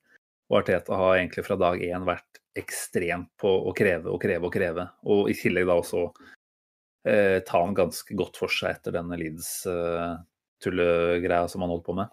Og 0.50 0.58
Arteta 0.60 0.92
har 1.00 1.16
egentlig 1.16 1.44
fra 1.46 1.56
dag 1.58 1.82
én 1.82 2.04
vært 2.06 2.36
ekstremt 2.56 3.28
på 3.40 3.48
å 3.68 3.72
kreve 3.76 4.10
og 4.12 4.22
kreve 4.22 4.46
og 4.48 4.52
kreve. 4.54 4.88
Og 5.10 5.30
i 5.30 5.34
tillegg 5.36 5.66
da 5.68 5.74
også 5.80 6.00
uh, 6.06 7.38
ta 7.46 7.56
han 7.62 7.74
ganske 7.76 8.14
godt 8.18 8.36
for 8.40 8.48
seg 8.52 8.70
etter 8.76 8.92
denne 8.96 9.16
Leeds-tullegreia 9.20 11.44
eh, 11.44 11.50
som 11.52 11.60
han 11.64 11.72
holdt 11.74 11.88
på 11.88 11.94
med. 11.98 12.08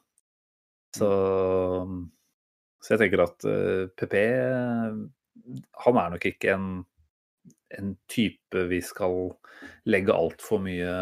Så, 0.97 1.09
så 2.83 2.95
jeg 2.95 3.05
tenker 3.05 3.23
at 3.23 3.45
uh, 3.47 3.87
PP 3.95 4.17
Han 5.85 5.99
er 5.99 6.13
nok 6.13 6.25
ikke 6.27 6.51
en, 6.51 6.67
en 7.77 7.93
type 8.11 8.65
vi 8.69 8.81
skal 8.83 9.31
legge 9.87 10.15
altfor 10.15 10.61
mye 10.63 10.95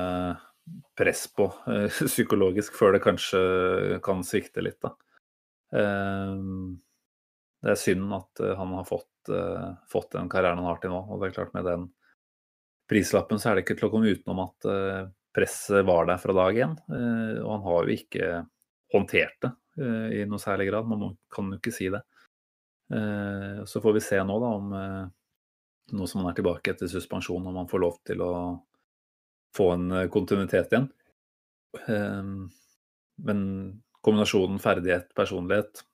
press 0.98 1.26
på 1.34 1.50
uh, 1.66 1.88
psykologisk 2.14 2.78
før 2.78 2.96
det 2.96 3.04
kanskje 3.06 3.42
kan 4.06 4.22
svikte 4.26 4.64
litt, 4.64 4.80
da. 4.84 4.94
Uh, 5.74 6.78
det 7.62 7.74
er 7.76 7.78
synd 7.78 8.14
at 8.18 8.42
han 8.58 8.72
har 8.74 8.86
fått, 8.88 9.30
fått, 9.86 10.16
den 10.16 10.32
karrieren 10.34 10.58
han 10.58 10.66
har 10.66 10.80
til 10.82 10.90
nå. 10.90 10.98
Og 11.14 11.20
det 11.22 11.28
er 11.28 11.36
klart 11.36 11.52
med 11.54 11.68
den 11.70 11.84
prislappen 12.90 13.38
så 13.38 13.52
er 13.52 13.60
det 13.60 13.68
ikke 13.68 13.76
til 13.78 13.86
å 13.86 13.90
komme 13.94 14.10
utenom 14.10 14.42
at 14.48 14.66
presset 15.30 15.86
var 15.86 16.10
der 16.10 16.18
fra 16.24 16.34
dag 16.40 16.58
én. 16.58 16.74
og 16.90 17.52
han 17.52 17.62
har 17.68 17.86
jo 17.86 18.00
ikke 18.00 18.32
håndtert 18.96 19.38
det 19.46 19.52
i 19.80 20.24
noe 20.28 20.42
særlig 20.42 20.68
grad. 20.68 20.88
Man 20.90 21.16
kan 21.32 21.52
jo 21.54 21.60
ikke 21.60 21.72
si 21.72 21.88
det. 21.94 22.02
så 23.72 23.82
får 23.82 23.94
vi 23.96 24.02
se 24.04 24.18
nå 24.20 24.36
da 24.44 24.50
om 24.58 24.74
nå 25.92 26.08
som 26.08 26.22
han 26.22 26.32
er 26.32 26.36
tilbake 26.36 26.74
etter 26.74 26.90
suspensjon, 26.92 27.46
om 27.48 27.56
han 27.62 27.70
får 27.72 27.82
lov 27.84 27.96
til 28.08 28.24
å 28.26 28.34
få 29.56 29.70
en 29.78 29.88
kontinuitet 30.12 30.76
igjen. 30.76 30.90
men 33.24 33.40
kombinasjonen 34.04 34.60
ferdighet, 34.60 35.16
personlighet 35.16 35.86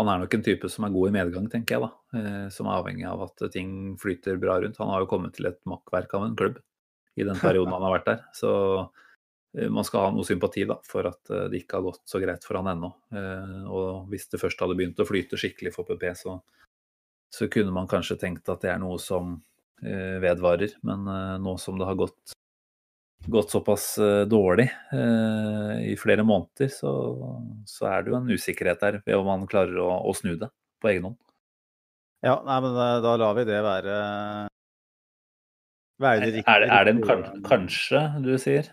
han 0.00 0.08
er 0.08 0.22
nok 0.22 0.34
en 0.34 0.44
type 0.44 0.68
som 0.72 0.86
er 0.86 0.94
god 0.94 1.10
i 1.10 1.14
medgang, 1.14 1.46
tenker 1.52 1.76
jeg. 1.76 1.82
da, 1.84 2.18
eh, 2.18 2.48
Som 2.48 2.66
er 2.66 2.78
avhengig 2.78 3.06
av 3.08 3.22
at 3.26 3.52
ting 3.52 3.96
flyter 4.00 4.38
bra 4.40 4.60
rundt. 4.60 4.78
Han 4.78 4.88
har 4.88 5.00
jo 5.00 5.10
kommet 5.10 5.34
til 5.34 5.46
et 5.46 5.60
makkverk 5.66 6.14
av 6.14 6.24
en 6.24 6.36
klubb 6.36 6.60
i 7.16 7.24
den 7.24 7.36
perioden 7.44 7.72
han 7.72 7.82
har 7.82 7.98
vært 7.98 8.08
der. 8.08 8.24
Så 8.32 8.52
eh, 8.78 8.86
man 9.50 9.86
skal 9.86 10.04
ha 10.06 10.10
noe 10.14 10.26
sympati 10.26 10.62
da, 10.68 10.76
for 10.86 11.08
at 11.10 11.30
eh, 11.34 11.46
det 11.50 11.62
ikke 11.62 11.78
har 11.78 11.86
gått 11.88 12.02
så 12.08 12.20
greit 12.22 12.46
for 12.46 12.60
han 12.60 12.70
ennå. 12.70 12.90
Og 13.70 14.10
hvis 14.12 14.28
det 14.30 14.42
først 14.42 14.60
hadde 14.62 14.76
begynt 14.78 15.00
å 15.02 15.08
flyte 15.08 15.38
skikkelig 15.40 15.74
for 15.74 15.88
PP, 15.88 16.10
så, 16.18 16.36
så 17.34 17.48
kunne 17.50 17.74
man 17.74 17.90
kanskje 17.90 18.20
tenkt 18.20 18.50
at 18.52 18.62
det 18.62 18.74
er 18.74 18.82
noe 18.82 19.00
som 19.02 19.38
vedvarer. 19.80 20.76
Men 20.84 21.08
nå 21.40 21.56
som 21.58 21.78
det 21.80 21.88
har 21.88 21.96
gått 21.98 22.36
gått 23.26 23.50
såpass 23.50 23.98
eh, 23.98 24.22
dårlig 24.26 24.70
eh, 24.92 25.90
i 25.92 25.96
flere 25.96 26.22
måneder, 26.22 26.68
så, 26.68 26.92
så, 27.66 27.86
er 27.86 28.02
det 28.02 28.12
jo 28.12 28.18
en 28.20 28.30
usikkerhet 28.30 28.80
der 28.80 29.00
ved 29.04 29.18
om 29.18 29.28
man 29.28 29.46
klarer 29.50 29.76
å, 29.82 29.90
å 30.08 30.14
snu 30.16 30.36
det 30.40 30.50
på 30.80 30.92
egen 30.92 31.10
hånd. 31.10 31.18
Ja, 32.24 32.40
nei, 32.44 32.58
men 32.64 32.76
da, 32.76 33.14
lar 33.16 33.36
vi 33.38 33.46
det 33.48 33.60
være, 33.64 34.00
er 36.00 36.22
det. 36.24 36.42
Er, 36.48 36.64
er, 36.64 36.84
det 36.84 36.92
en 36.94 37.02
kan, 37.04 37.24
kanskje, 37.44 38.00
du 38.24 38.34
sier? 38.40 38.68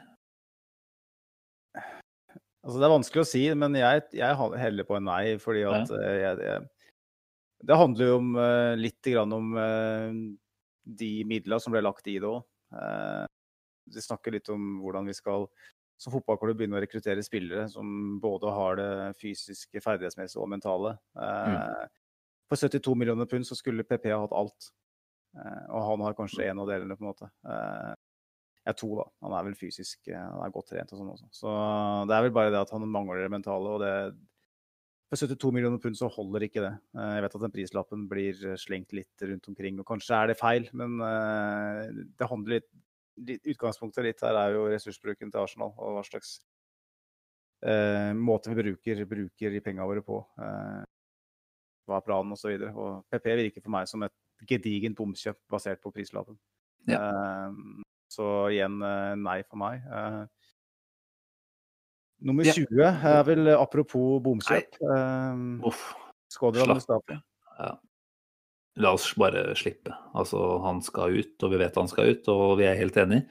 Altså, 2.67 2.81
det 2.81 2.87
er 2.87 2.91
vanskelig 2.91 3.23
å 3.23 3.29
si, 3.29 3.43
men 3.55 3.77
jeg, 3.79 4.03
jeg 4.19 4.51
heller 4.59 4.87
på 4.87 4.97
en 4.97 5.07
nei. 5.07 5.37
fordi 5.39 5.63
at 5.69 5.93
ja. 5.93 6.01
Eh, 6.03 6.17
jeg, 6.19 6.41
jeg, 6.49 6.91
Det 7.71 7.79
handler 7.79 8.11
jo 8.11 8.19
om, 8.19 8.35
litt 8.77 9.09
om 9.23 9.47
de 10.99 11.11
midlene 11.25 11.63
som 11.63 11.73
ble 11.73 11.81
lagt 11.81 12.11
i 12.11 12.19
det 12.19 12.27
òg 12.27 12.43
vi 13.95 14.01
snakker 14.03 14.35
litt 14.35 14.49
om 14.51 14.77
hvordan 14.83 15.07
vi 15.07 15.15
skal 15.15 15.47
som 15.97 16.13
fotballklubb 16.13 16.59
begynne 16.59 16.77
å 16.77 16.81
rekruttere 16.83 17.23
spillere 17.25 17.65
som 17.71 18.19
både 18.21 18.51
har 18.53 18.77
det 18.77 18.89
fysiske, 19.17 19.81
ferdighetsmessige 19.81 20.43
og 20.43 20.51
mentale. 20.51 20.93
Mm. 21.17 21.55
Eh, 21.55 21.87
for 22.51 22.61
72 22.61 22.93
millioner 22.99 23.29
pund 23.29 23.47
så 23.47 23.57
skulle 23.57 23.85
PP 23.87 24.11
ha 24.13 24.19
hatt 24.21 24.35
alt. 24.37 24.69
Og 25.37 25.81
han 25.83 26.01
har 26.05 26.15
kanskje 26.17 26.45
en 26.47 26.61
av 26.63 26.69
delene, 26.69 26.95
på 26.97 27.03
en 27.03 27.09
måte. 27.11 27.27
Eh, 28.67 28.71
jeg 28.71 28.79
to, 28.81 28.89
da. 28.99 29.05
Han 29.25 29.35
er 29.37 29.45
vel 29.47 29.59
fysisk 29.59 30.09
han 30.11 30.41
er 30.43 30.55
godt 30.55 30.73
trent 30.73 30.91
og 30.91 31.01
sånn 31.01 31.13
også. 31.13 31.29
Så 31.39 31.53
det 32.09 32.17
er 32.17 32.25
vel 32.25 32.33
bare 32.35 32.51
det 32.51 32.59
at 32.59 32.73
han 32.75 32.87
mangler 32.91 33.23
det 33.23 33.31
mentale. 33.31 33.77
og 33.77 33.85
det 33.85 33.93
for 35.07 35.23
72 35.23 35.53
millioner 35.55 35.79
pund 35.79 35.95
så 35.95 36.09
holder 36.11 36.43
ikke 36.43 36.59
det. 36.65 36.73
Jeg 36.99 37.23
vet 37.23 37.35
at 37.37 37.43
den 37.45 37.53
prislappen 37.53 38.01
blir 38.11 38.41
slengt 38.59 38.91
litt 38.91 39.23
rundt 39.23 39.45
omkring, 39.47 39.77
og 39.79 39.87
kanskje 39.87 40.17
er 40.17 40.27
det 40.27 40.35
feil, 40.35 40.67
men 40.75 40.97
det 42.19 42.27
handler 42.27 42.57
litt 42.57 42.67
utgangspunktet 43.47 44.05
litt 44.05 44.21
her 44.21 44.37
er 44.37 44.53
jo 44.57 44.67
ressursbruken 44.67 45.31
til 45.31 45.41
Arsenal, 45.41 45.71
og 45.77 45.95
hva 45.95 46.03
slags 46.05 46.37
eh, 47.65 48.13
måte 48.13 48.51
vi 48.51 48.61
bruker, 48.61 49.03
bruker 49.09 49.53
de 49.53 49.63
pengene 49.63 49.87
våre 49.89 50.03
på. 50.05 50.19
Eh, 50.37 50.83
hva 51.87 51.99
er 51.99 52.05
planen 52.05 52.35
osv. 52.35 52.51
Og, 52.51 52.63
så 52.67 52.85
og 52.85 53.03
PP 53.11 53.29
virker 53.41 53.63
for 53.63 53.73
meg 53.73 53.89
som 53.89 54.05
et 54.05 54.15
gedigent 54.47 54.97
bomkjøp 54.97 55.39
basert 55.49 55.81
på 55.83 55.93
prislappen. 55.95 56.37
Ja. 56.87 57.01
Eh, 57.01 57.86
så 58.17 58.49
igjen 58.53 58.81
eh, 58.83 59.13
nei 59.21 59.39
for 59.45 59.61
meg. 59.61 59.85
Eh, 59.85 60.21
nummer 62.27 62.49
20 62.49 62.83
er 63.13 63.25
vel 63.29 63.53
apropos 63.55 64.17
bomkjøp. 64.25 64.81
Uff, 65.69 65.91
Skådra 66.33 66.67
Mustafi. 66.73 67.21
Ja 67.57 67.75
la 68.77 68.93
oss 68.93 69.09
bare 69.17 69.55
slippe. 69.57 69.93
Altså, 70.17 70.39
han 70.63 70.81
skal 70.85 71.17
ut, 71.17 71.35
og 71.43 71.53
vi 71.53 71.59
vet 71.61 71.77
han 71.79 71.89
skal 71.91 72.13
ut, 72.13 72.29
og 72.31 72.57
vi 72.61 72.67
er 72.69 72.79
helt 72.79 72.97
enige. 73.01 73.25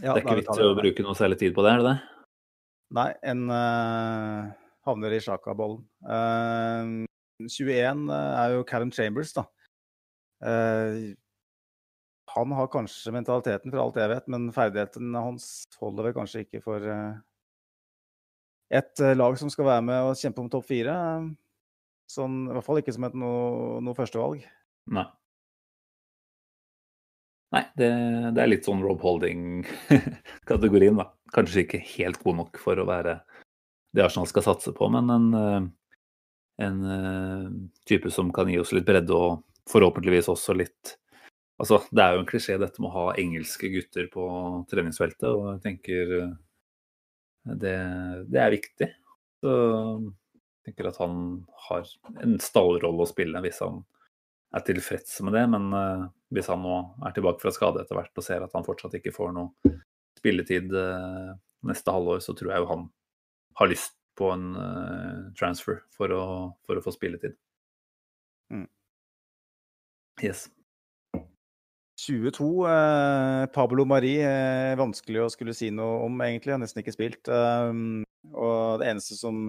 Ja, 0.00 0.14
det 0.14 0.22
er 0.22 0.24
ikke 0.24 0.40
vits 0.40 0.62
å 0.62 0.72
bruke 0.78 1.04
noe 1.04 1.18
særlig 1.18 1.38
tid 1.42 1.56
på 1.56 1.64
det, 1.66 1.74
er 1.74 1.82
det 1.82 1.90
det? 1.90 1.96
Nei, 2.96 3.08
en 3.32 3.42
uh, 3.48 4.52
havner 4.86 5.16
i 5.16 5.20
Sjaka-bollen. 5.22 5.82
Uh, 6.04 7.04
21 7.42 8.06
er 8.12 8.56
jo 8.56 8.64
Callum 8.68 8.92
Chambers, 8.94 9.34
da. 9.36 9.46
Uh, 10.42 11.12
han 12.32 12.54
har 12.56 12.70
kanskje 12.72 13.14
mentaliteten, 13.14 13.72
for 13.72 13.82
alt 13.82 14.00
jeg 14.00 14.12
vet, 14.12 14.28
men 14.32 14.50
ferdigheten 14.54 15.14
hans 15.18 15.46
holder 15.80 16.08
vel 16.08 16.16
kanskje 16.16 16.44
ikke 16.46 16.62
for 16.64 16.84
uh, 16.84 17.20
et 18.72 19.02
lag 19.18 19.36
som 19.40 19.50
skal 19.52 19.68
være 19.68 19.84
med 19.84 20.10
og 20.10 20.18
kjempe 20.18 20.40
om 20.40 20.48
topp 20.52 20.68
fire. 20.70 20.94
Sånn, 22.08 22.46
I 22.48 22.56
hvert 22.56 22.66
fall 22.66 22.80
ikke 22.80 22.94
som 22.96 23.04
et 23.08 23.18
noe, 23.18 23.80
noe 23.84 23.96
førstevalg. 23.96 24.46
Nei. 24.92 25.04
Nei, 27.52 27.66
det, 27.76 27.88
det, 28.32 28.40
er 28.40 28.48
litt 28.48 28.64
sånn 28.64 28.80
Rob 28.80 29.02
Holding-kategorien, 29.04 30.96
da. 30.96 31.10
Kanskje 31.36 31.66
ikke 31.66 31.82
helt 31.98 32.20
god 32.24 32.38
nok 32.38 32.60
for 32.60 32.80
å 32.80 32.88
være 32.88 33.18
det 33.92 34.04
Arsenal 34.06 34.28
skal 34.30 34.46
satse 34.46 34.72
på, 34.72 34.88
men 34.92 35.12
en, 35.12 35.26
eh, 35.36 35.60
en 36.64 36.78
eh, 36.96 37.50
type 37.88 38.08
som 38.12 38.32
kan 38.32 38.48
gi 38.48 38.56
oss 38.60 38.72
litt 38.72 38.88
bredde 38.88 39.12
og 39.12 39.42
forhåpentligvis 39.68 40.30
også 40.32 40.56
litt 40.56 40.94
Altså, 41.62 41.78
det 41.94 42.02
er 42.02 42.16
jo 42.16 42.22
en 42.24 42.26
klisjé 42.26 42.56
dette 42.58 42.82
med 42.82 42.90
å 42.90 42.96
ha 42.96 43.12
engelske 43.20 43.68
gutter 43.70 44.08
på 44.10 44.24
treningsfeltet, 44.70 45.28
og 45.30 45.44
jeg 45.46 45.60
tenker 45.62 46.14
eh, 46.16 46.32
det, 47.62 47.76
det 48.34 48.40
er 48.42 48.54
viktig. 48.56 48.88
Så 49.42 49.52
tenker 50.66 50.88
at 50.90 50.98
han 50.98 51.14
har 51.68 51.86
en 52.24 52.34
stallrolle 52.42 53.04
å 53.04 53.10
spille 53.10 53.42
hvis 53.44 53.60
han 53.62 53.78
er 54.58 54.64
tilfreds 54.66 55.20
med 55.26 55.36
det. 55.38 55.42
Men 55.54 55.68
uh, 55.74 56.02
hvis 56.34 56.50
han 56.50 56.62
nå 56.62 56.76
er 57.06 57.14
tilbake 57.14 57.42
fra 57.42 57.52
skade 57.54 57.82
etter 57.82 57.98
hvert 57.98 58.18
og 58.18 58.26
ser 58.26 58.42
at 58.44 58.54
han 58.58 58.66
fortsatt 58.66 58.94
ikke 58.98 59.14
får 59.14 59.30
noe 59.34 59.72
spilletid 60.18 60.74
uh, 60.74 61.32
neste 61.66 61.94
halvår, 61.94 62.22
så 62.26 62.34
tror 62.38 62.52
jeg 62.52 62.64
jo 62.64 62.70
han 62.72 62.88
har 63.58 63.70
lyst 63.70 63.94
på 64.18 64.28
en 64.34 64.50
transfer 65.38 65.78
for 65.94 66.12
å, 66.12 66.24
for 66.66 66.76
å, 66.76 66.82
få 66.84 66.92
spilletid. 66.94 67.32
Mm. 68.52 68.66
Yes. 70.20 70.50
22. 72.06 72.66
Eh, 72.68 73.46
Pablo 73.54 73.84
Mari 73.86 74.16
eh, 74.24 74.72
vanskelig 74.78 75.22
å 75.22 75.30
skulle 75.32 75.54
si 75.54 75.70
noe 75.74 76.00
om, 76.06 76.18
egentlig. 76.24 76.54
Har 76.54 76.62
nesten 76.62 76.82
ikke 76.82 76.94
spilt. 76.94 77.30
Um, 77.30 78.02
og 78.32 78.82
det 78.82 78.90
eneste 78.90 79.18
som, 79.18 79.46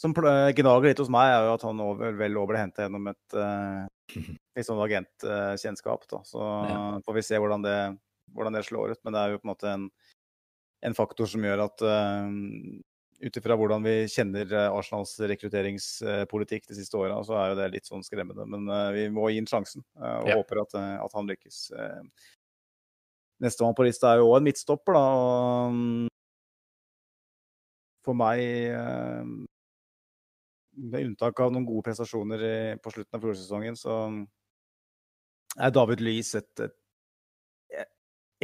som 0.00 0.14
gnager 0.16 0.88
litt 0.88 1.02
hos 1.02 1.12
meg, 1.12 1.32
er 1.34 1.48
jo 1.48 1.54
at 1.56 1.66
han 1.68 1.84
over, 1.84 2.16
vel 2.16 2.40
ble 2.48 2.62
henta 2.62 2.86
gjennom 2.86 3.12
et 3.12 3.38
uh, 3.42 4.64
sånn 4.64 4.82
agentkjennskap. 4.86 6.08
Da. 6.12 6.22
Så 6.28 6.40
ja. 6.40 6.82
får 7.04 7.18
vi 7.20 7.26
se 7.28 7.40
hvordan 7.42 7.66
det, 7.66 7.78
hvordan 8.36 8.56
det, 8.56 8.66
slår 8.68 8.96
ut. 8.96 9.02
Men 9.04 9.16
det 9.16 9.22
er 9.22 9.34
jo 9.34 9.42
på 9.42 9.48
en 9.48 9.54
måte 9.54 9.72
en, 9.72 9.88
en 10.86 10.96
faktor 10.96 11.28
som 11.28 11.44
gjør 11.44 11.66
at 11.68 11.84
uh, 11.84 12.30
ut 13.18 13.36
ifra 13.36 13.56
hvordan 13.56 13.84
vi 13.84 13.94
kjenner 14.12 14.50
eh, 14.52 14.74
Arsenals 14.76 15.14
rekrutteringspolitikk 15.20 16.66
de 16.68 16.76
siste 16.76 16.98
åra, 16.98 17.16
så 17.24 17.36
er 17.40 17.52
jo 17.52 17.58
det 17.60 17.70
litt 17.72 17.88
sånn 17.88 18.04
skremmende. 18.04 18.44
Men 18.50 18.68
uh, 18.68 18.90
vi 18.94 19.06
må 19.12 19.28
gi 19.30 19.40
ham 19.40 19.48
sjansen, 19.50 19.84
uh, 19.98 20.18
og 20.20 20.30
ja. 20.30 20.36
håper 20.40 20.62
at, 20.64 20.76
at, 21.00 21.16
han 21.16 21.30
lykkes. 21.30 21.62
Nestemann 23.44 23.76
på 23.76 23.86
lista 23.86 24.12
er 24.12 24.22
jo 24.22 24.30
òg 24.30 24.38
en 24.38 24.46
midtstopper, 24.48 24.96
da. 24.96 26.10
For 28.06 28.14
meg, 28.16 28.38
med 30.78 31.08
unntak 31.08 31.40
av 31.42 31.50
noen 31.50 31.66
gode 31.66 31.88
prestasjoner 31.88 32.44
på 32.78 32.92
slutten 32.94 33.18
av 33.18 33.24
fjorårssesongen, 33.24 33.76
så 33.80 33.96
er 35.56 35.74
David 35.74 36.04
Louis 36.06 36.30
et, 36.38 36.62
et, 36.62 36.76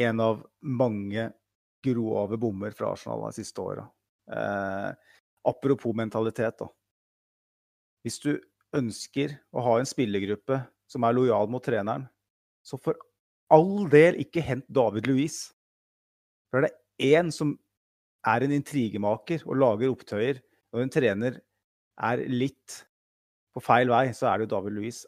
en 0.03 0.21
av 0.25 0.43
mange 0.59 1.29
grove 1.83 2.37
bommer 2.41 2.75
fra 2.75 2.91
Arsenal 2.91 3.23
de 3.29 3.37
siste 3.39 3.63
åra. 3.63 3.87
Eh, 4.31 4.89
apropos 5.43 5.95
mentalitet, 5.95 6.59
da. 6.59 6.69
Hvis 8.03 8.19
du 8.23 8.35
ønsker 8.75 9.35
å 9.53 9.63
ha 9.63 9.79
en 9.79 9.87
spillergruppe 9.87 10.59
som 10.89 11.05
er 11.07 11.15
lojal 11.15 11.49
mot 11.51 11.63
treneren, 11.63 12.07
så 12.63 12.79
for 12.79 12.97
all 13.53 13.87
del 13.91 14.17
ikke 14.23 14.43
hent 14.43 14.65
David 14.71 15.07
Louise. 15.09 15.51
For 16.49 16.61
er 16.61 16.69
det 16.69 17.13
én 17.13 17.31
som 17.33 17.55
er 18.27 18.45
en 18.45 18.55
intrigemaker 18.55 19.43
og 19.47 19.59
lager 19.59 19.91
opptøyer 19.91 20.39
når 20.73 20.85
en 20.85 20.93
trener 20.93 21.39
er 22.03 22.23
litt 22.31 22.83
på 23.53 23.61
feil 23.61 23.91
vei, 23.91 24.07
så 24.15 24.31
er 24.31 24.39
det 24.39 24.47
jo 24.47 24.55
David 24.55 24.77
Louise. 24.79 25.05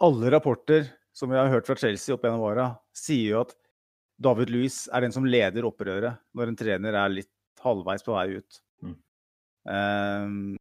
Alle 0.00 0.30
rapporter 0.32 0.86
som 1.12 1.30
vi 1.32 1.36
har 1.36 1.50
hørt 1.50 1.66
fra 1.66 1.76
Chelsea 1.76 2.14
opp 2.14 2.22
gjennom 2.24 2.44
åra, 2.46 2.70
sier 2.94 3.34
jo 3.34 3.40
at 3.42 3.56
David 4.22 4.52
Louise 4.54 4.90
er 4.94 5.04
den 5.04 5.14
som 5.14 5.26
leder 5.26 5.66
opprøret 5.66 6.22
når 6.34 6.52
en 6.52 6.58
trener 6.58 6.96
er 6.98 7.12
litt 7.12 7.32
halvveis 7.64 8.06
på 8.06 8.14
vei 8.16 8.38
ut. 8.38 8.62
Mm. 8.84 8.96
Um, 9.68 10.56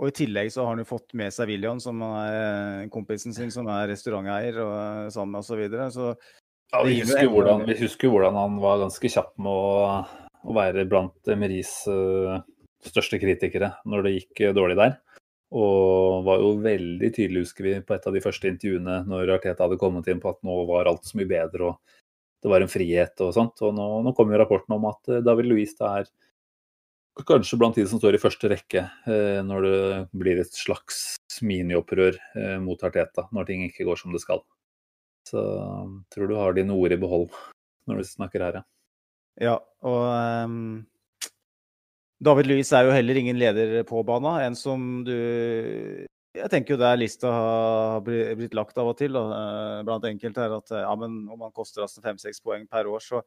og 0.00 0.08
i 0.08 0.16
tillegg 0.16 0.48
så 0.52 0.64
har 0.64 0.72
han 0.72 0.80
jo 0.80 0.88
fått 0.88 1.12
med 1.18 1.32
seg 1.34 1.50
William, 1.50 1.80
som 1.82 2.00
er 2.06 2.30
eh, 2.32 2.86
kompisen 2.92 3.36
sin, 3.36 3.50
som 3.52 3.68
er 3.68 3.90
restauranteier 3.90 4.56
og 4.62 4.72
eh, 4.78 5.10
sammen 5.12 5.36
og 5.42 5.44
så 5.44 5.58
videre. 5.58 5.90
Så 5.92 6.14
ja, 6.14 6.80
vi 6.86 7.02
husker, 7.02 7.28
hvordan, 7.28 7.66
vi 7.68 7.76
husker 7.82 8.12
hvordan 8.12 8.38
han 8.38 8.56
var 8.62 8.80
ganske 8.80 9.10
kjapp 9.12 9.34
med 9.42 9.52
å, 9.52 10.22
å 10.40 10.56
være 10.56 10.86
blant 10.88 11.28
Emeris 11.34 11.74
uh, 11.90 12.40
største 12.86 13.18
kritikere 13.20 13.74
når 13.84 14.06
det 14.06 14.14
gikk 14.14 14.44
dårlig 14.56 14.78
der. 14.80 14.96
Og 15.50 16.24
var 16.24 16.40
jo 16.40 16.54
veldig 16.62 17.10
tydelig, 17.10 17.44
husker 17.44 17.66
vi, 17.66 17.76
på 17.84 17.96
et 17.96 18.06
av 18.06 18.14
de 18.14 18.22
første 18.24 18.48
intervjuene 18.48 19.00
når 19.10 19.34
Arteta 19.36 19.66
hadde 19.66 19.80
kommet 19.82 20.08
inn 20.08 20.22
på 20.22 20.30
at 20.30 20.40
nå 20.46 20.56
var 20.70 20.88
alt 20.88 21.04
så 21.10 21.18
mye 21.20 21.28
bedre. 21.28 21.74
og 21.74 21.98
det 22.40 22.50
var 22.50 22.64
en 22.64 22.72
frihet 22.72 23.22
og 23.24 23.34
sånt. 23.36 23.60
Og 23.66 23.74
nå, 23.76 23.86
nå 24.06 24.14
kommer 24.16 24.36
jo 24.36 24.42
rapporten 24.42 24.76
om 24.76 24.88
at 24.90 25.12
eh, 25.12 25.22
David 25.24 25.50
Louis 25.50 25.72
er 25.76 26.08
kanskje 27.26 27.58
blant 27.60 27.76
de 27.76 27.84
som 27.88 28.00
står 28.00 28.16
i 28.16 28.22
første 28.22 28.48
rekke 28.48 28.84
eh, 29.10 29.40
når 29.44 29.66
det 29.66 29.80
blir 30.16 30.40
et 30.40 30.56
slags 30.56 31.18
miniopprør 31.44 32.16
eh, 32.16 32.56
mot 32.62 32.80
Arteta, 32.86 33.26
når 33.34 33.48
ting 33.48 33.66
ikke 33.66 33.86
går 33.88 34.00
som 34.00 34.14
det 34.14 34.22
skal. 34.24 34.42
Så 35.28 35.42
tror 36.12 36.30
du 36.30 36.38
har 36.38 36.56
dine 36.56 36.76
ord 36.76 36.94
i 36.94 37.00
behold 37.00 37.28
når 37.88 38.00
du 38.00 38.08
snakker 38.08 38.44
her, 38.44 38.60
ja. 38.60 38.66
Ja, 39.40 39.54
og 39.86 40.02
um, 40.44 40.56
David 42.20 42.50
Louis 42.50 42.70
er 42.76 42.84
jo 42.84 42.92
heller 42.92 43.16
ingen 43.16 43.38
leder 43.40 43.78
på 43.88 44.02
banen. 44.04 44.50
En 44.50 44.56
som 44.58 45.00
du 45.06 45.14
jeg 46.36 46.50
tenker 46.52 46.76
jo 46.76 46.80
der 46.80 46.98
lista 46.98 47.30
har 47.34 48.04
blitt 48.04 48.54
lagt 48.54 48.78
av 48.78 48.92
og 48.92 48.98
til 49.00 49.16
da, 49.16 49.22
eh, 49.34 49.78
blant 49.86 50.06
enkelte, 50.06 50.44
er 50.44 50.54
at 50.60 50.70
ja, 50.76 50.92
men 50.98 51.24
om 51.30 51.42
han 51.46 51.54
koster 51.54 51.82
oss 51.82 51.98
fem-seks 52.02 52.42
poeng 52.44 52.68
per 52.70 52.86
år, 52.90 53.02
så 53.02 53.22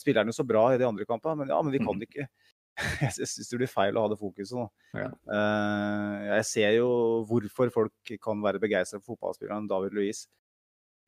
spiller 0.00 0.22
han 0.22 0.32
jo 0.32 0.36
så 0.36 0.44
bra 0.48 0.68
i 0.72 0.78
de 0.80 0.84
andre 0.88 1.06
kampene. 1.08 1.42
Men 1.42 1.52
ja, 1.54 1.60
men 1.64 1.72
vi 1.72 1.80
kan 1.84 1.98
det 2.00 2.10
ikke 2.10 2.28
Jeg 3.00 3.12
syns 3.16 3.48
det 3.48 3.56
blir 3.56 3.70
feil 3.72 3.96
å 3.96 4.02
ha 4.04 4.08
det 4.12 4.18
fokuset 4.20 4.52
nå. 4.58 4.66
Ja. 5.00 5.08
Uh, 5.24 6.16
jeg 6.26 6.44
ser 6.44 6.74
jo 6.76 6.88
hvorfor 7.24 7.70
folk 7.72 8.10
kan 8.20 8.42
være 8.44 8.60
begeistra 8.60 9.00
for 9.00 9.14
fotballspilleren 9.14 9.68
David 9.70 9.96
Louise, 9.96 10.28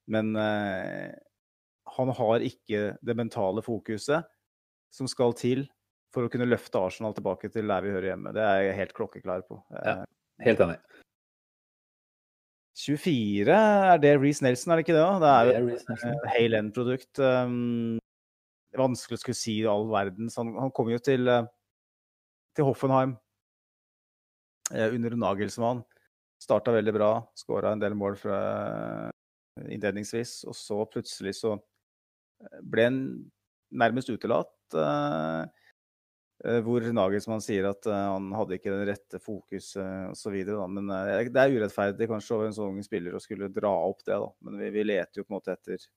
men 0.08 0.32
han 0.32 2.12
har 2.16 2.44
ikke 2.46 2.94
det 3.04 3.16
mentale 3.18 3.60
fokuset 3.60 4.24
som 4.96 5.10
skal 5.12 5.36
til 5.36 5.66
for 6.14 6.24
å 6.24 6.32
kunne 6.32 6.48
løfte 6.48 6.80
Arsenal 6.80 7.12
tilbake 7.12 7.50
til 7.52 7.68
der 7.68 7.84
vi 7.84 7.92
hører 7.92 8.14
hjemme. 8.14 8.32
Det 8.32 8.40
er 8.40 8.62
jeg 8.64 8.78
helt 8.80 8.96
klokkeklar 8.96 9.44
på. 9.44 9.60
Ja, 9.76 9.98
helt 10.46 10.64
enig. 10.64 10.78
24 12.78 13.54
er 13.54 14.00
det 14.02 14.12
Reece 14.22 14.44
Nelson, 14.46 14.72
er 14.72 14.78
det 14.78 14.86
ikke 14.86 14.96
det? 14.96 15.06
Det 15.22 15.30
er 15.32 15.48
jo 15.58 15.72
et 15.74 16.28
Hale 16.30 16.60
End-produkt. 16.62 17.18
Um, 17.18 17.98
vanskelig 18.78 19.18
å 19.18 19.22
skulle 19.24 19.38
si 19.38 19.56
all 19.66 19.88
verdens. 19.90 20.38
Han, 20.38 20.52
han 20.60 20.70
kom 20.74 20.92
jo 20.92 21.00
til, 21.02 21.26
uh, 21.26 21.48
til 22.54 22.68
Hoffenheim 22.68 23.16
uh, 24.70 24.88
under 24.92 25.18
Nagelsmann. 25.18 25.82
Starta 26.38 26.76
veldig 26.76 26.94
bra, 26.94 27.12
skåra 27.34 27.74
en 27.74 27.82
del 27.82 27.98
mål 27.98 28.18
fra 28.20 28.38
uh, 29.10 29.66
innledningsvis. 29.66 30.44
Og 30.46 30.54
så 30.54 30.78
plutselig 30.92 31.34
så 31.40 31.56
ble 32.62 32.86
han 32.86 33.02
nærmest 33.74 34.14
utelatt. 34.14 34.54
Uh, 34.70 35.48
Eh, 35.48 35.57
hvor 36.62 36.84
Nagelsmann 36.94 37.42
sier 37.42 37.66
at 37.66 37.86
uh, 37.90 37.94
han 38.14 38.28
hadde 38.36 38.58
ikke 38.58 38.70
den 38.70 38.84
rette 38.86 39.18
fokuset 39.18 40.12
osv. 40.12 40.36
Men 40.70 40.90
det 40.90 41.42
er 41.42 41.54
urettferdig 41.56 42.06
kanskje 42.10 42.36
over 42.36 42.50
en 42.50 42.54
sånn 42.54 42.76
ung 42.76 42.84
spiller 42.86 43.16
å 43.16 43.22
skulle 43.22 43.50
dra 43.50 43.72
opp 43.88 44.04
det. 44.04 44.14
da. 44.14 44.28
Men 44.46 44.60
vi, 44.62 44.70
vi 44.76 44.84
leter 44.86 45.20
jo 45.20 45.26
på 45.26 45.32
en 45.32 45.38
måte 45.40 45.56
etter 45.56 45.88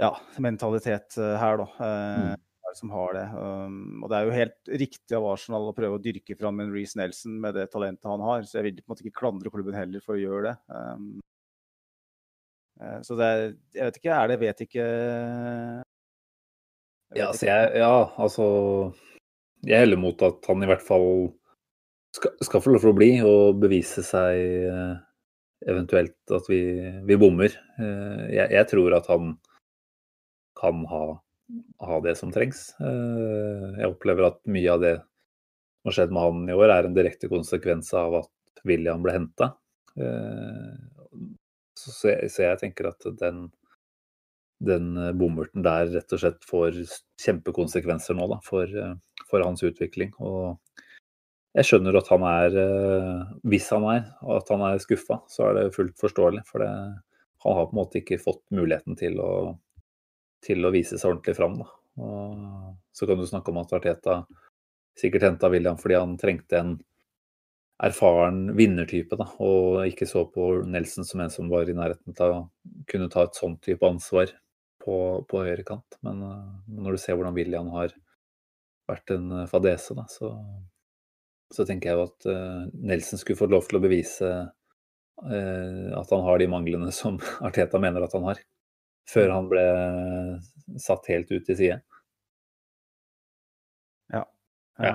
ja, 0.00 0.14
mentalitet 0.40 1.18
her, 1.18 1.60
da. 1.60 1.66
Mm. 1.80 2.46
Som 2.74 2.92
har 2.94 3.16
det. 3.16 3.24
Um, 3.34 4.04
og 4.04 4.12
det 4.12 4.16
er 4.16 4.28
jo 4.28 4.34
helt 4.36 4.68
riktig 4.78 5.16
av 5.18 5.24
Arsenal 5.26 5.64
å 5.66 5.74
prøve 5.74 5.98
å 5.98 6.02
dyrke 6.02 6.36
fram 6.38 6.62
en 6.62 6.70
Reece 6.70 7.00
Nelson 7.00 7.34
med 7.42 7.56
det 7.58 7.66
talentet 7.72 8.06
han 8.06 8.22
har. 8.22 8.46
Så 8.46 8.60
jeg 8.60 8.68
vil 8.68 8.78
på 8.78 8.86
en 8.86 8.94
måte 8.94 9.02
ikke 9.02 9.18
klandre 9.18 9.50
klubben 9.50 9.74
heller 9.74 10.04
for 10.04 10.14
å 10.14 10.22
gjøre 10.22 10.52
det. 10.52 10.54
Um, 10.70 11.18
så 13.04 13.18
det 13.18 13.26
er, 13.26 13.42
jeg 13.74 13.88
vet 13.88 13.98
ikke, 14.00 14.14
er 14.16 14.30
det 14.30 14.38
vet 14.40 14.62
ikke 14.64 14.84
ja, 17.16 17.28
altså 17.30 17.46
jeg, 17.48 17.70
ja, 17.80 17.94
altså 18.22 18.44
Jeg 19.66 19.82
heller 19.82 20.00
mot 20.00 20.22
at 20.22 20.46
han 20.48 20.62
i 20.62 20.68
hvert 20.70 20.84
fall 20.84 21.08
skal, 22.16 22.34
skal 22.42 22.62
få 22.62 22.74
lov 22.74 22.84
til 22.84 22.92
å 22.92 22.98
bli 22.98 23.10
og 23.26 23.60
bevise 23.62 24.02
seg 24.06 24.38
eh, 24.70 24.94
eventuelt 25.70 26.34
at 26.34 26.48
vi, 26.50 26.62
vi 27.06 27.18
bommer. 27.20 27.54
Eh, 27.78 28.24
jeg, 28.34 28.46
jeg, 28.56 28.68
tror 28.72 28.96
at 28.96 29.10
han 29.12 29.34
kan 30.58 30.82
ha, 30.90 31.04
ha, 31.84 32.00
det 32.06 32.16
som 32.18 32.32
trengs. 32.34 32.70
Eh, 32.80 33.66
jeg 33.82 33.92
opplever 33.92 34.30
at 34.30 34.40
mye 34.50 34.74
av 34.74 34.82
det 34.82 34.96
som 35.00 35.92
har 35.92 35.98
skjedd 35.98 36.16
med 36.16 36.26
han 36.26 36.50
i 36.50 36.56
år, 36.56 36.74
er 36.74 36.88
en 36.88 36.96
direkte 36.96 37.30
konsekvens 37.30 37.92
av 37.96 38.18
at 38.24 38.64
William 38.66 39.04
ble 39.04 39.14
henta. 39.14 39.52
Så, 41.76 41.92
så, 41.94 42.42
jeg 42.42 42.58
tenker 42.60 42.90
at 42.90 43.06
den 43.20 43.46
den 44.60 44.96
eh, 44.96 45.12
bomurten 45.16 45.64
der 45.64 45.88
rett 45.94 46.12
og 46.12 46.22
slett 46.22 46.44
får 46.48 46.82
kjempekonsekvenser 47.20 48.16
nå 48.16 48.28
da, 48.30 48.40
for, 48.44 48.68
eh, 48.68 48.94
for, 49.30 49.44
hans 49.44 49.64
utvikling. 49.66 50.12
Og 50.20 50.58
jeg 51.56 51.66
skjønner 51.66 51.98
at 51.98 52.10
han 52.12 52.26
er, 52.28 52.58
eh, 52.64 53.32
hvis 53.50 53.70
han 53.74 53.88
er, 53.90 54.04
at 54.36 54.52
han 54.52 54.66
er 54.68 54.82
skuffa, 54.82 55.22
så 55.32 55.48
er 55.48 55.58
det 55.58 55.74
fullt 55.76 55.96
forståelig. 56.00 56.44
For 56.50 56.64
det, 56.64 56.70
han 57.46 57.56
har 57.56 57.70
på 57.70 57.76
en 57.76 57.80
måte 57.80 58.02
ikke 58.02 58.20
fått 58.22 58.44
muligheten 58.54 58.98
til 59.00 59.16
å, 59.24 59.32
til 60.44 60.64
å 60.64 60.74
vise 60.74 61.00
seg 61.00 61.14
ordentlig 61.14 61.38
fram. 61.40 61.56
Da. 61.62 61.70
Og 62.04 62.76
så 62.96 63.08
kan 63.08 63.18
du 63.18 63.26
snakke 63.28 63.52
om 63.52 63.62
at 63.62 63.74
Arteta 63.76 64.22
sikkert 64.98 65.24
henta 65.24 65.48
William 65.48 65.78
fordi 65.80 65.96
han 65.96 66.16
trengte 66.20 66.58
en 66.58 66.78
erfaren 67.80 68.50
vinnertype, 68.58 69.16
da, 69.16 69.24
og 69.40 69.86
ikke 69.88 70.04
så 70.04 70.26
på 70.28 70.50
Nelson 70.68 71.06
som 71.08 71.22
en 71.24 71.32
som 71.32 71.48
var 71.48 71.70
i 71.70 71.76
nærheten 71.76 72.12
til 72.12 72.34
å 72.34 72.42
kunne 72.90 73.08
ta 73.08 73.24
et 73.24 73.38
sånt 73.38 73.62
type 73.64 73.86
ansvar 73.88 74.34
på, 74.80 74.96
på 75.28 75.42
høyrekant. 75.44 75.98
Men 76.06 76.22
uh, 76.24 76.44
når 76.66 76.96
du 76.96 77.02
ser 77.02 77.18
hvordan 77.18 77.36
William 77.36 77.70
har 77.74 77.94
vært 78.90 79.12
en 79.14 79.28
uh, 79.32 79.46
fadese, 79.50 79.96
da, 79.98 80.06
så, 80.10 80.32
så, 81.52 81.66
tenker 81.68 81.90
jeg 81.90 81.98
jo 81.98 82.06
at 82.08 82.30
uh, 82.30 82.64
Nelson 82.90 83.20
skulle 83.20 83.40
fått 83.40 83.54
lov 83.54 83.68
til 83.68 83.80
å 83.80 83.84
bevise 83.84 84.32
at 85.20 86.12
han 86.14 86.22
har 86.24 86.38
de 86.40 86.46
manglene 86.48 86.86
som 86.96 87.18
Arteta 87.44 87.76
mener 87.82 88.06
at 88.06 88.14
han 88.16 88.24
har, 88.24 88.38
før 89.04 89.34
han 89.34 89.50
ble 89.50 89.64
satt 90.80 91.10
helt 91.12 91.28
ut 91.28 91.44
til 91.44 91.58
side. 91.58 91.76
Ja. 94.14 94.22
ja. 94.80 94.94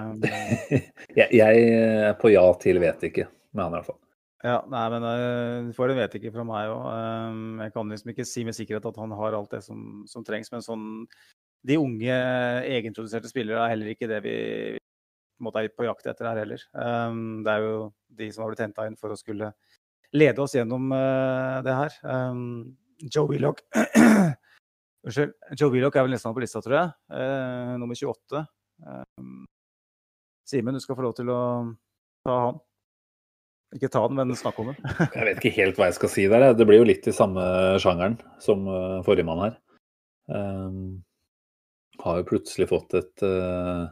jeg, 1.20 1.30
jeg 1.30 1.62
er 1.78 2.18
på 2.18 2.34
ja 2.34 2.48
til 2.58 2.82
vet 2.82 3.06
ikke 3.06 3.28
med 3.54 3.68
han 3.68 3.76
i 3.76 3.78
hvert 3.78 3.92
fall. 3.92 4.02
Ja, 4.46 4.60
nei, 4.70 4.84
men 4.94 5.06
uh, 5.08 5.72
får 5.74 5.92
en 5.92 5.98
vet 5.98 6.16
ikke 6.20 6.32
fra 6.36 6.44
meg 6.46 6.70
òg. 6.70 6.84
Um, 6.86 7.62
jeg 7.64 7.74
kan 7.74 7.90
liksom 7.90 8.12
ikke 8.12 8.26
si 8.30 8.44
med 8.46 8.54
sikkerhet 8.54 8.86
at 8.86 9.00
han 9.02 9.16
har 9.18 9.38
alt 9.38 9.56
det 9.56 9.64
som, 9.66 10.04
som 10.10 10.26
trengs. 10.28 10.52
Men 10.54 10.62
sånn, 10.62 10.84
de 11.66 11.78
unge, 11.82 12.18
egenproduserte 12.70 13.32
spillere 13.32 13.64
er 13.64 13.74
heller 13.74 13.94
ikke 13.96 14.10
det 14.12 14.20
vi 14.26 14.36
måte, 15.42 15.66
er 15.66 15.74
på 15.74 15.88
jakt 15.88 16.06
etter 16.12 16.30
her 16.30 16.44
heller. 16.44 16.62
Det 16.62 17.56
er 17.56 17.66
jo 17.66 17.80
de 18.22 18.28
som 18.32 18.46
har 18.46 18.54
blitt 18.54 18.62
henta 18.68 18.86
inn 18.88 19.00
for 19.00 19.12
å 19.12 19.18
skulle 19.20 19.50
lede 20.16 20.46
oss 20.46 20.54
gjennom 20.56 20.94
det 21.66 21.76
her. 21.76 21.98
Joe 23.12 23.28
Willoch 23.28 23.60
Unnskyld. 25.06 25.34
Joe 25.58 25.74
Willoch 25.74 25.98
er 25.98 26.06
vel 26.06 26.16
nesten 26.16 26.38
på 26.38 26.46
lista, 26.46 26.62
tror 26.64 26.78
jeg. 26.78 26.94
Nummer 27.82 27.98
28. 27.98 28.46
Um, 28.86 29.44
Simen, 30.46 30.78
du 30.78 30.86
skal 30.86 30.98
få 30.98 31.06
lov 31.06 31.18
til 31.18 31.34
å 31.34 31.42
ta 32.26 32.38
han. 32.46 32.64
Ikke 33.76 33.90
ta 33.92 34.06
den, 34.08 34.16
men 34.16 34.38
snakk 34.40 34.60
om 34.62 34.72
den. 34.72 34.78
jeg 35.18 35.28
vet 35.28 35.42
ikke 35.42 35.58
helt 35.58 35.80
hva 35.80 35.90
jeg 35.90 35.98
skal 35.98 36.12
si 36.14 36.28
der. 36.32 36.48
Det 36.56 36.68
blir 36.68 36.80
jo 36.80 36.88
litt 36.88 37.08
i 37.10 37.16
samme 37.16 37.44
sjangeren 37.84 38.16
som 38.44 38.64
uh, 38.70 39.02
forrige 39.06 39.28
mann 39.28 39.44
her. 39.44 39.58
Um, 40.32 40.78
har 42.02 42.22
jo 42.22 42.30
plutselig 42.30 42.70
fått 42.72 42.96
et 42.98 43.26
uh, 43.26 43.88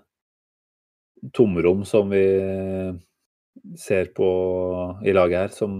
tomrom 1.36 1.84
som 1.88 2.12
vi 2.12 2.24
ser 3.80 4.10
på 4.16 4.30
i 5.06 5.14
laget 5.16 5.46
her, 5.46 5.52
som 5.56 5.76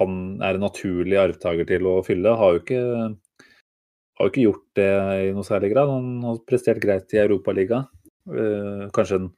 han 0.00 0.14
er 0.42 0.56
en 0.56 0.64
naturlig 0.66 1.18
arvtaker 1.20 1.66
til 1.68 1.86
å 1.90 1.98
fylle. 2.06 2.32
Har 2.38 2.56
jo 2.56 2.62
ikke, 2.62 2.82
har 4.18 4.28
jo 4.28 4.32
ikke 4.32 4.46
gjort 4.46 4.66
det 4.78 4.90
i 5.26 5.32
noe 5.34 5.46
særlig 5.46 5.72
grad. 5.74 5.90
Han 5.90 6.22
har 6.26 6.42
prestert 6.48 6.82
greit 6.82 7.14
i 7.14 7.22
Europaligaen. 7.22 7.90
Uh, 8.24 8.86
kanskje 8.94 9.18
en 9.20 9.32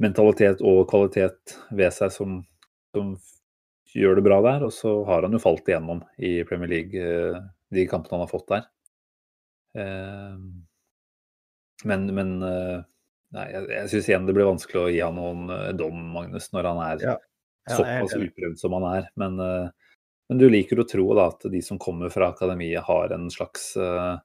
mentalitet 0.00 0.62
og 0.64 0.86
kvalitet 0.88 1.58
ved 1.76 1.92
seg 1.92 2.14
som 2.14 2.38
som 2.94 3.14
gjør 3.94 4.18
det 4.18 4.26
bra 4.26 4.40
der. 4.44 4.66
Og 4.66 4.74
så 4.74 4.92
har 5.08 5.26
han 5.26 5.34
jo 5.34 5.42
falt 5.42 5.68
igjennom 5.68 6.02
i 6.18 6.40
Premier 6.48 6.70
League, 6.70 7.00
eh, 7.00 7.40
de 7.70 7.86
kampene 7.90 8.18
han 8.18 8.26
har 8.26 8.32
fått 8.32 8.48
der. 8.52 8.68
Eh, 9.78 10.38
men, 11.90 12.06
men 12.14 12.32
eh, 12.44 12.78
nei, 13.36 13.48
jeg, 13.54 13.66
jeg 13.74 13.92
syns 13.94 14.10
igjen 14.10 14.28
det 14.28 14.36
blir 14.36 14.50
vanskelig 14.50 14.82
å 14.82 14.88
gi 14.92 15.02
han 15.04 15.18
noen 15.18 15.76
dom, 15.78 16.00
Magnus, 16.16 16.50
når 16.54 16.72
han 16.72 16.82
er 16.86 17.04
ja. 17.08 17.18
Ja, 17.68 17.76
såpass 17.76 18.16
uprøvd 18.16 18.58
som 18.58 18.74
han 18.78 18.88
er. 18.88 19.12
Men, 19.20 19.36
men, 19.38 20.38
du 20.40 20.48
liker 20.50 20.80
å 20.80 20.88
tro 20.88 21.04
da, 21.14 21.28
at 21.30 21.44
de 21.52 21.60
som 21.62 21.78
kommer 21.78 22.10
fra 22.12 22.32
akademiet, 22.32 22.82
har 22.86 23.12
en 23.14 23.28
slags 23.30 23.74
uh, 23.78 24.16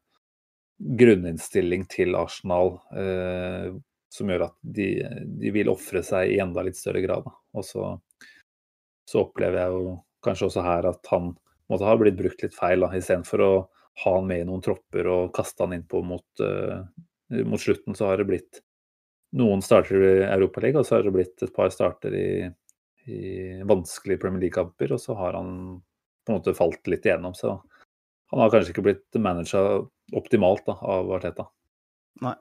grunninnstilling 0.80 1.84
til 1.92 2.16
Arsenal 2.18 2.78
uh, 2.96 3.76
som 4.16 4.32
gjør 4.32 4.48
at 4.48 4.56
de, 4.62 4.88
de 5.42 5.52
vil 5.54 5.70
ofre 5.72 6.02
seg 6.06 6.32
i 6.32 6.40
enda 6.42 6.64
litt 6.66 6.80
større 6.80 7.04
grad. 7.04 7.28
Og 7.56 7.68
så 7.68 7.92
så 9.10 9.24
opplever 9.26 9.62
jeg 9.62 9.74
jo 9.76 9.96
kanskje 10.26 10.50
også 10.50 10.66
her 10.66 10.90
at 10.90 11.12
han 11.12 11.34
måtte 11.72 11.88
ha 11.88 11.96
blitt 12.00 12.18
brukt 12.20 12.44
litt 12.44 12.56
feil. 12.58 12.84
da, 12.84 12.92
Istedenfor 12.94 13.44
å 13.46 13.52
ha 14.04 14.14
han 14.18 14.28
med 14.30 14.44
i 14.44 14.48
noen 14.50 14.64
tropper 14.66 15.08
og 15.12 15.34
kaste 15.36 15.66
han 15.66 15.76
innpå 15.78 16.02
mot, 16.06 16.26
uh, 16.44 16.84
mot 17.48 17.62
slutten, 17.62 17.96
så 17.98 18.10
har 18.10 18.20
det 18.20 18.30
blitt 18.30 18.62
noen 19.36 19.64
starter 19.66 20.04
i 20.04 20.14
Europaligaen, 20.28 20.82
og 20.82 20.88
så 20.88 20.98
har 20.98 21.08
det 21.08 21.16
blitt 21.16 21.44
et 21.44 21.54
par 21.56 21.72
starter 21.74 22.16
i, 22.16 22.30
i 23.12 23.22
vanskelige 23.68 24.22
Premier 24.22 24.46
League-kamper, 24.46 24.96
og 24.96 25.02
så 25.02 25.18
har 25.20 25.38
han 25.40 25.50
på 26.26 26.34
en 26.34 26.40
måte 26.40 26.56
falt 26.58 26.88
litt 26.92 27.06
igjennom. 27.08 27.36
Så 27.38 27.58
han 28.32 28.42
har 28.42 28.54
kanskje 28.54 28.74
ikke 28.74 28.86
blitt 28.88 29.20
managa 29.22 29.84
optimalt 30.16 30.66
da, 30.68 30.78
av 30.80 31.12
Arteta. 31.18 31.50
Nei. 32.26 32.36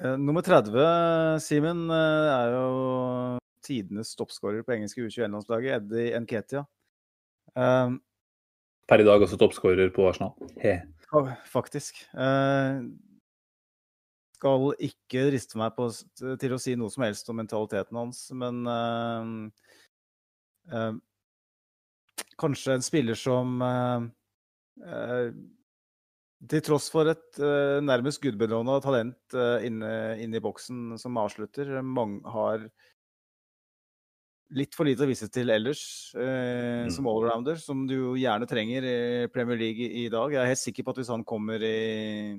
Uh, 0.00 0.16
nummer 0.16 0.44
30, 0.46 1.40
Simen, 1.44 1.86
uh, 1.92 2.30
er 2.30 2.54
jo 2.54 3.39
tidenes 3.64 4.12
toppskårer 4.18 4.64
på 4.66 4.74
engelske 4.76 5.04
U21-landslaget, 5.06 5.80
Eddie 5.80 6.20
Nketia. 6.24 6.64
Um, 7.54 7.98
per 8.90 9.02
i 9.02 9.06
dag 9.06 9.22
også 9.22 9.38
toppskårer 9.38 9.92
på 9.94 10.08
Arsenal. 10.08 10.34
He. 10.62 10.80
Faktisk. 11.50 12.02
Uh, 12.14 12.86
skal 14.40 14.70
ikke 14.82 15.26
riste 15.34 15.58
meg 15.60 15.74
på, 15.76 15.90
til 16.40 16.54
å 16.56 16.58
si 16.62 16.74
noe 16.78 16.90
som 16.92 17.04
helst 17.04 17.28
om 17.30 17.38
mentaliteten 17.42 17.98
hans, 18.00 18.24
men 18.34 18.64
uh, 18.66 19.30
uh, 20.74 20.92
Kanskje 22.40 22.72
en 22.72 22.84
spiller 22.84 23.16
som 23.16 23.58
til 26.48 26.62
tross 26.64 26.86
for 26.88 27.10
et 27.10 27.40
nærmest 27.84 28.22
gudbelåna 28.22 28.78
talent 28.80 29.36
inne, 29.66 29.90
inne, 30.16 30.38
i 30.38 30.42
boksen 30.44 30.96
som 31.00 31.18
avslutter, 31.20 31.74
mange 31.84 32.32
har 32.32 32.64
litt 34.56 34.74
for 34.74 34.88
lite 34.88 35.04
å 35.06 35.10
vise 35.10 35.28
til 35.32 35.52
ellers 35.54 35.82
eh, 36.18 36.86
mm. 36.86 36.90
som 36.94 37.08
allrounder, 37.10 37.58
som 37.60 37.84
du 37.88 37.94
jo 37.94 38.14
gjerne 38.18 38.48
trenger 38.50 38.86
i 38.86 38.96
Premier 39.32 39.60
League 39.60 39.86
i, 40.02 40.08
dag. 40.12 40.34
Jeg 40.34 40.42
er 40.42 40.50
helt 40.50 40.62
sikker 40.62 40.86
på 40.86 40.94
at 40.94 41.00
hvis 41.02 41.12
han 41.12 41.26
kommer 41.28 41.62
i, 41.62 42.34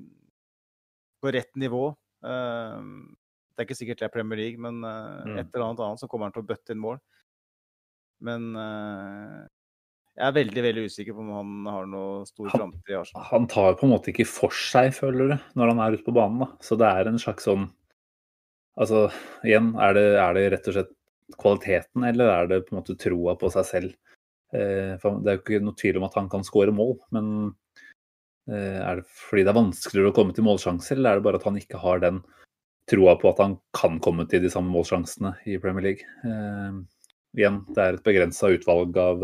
på 1.21 1.31
rett 1.31 1.53
nivå 1.61 1.85
eh, 2.27 2.77
Det 2.81 3.63
er 3.63 3.69
ikke 3.69 3.79
sikkert 3.79 4.03
det 4.03 4.09
er 4.09 4.13
Premier 4.17 4.43
League, 4.43 4.61
men 4.61 4.83
eh, 4.83 5.23
mm. 5.23 5.39
et 5.39 5.47
eller 5.47 5.69
annet 5.69 5.87
annet 5.87 6.03
så 6.03 6.11
kommer 6.11 6.27
han 6.27 6.35
til 6.35 6.43
å 6.43 6.51
bøtte 6.51 6.75
inn 6.75 6.83
mål. 6.83 7.01
Men 8.27 8.51
eh, 8.59 9.41
jeg 10.19 10.27
er 10.27 10.35
veldig 10.35 10.63
veldig 10.67 10.87
usikker 10.91 11.15
på 11.15 11.23
om 11.23 11.35
han 11.37 11.67
har 11.71 11.85
noe 11.89 12.23
stor 12.27 12.51
framtid 12.51 12.91
i 12.91 12.97
Arsenal. 12.99 13.29
Han 13.31 13.47
tar 13.49 13.77
på 13.79 13.87
en 13.87 13.93
måte 13.95 14.11
ikke 14.11 14.27
for 14.27 14.53
seg, 14.53 14.91
føler 14.97 15.31
du, 15.31 15.37
når 15.57 15.71
han 15.71 15.85
er 15.85 15.95
ute 15.95 16.05
på 16.05 16.15
banen. 16.15 16.43
da. 16.43 16.51
Så 16.61 16.75
det 16.79 16.89
er 16.91 17.11
en 17.11 17.21
slags 17.21 17.47
sånn 17.47 17.69
Altså, 18.79 19.09
igjen, 19.43 19.73
er 19.83 19.97
det, 19.97 20.03
er 20.15 20.37
det 20.37 20.43
rett 20.53 20.67
og 20.71 20.75
slett 20.77 20.91
kvaliteten, 21.39 22.05
eller 22.07 22.31
er 22.31 22.49
det 22.49 22.63
på 22.65 22.75
en 22.75 22.81
måte 22.81 22.97
troa 22.99 23.35
på 23.39 23.51
seg 23.53 23.67
selv? 23.67 23.95
Eh, 24.51 24.95
det 24.99 25.31
er 25.31 25.37
jo 25.37 25.41
ikke 25.41 25.63
noe 25.63 25.79
tvil 25.79 25.99
om 26.01 26.07
at 26.09 26.17
han 26.19 26.29
kan 26.31 26.45
skåre 26.47 26.73
mål, 26.75 26.97
men 27.15 27.27
eh, 28.51 28.79
er 28.81 29.01
det 29.01 29.07
fordi 29.07 29.45
det 29.45 29.53
er 29.53 29.59
vanskeligere 29.61 30.11
å 30.11 30.15
komme 30.17 30.35
til 30.35 30.47
målsjanser, 30.47 30.97
eller 30.97 31.13
er 31.13 31.21
det 31.21 31.27
bare 31.27 31.41
at 31.41 31.47
han 31.47 31.59
ikke 31.59 31.81
har 31.83 32.03
den 32.03 32.23
troa 32.91 33.13
på 33.19 33.29
at 33.29 33.39
han 33.39 33.59
kan 33.77 34.01
komme 34.03 34.25
til 34.27 34.43
de 34.43 34.51
samme 34.51 34.73
målsjansene 34.73 35.35
i 35.47 35.59
Premier 35.61 35.87
League? 35.91 36.17
Eh, 36.27 36.81
igjen, 37.39 37.61
det 37.71 37.85
er 37.85 37.99
et 37.99 38.07
begrensa 38.07 38.51
utvalg 38.51 38.97
av, 38.99 39.21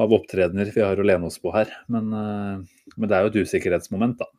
av 0.00 0.14
opptredener 0.16 0.70
vi 0.72 0.80
har 0.80 0.96
å 0.96 1.04
lene 1.04 1.28
oss 1.28 1.36
på 1.42 1.52
her, 1.52 1.68
men, 1.92 2.08
men 2.08 3.04
det 3.04 3.12
er 3.12 3.26
jo 3.26 3.32
et 3.34 3.42
usikkerhetsmoment, 3.44 4.22
da. 4.22 4.30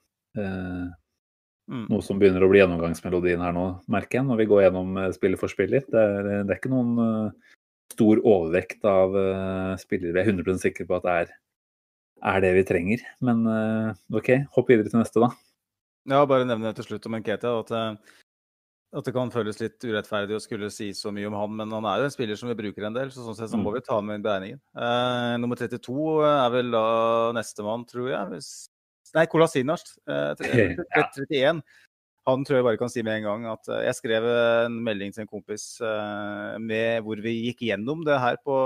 Mm. 1.69 1.85
Noe 1.85 2.01
som 2.01 2.17
begynner 2.17 2.41
å 2.41 2.49
bli 2.49 2.63
gjennomgangsmelodien 2.63 3.43
her 3.45 3.53
nå, 3.53 3.65
merker 3.93 4.19
jeg, 4.19 4.25
når 4.25 4.39
vi 4.41 4.47
går 4.49 4.63
gjennom 4.63 4.95
uh, 4.97 5.09
spiller 5.13 5.39
for 5.41 5.51
spiller. 5.51 5.83
Det 5.85 6.01
er, 6.01 6.29
det 6.47 6.55
er 6.55 6.57
ikke 6.57 6.71
noen 6.73 6.95
uh, 6.97 7.51
stor 7.93 8.21
overvekt 8.23 8.87
av 8.89 9.13
uh, 9.13 9.75
spillere 9.81 10.15
vi 10.15 10.23
er 10.23 10.31
100 10.33 10.63
sikre 10.63 10.87
på 10.89 10.97
at 10.97 11.05
det 11.05 11.17
er, 11.23 11.35
er 12.31 12.41
det 12.45 12.55
vi 12.57 12.63
trenger. 12.71 13.03
Men 13.25 13.45
OK, 14.17 14.31
hopp 14.55 14.71
videre 14.71 14.89
til 14.89 15.01
neste, 15.01 15.21
da. 15.21 15.29
Ja, 16.09 16.23
bare 16.25 16.47
nevne 16.47 16.73
til 16.73 16.87
slutt 16.87 17.05
om 17.05 17.19
Nketia. 17.19 17.53
At, 17.61 18.01
at, 18.89 19.05
det 19.05 19.13
kan 19.13 19.29
føles 19.31 19.61
litt 19.61 19.85
urettferdig 19.85 20.39
å 20.39 20.41
skulle 20.41 20.71
si 20.73 20.89
så 20.97 21.13
mye 21.13 21.29
om 21.29 21.37
han, 21.37 21.53
men 21.61 21.77
han 21.77 21.85
er 21.85 22.01
jo 22.01 22.09
en 22.09 22.15
spiller 22.17 22.39
som 22.39 22.49
vi 22.49 22.57
bruker 22.57 22.87
en 22.87 22.97
del, 22.97 23.13
så 23.13 23.27
sånn 23.27 23.37
sett 23.37 23.53
så 23.53 23.61
må 23.61 23.69
mm. 23.69 23.77
vi 23.77 23.85
ta 23.85 24.01
med 24.01 24.19
i 24.19 24.25
beregningen. 24.25 24.59
nummer 25.45 25.61
32 25.61 26.09
er 26.25 26.51
vel 26.57 26.73
da 26.73 26.83
nestemann, 27.37 27.85
tror 27.87 28.09
jeg. 28.09 28.25
hvis 28.33 28.51
Nei, 29.17 29.25
Kolasinac. 29.29 29.85
Eh, 30.09 30.33
31. 30.39 31.61
Han 32.29 32.43
tror 32.45 32.59
jeg 32.59 32.65
bare 32.67 32.77
kan 32.77 32.91
si 32.91 33.01
med 33.05 33.21
en 33.21 33.25
gang 33.25 33.45
at 33.49 33.69
eh, 33.71 33.85
jeg 33.87 33.97
skrev 33.97 34.25
en 34.29 34.75
melding 34.85 35.13
til 35.15 35.23
en 35.23 35.31
kompis 35.31 35.79
eh, 35.81 36.57
med 36.61 37.05
hvor 37.05 37.21
vi 37.23 37.33
gikk 37.47 37.63
gjennom 37.69 38.03
det 38.05 38.19
her 38.21 38.37
på, 38.45 38.57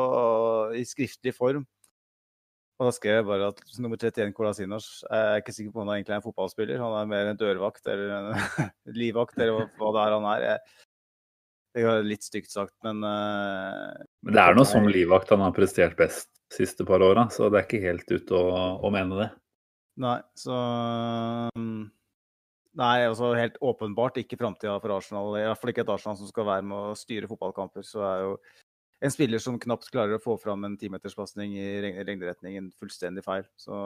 i 0.75 0.83
skriftlig 0.87 1.35
form. 1.37 1.63
Og 2.81 2.89
da 2.89 2.93
skrev 2.95 3.19
jeg 3.19 3.27
bare 3.27 3.51
at 3.53 3.61
nummer 3.79 3.99
31, 4.01 4.33
Kolasinac, 4.35 4.87
jeg 5.05 5.27
er 5.29 5.43
ikke 5.43 5.53
sikker 5.55 5.75
på 5.75 5.83
om 5.83 5.87
han 5.87 5.99
egentlig 5.99 6.15
er 6.15 6.19
en 6.19 6.25
fotballspiller. 6.25 6.81
Han 6.81 6.95
er 6.97 7.11
mer 7.11 7.29
en 7.29 7.39
dørvakt 7.39 7.87
eller 7.93 8.15
en 8.17 8.33
livvakt 9.01 9.37
eller 9.37 9.69
hva 9.77 9.93
det 9.93 10.01
er 10.01 10.15
han 10.17 10.27
er. 10.33 10.47
Det 11.73 11.85
er 11.89 12.03
litt 12.05 12.25
stygt 12.25 12.51
sagt, 12.53 12.73
men 12.85 12.99
Men 13.01 14.33
det 14.35 14.41
er 14.41 14.57
nå 14.57 14.65
som 14.67 14.89
livvakt 14.89 15.31
han 15.33 15.41
har 15.45 15.55
prestert 15.55 15.95
best 15.97 16.27
de 16.51 16.65
siste 16.65 16.85
par 16.85 17.01
åra, 17.01 17.29
så 17.33 17.47
det 17.49 17.61
er 17.61 17.65
ikke 17.65 17.85
helt 17.85 18.11
ute 18.11 18.35
å, 18.37 18.59
å 18.83 18.91
mene 18.93 19.21
det. 19.21 19.29
Nei, 20.01 20.17
så 20.33 20.55
mm, 21.53 21.83
Nei, 22.73 23.03
altså 23.05 23.35
helt 23.37 23.59
åpenbart 23.61 24.15
ikke 24.17 24.39
framtida 24.39 24.79
for 24.81 24.95
Arsenal. 24.95 25.35
I 25.37 25.43
hvert 25.45 25.59
fall 25.61 25.71
ikke 25.73 25.83
et 25.83 25.91
Arsenal 25.93 26.17
som 26.17 26.29
skal 26.29 26.47
være 26.47 26.65
med 26.65 26.77
å 26.89 26.95
styre 26.97 27.29
fotballkamper. 27.29 27.85
Så 27.85 28.01
er 28.01 28.23
jo 28.23 28.31
en 29.03 29.13
spiller 29.13 29.41
som 29.43 29.59
knapt 29.61 29.91
klarer 29.93 30.17
å 30.17 30.23
få 30.23 30.39
fram 30.41 30.65
en 30.65 30.77
timeterspasning 30.79 31.53
i 31.59 31.67
lengderetningen, 32.07 32.71
fullstendig 32.79 33.21
feil. 33.25 33.45
Så 33.59 33.77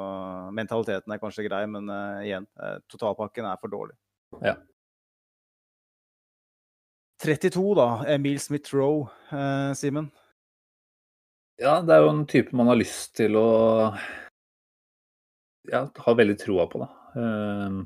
mentaliteten 0.55 1.11
er 1.11 1.19
kanskje 1.19 1.47
grei, 1.49 1.65
men 1.67 1.91
uh, 1.91 2.23
igjen, 2.23 2.47
uh, 2.61 2.77
totalpakken 2.87 3.49
er 3.49 3.59
for 3.59 3.73
dårlig. 3.73 3.97
Ja. 4.39 4.55
32, 7.25 7.65
da. 7.75 7.89
Emil 8.13 8.39
Smith-Roe, 8.39 9.09
uh, 9.33 9.73
Simen? 9.75 10.07
Ja, 11.59 11.79
det 11.81 11.95
er 11.95 12.05
jo 12.05 12.13
en 12.13 12.27
type 12.29 12.55
man 12.55 12.69
har 12.69 12.77
lyst 12.77 13.17
til 13.17 13.35
å 13.35 13.47
jeg 15.71 16.03
har 16.05 16.17
veldig 16.19 16.37
troa 16.41 16.67
på 16.71 16.81
det. 16.83 16.89
Ehm, 17.21 17.79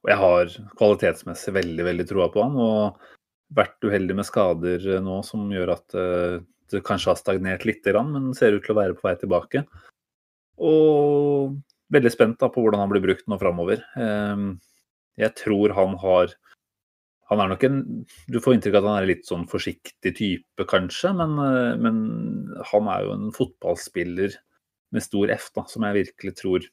og 0.00 0.10
jeg 0.12 0.20
har 0.20 0.54
kvalitetsmessig 0.80 1.54
veldig, 1.56 1.86
veldig 1.90 2.06
troa 2.08 2.28
på 2.32 2.44
han. 2.44 2.58
Og 2.60 3.56
vært 3.56 3.84
uheldig 3.84 4.16
med 4.20 4.28
skader 4.28 4.86
nå 5.04 5.20
som 5.26 5.48
gjør 5.50 5.74
at 5.74 5.96
uh, 5.98 6.36
det 6.70 6.84
kanskje 6.86 7.10
har 7.10 7.18
stagnert 7.18 7.64
litt, 7.66 7.86
men 8.06 8.30
ser 8.38 8.54
ut 8.54 8.62
til 8.62 8.76
å 8.76 8.78
være 8.78 8.94
på 8.94 9.08
vei 9.08 9.16
tilbake. 9.18 9.64
Og 10.62 11.56
veldig 11.90 12.12
spent 12.14 12.38
da, 12.38 12.50
på 12.52 12.62
hvordan 12.62 12.84
han 12.84 12.92
blir 12.92 13.02
brukt 13.02 13.26
nå 13.28 13.40
framover. 13.40 13.82
Ehm, 13.98 14.54
jeg 15.18 15.34
tror 15.42 15.74
han 15.76 15.98
har 16.00 16.36
han 17.30 17.38
er 17.44 17.50
nok 17.52 17.64
en 17.66 17.80
Du 18.30 18.40
får 18.42 18.56
inntrykk 18.56 18.76
av 18.78 18.84
at 18.84 18.90
han 18.90 19.02
er 19.02 19.10
litt 19.12 19.28
sånn 19.28 19.46
forsiktig 19.50 20.14
type, 20.18 20.66
kanskje, 20.70 21.12
men, 21.14 21.36
eh, 21.38 21.76
men 21.78 21.96
han 22.72 22.88
er 22.90 23.06
jo 23.06 23.12
en 23.14 23.30
fotballspiller 23.34 24.34
med 24.90 25.04
stor 25.04 25.30
F, 25.30 25.50
da, 25.54 25.64
som 25.70 25.86
jeg 25.86 25.98
virkelig 26.00 26.34
tror 26.40 26.66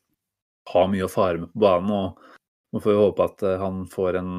har 0.71 0.87
mye 0.91 1.07
å 1.07 1.11
fare 1.11 1.41
med 1.41 1.51
på 1.53 1.63
banen. 1.63 1.91
og 1.91 2.73
Nå 2.73 2.83
får 2.83 2.93
vi 2.93 3.01
håpe 3.01 3.27
at 3.27 3.43
eh, 3.47 3.59
han 3.61 3.83
får 3.91 4.19
en, 4.21 4.31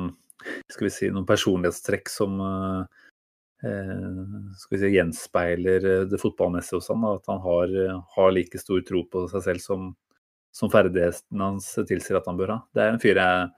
skal 0.73 0.89
vi 0.89 0.95
si, 0.95 1.11
noen 1.13 1.29
personlighetstrekk 1.29 2.11
som 2.13 2.41
eh, 2.45 3.05
skal 3.59 4.75
vi 4.75 4.83
si, 4.83 4.93
gjenspeiler 4.95 5.89
det 6.11 6.21
fotballmessige 6.23 6.79
hos 6.79 6.91
han, 6.93 7.07
At 7.11 7.31
han 7.31 7.41
har, 7.43 7.79
har, 8.17 8.35
like 8.35 8.61
stor 8.61 8.85
tro 8.87 9.05
på 9.11 9.25
seg 9.33 9.47
selv 9.49 9.65
som, 9.65 9.89
som 10.55 10.71
ferdighetene 10.73 11.51
hans 11.53 11.73
tilsier 11.89 12.21
at 12.21 12.29
han 12.31 12.39
bør 12.39 12.55
ha. 12.55 12.61
Det 12.75 12.85
er 12.85 12.93
en 12.95 13.03
fyr 13.03 13.19
jeg 13.19 13.49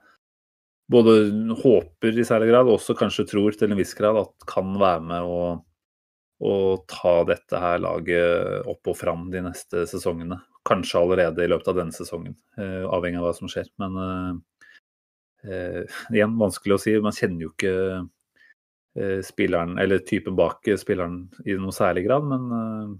både 0.91 1.13
håper 1.61 2.17
i 2.19 2.25
særlig 2.27 2.49
grad, 2.51 2.67
og 2.67 2.79
også 2.79 2.95
kanskje 2.99 3.27
tror 3.29 3.55
til 3.55 3.71
en 3.71 3.79
viss 3.79 3.93
grad 3.95 4.17
at 4.19 4.47
kan 4.49 4.73
være 4.79 5.03
med 5.07 5.27
å, 5.27 5.37
å 6.41 6.53
ta 6.89 7.21
dette 7.29 7.59
her 7.61 7.81
laget 7.83 8.67
opp 8.69 8.89
og 8.89 8.97
fram 8.97 9.27
de 9.33 9.43
neste 9.45 9.85
sesongene. 9.89 10.39
Kanskje 10.67 11.01
allerede 11.01 11.45
i 11.45 11.49
løpet 11.49 11.69
av 11.71 11.77
denne 11.77 11.95
sesongen, 11.95 12.35
eh, 12.57 12.81
avhengig 12.89 13.21
av 13.21 13.27
hva 13.27 13.35
som 13.37 13.51
skjer. 13.51 13.69
Men 13.81 14.01
eh, 15.45 16.01
igjen, 16.13 16.35
vanskelig 16.41 16.77
å 16.77 16.81
si. 16.81 16.97
Man 17.01 17.15
kjenner 17.17 17.45
jo 17.45 17.53
ikke 17.53 17.75
eh, 18.97 19.21
spilleren, 19.25 19.77
eller 19.81 20.03
typen 20.05 20.37
bak 20.37 20.69
spilleren 20.81 21.23
i 21.45 21.57
noe 21.61 21.73
særlig 21.75 22.07
grad. 22.09 22.27
Men 22.29 22.51
eh, 22.57 22.91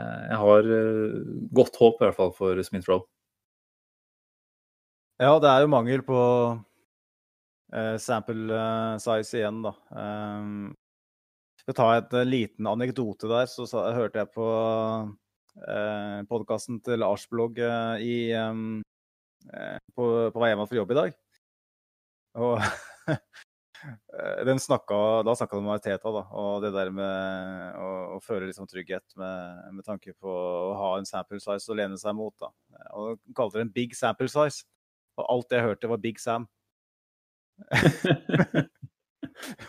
jeg 0.00 0.40
har 0.40 0.74
godt 1.56 1.80
håp 1.80 1.98
i 1.98 2.06
hvert 2.06 2.20
fall 2.20 2.36
for 2.36 2.60
Smith 2.64 2.88
Roll. 2.88 3.04
Ja, 5.20 5.34
det 5.36 5.50
er 5.52 5.64
jo 5.66 5.68
mangel 5.68 6.00
på 6.00 6.18
uh, 7.74 7.96
sample 8.00 8.54
uh, 8.56 8.96
size 9.02 9.36
igjen, 9.36 9.58
da. 9.66 9.74
Um, 9.92 10.70
skal 11.70 11.78
ta 11.78 11.90
et 11.98 12.14
uh, 12.18 12.26
liten 12.26 12.66
anekdote 12.66 13.28
der. 13.30 13.46
Så 13.50 13.66
sa, 13.68 13.84
hørte 13.94 14.22
jeg 14.22 14.30
på 14.34 14.46
eh, 15.60 16.20
podkasten 16.30 16.80
til 16.84 16.98
Lars 17.02 17.26
Blogg 17.30 17.58
i, 17.60 18.32
eh, 18.34 18.54
på, 19.94 20.08
på, 20.32 20.40
vei 20.40 20.50
hjem 20.50 20.66
fra 20.66 20.78
jobb 20.80 20.94
i 20.94 20.98
dag. 20.98 21.14
Og 22.40 22.58
den 24.48 24.60
snakka, 24.62 24.98
da 25.26 25.34
snakka 25.38 25.58
de 25.58 25.66
om 25.66 25.82
Teta 25.82 26.12
da, 26.14 26.24
og 26.36 26.62
det 26.64 26.72
der 26.74 26.90
med 26.94 27.78
å, 27.80 27.88
å 28.16 28.18
føle 28.22 28.48
liksom 28.50 28.68
trygghet 28.70 29.16
med, 29.18 29.62
med, 29.74 29.84
tanke 29.86 30.14
på 30.14 30.30
å 30.30 30.74
ha 30.78 30.92
en 30.98 31.08
sample 31.08 31.40
size 31.42 31.70
å 31.70 31.78
lene 31.78 31.98
seg 32.00 32.16
mot. 32.18 32.34
da. 32.40 32.50
Og 32.98 33.18
De 33.20 33.36
kalte 33.36 33.58
det 33.60 33.68
en 33.68 33.76
big 33.78 33.96
sample 33.98 34.30
size. 34.30 34.66
Og 35.18 35.26
alt 35.26 35.54
jeg 35.54 35.66
hørte, 35.66 35.90
var 35.90 36.00
Big 36.02 36.20
Sam. 36.22 36.46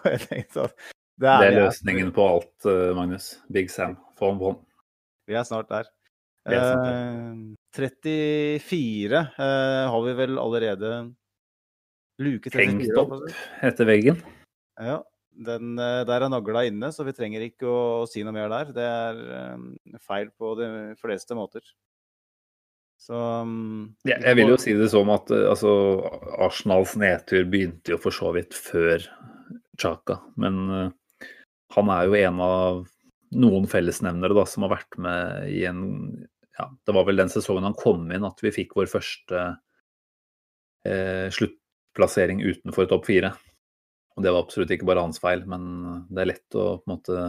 jeg 0.08 0.20
tenkte 0.30 0.70
at 0.70 0.91
det 1.22 1.30
er, 1.30 1.42
det 1.44 1.50
er 1.52 1.58
løsningen 1.68 2.12
på 2.16 2.28
alt, 2.36 2.54
eh, 2.66 2.92
Magnus. 2.98 3.34
Big 3.54 3.70
Sam. 3.74 3.98
Få 4.18 4.34
ham 4.34 4.42
på 4.42 4.52
hånd. 4.52 4.62
Vi 5.30 5.38
er 5.38 5.46
snart 5.48 5.70
der. 5.70 5.90
Eh, 6.50 7.34
34 7.78 9.18
eh, 9.18 9.90
har 9.94 10.06
vi 10.06 10.14
vel 10.18 10.40
allerede 10.42 10.92
luke 12.22 12.50
34. 12.50 12.66
Hengt 12.66 12.98
opp 12.98 13.14
etter 13.62 13.90
veggen. 13.90 14.22
Ja. 14.82 15.02
Den, 15.32 15.78
eh, 15.80 16.02
der 16.06 16.26
er 16.26 16.30
nagla 16.34 16.66
inne, 16.68 16.90
så 16.92 17.06
vi 17.08 17.14
trenger 17.16 17.46
ikke 17.46 17.70
å, 17.70 17.78
å 18.02 18.10
si 18.10 18.26
noe 18.26 18.36
mer 18.36 18.50
der. 18.52 18.74
Det 18.76 18.88
er 18.88 19.22
um, 19.54 19.70
feil 20.04 20.34
på 20.38 20.56
de 20.60 20.68
fleste 21.00 21.38
måter. 21.38 21.64
Så 23.02 23.18
um, 23.18 23.94
ja, 24.06 24.20
Jeg 24.20 24.38
vil 24.38 24.52
jo 24.52 24.58
si 24.62 24.76
det 24.78 24.92
som 24.94 25.10
at 25.14 25.32
altså, 25.34 25.72
Arsenals 26.42 26.98
nedtur 27.00 27.48
begynte 27.50 27.96
jo 27.96 28.02
for 28.02 28.14
så 28.14 28.34
vidt 28.36 28.58
før 28.58 29.08
Chaka. 29.82 30.20
Men 30.42 30.60
uh, 30.70 30.92
han 31.76 31.92
er 31.94 32.08
jo 32.08 32.18
en 32.20 32.42
av 32.44 32.82
noen 33.32 33.68
fellesnevnere 33.72 34.36
da, 34.36 34.46
som 34.50 34.66
har 34.66 34.74
vært 34.76 34.98
med 35.00 35.52
i 35.52 35.64
en 35.70 35.84
ja, 36.58 36.68
Det 36.86 36.96
var 36.96 37.06
vel 37.08 37.22
den 37.22 37.32
sesongen 37.32 37.64
han 37.64 37.78
kom 37.80 38.10
inn 38.12 38.28
at 38.28 38.42
vi 38.44 38.52
fikk 38.54 38.76
vår 38.76 38.90
første 38.92 39.44
eh, 40.88 41.28
sluttplassering 41.32 42.44
utenfor 42.44 42.90
topp 42.92 43.08
fire. 43.08 43.32
Og 44.18 44.26
det 44.26 44.34
var 44.34 44.44
absolutt 44.44 44.74
ikke 44.76 44.90
bare 44.90 45.06
hans 45.06 45.22
feil, 45.24 45.46
men 45.48 45.64
det 46.12 46.24
er 46.24 46.32
lett 46.34 46.60
å 46.60 46.66
på 46.82 46.90
en 46.90 46.94
måte 46.98 47.22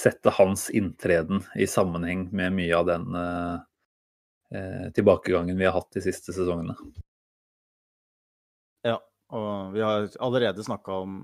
sette 0.00 0.32
hans 0.34 0.66
inntreden 0.74 1.44
i 1.60 1.68
sammenheng 1.70 2.26
med 2.34 2.56
mye 2.56 2.76
av 2.76 2.88
den 2.88 3.14
eh, 3.20 3.54
eh, 4.58 4.86
tilbakegangen 4.96 5.58
vi 5.58 5.68
har 5.68 5.76
hatt 5.76 5.92
de 5.94 6.02
siste 6.04 6.34
sesongene. 6.34 6.74
Ja, 8.86 8.98
og 9.30 9.76
vi 9.76 9.84
har 9.84 10.08
allerede 10.18 10.64
snakka 10.66 11.02
om 11.04 11.22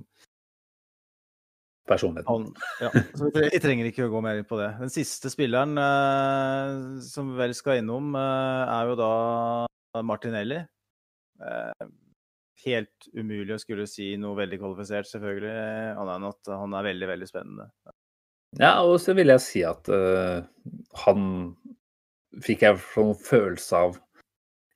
Personligheten. 1.87 2.49
ja, 2.83 2.91
så 3.15 3.29
vi 3.31 3.61
trenger 3.63 3.87
ikke 3.91 4.09
å 4.09 4.11
gå 4.11 4.23
mer 4.25 4.41
inn 4.41 4.49
på 4.49 4.59
det. 4.59 4.73
Den 4.81 4.91
siste 4.91 5.31
spilleren 5.31 5.79
eh, 5.79 6.73
som 7.07 7.31
vi 7.31 7.39
vel 7.39 7.55
skal 7.55 7.79
innom, 7.83 8.11
eh, 8.19 8.73
er 8.75 8.91
jo 8.91 8.97
da 8.99 10.03
Martinelli. 10.07 10.59
Eh, 11.39 11.87
helt 12.67 13.09
umulig 13.15 13.55
å 13.55 13.61
skulle 13.61 13.87
si 13.91 14.15
noe 14.21 14.39
veldig 14.39 14.59
kvalifisert, 14.61 15.09
selvfølgelig, 15.11 15.55
annet 16.01 16.17
enn 16.17 16.29
at 16.31 16.53
han 16.63 16.75
er 16.77 16.89
veldig, 16.91 17.09
veldig 17.13 17.29
spennende. 17.31 17.69
Ja, 18.57 18.79
og 18.83 18.99
så 19.03 19.15
vil 19.17 19.33
jeg 19.35 19.45
si 19.45 19.63
at 19.67 19.89
uh, 19.93 20.41
han 21.05 21.23
fikk 22.45 22.65
jeg 22.65 22.83
sånn 22.95 23.15
følelse 23.21 23.85
av 23.89 24.01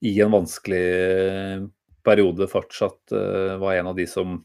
i 0.00 0.14
en 0.24 0.32
vanskelig 0.32 0.84
eh, 0.96 1.64
periode 2.08 2.46
fortsatt 2.48 3.12
uh, 3.12 3.58
var 3.60 3.76
en 3.76 3.90
av 3.90 3.98
de 3.98 4.06
som, 4.08 4.38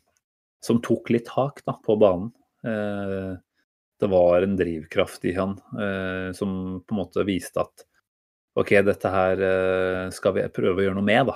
som 0.59 0.81
tok 0.83 1.13
litt 1.15 1.29
tak 1.29 1.61
da, 1.63 1.77
på 1.85 1.95
banen. 1.99 2.33
Uh, 2.65 3.35
det 4.01 4.09
var 4.11 4.43
en 4.43 4.57
drivkraft 4.59 5.23
i 5.29 5.35
han 5.37 5.53
uh, 5.77 6.33
som 6.35 6.81
på 6.83 6.95
en 6.95 6.99
måte 6.99 7.23
viste 7.27 7.61
at 7.63 7.85
OK, 8.59 8.71
dette 8.87 9.09
her 9.11 9.41
skal 10.15 10.31
vi 10.37 10.43
prøve 10.55 10.79
å 10.79 10.83
gjøre 10.85 10.95
noe 10.95 11.03
med, 11.03 11.27
da. 11.27 11.33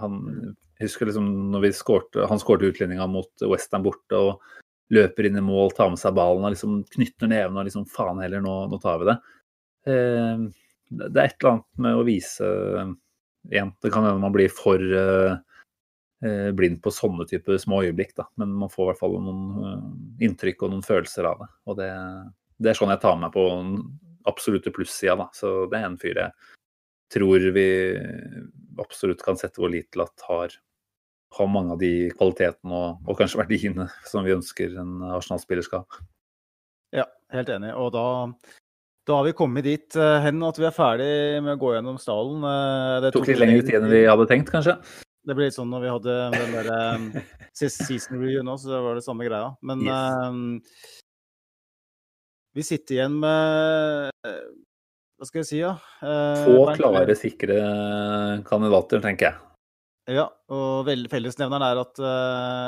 Han 0.00 0.54
jeg 0.74 0.88
husker 0.88 1.06
liksom 1.08 1.26
når 1.52 1.68
skårte, 1.76 2.26
han 2.28 2.40
skårte 2.42 2.68
utlendinga 2.72 3.06
mot 3.10 3.44
Western 3.46 3.84
borte 3.84 4.18
og 4.18 4.42
løper 4.94 5.28
inn 5.28 5.38
i 5.38 5.44
mål, 5.44 5.72
tar 5.76 5.92
med 5.92 6.00
seg 6.00 6.16
ballen 6.16 6.44
og 6.44 6.54
liksom 6.54 6.80
knytter 6.96 7.30
nevene 7.30 7.62
og 7.62 7.68
liksom 7.68 7.86
faen 7.90 8.20
heller, 8.22 8.42
nå, 8.44 8.56
nå 8.70 8.80
tar 8.82 9.00
vi 9.00 9.08
det. 9.08 9.16
Eh, 9.92 10.44
det 10.94 11.12
er 11.14 11.28
et 11.28 11.38
eller 11.38 11.52
annet 11.54 11.82
med 11.86 11.98
å 11.98 12.06
vise 12.06 12.50
igjen. 13.52 13.72
Det 13.82 13.92
kan 13.94 14.06
hende 14.06 14.22
man 14.22 14.34
blir 14.34 14.50
for 14.52 14.82
blind 16.56 16.80
på 16.82 16.92
sånne 16.94 17.26
type 17.28 17.58
små 17.60 17.82
øyeblikk, 17.84 18.14
da. 18.16 18.26
Men 18.40 18.54
man 18.64 18.72
får 18.72 18.84
i 18.84 18.88
hvert 18.92 19.02
fall 19.02 19.16
noen 19.20 19.44
uh, 19.60 19.84
inntrykk 20.24 20.64
og 20.64 20.72
noen 20.72 20.86
følelser 20.86 21.28
av 21.28 21.44
det. 21.44 21.50
Og 21.68 21.78
det, 21.80 21.90
det 22.62 22.72
er 22.72 22.78
sånn 22.78 22.92
jeg 22.94 23.02
tar 23.04 23.18
meg 23.20 23.34
på 23.34 23.46
absolutte 24.30 24.72
plussida, 24.74 25.18
da. 25.20 25.28
Så 25.36 25.66
det 25.70 25.80
er 25.80 25.88
en 25.90 26.00
fyr 26.00 26.22
jeg 26.22 26.32
tror 27.14 27.44
vi 27.54 27.68
absolutt 28.80 29.22
kan 29.22 29.36
sette 29.38 29.60
vår 29.62 29.74
lit 29.76 29.90
til 29.92 30.02
at 30.02 30.24
har, 30.26 30.56
har 31.36 31.52
mange 31.52 31.76
av 31.76 31.82
de 31.82 31.92
kvalitetene 32.16 32.74
og, 32.74 33.04
og 33.06 33.20
kanskje 33.20 33.42
verdiene 33.42 33.86
som 34.08 34.24
vi 34.26 34.34
ønsker 34.34 34.74
en 34.80 34.96
Arsenal-spiller 35.14 35.66
skal 35.66 35.84
ha. 35.84 36.04
Ja, 37.02 37.08
helt 37.34 37.52
enig. 37.52 37.74
Og 37.76 37.92
da 37.94 38.06
da 39.04 39.18
har 39.18 39.26
vi 39.26 39.34
kommet 39.36 39.66
dit 39.66 39.96
uh, 40.00 40.16
hen 40.24 40.40
at 40.48 40.56
vi 40.56 40.64
er 40.64 40.72
ferdig 40.72 41.08
med 41.44 41.58
å 41.58 41.60
gå 41.60 41.74
gjennom 41.74 41.98
stallen. 42.00 42.40
Det 42.40 43.02
det 43.04 43.10
tok 43.12 43.26
litt 43.28 43.42
lengre 43.42 43.66
tid 43.66 43.76
enn 43.82 43.90
vi 43.92 44.06
hadde 44.08 44.24
tenkt, 44.30 44.48
kanskje? 44.54 44.78
Det 45.24 45.36
ble 45.36 45.48
litt 45.48 45.56
sånn 45.56 45.70
når 45.72 45.84
vi 45.84 45.92
hadde 45.94 46.14
den 46.34 46.52
der 46.52 46.68
um, 46.74 47.06
season 47.56 48.20
review 48.20 48.44
nå, 48.44 48.58
så 48.60 48.74
det 48.74 48.82
var 48.84 48.98
det 48.98 49.06
samme 49.06 49.26
greia. 49.28 49.54
Men 49.64 49.84
yes. 49.86 50.28
um, 50.28 50.42
vi 52.54 52.62
sitter 52.66 52.98
igjen 52.98 53.16
med 53.22 54.12
Hva 54.20 55.26
skal 55.26 55.40
jeg 55.40 55.48
si, 55.48 55.58
ja? 55.62 55.72
Uh, 56.04 56.44
Få 56.44 56.60
klare, 56.76 57.16
sikre 57.18 57.58
kandidater, 58.46 59.02
tenker 59.04 59.30
jeg. 59.30 59.40
Ja, 60.20 60.28
og 60.52 60.84
fellesnevneren 61.08 61.64
er 61.64 61.78
at 61.80 62.00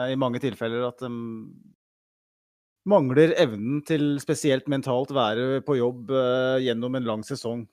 i 0.08 0.16
mange 0.16 0.40
tilfeller 0.40 0.86
at 0.88 1.02
um, 1.04 1.52
mangler 2.86 3.34
evnen 3.40 3.80
til 3.86 4.16
spesielt 4.22 4.68
mentalt 4.70 5.12
være 5.14 5.60
på 5.66 5.78
jobb 5.80 6.12
uh, 6.14 6.56
gjennom 6.62 6.96
en 6.96 7.08
lang 7.08 7.24
sesong. 7.26 7.66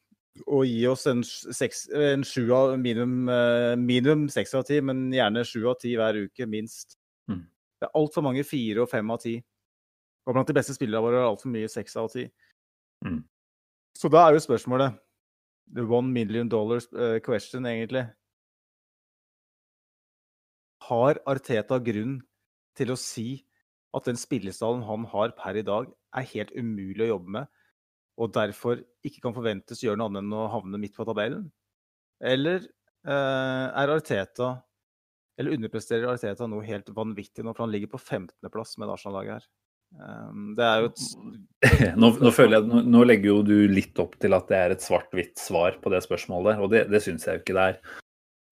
Og 0.48 0.66
gi 0.66 0.82
oss 0.90 1.06
en, 1.12 1.22
seks, 1.24 1.86
en 1.94 2.24
sju 2.26 2.48
av, 2.56 2.74
minimum, 2.82 3.28
uh, 3.30 3.74
minimum 3.78 4.26
seks 4.34 4.56
av 4.58 4.66
ti, 4.66 4.80
men 4.82 5.06
gjerne 5.14 5.46
sju 5.46 5.60
av 5.70 5.78
ti 5.82 5.94
hver 6.00 6.18
uke, 6.26 6.48
minst. 6.50 6.98
Mm. 7.30 7.44
Det 7.78 7.88
er 7.90 8.00
altfor 8.00 8.26
mange 8.26 8.46
fire 8.48 8.82
og 8.82 8.90
fem 8.90 9.14
av 9.14 9.22
ti. 9.22 9.36
Og 10.26 10.34
blant 10.34 10.50
de 10.50 10.56
beste 10.58 10.74
spillerne 10.74 11.04
våre 11.06 11.22
er 11.22 11.30
altfor 11.30 11.54
mye 11.54 11.70
seks 11.70 12.00
av 12.02 12.10
ti. 12.16 12.26
Mm. 13.06 13.22
Så 13.94 14.10
da 14.10 14.26
er 14.26 14.36
jo 14.38 14.44
spørsmålet 14.44 14.98
The 15.74 15.86
one 15.88 16.10
million 16.12 16.50
dollars 16.50 16.90
uh, 16.94 17.20
question, 17.24 17.66
egentlig. 17.70 18.08
Har 20.90 21.22
Arteta 21.30 21.78
grunn 21.80 22.18
til 22.78 22.92
å 22.92 23.00
si 23.00 23.44
at 23.94 24.10
den 24.10 24.18
spillestallen 24.18 24.84
han 24.88 25.06
har 25.12 25.34
per 25.38 25.58
i 25.60 25.66
dag, 25.66 25.92
er 26.18 26.30
helt 26.34 26.52
umulig 26.58 27.06
å 27.06 27.14
jobbe 27.14 27.36
med. 27.38 27.52
Og 28.20 28.34
derfor 28.36 28.82
ikke 29.06 29.24
kan 29.24 29.36
forventes 29.36 29.82
å 29.82 29.88
gjøre 29.88 30.00
noe 30.02 30.12
annet 30.12 30.26
enn 30.26 30.38
å 30.38 30.52
havne 30.54 30.80
midt 30.82 30.96
på 30.98 31.06
tabellen? 31.08 31.48
Eller 32.24 32.62
eh, 32.62 33.68
er 33.74 33.94
Arteta 33.94 34.54
eller 35.40 35.58
underpresterer 35.58 36.12
Arteta 36.12 36.48
noe 36.50 36.66
helt 36.68 36.92
vanvittig 36.94 37.46
nå, 37.46 37.56
for 37.56 37.66
han 37.66 37.74
ligger 37.74 37.94
på 37.96 38.02
15.-plass 38.02 38.78
med 38.82 38.92
Arsenal-laget 38.94 39.40
her. 39.40 39.48
Um, 39.94 40.54
det 40.58 40.66
er 40.66 40.80
jo 40.82 40.88
et 40.90 41.02
nå, 42.02 42.08
nå, 42.18 42.30
føler 42.34 42.58
jeg, 42.58 42.66
nå, 42.70 42.80
nå, 42.96 43.04
legger 43.06 43.30
jo 43.30 43.42
du 43.46 43.58
litt 43.70 44.00
opp 44.02 44.16
til 44.22 44.34
at 44.34 44.48
det 44.50 44.58
er 44.58 44.74
et 44.74 44.86
svart-hvitt 44.86 45.38
svar 45.38 45.78
på 45.84 45.92
det 45.94 46.02
spørsmålet, 46.06 46.62
og 46.62 46.72
det, 46.74 46.88
det 46.90 47.02
syns 47.04 47.28
jeg 47.28 47.38
jo 47.38 47.44
ikke 47.44 47.58
det 47.58 47.68
er. 47.74 48.00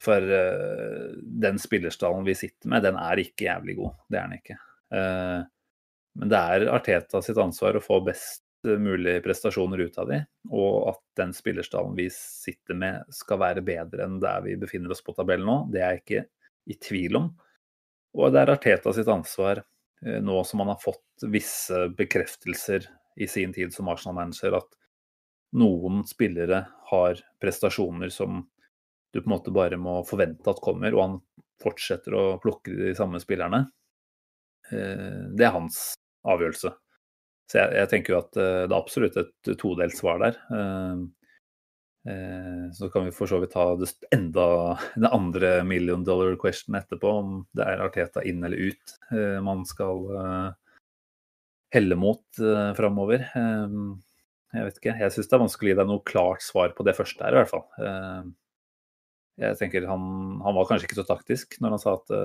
For 0.02 0.34
uh, 0.34 1.08
den 1.46 1.62
spillerstallen 1.62 2.26
vi 2.26 2.38
sitter 2.38 2.74
med, 2.74 2.86
den 2.86 2.98
er 2.98 3.22
ikke 3.22 3.46
jævlig 3.46 3.78
god. 3.78 3.98
Det 4.10 4.18
er 4.18 4.30
den 4.30 4.40
ikke. 4.42 4.60
Uh, 4.92 5.42
men 6.22 6.32
det 6.34 6.46
er 6.54 6.72
Arteta 6.74 7.22
sitt 7.24 7.40
ansvar 7.42 7.78
å 7.78 7.84
få 7.84 8.02
best 8.06 8.44
mulig 8.64 9.18
prestasjoner 9.26 9.82
ut 9.88 9.98
av 10.02 10.10
de, 10.12 10.20
og 10.52 10.92
at 10.92 11.02
den 11.20 11.34
spillerstallen 11.36 11.96
vi 11.98 12.08
sitter 12.14 12.78
med 12.78 13.14
skal 13.14 13.42
være 13.42 13.64
bedre 13.66 14.06
enn 14.06 14.20
der 14.22 14.44
vi 14.46 14.58
befinner 14.60 14.94
oss 14.94 15.04
på 15.06 15.16
tabellen 15.18 15.50
nå, 15.50 15.58
det 15.74 15.82
er 15.82 15.96
jeg 15.96 16.04
ikke 16.04 16.24
i 16.72 16.78
tvil 16.90 17.20
om. 17.20 17.30
Og 18.18 18.34
det 18.34 18.44
er 18.44 18.54
Arteta 18.54 18.94
sitt 18.96 19.10
ansvar, 19.12 19.64
uh, 20.06 20.20
nå 20.22 20.42
som 20.48 20.64
han 20.64 20.74
har 20.74 20.82
fått 20.82 21.26
visse 21.32 21.88
bekreftelser 21.98 22.88
i 23.22 23.28
sin 23.28 23.54
tid 23.56 23.74
som 23.74 23.90
Arsenal-manager, 23.92 24.60
at 24.60 24.78
noen 25.58 26.06
spillere 26.08 26.64
har 26.92 27.20
prestasjoner 27.42 28.12
som 28.14 28.46
du 29.12 29.20
på 29.20 29.28
en 29.28 29.34
måte 29.34 29.52
bare 29.52 29.80
må 29.80 30.00
forvente 30.08 30.48
at 30.48 30.62
kommer, 30.64 30.96
og 30.96 31.04
han 31.04 31.18
fortsetter 31.62 32.16
å 32.16 32.24
plukke 32.42 32.74
de 32.78 32.94
samme 32.98 33.20
spillerne. 33.22 33.66
Eh, 34.72 35.28
det 35.36 35.48
er 35.48 35.56
hans 35.56 35.82
avgjørelse. 36.28 36.72
Så 37.52 37.60
jeg, 37.60 37.74
jeg 37.82 37.92
tenker 37.92 38.14
jo 38.14 38.22
at 38.22 38.38
eh, 38.40 38.62
det 38.64 38.72
er 38.72 38.78
absolutt 38.78 39.18
et 39.20 39.52
todelt 39.60 39.98
svar 39.98 40.22
der. 40.24 40.38
Eh, 42.08 42.64
så 42.74 42.88
kan 42.94 43.06
vi 43.06 43.14
for 43.14 43.30
så 43.30 43.42
vidt 43.42 43.52
ta 43.54 43.66
det 43.78 43.92
enda 44.16 44.46
den 44.96 45.10
andre 45.12 45.50
million 45.68 46.06
dollar 46.08 46.38
question 46.40 46.78
etterpå, 46.80 47.12
om 47.12 47.34
det 47.58 47.68
er 47.68 47.84
Arteta 47.84 48.24
inn 48.26 48.42
eller 48.48 48.72
ut 48.72 48.96
man 49.44 49.66
skal 49.70 50.08
helle 51.76 51.96
mot 52.00 52.40
framover. 52.78 53.28
Jeg 53.36 54.66
vet 54.66 54.80
ikke. 54.80 54.96
Jeg 54.98 55.14
syns 55.14 55.30
det 55.30 55.36
er 55.38 55.44
vanskelig 55.44 55.70
å 55.70 55.72
gi 55.72 55.80
deg 55.80 55.92
noe 55.92 56.04
klart 56.08 56.42
svar 56.44 56.74
på 56.76 56.86
det 56.88 56.96
første 56.98 57.24
her, 57.24 57.36
i 57.36 57.40
hvert 57.44 57.52
fall. 57.52 58.34
Jeg 59.42 59.60
tenker 59.62 59.86
han, 59.88 60.04
han, 60.42 60.58
var 60.58 60.68
kanskje 60.72 60.90
ikke 60.90 61.00
så 61.04 61.08
taktisk 61.08 61.60
når 61.62 61.76
han 61.76 61.84
sa 61.84 61.96
at 62.00 62.16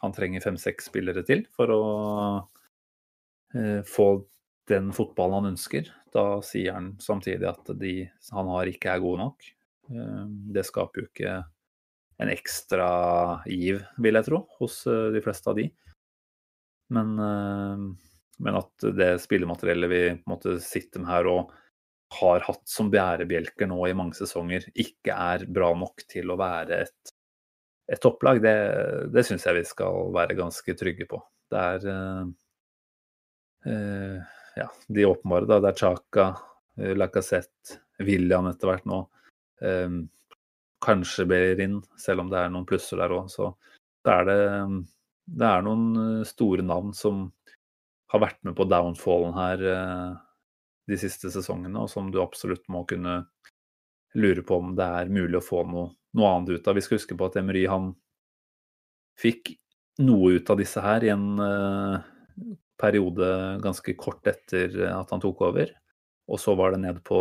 han 0.00 0.16
trenger 0.16 0.46
fem-seks 0.46 0.88
spillere 0.88 1.22
til 1.28 1.44
for 1.54 1.74
å 1.74 1.82
få 3.86 4.08
den 4.70 4.92
fotballen 4.96 5.40
han 5.40 5.52
ønsker. 5.54 5.90
Da 6.14 6.40
sier 6.46 6.76
han 6.76 6.94
samtidig 7.02 7.48
at 7.50 7.72
de 7.80 7.96
han 8.32 8.50
har 8.54 8.70
ikke 8.70 8.94
er 8.94 9.02
gode 9.04 9.22
nok. 9.24 9.48
Uh, 9.90 10.24
det 10.54 10.66
skaper 10.68 11.02
jo 11.02 11.08
ikke 11.10 11.36
en 12.22 12.30
ekstra 12.30 12.88
giv, 13.50 13.80
vil 13.98 14.14
jeg 14.14 14.28
tro, 14.28 14.44
hos 14.60 14.84
de 14.86 15.20
fleste 15.24 15.50
av 15.50 15.56
de. 15.58 15.64
Men, 16.94 17.08
men 17.18 18.58
at 18.60 18.84
det 18.94 19.08
spillemateriellet 19.18 19.90
vi 19.90 20.02
på 20.12 20.28
en 20.28 20.30
måte 20.36 20.52
sitter 20.62 21.02
med 21.02 21.10
her 21.10 21.26
og 21.32 21.50
har 22.20 22.44
hatt 22.46 22.62
som 22.70 22.90
bærebjelker 22.92 23.68
nå 23.70 23.80
i 23.88 23.96
mange 23.96 24.14
sesonger, 24.18 24.66
ikke 24.74 25.16
er 25.16 25.46
bra 25.50 25.72
nok 25.78 26.04
til 26.10 26.30
å 26.30 26.38
være 26.38 26.80
et, 26.84 27.14
et 27.90 28.02
topplag, 28.02 28.40
det, 28.44 28.54
det 29.14 29.24
syns 29.26 29.46
jeg 29.48 29.58
vi 29.58 29.64
skal 29.68 30.12
være 30.14 30.38
ganske 30.38 30.76
trygge 30.78 31.08
på. 31.10 31.20
Det 31.50 31.64
er 31.74 31.88
uh, 33.66 34.34
ja, 34.56 34.68
de 34.88 35.06
åpenbare, 35.08 35.48
da. 35.50 35.60
Det 35.62 35.72
er 35.72 35.80
Chaka, 35.82 36.26
uh, 36.80 36.92
Lacassette, 36.96 37.78
William 38.04 38.48
etter 38.50 38.70
hvert 38.70 38.88
nå. 38.90 39.00
Um, 39.64 40.02
kanskje 40.84 41.26
Berin, 41.30 41.78
selv 42.00 42.24
om 42.24 42.32
det 42.32 42.42
er 42.42 42.52
noen 42.52 42.66
plusser 42.68 43.00
der 43.00 43.14
òg. 43.14 43.30
Så 43.32 43.54
det 44.04 44.18
er 44.18 44.28
det, 44.28 44.38
det 45.40 45.48
er 45.48 45.64
noen 45.64 46.24
store 46.28 46.64
navn 46.66 46.92
som 46.96 47.28
har 48.12 48.22
vært 48.26 48.42
med 48.44 48.54
på 48.58 48.66
downfallen 48.68 49.32
her 49.34 49.62
de 50.84 50.98
siste 51.00 51.30
sesongene, 51.32 51.80
og 51.80 51.90
som 51.90 52.10
du 52.12 52.20
absolutt 52.22 52.66
må 52.68 52.84
kunne 52.88 53.22
lure 54.14 54.44
på 54.46 54.58
om 54.60 54.74
det 54.78 54.86
er 55.00 55.12
mulig 55.12 55.40
å 55.40 55.44
få 55.44 55.64
noe, 55.66 55.92
noe 56.14 56.30
annet 56.30 56.58
ut 56.58 56.68
av. 56.68 56.76
Vi 56.76 56.84
skal 56.84 57.00
huske 57.00 57.16
på 57.18 57.28
at 57.28 57.38
Emery 57.40 57.64
han 57.70 57.92
fikk 59.20 59.54
noe 60.04 60.36
ut 60.38 60.50
av 60.50 60.58
disse 60.60 60.82
her 60.82 61.06
i 61.06 61.12
en 61.14 61.26
periode 62.80 63.28
ganske 63.62 63.94
kort 63.98 64.26
etter 64.30 64.74
at 64.90 65.12
han 65.14 65.22
tok 65.22 65.44
over. 65.48 65.70
Og 66.24 66.40
så 66.40 66.54
var 66.56 66.72
det 66.72 66.82
ned 66.82 67.00
på 67.04 67.20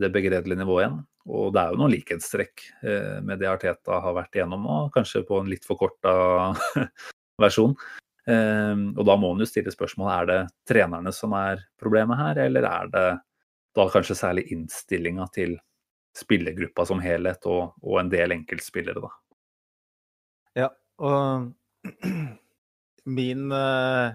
det 0.00 0.08
begredelige 0.14 0.58
nivået 0.62 0.86
igjen. 0.86 1.00
Og 1.30 1.50
det 1.52 1.62
er 1.62 1.72
jo 1.72 1.80
noen 1.82 1.92
likhetstrekk 1.92 2.62
uh, 2.80 3.18
med 3.24 3.42
det 3.42 3.50
Arteta 3.50 4.00
har 4.00 4.16
vært 4.16 4.38
igjennom 4.38 4.64
nå, 4.64 4.78
kanskje 4.94 5.24
på 5.28 5.42
en 5.42 5.50
litt 5.52 5.68
forkorta 5.68 6.14
versjon. 7.44 7.76
Ehm, 8.28 8.90
og 8.98 9.06
da 9.08 9.16
må 9.16 9.32
man 9.32 9.42
jo 9.42 9.48
stille 9.48 9.72
spørsmål 9.72 10.10
er 10.12 10.28
det 10.28 10.38
trenerne 10.68 11.12
som 11.14 11.34
er 11.36 11.62
problemet 11.80 12.20
her, 12.20 12.42
eller 12.46 12.66
er 12.68 12.90
det 12.92 13.08
da 13.76 13.86
kanskje 13.92 14.18
særlig 14.18 14.46
innstillinga 14.54 15.28
til 15.34 15.56
spillergruppa 16.18 16.84
som 16.88 17.00
helhet 17.02 17.46
og, 17.48 17.76
og 17.86 18.00
en 18.00 18.10
del 18.12 18.34
enkeltspillere, 18.34 19.00
da. 19.00 19.12
Ja, 20.58 20.68
og 21.00 21.52
min 23.18 23.46
uh, 23.54 24.10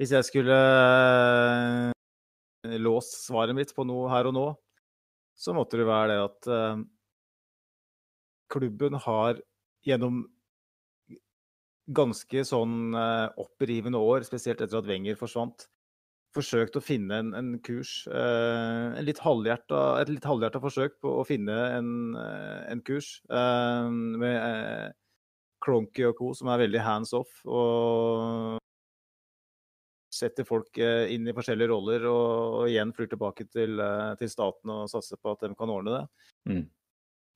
Hvis 0.00 0.14
jeg 0.16 0.24
skulle 0.24 0.56
uh, 1.92 1.92
låst 2.80 3.18
svaret 3.26 3.52
mitt 3.56 3.74
på 3.76 3.84
noe 3.84 4.08
her 4.08 4.30
og 4.30 4.36
nå, 4.36 4.46
så 5.36 5.52
måtte 5.56 5.76
det 5.80 5.88
være 5.88 6.14
det 6.14 6.20
at 6.24 6.48
uh, 6.48 6.80
klubben 8.50 8.96
har 9.04 9.42
gjennom 9.86 10.22
ganske 11.90 12.44
sånn 12.46 12.94
eh, 12.94 13.28
opprivende 13.40 13.98
år, 13.98 14.24
spesielt 14.26 14.60
etter 14.62 14.78
at 14.80 14.88
Wenger 14.88 15.18
forsvant. 15.18 15.66
Forsøkt 16.36 16.76
å 16.78 16.84
finne 16.84 17.16
en, 17.18 17.32
en 17.34 17.50
kurs. 17.66 18.04
Eh, 18.06 18.98
en 19.00 19.06
litt 19.06 19.18
et 19.18 20.12
litt 20.12 20.28
halvhjerta 20.28 20.62
forsøk 20.62 21.00
på 21.02 21.16
å 21.18 21.26
finne 21.26 21.56
en, 21.74 21.90
eh, 22.14 22.60
en 22.70 22.82
kurs. 22.86 23.16
Eh, 23.26 23.90
med 23.90 24.94
Kronky 25.60 26.06
og 26.06 26.16
co., 26.20 26.32
som 26.38 26.52
er 26.54 26.62
veldig 26.62 26.86
hands 26.86 27.12
off. 27.18 27.42
og 27.44 28.59
setter 30.20 30.46
folk 30.48 30.78
eh, 30.80 31.10
inn 31.14 31.28
i 31.28 31.34
forskjellige 31.36 31.70
roller 31.72 32.06
og, 32.10 32.60
og 32.60 32.70
igjen 32.70 32.92
flyr 32.96 33.10
tilbake 33.10 33.46
til, 33.48 33.80
til, 34.20 34.30
staten 34.32 34.72
og 34.74 34.90
satser 34.92 35.20
på 35.20 35.34
at 35.34 35.46
de 35.46 35.56
kan 35.58 35.72
ordne 35.72 35.96
det. 35.96 36.04
Mm. 36.50 36.64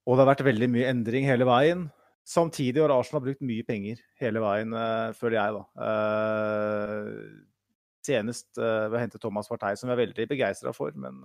Og 0.05 0.17
det 0.17 0.25
har 0.25 0.33
vært 0.35 0.47
veldig 0.47 0.71
mye 0.73 0.91
endring 0.93 1.29
hele 1.29 1.49
veien. 1.49 1.87
Samtidig 2.29 2.81
har 2.81 2.93
Arsenal 2.93 3.25
brukt 3.25 3.45
mye 3.45 3.65
penger 3.69 4.01
hele 4.21 4.41
veien, 4.41 4.73
uh, 4.73 5.13
føler 5.17 5.37
jeg. 5.37 5.59
da. 5.59 5.63
Senest 8.05 8.51
ved 8.61 8.97
å 8.97 9.01
hente 9.01 9.21
Thomas 9.21 9.49
Partey, 9.49 9.77
som 9.81 9.89
vi 9.89 9.95
er 9.97 10.03
veldig 10.03 10.27
begeistra 10.29 10.73
for. 10.77 10.93
Men, 11.01 11.23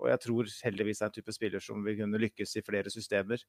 og 0.00 0.08
jeg 0.08 0.22
tror 0.24 0.48
heldigvis 0.64 1.00
det 1.00 1.04
er 1.04 1.10
en 1.10 1.16
type 1.16 1.34
spiller 1.36 1.64
som 1.64 1.84
vil 1.84 1.98
kunne 2.00 2.20
lykkes 2.20 2.56
i 2.56 2.64
flere 2.64 2.92
systemer. 2.92 3.44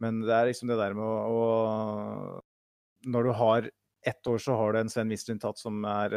Men 0.00 0.22
det 0.24 0.34
er 0.36 0.48
liksom 0.48 0.70
det 0.70 0.78
der 0.80 0.96
med 0.96 1.04
å, 1.04 1.16
å 1.32 3.08
Når 3.08 3.28
du 3.28 3.32
har 3.36 3.70
ett 4.06 4.26
år, 4.26 4.38
så 4.38 4.54
har 4.56 4.72
du 4.72 4.78
en 4.80 4.90
Sven 4.92 5.08
Mislintat 5.10 5.58
som 5.60 5.84
er 5.84 6.14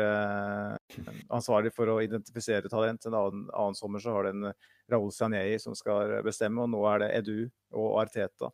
ansvarlig 1.34 1.74
for 1.76 1.92
å 1.92 1.98
identifisere 2.04 2.72
talent. 2.72 3.06
En 3.06 3.18
annen, 3.18 3.42
annen 3.52 3.76
sommer 3.76 4.00
så 4.00 4.14
har 4.16 4.24
du 4.24 4.30
en 4.32 4.54
Raoul 4.92 5.12
Sanei 5.12 5.58
som 5.60 5.76
skal 5.76 6.16
bestemme, 6.24 6.64
og 6.64 6.72
nå 6.72 6.80
er 6.94 7.04
det 7.04 7.12
Edu 7.18 7.38
og 7.76 8.00
Arteta. 8.06 8.54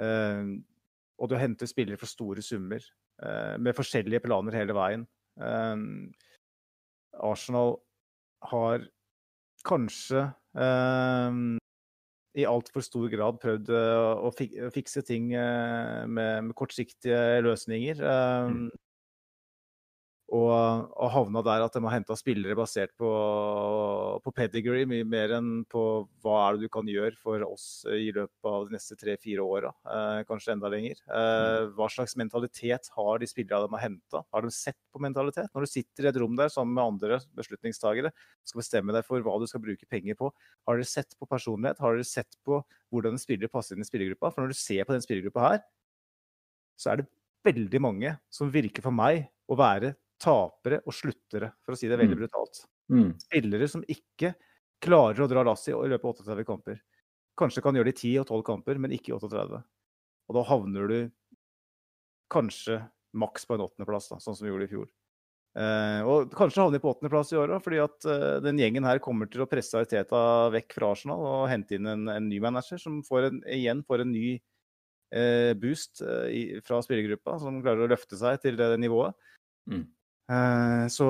Eh, 0.00 0.54
og 1.18 1.30
du 1.30 1.36
henter 1.38 1.68
spillere 1.70 1.98
for 1.98 2.10
store 2.10 2.44
summer 2.44 2.78
eh, 2.78 3.54
med 3.58 3.76
forskjellige 3.76 4.22
planer 4.26 4.54
hele 4.60 4.76
veien. 4.76 5.06
Ehm, 5.42 6.10
Arsenal 7.18 7.76
har 8.52 8.86
kanskje 9.66 10.28
ehm, 10.58 11.57
i 12.36 12.44
altfor 12.48 12.84
stor 12.84 13.08
grad 13.12 13.38
prøvd 13.42 13.70
eh, 13.72 14.26
å 14.28 14.32
fikse 14.74 15.02
ting 15.06 15.32
eh, 15.36 16.04
med, 16.06 16.50
med 16.50 16.58
kortsiktige 16.58 17.40
løsninger. 17.46 18.04
Mm 18.52 18.68
og, 20.28 20.90
og 20.92 21.08
havna 21.14 21.40
der 21.40 21.62
at 21.64 21.72
de 21.72 21.80
har 21.86 21.94
henta 21.94 22.12
spillere 22.18 22.56
basert 22.58 22.90
på, 23.00 23.08
på, 24.20 24.32
pedigree, 24.36 24.84
mye 24.88 25.06
mer 25.08 25.32
enn 25.38 25.62
på 25.72 25.82
hva 26.20 26.34
er 26.42 26.56
det 26.56 26.66
du 26.66 26.72
kan 26.74 26.88
gjøre 26.90 27.16
for 27.22 27.44
oss 27.46 27.86
i 27.88 28.10
løpet 28.12 28.48
av 28.50 28.66
de 28.68 28.76
neste 28.76 28.96
tre-fire 29.00 29.44
åra, 29.44 29.70
eh, 29.88 30.20
kanskje 30.28 30.52
enda 30.52 30.68
lenger. 30.72 31.00
Eh, 31.06 31.38
mm. 31.64 31.70
hva 31.78 31.88
slags 31.92 32.12
mentalitet 32.20 32.90
har 32.96 33.22
de 33.22 33.28
spillerne 33.30 33.70
de 33.70 33.76
har 33.78 33.84
henta? 33.86 34.20
Har 34.34 34.44
de 34.44 34.52
sett 34.52 34.76
på 34.92 35.00
mentalitet? 35.00 35.48
Når 35.54 35.64
du 35.64 35.72
sitter 35.72 36.08
i 36.08 36.10
et 36.10 36.18
rom 36.20 36.36
der 36.36 36.52
sammen 36.52 36.76
med 36.76 36.84
andre 36.84 37.20
beslutningstagere, 37.38 38.12
skal 38.44 38.60
bestemme 38.60 38.96
deg 38.96 39.06
for 39.08 39.24
hva 39.24 39.38
du 39.40 39.46
skal 39.48 39.64
bruke 39.64 39.88
penger 39.88 40.18
på, 40.18 40.28
har 40.68 40.76
dere 40.76 40.90
sett 40.90 41.16
på 41.16 41.28
personlighet? 41.30 41.80
Har 41.80 41.96
dere 41.96 42.08
sett 42.08 42.36
på 42.44 42.60
hvordan 42.92 43.16
en 43.16 43.22
spiller 43.22 43.48
passer 43.52 43.78
inn 43.78 43.86
i 43.86 43.88
spillergruppa? 43.88 44.28
For 44.34 44.44
når 44.44 44.52
du 44.52 44.60
ser 44.60 44.84
på 44.84 44.92
den 44.92 45.04
spillergruppa 45.04 45.46
her, 45.46 45.64
så 46.76 46.92
er 46.92 47.00
det 47.00 47.08
veldig 47.48 47.80
mange 47.80 48.12
som 48.32 48.52
virker 48.52 48.84
for 48.84 48.92
meg 48.92 49.24
å 49.48 49.56
være 49.56 49.94
tapere 50.20 50.80
og 50.84 50.94
sluttere, 50.94 51.52
for 51.64 51.74
å 51.74 51.78
si 51.78 51.88
det 51.88 51.98
veldig 51.98 52.16
Mm. 52.16 52.20
brutalt. 52.22 52.64
Mm. 52.90 53.10
Spillere 53.20 53.68
som 53.68 53.82
ikke 53.84 54.34
klarer 54.80 55.24
å 55.24 55.28
dra 55.28 55.42
lasset 55.44 55.74
i 55.74 55.88
løpet 55.88 56.04
av 56.04 56.14
38 56.24 56.44
kamper. 56.46 56.80
Kanskje 57.38 57.62
kan 57.62 57.74
gjøre 57.74 57.84
det 57.92 57.96
i 57.96 58.00
10 58.16 58.20
og 58.20 58.26
12 58.26 58.42
kamper, 58.44 58.78
men 58.78 58.90
ikke 58.90 59.12
i 59.12 59.18
38. 59.18 59.62
Og 60.28 60.34
da 60.34 60.42
havner 60.42 60.88
du 60.88 61.10
kanskje 62.30 62.82
maks 63.16 63.46
på 63.48 63.54
en 63.56 63.64
åttendeplass, 63.64 64.10
sånn 64.12 64.36
som 64.36 64.44
vi 64.44 64.50
gjorde 64.52 64.66
i 64.68 64.72
fjor. 64.72 64.88
Eh, 65.58 66.02
og 66.06 66.30
kanskje 66.36 66.60
havner 66.62 66.76
de 66.78 66.82
på 66.84 66.92
åttendeplass 66.92 67.32
i 67.32 67.38
år 67.40 67.54
òg, 67.56 67.62
fordi 67.64 67.78
at 67.82 68.04
eh, 68.06 68.40
den 68.44 68.60
gjengen 68.60 68.84
her 68.86 69.00
kommer 69.02 69.30
til 69.30 69.42
å 69.42 69.48
presse 69.50 69.74
Ariteta 69.78 70.50
vekk 70.54 70.76
fra 70.76 70.92
Arsenal 70.92 71.24
og 71.24 71.48
hente 71.50 71.78
inn 71.78 71.88
en, 71.88 72.04
en 72.12 72.28
ny 72.28 72.38
manager 72.44 72.78
som 72.78 73.00
får 73.06 73.30
en, 73.30 73.40
igjen 73.48 73.80
får 73.88 74.04
en 74.04 74.12
ny 74.12 74.36
eh, 75.10 75.54
boost 75.58 76.02
eh, 76.04 76.26
i, 76.30 76.42
fra 76.62 76.82
spillergruppa, 76.84 77.38
som 77.42 77.62
klarer 77.64 77.86
å 77.86 77.90
løfte 77.90 78.18
seg 78.20 78.38
til 78.44 78.60
det 78.60 78.68
nivået. 78.78 79.16
Mm. 79.70 79.86
Eh, 80.28 80.84
så 80.92 81.08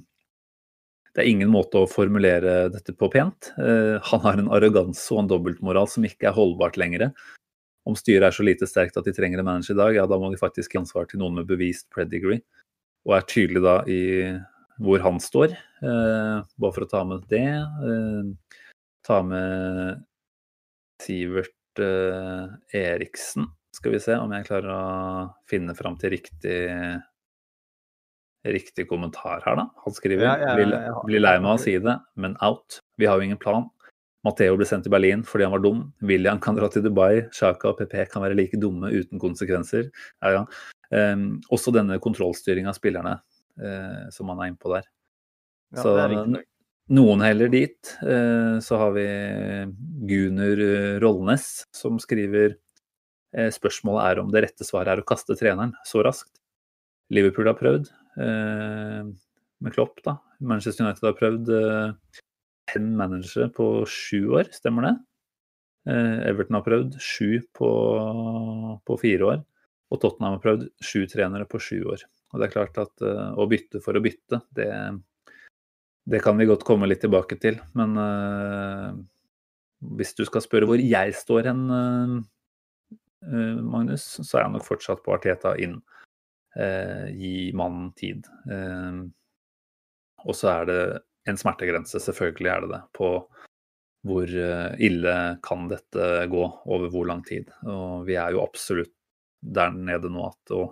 det 1.13 1.21
er 1.21 1.29
ingen 1.29 1.51
måte 1.53 1.77
å 1.77 1.89
formulere 1.89 2.71
dette 2.73 2.95
på 2.97 3.09
pent. 3.13 3.51
Eh, 3.61 3.99
han 4.09 4.23
har 4.25 4.41
en 4.41 4.49
arroganse 4.55 5.13
og 5.13 5.23
en 5.23 5.29
dobbeltmoral 5.29 5.87
som 5.91 6.05
ikke 6.07 6.31
er 6.31 6.37
holdbart 6.37 6.79
lenger. 6.81 7.11
Om 7.85 7.97
styret 7.99 8.29
er 8.29 8.35
så 8.35 8.45
lite 8.47 8.67
sterkt 8.69 8.97
at 8.97 9.05
de 9.05 9.13
trenger 9.13 9.41
en 9.41 9.47
manager 9.51 9.75
i 9.75 9.81
dag, 9.81 9.97
ja 9.99 10.07
da 10.09 10.17
må 10.17 10.31
de 10.33 10.41
faktisk 10.41 10.73
gi 10.73 10.81
ansvar 10.81 11.05
til 11.09 11.21
noen 11.21 11.37
med 11.37 11.49
bevist 11.49 11.89
pedigree. 11.93 12.41
Og 13.05 13.17
er 13.17 13.27
tydelig 13.29 13.61
da 13.61 13.77
i 13.91 14.01
hvor 14.81 15.03
han 15.03 15.19
står. 15.21 15.53
Eh, 15.53 16.37
bare 16.41 16.73
for 16.73 16.85
å 16.85 16.89
ta 16.89 17.03
med 17.05 17.27
det. 17.29 17.45
Eh, 17.45 18.57
ta 19.05 19.19
med 19.27 20.01
Sivert 21.03 21.53
Eriksen. 21.81 23.47
Skal 23.73 23.91
vi 23.91 23.99
se 23.99 24.13
om 24.21 24.31
jeg 24.31 24.45
klarer 24.45 24.69
å 24.69 25.33
finne 25.49 25.73
fram 25.75 25.97
til 25.97 26.11
riktig 26.13 27.01
riktig 28.43 28.87
kommentar 28.89 29.39
her, 29.45 29.55
da. 29.55 29.69
Han 29.85 29.93
skriver 29.95 30.21
Ja, 30.25 30.33
ja, 30.37 30.47
har- 30.93 31.05
blir 31.05 31.21
lei 31.21 31.37
meg 31.39 31.47
av 31.47 31.57
å 31.57 31.63
si 31.63 31.77
det, 31.79 31.99
men 32.17 32.35
out. 32.41 32.81
Vi 32.97 33.05
har 33.05 33.17
jo 33.17 33.23
ingen 33.23 33.37
plan. 33.37 33.69
Matteo 34.25 34.55
ble 34.57 34.65
sendt 34.65 34.83
til 34.83 34.91
Berlin 34.91 35.23
fordi 35.23 35.43
han 35.43 35.51
var 35.51 35.59
dum. 35.59 35.93
William 36.01 36.39
kan 36.39 36.55
dra 36.55 36.67
til 36.69 36.83
Dubai. 36.83 37.29
Sjaka 37.31 37.69
og 37.69 37.77
PP 37.79 38.05
kan 38.11 38.21
være 38.21 38.35
like 38.35 38.59
dumme 38.59 38.91
uten 38.91 39.19
konsekvenser. 39.19 39.89
Ja, 40.21 40.29
ja. 40.29 40.45
Ehm, 40.91 41.41
også 41.51 41.73
denne 41.73 41.99
kontrollstyringa 41.99 42.69
av 42.69 42.75
spillerne 42.75 43.21
uh, 43.59 44.09
som 44.09 44.27
han 44.29 44.39
er 44.39 44.51
inne 44.51 44.59
på 44.59 44.73
der. 44.73 44.83
ja, 45.75 45.81
Så 45.81 46.43
er 46.89 46.95
noen 46.95 47.21
heller 47.23 47.49
dit. 47.49 47.97
Eh, 48.01 48.59
så 48.59 48.77
har 48.77 48.91
vi 48.95 49.07
Gunur 50.07 50.59
eh, 50.59 50.99
Rollnes 50.99 51.65
som 51.71 51.99
skriver 51.99 52.57
eh, 53.35 53.51
spørsmålet 53.51 54.03
er 54.07 54.19
om 54.19 54.31
det 54.31 54.43
rette 54.43 54.63
svaret 54.63 54.91
er 54.91 55.01
å 55.01 55.07
kaste 55.07 55.35
treneren 55.35 55.73
så 55.85 56.03
raskt. 56.03 56.39
Liverpool 57.13 57.47
har 57.47 57.57
prøvd 57.59 57.91
med 58.15 59.73
Klopp, 59.73 59.99
da. 60.05 60.15
Manchester 60.39 60.85
United 60.85 61.07
har 61.07 61.15
prøvd 61.17 61.49
fem 62.69 62.87
managere 62.97 63.49
på 63.53 63.83
sju 63.89 64.35
år, 64.37 64.49
stemmer 64.53 64.87
det? 64.87 64.93
Everton 66.29 66.57
har 66.57 66.65
prøvd 66.65 66.97
sju 67.01 67.41
på, 67.57 67.69
på 68.87 68.97
fire 69.01 69.27
år. 69.29 69.41
Og 69.93 70.01
Tottenham 70.01 70.37
har 70.37 70.43
prøvd 70.45 70.67
sju 70.85 71.03
trenere 71.11 71.49
på 71.49 71.61
sju 71.61 71.83
år. 71.91 72.05
Og 72.33 72.39
det 72.39 72.47
er 72.47 72.55
klart 72.55 72.79
at 72.81 73.03
å 73.03 73.49
bytte 73.49 73.81
for 73.83 73.97
å 73.97 74.03
bytte, 74.05 74.41
det, 74.57 74.69
det 76.05 76.19
kan 76.19 76.37
vi 76.37 76.47
godt 76.49 76.65
komme 76.67 76.87
litt 76.89 77.01
tilbake 77.03 77.37
til. 77.41 77.59
Men 77.77 77.95
uh, 77.99 78.91
hvis 79.97 80.13
du 80.17 80.23
skal 80.27 80.43
spørre 80.43 80.67
hvor 80.67 80.81
jeg 80.81 81.15
står 81.15 81.49
hen, 81.51 81.63
eh, 83.23 83.57
Magnus, 83.63 84.05
så 84.19 84.37
er 84.37 84.45
jeg 84.45 84.53
nok 84.55 84.67
fortsatt 84.67 85.03
på 85.03 85.15
Arteta 85.15 85.55
inn. 85.59 85.79
Uh, 86.53 87.07
gi 87.17 87.49
mannen 87.57 87.89
tid. 87.97 88.27
Og 90.23 90.35
så 90.37 90.51
er 90.51 90.67
det 90.69 90.81
en 91.27 91.39
smertegrense, 91.39 91.99
selvfølgelig 92.03 92.51
er 92.51 92.63
det 92.63 92.69
det, 92.75 92.81
på 92.95 93.09
hvor 94.07 94.27
ille 94.83 95.15
kan 95.43 95.67
dette 95.71 96.07
gå, 96.31 96.43
over 96.67 96.91
hvor 96.91 97.07
lang 97.07 97.23
tid. 97.27 97.49
Og 97.63 98.03
vi 98.07 98.17
er 98.19 98.35
jo 98.35 98.43
absolutt 98.43 98.91
der 99.43 99.71
nede 99.75 100.11
nå 100.11 100.27
at 100.27 100.53
å, 100.55 100.65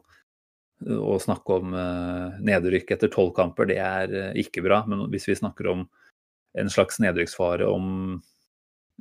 å 0.89 1.17
snakke 1.21 1.57
om 1.61 1.75
eh, 1.77 2.41
nedrykk 2.41 2.95
etter 2.95 3.11
tolv 3.13 3.33
kamper, 3.37 3.69
det 3.69 3.77
er 3.83 4.15
eh, 4.17 4.33
ikke 4.41 4.63
bra. 4.65 4.81
Men 4.89 5.05
hvis 5.13 5.27
vi 5.29 5.37
snakker 5.37 5.69
om 5.71 5.85
en 6.57 6.71
slags 6.71 6.99
nedrykksfare 7.03 7.67
om 7.69 8.19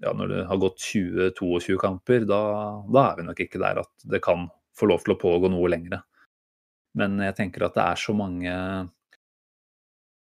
ja, 0.00 0.12
når 0.16 0.32
det 0.32 0.44
har 0.48 0.60
gått 0.60 0.80
20-22 0.84 1.76
kamper, 1.80 2.24
da, 2.28 2.40
da 2.88 3.08
er 3.08 3.18
vi 3.18 3.26
nok 3.26 3.42
ikke 3.44 3.60
der 3.62 3.82
at 3.82 4.08
det 4.12 4.22
kan 4.24 4.48
få 4.78 4.88
lov 4.88 5.04
til 5.04 5.16
å 5.16 5.20
pågå 5.20 5.50
noe 5.52 5.72
lengre. 5.72 6.02
Men 6.98 7.20
jeg 7.22 7.36
tenker 7.38 7.66
at 7.66 7.76
det 7.76 7.84
er 7.84 8.00
så 8.00 8.14
mange 8.16 8.54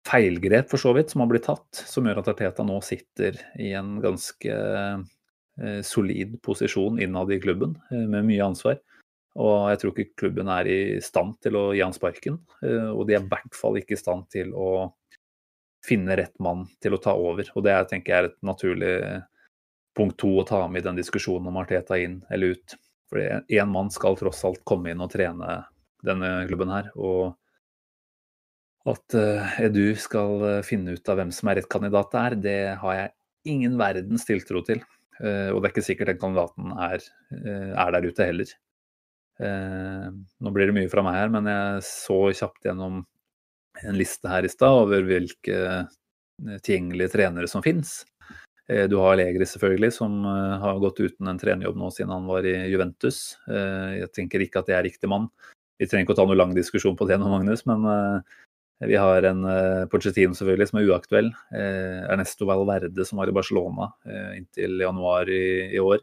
feilgrep 0.05 0.69
for 0.71 0.81
så 0.81 0.93
vidt 0.97 1.13
som 1.13 1.25
har 1.25 1.31
blitt 1.31 1.47
tatt, 1.49 1.85
som 1.89 2.07
gjør 2.07 2.21
at 2.21 2.31
Arteta 2.35 2.65
nå 2.67 2.77
sitter 2.85 3.39
i 3.61 3.73
en 3.77 3.97
ganske 4.05 4.55
eh, 4.55 5.81
solid 5.87 6.37
posisjon 6.45 7.01
innad 7.03 7.33
i 7.33 7.41
klubben, 7.43 7.79
med 7.91 8.27
mye 8.29 8.51
ansvar. 8.53 8.79
Og 9.35 9.71
jeg 9.73 9.81
tror 9.81 9.93
ikke 9.93 10.21
klubben 10.23 10.51
er 10.53 10.69
i 10.71 10.81
stand 11.03 11.35
til 11.43 11.59
å 11.59 11.65
gi 11.75 11.83
han 11.83 11.95
sparken. 11.97 12.39
eh, 12.63 12.91
og 12.91 13.07
de 13.09 13.17
er 13.17 13.25
i 13.25 13.31
hvert 13.33 13.59
fall 13.59 13.81
ikke 13.81 13.97
i 13.97 14.01
stand 14.01 14.29
til 14.31 14.55
å 14.55 14.93
finne 15.85 16.17
rett 16.17 16.39
mann 16.41 16.65
til 16.81 16.95
å 16.95 17.03
ta 17.03 17.13
over. 17.19 17.51
Og 17.55 17.65
det 17.67 17.75
er, 17.75 17.87
tenker 17.91 18.13
jeg 18.13 18.23
er 18.23 18.31
et 18.31 18.41
naturlig 18.47 18.95
punkt 19.95 20.19
to 20.19 20.31
å 20.41 20.47
ta 20.49 20.65
med 20.69 20.83
i 20.83 20.87
den 20.87 20.99
diskusjonen 20.99 21.51
om 21.51 21.61
Arteta 21.61 21.99
inn 22.01 22.23
eller 22.33 22.55
ut. 22.55 22.77
For 23.11 23.21
én 23.21 23.71
mann 23.71 23.91
skal 23.95 24.17
tross 24.19 24.43
alt 24.49 24.65
komme 24.67 24.91
inn 24.91 25.03
og 25.05 25.13
trene 25.13 25.61
denne 26.05 26.31
klubben 26.49 26.73
her. 26.73 26.89
Og 26.97 27.35
at 28.91 29.17
uh, 29.17 29.61
Edu 29.65 29.95
skal 29.97 30.43
eh, 30.45 30.65
finne 30.67 30.93
ut 30.93 31.09
av 31.09 31.17
hvem 31.17 31.31
som 31.33 31.49
er 31.49 31.57
rett 31.57 31.69
kandidat 31.73 32.11
der, 32.13 32.35
det 32.37 32.59
har 32.83 32.99
jeg 32.99 33.15
ingen 33.55 33.79
verdens 33.81 34.27
tiltro 34.29 34.61
til. 34.67 34.83
Eh, 35.23 35.51
og 35.53 35.61
det 35.61 35.69
er 35.69 35.73
ikke 35.73 35.87
sikkert 35.87 36.11
den 36.13 36.21
kandidaten 36.21 36.75
er, 36.75 37.05
eh, 37.33 37.71
er 37.73 37.95
der 37.95 38.09
ute 38.09 38.27
heller. 38.29 38.53
Eh, 39.43 40.07
nå 40.15 40.53
blir 40.55 40.71
det 40.71 40.77
mye 40.77 40.91
fra 40.93 41.03
meg 41.03 41.17
her, 41.19 41.33
men 41.35 41.49
jeg 41.51 41.85
så 41.89 42.19
kjapt 42.39 42.69
gjennom 42.69 43.03
en 43.83 43.97
liste 43.99 44.31
her 44.31 44.47
i 44.47 44.51
stad 44.53 44.85
over 44.85 45.03
hvilke 45.09 45.57
eh, 45.59 46.59
tilgjengelige 46.63 47.15
trenere 47.17 47.51
som 47.51 47.65
fins. 47.65 48.05
Eh, 48.69 48.87
Du 48.91 48.97
har 49.03 49.17
Legri, 49.19 49.47
selvfølgelig, 49.49 49.93
som 49.97 50.21
eh, 50.25 50.55
har 50.63 50.79
gått 50.83 51.03
uten 51.03 51.29
en 51.29 51.41
trenerjobb 51.41 51.81
nå 51.81 51.91
siden 51.91 52.15
han 52.15 52.31
var 52.31 52.47
i 52.47 52.55
Juventus. 52.71 53.37
Eh, 53.49 54.05
Jeg 54.05 54.13
tenker 54.15 54.45
ikke 54.45 54.63
at 54.63 54.71
det 54.71 54.79
er 54.79 54.87
riktig 54.87 55.11
mann. 55.11 55.29
Vi 55.83 55.89
trenger 55.91 56.07
ikke 56.07 56.15
å 56.15 56.21
ta 56.23 56.29
noen 56.31 56.39
lang 56.39 56.55
diskusjon 56.55 56.97
på 56.97 57.09
det 57.11 57.19
nå, 57.19 57.27
Magnus, 57.33 57.65
men 57.67 57.83
eh, 57.91 58.41
vi 58.85 58.95
har 58.99 59.25
en 59.27 59.43
Pochettino 59.89 60.35
selvfølgelig 60.37 60.67
som 60.69 60.79
er 60.81 60.89
uaktuell. 60.91 61.29
Ernesto 61.55 62.45
Valverde 62.45 63.07
som 63.07 63.21
var 63.21 63.31
i 63.31 63.35
Barcelona 63.37 63.87
inntil 64.35 64.83
januar 64.83 65.31
i, 65.31 65.71
i 65.79 65.81
år. 65.81 66.03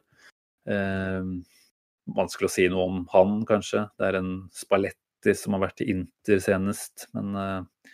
Vanskelig 2.17 2.49
å 2.49 2.53
si 2.53 2.67
noe 2.71 2.87
om 2.89 3.01
han, 3.13 3.41
kanskje. 3.49 3.85
Det 3.99 4.07
er 4.07 4.19
en 4.19 4.31
Spalletti 4.55 5.35
som 5.37 5.57
har 5.57 5.65
vært 5.67 5.83
i 5.83 5.89
Inter 5.93 6.41
senest, 6.43 7.07
men 7.15 7.35
eh, 7.37 7.91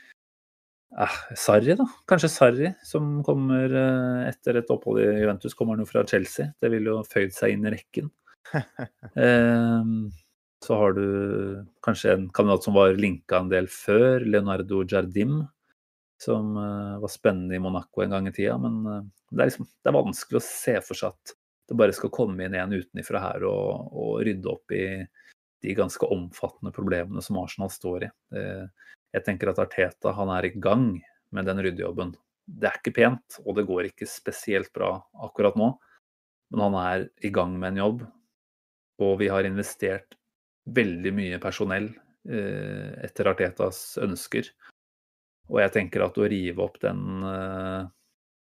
eh, 1.04 1.18
Sarri, 1.40 1.76
da. 1.80 1.88
Kanskje 2.10 2.32
Sarri, 2.32 2.72
som 2.88 3.18
kommer 3.28 3.74
eh, 3.82 4.22
etter 4.30 4.62
et 4.62 4.72
opphold 4.74 5.04
i 5.04 5.10
Juventus, 5.24 5.58
kommer 5.58 5.76
han 5.76 5.86
jo 5.86 5.90
fra 5.90 6.06
Chelsea. 6.08 6.54
Det 6.62 6.72
ville 6.74 6.94
jo 6.94 7.04
føyd 7.08 7.36
seg 7.36 7.58
inn 7.58 7.68
i 7.68 7.76
rekken. 7.78 8.14
Eh, 9.18 9.92
så 10.66 10.76
har 10.76 10.94
du 10.94 11.66
kanskje 11.86 12.14
en 12.14 12.30
kandidat 12.34 12.64
som 12.66 12.74
var 12.74 12.96
linka 12.98 13.40
en 13.40 13.52
del 13.52 13.70
før, 13.70 14.26
Leonardo 14.26 14.82
Jardim, 14.90 15.44
som 16.22 16.58
eh, 16.58 17.00
var 17.02 17.14
spennende 17.14 17.56
i 17.56 17.62
Monaco 17.62 18.02
en 18.02 18.16
gang 18.16 18.28
i 18.28 18.34
tida. 18.34 18.58
Men 18.62 18.80
eh, 18.86 19.04
det 19.32 19.42
er, 19.44 19.52
liksom, 19.52 19.68
det 19.70 19.92
er 19.92 19.98
vanskelig 20.00 20.42
å 20.42 20.46
se 20.48 20.78
for 20.86 21.00
seg 21.00 21.14
at 21.14 21.37
det 21.68 21.78
bare 21.80 21.96
skal 21.96 22.14
komme 22.14 22.46
inn 22.46 22.56
en 22.56 22.76
utenfra 22.76 23.22
her 23.24 23.46
og, 23.48 23.92
og 23.92 24.22
rydde 24.28 24.52
opp 24.52 24.76
i 24.76 24.86
de 25.66 25.74
ganske 25.76 26.08
omfattende 26.14 26.72
problemene 26.72 27.24
som 27.26 27.40
Arsenal 27.42 27.72
står 27.74 28.06
i. 28.08 28.10
Jeg 29.16 29.26
tenker 29.26 29.52
at 29.52 29.60
Arteta 29.64 30.14
han 30.16 30.30
er 30.36 30.48
i 30.48 30.54
gang 30.54 30.92
med 31.36 31.50
den 31.50 31.60
ryddejobben. 31.66 32.14
Det 32.48 32.70
er 32.70 32.80
ikke 32.80 32.96
pent, 32.96 33.40
og 33.44 33.58
det 33.58 33.66
går 33.68 33.90
ikke 33.90 34.08
spesielt 34.08 34.72
bra 34.76 34.94
akkurat 35.26 35.58
nå. 35.60 35.74
Men 36.54 36.64
han 36.68 36.78
er 36.80 37.08
i 37.28 37.32
gang 37.34 37.58
med 37.60 37.74
en 37.74 37.82
jobb 37.82 38.04
Og 39.04 39.18
vi 39.20 39.28
har 39.28 39.44
investert 39.44 40.16
veldig 40.74 41.12
mye 41.14 41.40
personell 41.44 41.90
eh, 42.28 42.94
etter 43.06 43.30
Artetas 43.30 43.98
ønsker. 44.02 44.48
Og 45.52 45.60
jeg 45.62 45.74
tenker 45.76 46.04
at 46.04 46.18
å 46.18 46.26
rive 46.28 46.64
opp 46.64 46.80
den 46.82 47.22
eh, 47.28 47.67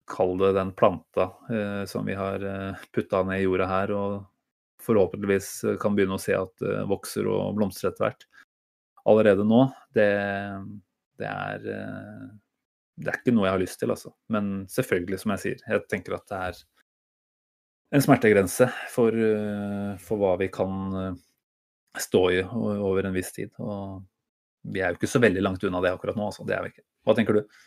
Kall 0.08 0.34
det 0.40 0.54
den 0.56 0.72
planta 0.76 1.28
eh, 1.52 1.84
som 1.90 2.06
vi 2.08 2.16
har 2.18 2.42
eh, 2.44 2.88
putta 2.94 3.22
ned 3.26 3.42
i 3.42 3.46
jorda 3.46 3.68
her, 3.70 3.92
og 3.94 4.84
forhåpentligvis 4.84 5.78
kan 5.82 5.96
begynne 5.96 6.16
å 6.16 6.22
se 6.22 6.36
at 6.38 6.52
det 6.62 6.84
vokser 6.88 7.26
og 7.28 7.56
blomstrer 7.58 7.90
etter 7.90 8.06
hvert. 8.06 8.28
Allerede 9.08 9.44
nå, 9.46 9.62
det, 9.96 10.10
det 11.18 11.28
er 11.28 11.70
eh, 11.74 12.26
Det 12.98 13.12
er 13.12 13.20
ikke 13.20 13.34
noe 13.34 13.46
jeg 13.46 13.56
har 13.56 13.62
lyst 13.62 13.80
til, 13.80 13.92
altså. 13.94 14.12
Men 14.32 14.66
selvfølgelig, 14.72 15.20
som 15.22 15.32
jeg 15.34 15.44
sier, 15.44 15.64
jeg 15.64 15.86
tenker 15.90 16.16
at 16.18 16.26
det 16.30 16.42
er 16.48 16.60
en 17.96 18.04
smertegrense 18.04 18.68
for, 18.92 19.14
eh, 19.14 19.92
for 20.02 20.20
hva 20.20 20.34
vi 20.40 20.50
kan 20.52 21.00
eh, 21.00 21.18
stå 21.98 22.22
i 22.34 22.42
over 22.44 23.08
en 23.08 23.16
viss 23.16 23.32
tid. 23.36 23.54
Og 23.62 24.02
vi 24.68 24.82
er 24.82 24.92
jo 24.92 25.00
ikke 25.00 25.10
så 25.14 25.22
veldig 25.22 25.44
langt 25.46 25.64
unna 25.64 25.80
det 25.84 25.94
akkurat 25.94 26.18
nå, 26.18 26.28
altså. 26.28 26.46
Det 26.48 26.58
er 26.58 26.66
vi 26.66 26.74
ikke. 26.74 26.86
Hva 27.06 27.16
tenker 27.16 27.38
du? 27.38 27.58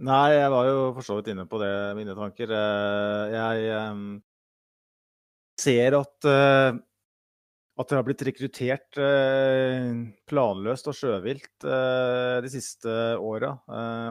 Nei, 0.00 0.32
jeg 0.34 0.50
var 0.50 0.66
jo 0.66 0.78
for 0.96 1.04
så 1.04 1.18
vidt 1.18 1.28
inne 1.34 1.44
på 1.46 1.58
det, 1.60 1.72
mine 1.98 2.14
tanker. 2.16 2.52
Eh, 2.56 3.34
jeg 3.36 4.20
ser 5.62 5.94
at, 5.98 6.26
at 6.26 7.90
det 7.90 7.98
har 7.98 8.06
blitt 8.06 8.24
rekruttert 8.26 8.98
planløst 10.32 10.88
og 10.90 10.96
sjøvilt 10.96 11.62
de 11.62 12.50
siste 12.50 12.94
åra. 13.20 13.52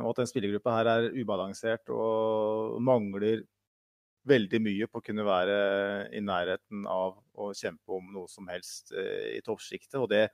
Og 0.05 0.13
at 0.13 0.21
den 0.21 0.29
spillergruppa 0.29 0.77
her 0.77 0.91
er 0.93 1.09
ubalansert 1.17 1.91
og 1.91 2.77
mangler 2.85 3.41
veldig 4.29 4.59
mye 4.61 4.87
på 4.89 5.01
å 5.01 5.05
kunne 5.05 5.25
være 5.25 5.57
i 6.13 6.21
nærheten 6.23 6.85
av 6.89 7.17
å 7.33 7.51
kjempe 7.57 7.95
om 7.97 8.11
noe 8.13 8.29
som 8.29 8.49
helst 8.51 8.93
eh, 8.93 9.37
i 9.37 9.41
toppsjiktet. 9.45 9.97
Og 10.01 10.09
det 10.11 10.27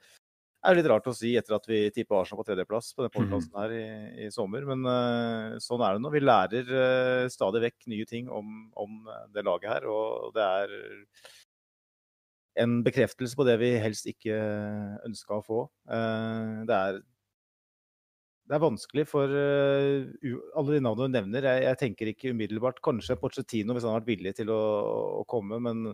er 0.68 0.78
litt 0.78 0.88
rart 0.90 1.08
å 1.10 1.16
si 1.16 1.34
etter 1.40 1.56
at 1.58 1.68
vi 1.70 1.80
tippa 1.96 2.20
Arsenal 2.22 2.42
på 2.42 2.48
tredjeplass 2.50 2.94
på 2.96 3.06
den 3.06 3.12
Mhm. 3.12 3.18
podkasten 3.18 3.60
her 3.62 3.74
i, 3.74 4.26
i, 4.26 4.30
sommer. 4.32 4.66
Men 4.68 4.86
uh, 4.86 5.58
sånn 5.64 5.84
er 5.84 5.96
det 5.96 6.04
nå. 6.04 6.12
Vi 6.14 6.24
lærer 6.24 6.72
uh, 6.72 7.28
stadig 7.32 7.64
vekk 7.68 7.88
nye 7.88 8.06
ting 8.06 8.30
om, 8.30 8.72
om, 8.76 9.04
det 9.34 9.46
laget 9.46 9.70
her. 9.70 9.88
Og 9.88 10.34
det 10.36 10.44
er 10.44 10.74
en 12.64 12.82
bekreftelse 12.84 13.38
på 13.38 13.46
det 13.46 13.60
vi 13.62 13.76
helst 13.78 14.08
ikke 14.10 14.34
ønska 15.06 15.38
å 15.38 15.46
få. 15.46 15.62
Uh, 15.90 16.66
det 16.68 16.82
er 16.90 17.04
det 18.48 18.56
er 18.56 18.64
vanskelig 18.64 19.04
for 19.04 19.28
alle 19.28 20.72
de 20.72 20.80
navnene 20.80 21.10
du 21.12 21.16
nevner. 21.18 21.44
Jeg, 21.44 21.64
jeg, 21.66 21.78
tenker 21.82 22.08
ikke 22.14 22.30
umiddelbart 22.32 22.78
Kanskje 22.80 23.18
Porcetino 23.20 23.76
hvis 23.76 23.84
han 23.84 23.92
har 23.92 24.00
vært 24.00 24.14
villig 24.14 24.32
til 24.38 24.54
å, 24.56 24.62
å, 25.20 25.26
komme, 25.28 25.60
men 25.60 25.90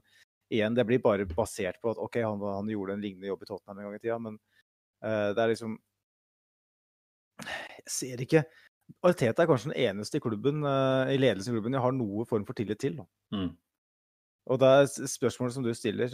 igjen, 0.54 0.76
det 0.78 0.86
blir 0.86 1.02
bare 1.02 1.26
basert 1.26 1.80
på 1.82 1.90
at 1.90 1.98
OK, 1.98 2.20
han, 2.22 2.44
han 2.46 2.70
gjorde 2.70 2.94
en 2.94 3.02
lignende 3.02 3.32
jobb 3.32 3.42
i 3.42 3.50
Tottenham 3.50 3.80
en 3.80 3.88
gang 3.88 3.98
i 3.98 4.04
tida, 4.04 4.20
men 4.22 4.38
det 5.04 5.42
er 5.44 5.50
liksom 5.52 5.74
Jeg 7.44 7.92
ser 7.92 8.22
ikke 8.24 8.44
Arteta 9.04 9.44
er 9.44 9.50
kanskje 9.50 9.72
den 9.72 9.80
eneste 9.90 10.20
i 10.20 10.24
klubben, 10.24 10.64
uh, 10.64 11.10
i 11.12 11.18
ledelsen 11.20 11.54
i 11.54 11.58
klubben 11.58 11.76
jeg 11.76 11.84
har 11.84 11.96
noe 11.96 12.26
form 12.28 12.46
for 12.48 12.56
tillit 12.58 12.82
til. 12.84 12.98
Mm. 13.36 13.52
Og 14.52 14.60
det 14.60 14.70
er 14.70 14.88
spørsmålet 15.08 15.56
som 15.56 15.64
du 15.64 15.72
stiller, 15.76 16.12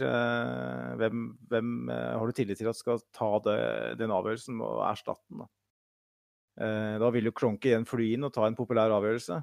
hvem, 1.00 1.22
hvem 1.50 1.88
har 1.90 2.22
du 2.22 2.34
tillit 2.34 2.60
til 2.60 2.70
at 2.70 2.78
skal 2.78 3.00
ta 3.10 3.30
det, 3.42 3.56
den 3.98 4.14
avgjørelsen 4.14 4.60
og 4.62 4.84
erstatte 4.86 5.24
den? 5.32 5.42
da? 5.42 5.48
Da 7.02 7.08
vil 7.10 7.26
jo 7.26 7.34
Kronke 7.34 7.72
igjen 7.72 7.88
fly 7.90 8.12
inn 8.14 8.28
og 8.28 8.30
ta 8.36 8.46
en 8.46 8.54
populær 8.54 8.94
avgjørelse. 8.94 9.40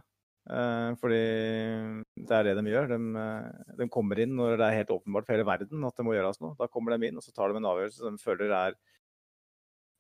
Fordi 1.02 1.20
det 2.16 2.38
er 2.38 2.48
det 2.48 2.56
de 2.62 2.72
gjør. 2.72 2.88
De, 2.94 3.00
de, 3.82 3.90
kommer 3.92 4.24
inn 4.24 4.38
når 4.40 4.56
det 4.56 4.70
er 4.70 4.80
helt 4.80 4.96
åpenbart 4.96 5.28
for 5.28 5.36
hele 5.36 5.50
verden 5.52 5.84
at 5.84 6.00
det 6.00 6.08
må 6.08 6.16
gjøres 6.16 6.40
noe. 6.40 6.56
Da 6.56 6.72
kommer 6.72 6.96
de 6.96 7.12
inn 7.12 7.20
og 7.20 7.26
så 7.26 7.36
tar 7.36 7.52
de 7.52 7.60
en 7.60 7.68
avgjørelse 7.74 8.00
som 8.00 8.16
de 8.16 8.24
føler 8.24 8.56
er 8.56 8.80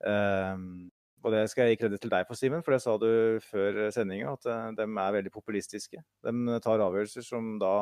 Og 0.05 1.33
det 1.33 1.41
skal 1.49 1.65
jeg 1.65 1.75
gi 1.75 1.79
kreditt 1.81 2.03
til 2.05 2.11
deg 2.13 2.27
for, 2.27 2.37
Simen, 2.37 2.61
for 2.63 2.75
det 2.75 2.81
sa 2.83 2.93
du 3.01 3.09
før 3.47 3.87
sendinga, 3.91 4.35
at 4.37 4.77
de 4.77 4.85
er 4.85 5.15
veldig 5.17 5.31
populistiske. 5.33 5.99
De 6.23 6.59
tar 6.63 6.83
avgjørelser 6.85 7.25
som 7.25 7.55
da 7.61 7.73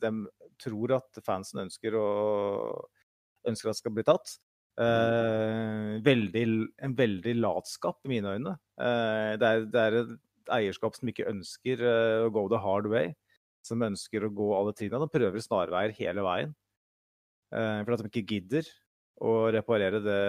de 0.00 0.12
tror 0.60 0.96
at 0.98 1.20
fansen 1.24 1.64
ønsker, 1.64 1.96
å, 1.98 2.06
ønsker 3.48 3.72
at 3.72 3.80
skal 3.80 3.94
bli 3.96 4.06
tatt. 4.06 4.38
Uh, 4.80 5.98
veldig, 6.06 6.42
en 6.80 6.92
veldig 6.96 7.34
latskap 7.40 7.98
i 8.06 8.14
mine 8.14 8.36
øyne. 8.36 8.56
Uh, 8.80 9.36
det, 9.40 9.48
er, 9.48 9.66
det, 9.66 9.82
er, 9.82 9.98
et 10.00 10.52
eierskap 10.56 10.96
som 10.96 11.10
ikke 11.10 11.28
ønsker 11.28 11.82
uh, 11.84 12.26
å 12.26 12.30
go 12.34 12.46
the 12.48 12.60
hard 12.60 12.88
way. 12.92 13.12
Som 13.66 13.84
ønsker 13.84 14.24
å 14.24 14.32
gå 14.32 14.48
alle 14.56 14.72
trinnene. 14.76 15.04
De 15.04 15.12
prøver 15.18 15.44
snarveier 15.44 15.92
hele 15.98 16.24
veien. 16.24 16.56
for 17.50 17.92
at 17.92 18.00
de 18.00 18.08
ikke 18.08 18.28
gidder 18.30 18.68
å 19.20 19.32
reparere 19.52 20.00
det 20.02 20.20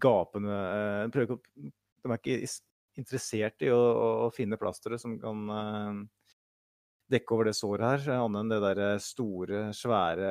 gapende 0.00 0.58
de, 1.12 1.26
de, 1.28 2.08
er 2.08 2.20
ikke 2.20 2.38
interessert 3.00 3.64
i 3.66 3.72
å, 3.74 3.80
å 4.26 4.28
finne 4.32 4.58
plasteret 4.60 5.02
som 5.02 5.16
kan 5.20 6.06
dekke 7.12 7.36
over 7.36 7.50
det 7.50 7.56
såret 7.58 7.84
her, 7.84 8.14
annet 8.16 8.40
enn 8.40 8.52
det 8.54 8.60
der 8.64 9.02
store, 9.02 9.66
svære 9.76 10.30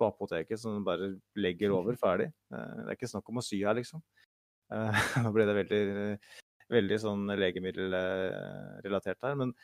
på 0.00 0.08
apoteket 0.08 0.60
som 0.60 0.84
bare 0.84 1.12
legger 1.36 1.74
over 1.76 1.98
ferdig. 2.04 2.30
Det 2.48 2.86
er 2.86 2.96
ikke 2.96 3.10
snakk 3.10 3.28
om 3.30 3.42
å 3.42 3.44
sy 3.44 3.60
her, 3.64 3.76
liksom. 3.78 4.02
Nå 5.24 5.34
ble 5.34 5.46
det 5.48 5.56
veldig, 5.58 5.82
veldig 6.70 6.98
sånn 7.02 7.34
legemiddelrelatert 7.40 9.26
her. 9.26 9.38
Men 9.42 9.54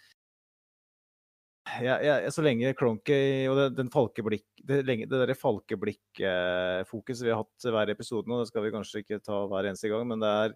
ja, 1.83 1.97
ja, 2.03 2.17
så 2.31 2.45
lenge 2.45 2.73
Cronky 2.79 3.47
og 3.51 3.59
det, 3.59 3.67
den 3.79 3.91
falkeblikk, 3.93 4.47
det, 4.63 4.81
det 4.87 5.09
der 5.11 5.33
falkeblikk-fokuset 5.39 7.27
vi 7.27 7.33
har 7.35 7.43
hatt 7.43 7.69
hver 7.75 7.93
episode 7.93 8.31
nå, 8.31 8.41
det 8.41 8.51
skal 8.51 8.67
vi 8.67 8.73
kanskje 8.75 9.03
ikke 9.03 9.23
ta 9.25 9.43
hver 9.51 9.69
eneste 9.71 9.91
gang, 9.91 10.07
men 10.09 10.23
det 10.23 10.31
er 10.31 10.55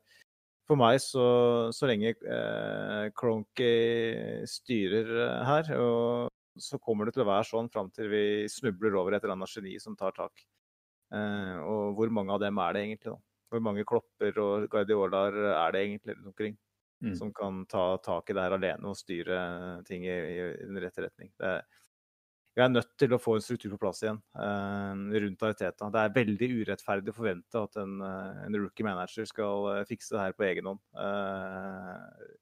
for 0.70 0.78
meg, 0.78 1.00
så, 1.02 1.24
så 1.74 1.88
lenge 1.90 2.12
eh, 2.14 3.08
Cronky 3.18 3.72
styrer 4.46 5.10
her, 5.48 5.72
og 5.82 6.30
så 6.60 6.78
kommer 6.82 7.08
det 7.08 7.16
til 7.16 7.24
å 7.24 7.30
være 7.30 7.48
sånn 7.48 7.70
fram 7.74 7.90
til 7.94 8.10
vi 8.12 8.24
snubler 8.50 8.94
over 9.00 9.16
et 9.16 9.24
eller 9.24 9.34
annet 9.34 9.50
geni 9.50 9.74
som 9.82 9.96
tar 9.98 10.14
tak. 10.14 10.44
Eh, 11.10 11.56
og 11.66 11.98
hvor 11.98 12.14
mange 12.14 12.36
av 12.36 12.42
dem 12.44 12.62
er 12.62 12.76
det 12.76 12.84
egentlig? 12.86 13.16
da? 13.16 13.18
Hvor 13.50 13.62
mange 13.66 13.86
klopper 13.88 14.38
og 14.38 14.68
guardiolaer 14.70 15.40
er 15.50 15.74
det 15.74 15.82
egentlig 15.82 16.16
rundt 16.16 16.30
omkring? 16.30 16.58
Mm. 17.00 17.14
Som 17.16 17.30
kan 17.32 17.62
ta 17.64 17.94
tak 18.04 18.28
i 18.28 18.34
det 18.36 18.42
her 18.44 18.56
alene 18.58 18.90
og 18.90 18.98
styre 18.98 19.38
ting 19.88 20.02
i, 20.04 20.12
i, 20.12 20.40
i 20.52 20.66
den 20.68 20.80
rette 20.84 21.06
retning. 21.06 21.30
Det, 21.40 21.54
vi 22.58 22.64
er 22.64 22.72
nødt 22.72 22.90
til 23.00 23.14
å 23.14 23.20
få 23.22 23.38
en 23.38 23.44
struktur 23.44 23.72
på 23.72 23.80
plass 23.86 24.02
igjen 24.02 24.18
eh, 24.36 25.20
rundt 25.24 25.44
Ariteta. 25.46 25.88
Det 25.94 26.02
er 26.02 26.14
veldig 26.18 26.48
urettferdig 26.58 27.14
å 27.14 27.16
forvente 27.16 27.62
at 27.62 27.80
en, 27.80 27.94
en 28.02 28.58
rookie 28.58 28.84
manager 28.84 29.28
skal 29.28 29.70
fikse 29.88 30.16
det 30.16 30.26
her 30.26 30.36
på 30.36 30.48
egen 30.50 30.68
hånd. 30.68 30.82
Eh, 30.92 32.36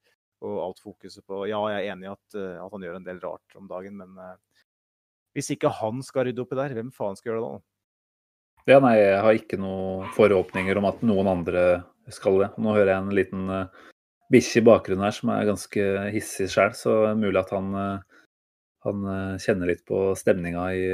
og 0.49 0.61
alt 0.63 0.83
fokuset 0.83 1.25
på 1.27 1.45
Ja, 1.51 1.61
jeg 1.73 1.85
er 1.85 1.93
enig 1.95 2.07
i 2.07 2.13
at, 2.13 2.27
at, 2.39 2.71
han 2.73 2.85
gjør 2.87 3.01
en 3.01 3.07
del 3.07 3.19
rart 3.23 3.59
om 3.59 3.67
dagen, 3.71 3.99
men 3.99 4.15
uh, 4.23 4.37
hvis 5.35 5.51
ikke 5.55 5.73
han 5.81 6.03
skal 6.07 6.29
rydde 6.29 6.45
opp 6.45 6.55
i 6.55 6.59
der, 6.61 6.75
hvem 6.79 6.93
faen 6.95 7.19
skal 7.19 7.33
gjøre 7.33 7.43
det 7.43 7.51
da? 7.51 7.65
Ja, 8.69 8.79
nei, 8.85 8.95
jeg 9.01 9.21
har 9.25 9.39
ikke 9.39 9.59
noen 9.61 10.09
forhåpninger 10.15 10.79
om 10.79 10.89
at 10.91 11.05
noen 11.07 11.31
andre 11.31 11.63
skal 12.13 12.43
det. 12.43 12.49
Nå 12.61 12.75
hører 12.77 12.93
jeg 12.93 13.05
en 13.05 13.15
liten 13.17 13.53
bikkje 14.33 14.61
i 14.61 14.67
bakgrunnen 14.67 15.07
her 15.07 15.15
som 15.17 15.33
er 15.33 15.49
ganske 15.49 15.85
hissig 16.15 16.49
sjøl, 16.53 16.73
så 16.77 16.95
det 17.05 17.11
er 17.13 17.21
mulig 17.23 17.41
at 17.41 17.53
han, 17.55 17.69
uh, 17.75 18.25
han 18.87 19.07
kjenner 19.43 19.73
litt 19.73 19.85
på 19.89 20.13
stemninga 20.19 20.65
i, 20.77 20.89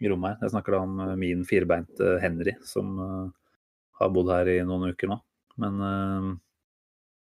i, 0.00 0.10
rommet 0.10 0.34
her. 0.34 0.46
Jeg 0.46 0.54
snakker 0.54 0.76
da 0.76 0.84
om 0.86 1.02
min 1.20 1.44
firbeinte 1.48 2.16
Henry, 2.22 2.56
som 2.66 2.98
har 4.00 4.12
bodd 4.12 4.32
her 4.32 4.48
i 4.50 4.60
noen 4.66 4.90
uker 4.94 5.12
nå. 5.12 5.20
Men 5.60 5.76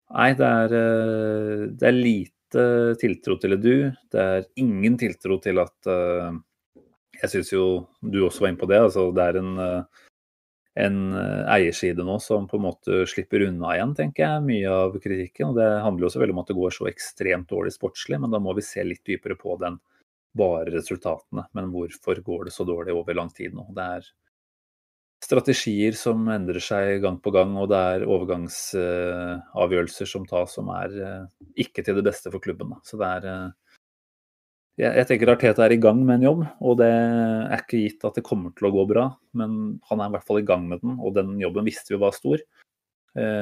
Nei, 0.07 0.30
det 0.40 0.48
er, 0.48 0.76
det 1.76 1.88
er, 1.90 1.95
lite 1.98 2.65
tiltro 3.02 3.36
til 3.41 3.57
Edu. 3.57 3.74
Det 4.14 4.22
er 4.22 4.45
ingen 4.61 4.95
tiltro 4.99 5.36
til 5.44 5.60
at 5.60 5.90
Jeg 7.18 7.32
syns 7.34 7.52
jo 7.52 7.65
du 7.99 8.22
også 8.24 8.45
var 8.45 8.53
inne 8.53 8.61
på 8.61 8.69
det. 8.72 8.80
altså 8.86 9.10
Det 9.15 9.26
er 9.26 9.41
en, 9.41 9.52
en 10.77 10.97
eierside 11.49 12.03
nå 12.05 12.19
som 12.21 12.45
på 12.49 12.59
en 12.59 12.67
måte 12.67 13.05
slipper 13.09 13.47
unna 13.47 13.73
igjen, 13.75 13.95
tenker 13.97 14.23
jeg, 14.23 14.45
mye 14.45 14.73
av 14.73 14.97
kritikken. 15.01 15.51
og 15.51 15.55
Det 15.57 15.69
handler 15.83 16.05
jo 16.05 16.11
selvfølgelig 16.13 16.35
om 16.35 16.43
at 16.43 16.51
det 16.51 16.59
går 16.59 16.71
så 16.75 16.89
ekstremt 16.91 17.49
dårlig 17.49 17.73
sportslig, 17.73 18.17
men 18.21 18.33
da 18.33 18.39
må 18.43 18.51
vi 18.57 18.63
se 18.65 18.81
litt 18.85 19.05
dypere 19.07 19.35
på 19.39 19.51
den 19.61 19.75
bare 20.37 20.69
resultatene. 20.75 21.43
Men 21.57 21.71
hvorfor 21.73 22.15
går 22.23 22.41
det 22.47 22.55
så 22.55 22.63
dårlig 22.67 22.93
over 22.93 23.13
lang 23.17 23.31
tid 23.33 23.51
nå? 23.57 23.63
Det 23.73 23.85
er 23.97 24.03
strategier 25.25 25.93
som 25.97 26.27
endrer 26.29 26.61
seg 26.61 27.01
gang 27.01 27.17
på 27.23 27.31
gang, 27.33 27.57
og 27.57 27.69
det 27.71 27.81
er 27.93 28.05
overgangsavgjørelser 28.05 30.07
som 30.09 30.25
tas 30.29 30.53
som 30.59 30.69
er 30.75 30.89
ikke 31.57 31.83
til 31.83 31.95
det 31.97 32.05
beste 32.05 32.31
for 32.33 32.39
klubben. 32.43 32.69
Så 32.85 32.97
det 33.01 33.07
er 33.17 33.23
Jeg 34.77 35.07
tenker 35.09 35.31
Arteta 35.33 35.63
er 35.65 35.73
i 35.73 35.79
gang 35.81 36.03
med 36.05 36.19
en 36.19 36.27
jobb, 36.27 36.41
og 36.61 36.75
det 36.77 36.87
er 36.91 37.63
ikke 37.63 37.79
gitt 37.81 38.03
at 38.05 38.19
det 38.19 38.25
kommer 38.27 38.51
til 38.53 38.67
å 38.69 38.73
gå 38.75 38.83
bra, 38.91 39.07
men 39.33 39.79
han 39.89 40.03
er 40.03 40.11
i 40.11 40.13
hvert 40.13 40.27
fall 40.27 40.37
i 40.43 40.45
gang 40.45 40.67
med 40.69 40.83
den, 40.83 40.99
og 41.01 41.15
den 41.15 41.31
jobben 41.41 41.65
visste 41.65 41.95
vi 41.95 42.01
var 42.03 42.13
stor. 42.13 42.43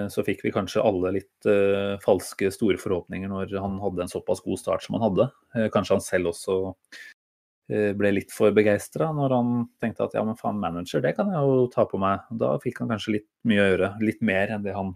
Så 0.08 0.24
fikk 0.24 0.46
vi 0.46 0.54
kanskje 0.56 0.80
alle 0.80 1.10
litt 1.18 1.48
uh, 1.50 1.98
falske 2.00 2.48
store 2.54 2.80
forhåpninger 2.80 3.28
når 3.28 3.58
han 3.60 3.74
hadde 3.82 4.06
en 4.06 4.12
såpass 4.12 4.40
god 4.46 4.62
start 4.62 4.86
som 4.86 4.96
han 4.96 5.04
hadde. 5.04 5.26
Kanskje 5.74 5.98
han 5.98 6.06
selv 6.06 6.30
også 6.32 6.56
uh, 6.72 7.92
ble 8.00 8.14
litt 8.16 8.32
for 8.32 8.56
begeistra 8.56 9.10
når 9.12 9.36
han 9.36 9.50
tenkte 9.84 10.08
at 10.08 10.16
ja, 10.16 10.24
men 10.24 10.40
faen, 10.40 10.62
manager, 10.62 11.04
det 11.04 11.12
kan 11.18 11.34
jeg 11.34 11.44
jo 11.44 11.68
ta 11.74 11.84
på 11.92 12.00
meg. 12.00 12.24
Da 12.32 12.54
fikk 12.64 12.80
han 12.86 12.94
kanskje 12.94 13.18
litt 13.18 13.28
mye 13.52 13.66
å 13.66 13.68
gjøre. 13.74 13.92
Litt 14.06 14.24
mer 14.24 14.56
enn 14.56 14.64
det 14.64 14.78
han 14.78 14.96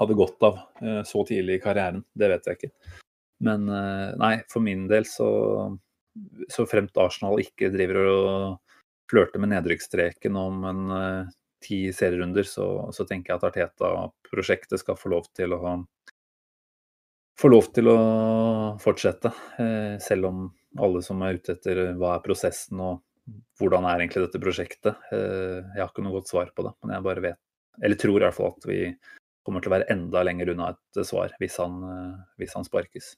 hadde 0.00 0.18
godt 0.18 0.50
av 0.50 0.58
uh, 0.82 1.04
så 1.06 1.22
tidlig 1.28 1.60
i 1.60 1.64
karrieren. 1.68 2.02
Det 2.10 2.32
vet 2.34 2.50
jeg 2.50 2.58
ikke. 2.58 2.74
Men 3.42 3.66
eh, 3.68 4.12
nei, 4.20 4.36
for 4.50 4.64
min 4.64 4.86
del 4.90 5.08
så 5.08 5.30
så 6.48 6.66
fremt 6.66 6.96
Arsenal 7.00 7.40
ikke 7.42 7.70
driver 7.72 8.08
og 8.10 8.74
flørter 9.10 9.42
med 9.42 9.52
nedrykksstreken 9.52 10.36
om 10.38 10.64
en 10.68 10.82
uh, 10.92 11.30
ti 11.62 11.84
serierunder, 11.94 12.46
så, 12.48 12.66
så, 12.94 13.06
tenker 13.08 13.32
jeg 13.32 13.40
at 13.40 13.46
Arteta-prosjektet 13.50 14.80
skal 14.80 14.98
få 14.98 15.12
lov 15.12 15.28
til 15.36 15.54
å 15.56 15.60
få 17.40 17.48
lov 17.48 17.70
til 17.74 17.88
å 17.92 17.96
fortsette. 18.82 19.32
Uh, 19.58 19.96
selv 20.02 20.30
om 20.30 20.44
alle 20.80 21.02
som 21.04 21.22
er 21.24 21.40
ute 21.40 21.56
etter 21.56 21.84
hva 22.00 22.16
er 22.16 22.24
prosessen 22.24 22.80
og 22.80 23.02
hvordan 23.60 23.86
er 23.86 24.00
egentlig 24.00 24.24
dette 24.24 24.40
prosjektet. 24.42 25.02
Jeg 25.12 25.78
har 25.78 25.90
ikke 25.92 26.02
noe 26.02 26.16
godt 26.16 26.32
svar 26.32 26.48
på 26.56 26.64
det, 26.66 26.72
men 26.82 26.96
jeg 26.96 27.04
bare 27.04 27.22
vet, 27.22 27.38
eller 27.78 28.00
tror 28.00 28.16
i 28.16 28.24
hvert 28.24 28.34
fall 28.34 28.48
at 28.50 28.66
vi 28.66 28.78
kommer 29.46 29.62
til 29.62 29.70
å 29.70 29.74
være 29.76 29.86
enda 29.94 30.24
lenger 30.26 30.50
unna 30.50 30.72
et 30.72 31.02
svar 31.06 31.30
hvis 31.38 31.60
han, 31.62 31.76
hvis 32.40 32.56
han 32.58 32.66
sparkes. 32.66 33.12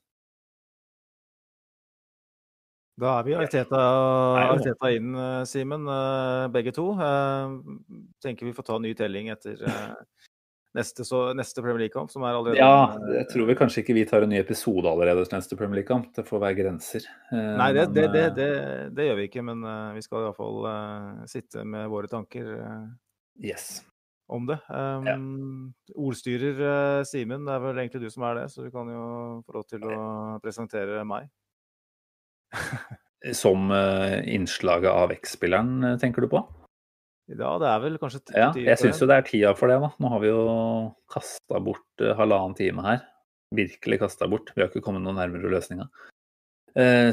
Da 3.01 3.17
er 3.19 3.25
vi 3.27 3.35
Arteta, 3.35 3.81
Arteta 4.53 4.91
inn, 4.95 5.15
eh, 5.19 5.41
Simen, 5.51 5.89
eh, 5.91 6.47
begge 6.55 6.71
to. 6.75 6.93
Eh, 6.95 7.57
tenker 8.23 8.47
vi 8.47 8.55
får 8.55 8.69
ta 8.69 8.77
en 8.77 8.87
ny 8.87 8.93
telling 8.95 9.33
etter 9.35 9.59
neste, 10.79 11.03
så, 11.07 11.25
neste 11.35 11.63
Premier 11.63 11.85
League-kamp, 11.85 12.13
som 12.13 12.23
er 12.23 12.39
allerede 12.39 12.63
Ja, 12.63 12.95
jeg 13.19 13.27
tror 13.33 13.51
vel 13.51 13.59
kanskje 13.59 13.83
ikke 13.83 13.99
vi 13.99 14.07
tar 14.07 14.23
en 14.23 14.31
ny 14.31 14.39
episode 14.39 14.87
allerede 14.87 15.27
til 15.27 15.39
neste 15.41 15.59
Premier 15.59 15.83
League-kamp. 15.83 16.13
Det 16.15 16.27
får 16.29 16.45
være 16.47 16.61
grenser. 16.63 17.09
Nei, 17.35 17.73
det, 17.75 17.89
det, 17.97 18.07
det, 18.15 18.49
det, 18.95 19.09
gjør 19.11 19.19
vi 19.19 19.27
ikke, 19.27 19.43
men 19.43 19.67
vi 19.97 20.07
skal 20.07 20.29
iallfall 20.29 20.71
sitte 21.31 21.67
med 21.67 21.91
våre 21.91 22.07
tanker 22.07 22.47
yes. 23.43 23.83
om 24.31 24.47
det. 24.47 24.63
Um, 24.71 25.11
ja. 25.11 25.19
Ordstyrer 25.99 27.03
Simen, 27.11 27.43
det 27.43 27.59
er 27.59 27.67
vel 27.67 27.83
egentlig 27.83 28.07
du 28.07 28.11
som 28.15 28.31
er 28.31 28.45
det, 28.45 28.51
så 28.55 28.63
du 28.63 28.71
kan 28.71 28.87
jo 28.87 29.07
få 29.43 29.59
lov 29.59 29.67
til 29.67 29.83
å 29.83 30.05
presentere 30.47 31.03
meg. 31.03 31.27
Som 33.33 33.71
uh, 33.73 34.21
innslaget 34.29 34.91
av 34.91 35.13
X-spilleren, 35.15 35.85
eh, 35.85 35.99
tenker 36.01 36.25
du 36.25 36.29
på? 36.29 36.43
Ja, 37.33 37.55
det 37.57 37.69
er 37.71 37.79
vel 37.81 37.95
kanskje 37.97 38.21
Ja, 38.37 38.51
jeg 38.53 38.77
syns 38.77 38.99
jo 39.01 39.09
det 39.09 39.17
er 39.17 39.25
tida 39.25 39.53
for 39.57 39.73
det, 39.73 39.79
da. 39.81 39.89
Nå 39.97 40.11
har 40.13 40.21
vi 40.21 40.29
jo 40.29 40.43
kasta 41.09 41.61
bort 41.65 42.05
uh, 42.05 42.13
halvannen 42.19 42.57
time 42.59 42.85
her. 42.85 43.07
Virkelig 43.57 44.03
kasta 44.03 44.29
bort. 44.29 44.53
Vi 44.53 44.61
har 44.61 44.69
ikke 44.69 44.85
kommet 44.85 45.07
noe 45.07 45.17
nærmere 45.17 45.53
løsninga. 45.53 45.89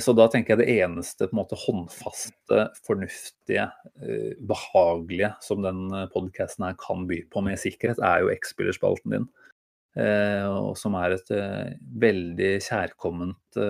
Så 0.02 0.16
da 0.18 0.26
tenker 0.26 0.56
jeg 0.56 0.60
det 0.64 0.74
eneste 0.82 1.28
på 1.30 1.36
en 1.36 1.38
måte 1.38 1.58
håndfaste, 1.62 2.64
fornuftige, 2.82 3.68
behagelige 4.50 5.30
som 5.46 5.62
den 5.62 5.84
podkasten 6.16 6.66
her 6.66 6.80
kan 6.82 7.04
by 7.06 7.20
på 7.30 7.44
med 7.46 7.62
sikkerhet, 7.62 8.02
er 8.02 8.24
jo 8.24 8.32
X-spillerspalten 8.34 9.14
din. 9.14 9.28
og 10.50 10.74
som 10.82 10.98
er 10.98 11.14
et 11.20 11.30
veldig 12.02 12.50
kjærkomment 12.72 13.62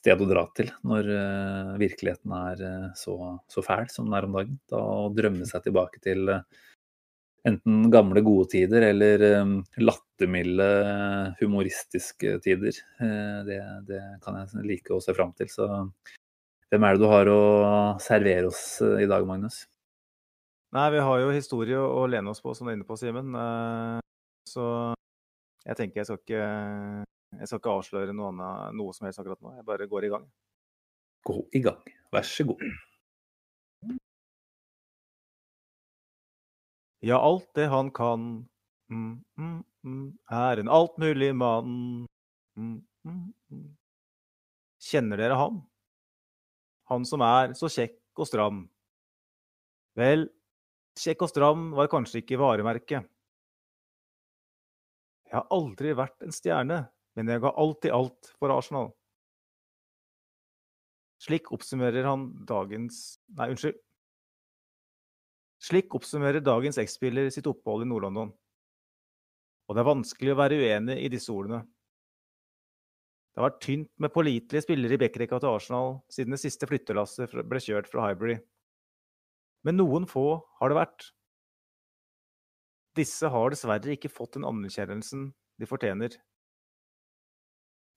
sted 0.00 0.22
å 0.22 0.28
dra 0.28 0.46
til 0.56 0.70
når 0.86 1.08
uh, 1.12 1.76
virkeligheten 1.80 2.34
er 2.36 2.64
uh, 2.64 2.88
så, 2.96 3.16
så, 3.52 3.64
fæl 3.64 3.88
som 3.92 4.08
den 4.08 4.16
er 4.16 4.26
om 4.26 4.36
dagen. 4.38 4.58
Da 4.70 4.80
å 4.80 5.08
drømme 5.14 5.48
seg 5.48 5.66
tilbake 5.66 6.00
til 6.04 6.32
uh, 6.32 6.40
enten 7.48 7.88
gamle, 7.92 8.22
gode 8.24 8.50
tider 8.52 8.84
eller 8.90 9.22
lattermilde, 9.80 10.66
humoristiske 11.38 12.34
tider, 12.44 12.76
det, 13.46 13.56
det, 13.88 14.00
kan 14.20 14.36
jeg 14.36 14.66
like 14.68 14.92
å 14.92 15.00
se 15.00 15.14
fram 15.16 15.32
til. 15.38 15.48
Så 15.48 15.64
hvem 16.68 16.84
er 16.84 16.98
det 16.98 17.00
du 17.00 17.08
har 17.08 17.30
å 17.32 17.40
servere 18.04 18.50
oss 18.50 18.82
i 18.84 19.08
dag, 19.08 19.24
Magnus? 19.24 19.62
Nei, 20.76 20.84
vi 20.92 21.00
har 21.00 21.22
jo 21.24 21.32
historie 21.32 21.80
å 21.80 22.04
lene 22.12 22.28
oss 22.28 22.44
på, 22.44 22.52
som 22.52 22.68
du 22.68 22.74
er 22.74 22.76
inne 22.76 22.84
på, 22.84 23.00
Simen. 23.00 23.32
Så 24.52 24.66
jeg 25.64 25.80
tenker 25.80 26.02
jeg 26.02 26.10
skal 26.10 26.20
ikke 26.20 26.44
jeg 27.38 27.46
skal 27.48 27.60
ikke 27.60 27.74
avsløre 27.78 28.14
noe, 28.16 28.30
annet, 28.32 28.76
noe 28.78 28.94
som 28.96 29.06
helst 29.06 29.20
akkurat 29.22 29.40
nå. 29.44 29.54
Jeg 29.58 29.66
bare 29.68 29.88
går 29.90 30.06
i 30.06 30.12
gang. 30.12 30.24
Gå 31.26 31.36
i 31.54 31.62
gang. 31.62 31.92
Vær 32.10 32.26
så 32.26 32.46
god. 32.48 32.64
Ja, 37.00 37.16
alt 37.16 37.48
det 37.56 37.70
han 37.72 37.88
kan, 37.96 38.24
mm, 38.92 39.12
mm, 39.40 39.60
mm, 39.86 40.08
er 40.36 40.60
en 40.60 40.68
altmulig 40.68 41.30
mann. 41.36 41.78
Mm, 42.58 42.82
mm, 43.08 43.22
mm. 43.48 43.70
Kjenner 44.84 45.22
dere 45.22 45.38
ham? 45.38 45.62
Han 46.92 47.06
som 47.08 47.24
er 47.24 47.54
så 47.56 47.70
kjekk 47.72 48.20
og 48.20 48.28
stram. 48.28 48.60
Vel, 49.96 50.26
kjekk 50.98 51.24
og 51.24 51.32
stram 51.32 51.70
var 51.78 51.88
kanskje 51.92 52.20
ikke 52.20 52.40
varemerket. 52.40 53.08
Jeg 55.30 55.38
har 55.38 55.46
aldri 55.54 55.94
vært 55.94 56.26
en 56.26 56.34
stjerne, 56.34 56.80
men 57.18 57.30
jeg 57.30 57.42
ga 57.42 57.52
alltid 57.58 57.94
alt 57.94 58.32
for 58.38 58.52
Arsenal. 58.54 58.90
Slik 61.20 61.50
oppsummerer 61.52 62.06
han 62.08 62.30
dagens 62.48 63.18
Nei, 63.36 63.50
unnskyld. 63.52 63.76
Slik 65.60 65.92
oppsummerer 65.96 66.40
dagens 66.40 66.78
X-spiller 66.80 67.28
sitt 67.34 67.48
opphold 67.50 67.84
i 67.84 67.90
Nord-London. 67.90 68.30
Og 69.68 69.76
det 69.76 69.82
er 69.82 69.90
vanskelig 69.90 70.32
å 70.32 70.38
være 70.40 70.56
uenig 70.62 70.96
i 71.04 71.10
disse 71.12 71.28
ordene. 71.34 71.60
Det 73.30 73.38
har 73.38 73.50
vært 73.50 73.60
tynt 73.62 73.90
med 74.02 74.14
pålitelige 74.14 74.64
spillere 74.64 74.96
i 74.96 75.00
backrekka 75.02 75.38
til 75.42 75.52
Arsenal 75.52 75.92
siden 76.10 76.34
det 76.34 76.40
siste 76.42 76.66
flyttelasset 76.66 77.36
ble 77.46 77.60
kjørt 77.62 77.90
fra 77.92 78.08
Highbury. 78.08 78.40
Men 79.62 79.76
noen 79.78 80.08
få 80.08 80.40
har 80.58 80.72
det 80.72 80.80
vært. 80.80 81.10
Disse 82.98 83.28
har 83.30 83.52
dessverre 83.52 83.94
ikke 83.94 84.10
fått 84.10 84.38
den 84.38 84.48
anerkjennelsen 84.48 85.28
de 85.60 85.68
fortjener. 85.68 86.16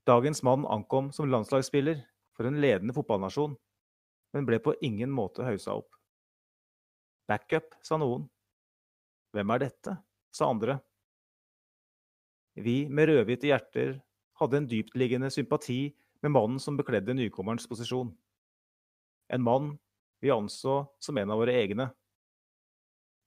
Dagens 0.03 0.43
mann 0.43 0.65
ankom 0.67 1.11
som 1.15 1.29
landslagsspiller 1.31 2.01
for 2.35 2.49
en 2.49 2.59
ledende 2.59 2.95
fotballnasjon, 2.95 3.53
men 4.33 4.47
ble 4.47 4.59
på 4.59 4.73
ingen 4.83 5.11
måte 5.13 5.45
haussa 5.47 5.77
opp. 5.79 5.93
Backup, 7.29 7.77
sa 7.85 7.95
noen. 8.01 8.25
Hvem 9.31 9.53
er 9.55 9.63
dette? 9.69 9.95
sa 10.33 10.49
andre. 10.49 10.79
Vi 12.57 12.87
med 12.89 13.05
rødhvite 13.05 13.47
hjerter 13.51 13.99
hadde 14.41 14.57
en 14.57 14.67
dyptliggende 14.69 15.29
sympati 15.31 15.93
med 16.25 16.33
mannen 16.33 16.59
som 16.59 16.77
bekledde 16.77 17.13
nykommerens 17.13 17.69
posisjon. 17.69 18.09
En 19.29 19.45
mann 19.45 19.75
vi 20.25 20.33
anså 20.33 20.79
som 20.99 21.17
en 21.21 21.31
av 21.31 21.39
våre 21.41 21.53
egne. 21.53 21.87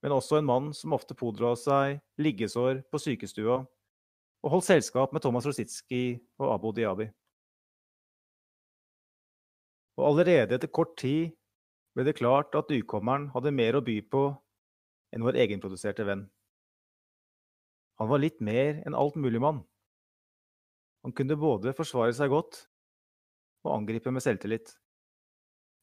Men 0.02 0.16
også 0.18 0.40
en 0.40 0.50
mann 0.50 0.72
som 0.74 0.94
ofte 0.98 1.14
pådro 1.14 1.54
seg 1.58 2.02
liggesår 2.18 2.82
på 2.90 3.00
sykestua 3.00 3.62
og 4.44 4.52
holdt 4.52 4.68
selskap 4.68 5.14
med 5.14 5.24
Thomas 5.24 5.46
Rositski 5.48 6.18
og 6.40 6.52
Abo 6.54 6.72
Diabi. 6.76 7.08
Og 9.96 10.10
allerede 10.10 10.58
etter 10.58 10.68
kort 10.68 10.96
tid 11.00 11.32
ble 11.96 12.04
det 12.04 12.18
klart 12.18 12.54
at 12.58 12.68
nykommeren 12.70 13.30
hadde 13.32 13.54
mer 13.56 13.78
å 13.78 13.84
by 13.84 13.96
på 14.12 14.26
enn 15.16 15.24
vår 15.24 15.38
egenproduserte 15.46 16.04
venn. 16.04 16.26
Han 17.96 18.10
var 18.10 18.20
litt 18.20 18.42
mer 18.44 18.82
enn 18.84 18.96
altmuligmann. 18.96 19.62
Han 21.06 21.14
kunne 21.16 21.38
både 21.40 21.72
forsvare 21.76 22.12
seg 22.12 22.28
godt 22.32 22.66
og 23.64 23.72
angripe 23.78 24.12
med 24.12 24.24
selvtillit. 24.24 24.74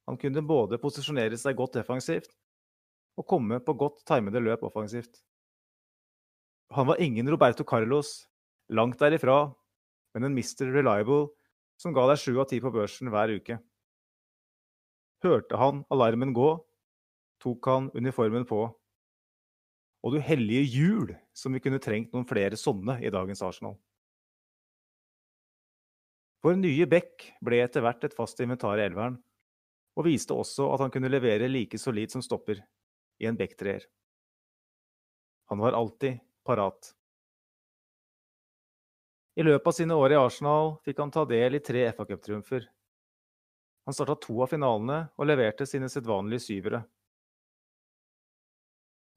Han 0.06 0.20
kunne 0.20 0.44
både 0.46 0.78
posisjonere 0.84 1.40
seg 1.40 1.58
godt 1.58 1.80
defensivt 1.80 2.36
og 3.18 3.28
komme 3.30 3.60
på 3.64 3.76
godt 3.80 4.04
timede 4.10 4.42
løp 4.44 4.66
offensivt. 4.68 5.22
Han 6.74 6.90
var 6.90 7.02
ingen 7.02 7.30
Roberto 7.30 7.66
Carlos 7.66 8.24
Langt 8.74 8.98
derifra, 9.02 9.54
men 10.14 10.28
en 10.28 10.38
Mr. 10.38 10.70
Reliable 10.74 11.28
som 11.80 11.94
ga 11.94 12.08
deg 12.10 12.22
sju 12.22 12.38
av 12.41 12.48
ti 12.50 12.60
på 12.64 12.72
børsen 12.74 13.12
hver 13.14 13.34
uke. 13.36 13.60
Hørte 15.24 15.60
han 15.60 15.84
alarmen 15.94 16.34
gå, 16.36 16.50
tok 17.44 17.70
han 17.70 17.90
uniformen 17.95 18.48
på. 18.50 18.66
Og 20.04 20.16
du 20.16 20.20
hellige 20.20 20.66
jul 20.68 21.14
som 21.38 21.56
vi 21.56 21.62
kunne 21.64 21.82
trengt 21.84 22.12
noen 22.16 22.28
flere 22.28 22.60
sånne 22.60 22.98
i 23.04 23.12
dagens 23.14 23.44
Arsenal. 23.45 23.78
Vår 26.44 26.58
nye 26.60 26.88
Beck 26.91 27.30
ble 27.45 27.62
etter 27.64 27.86
hvert 27.86 28.04
et 28.04 28.16
fast 28.18 28.41
inventar 28.44 28.82
i 28.82 28.84
elveren, 28.84 29.16
og 29.95 30.08
viste 30.10 30.36
også 30.36 30.68
at 30.74 30.82
han 30.84 30.91
kunne 30.91 31.12
levere 31.12 31.48
like 31.48 31.80
solid 31.80 32.12
som 32.12 32.24
stopper 32.26 32.60
i 33.22 33.30
en 33.30 33.38
Beck-treer. 33.40 33.86
Han 35.54 35.62
var 35.64 35.78
alltid 35.78 36.20
parat. 36.44 36.91
I 39.34 39.43
løpet 39.43 39.68
av 39.68 39.73
sine 39.73 39.95
år 39.97 40.14
i 40.14 40.18
Arsenal 40.19 40.76
fikk 40.85 40.99
han 41.01 41.11
ta 41.14 41.23
del 41.26 41.57
i 41.57 41.61
tre 41.64 41.88
FA 41.95 42.05
Cup-triumfer. 42.05 42.68
Han 43.88 43.95
starta 43.97 44.15
to 44.22 44.35
av 44.45 44.51
finalene 44.51 44.99
og 45.18 45.27
leverte 45.27 45.65
sine 45.68 45.89
sedvanlige 45.91 46.45
syvere. 46.45 46.84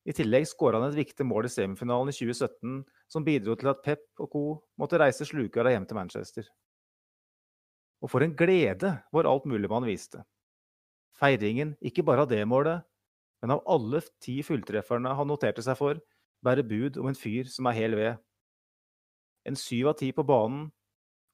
I 0.07 0.15
tillegg 0.15 0.47
skåra 0.47 0.79
han 0.81 0.93
et 0.93 1.01
viktig 1.01 1.27
mål 1.27 1.49
i 1.49 1.53
semifinalen 1.53 2.13
i 2.13 2.15
2017, 2.15 2.79
som 3.11 3.27
bidro 3.27 3.57
til 3.59 3.73
at 3.73 3.83
Pep 3.83 4.23
og 4.23 4.31
co. 4.31 4.45
måtte 4.79 5.01
reise 5.03 5.27
slukøra 5.27 5.73
hjem 5.75 5.87
til 5.87 5.99
Manchester. 5.99 6.49
Og 8.01 8.13
for 8.13 8.23
en 8.23 8.37
glede 8.39 8.93
var 9.13 9.29
alt 9.29 9.49
mulig 9.51 9.69
man 9.71 9.87
viste. 9.89 10.23
Feiringen 11.17 11.75
ikke 11.81 12.05
bare 12.07 12.23
av 12.25 12.31
det 12.31 12.43
målet, 12.47 12.85
men 13.43 13.57
av 13.57 13.65
alle 13.67 14.01
ti 14.23 14.39
fulltrefferne 14.47 15.13
han 15.17 15.29
noterte 15.29 15.65
seg 15.65 15.77
for, 15.79 16.01
bærer 16.45 16.65
bud 16.67 17.01
om 17.01 17.11
en 17.11 17.19
fyr 17.19 17.51
som 17.51 17.67
er 17.69 17.77
hel 17.77 17.97
ved. 17.99 18.23
En 19.47 19.59
syv 19.59 19.93
av 19.93 19.99
ti 20.01 20.11
på 20.13 20.25
banen 20.27 20.67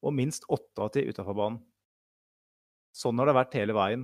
og 0.03 0.15
minst 0.17 0.45
åtte 0.53 0.85
av 0.85 0.91
ti 0.95 1.05
utafor 1.07 1.37
banen. 1.39 1.61
Sånn 2.93 3.17
har 3.21 3.31
det 3.31 3.37
vært 3.39 3.55
hele 3.57 3.77
veien, 3.77 4.03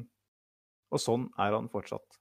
og 0.89 1.03
sånn 1.03 1.27
er 1.37 1.53
han 1.53 1.69
fortsatt. 1.69 2.17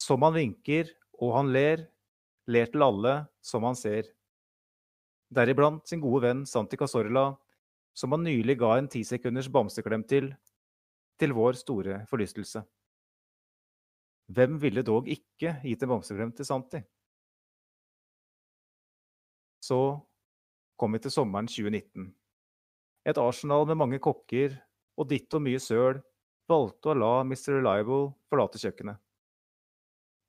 Som 0.00 0.26
han 0.26 0.36
vinker 0.36 0.90
og 1.20 1.32
han 1.36 1.52
ler, 1.54 1.86
ler 2.50 2.68
til 2.72 2.84
alle 2.84 3.14
som 3.44 3.64
han 3.64 3.78
ser. 3.78 4.10
Deriblant 5.32 5.86
sin 5.88 6.02
gode 6.02 6.26
venn 6.26 6.44
Santi 6.48 6.76
Casorla, 6.80 7.30
som 7.96 8.12
han 8.16 8.24
nylig 8.26 8.58
ga 8.60 8.74
en 8.76 8.90
tisekunders 8.90 9.48
bamseklem 9.52 10.04
til, 10.08 10.30
til 11.20 11.34
vår 11.36 11.58
store 11.60 12.02
forlystelse. 12.10 12.62
Hvem 14.30 14.60
ville 14.62 14.84
dog 14.86 15.08
ikke 15.10 15.56
gitt 15.64 15.82
en 15.84 15.92
bamseklem 15.94 16.32
til 16.36 16.46
Santi? 16.46 16.80
Så 19.60 19.80
kom 20.80 20.96
vi 20.96 21.02
til 21.04 21.12
sommeren 21.12 21.48
2019. 21.50 22.08
Et 23.10 23.18
Arsenal 23.20 23.66
med 23.68 23.78
mange 23.80 24.00
kokker 24.00 24.54
og 24.96 25.08
ditt 25.10 25.32
og 25.36 25.44
mye 25.44 25.60
søl 25.60 26.00
valgte 26.50 26.92
å 26.92 26.96
la 26.96 27.12
Mr. 27.24 27.58
Reliable 27.58 28.14
forlate 28.32 28.60
kjøkkenet. 28.62 28.96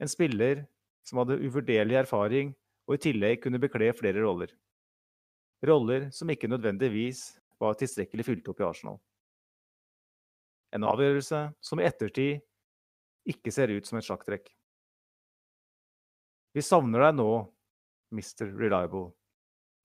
En 0.01 0.11
spiller 0.11 0.65
som 1.07 1.21
hadde 1.21 1.39
uvurderlig 1.39 2.01
erfaring 2.01 2.51
og 2.89 2.97
i 2.97 3.03
tillegg 3.05 3.39
kunne 3.43 3.61
bekle 3.61 3.91
flere 3.95 4.23
roller. 4.23 4.51
Roller 5.67 6.09
som 6.15 6.29
ikke 6.33 6.49
nødvendigvis 6.49 7.23
var 7.61 7.77
tilstrekkelig 7.77 8.25
fylt 8.25 8.51
opp 8.51 8.61
i 8.61 8.67
Arsenal. 8.67 8.97
En 10.75 10.87
avgjørelse 10.87 11.41
som 11.61 11.79
i 11.79 11.87
ettertid 11.87 12.41
ikke 13.29 13.53
ser 13.53 13.71
ut 13.71 13.87
som 13.87 13.99
et 13.99 14.07
sjakktrekk. 14.07 14.49
Vi 16.51 16.63
savner 16.65 17.05
deg 17.05 17.19
nå, 17.19 17.31
Mr. 18.11 18.49
Reliable. 18.57 19.11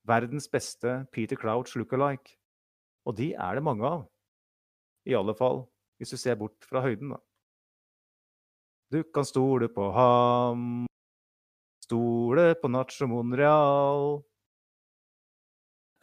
Verdens 0.06 0.50
beste 0.50 0.98
Peter 1.12 1.38
Crouch 1.38 1.76
look-alike. 1.76 2.36
Og 3.06 3.16
de 3.18 3.32
er 3.34 3.58
det 3.58 3.64
mange 3.66 3.86
av. 3.86 4.04
I 5.06 5.14
alle 5.18 5.34
fall 5.38 5.64
hvis 5.96 6.12
du 6.12 6.20
ser 6.20 6.36
bort 6.36 6.66
fra 6.68 6.82
høyden, 6.84 7.14
da. 7.14 7.20
Du 8.92 9.00
kan 9.14 9.26
stole 9.26 9.68
på 9.72 9.88
ham, 9.96 10.84
stole 11.82 12.50
på 12.60 12.70
Nacho 12.70 13.08
Monreal. 13.10 14.20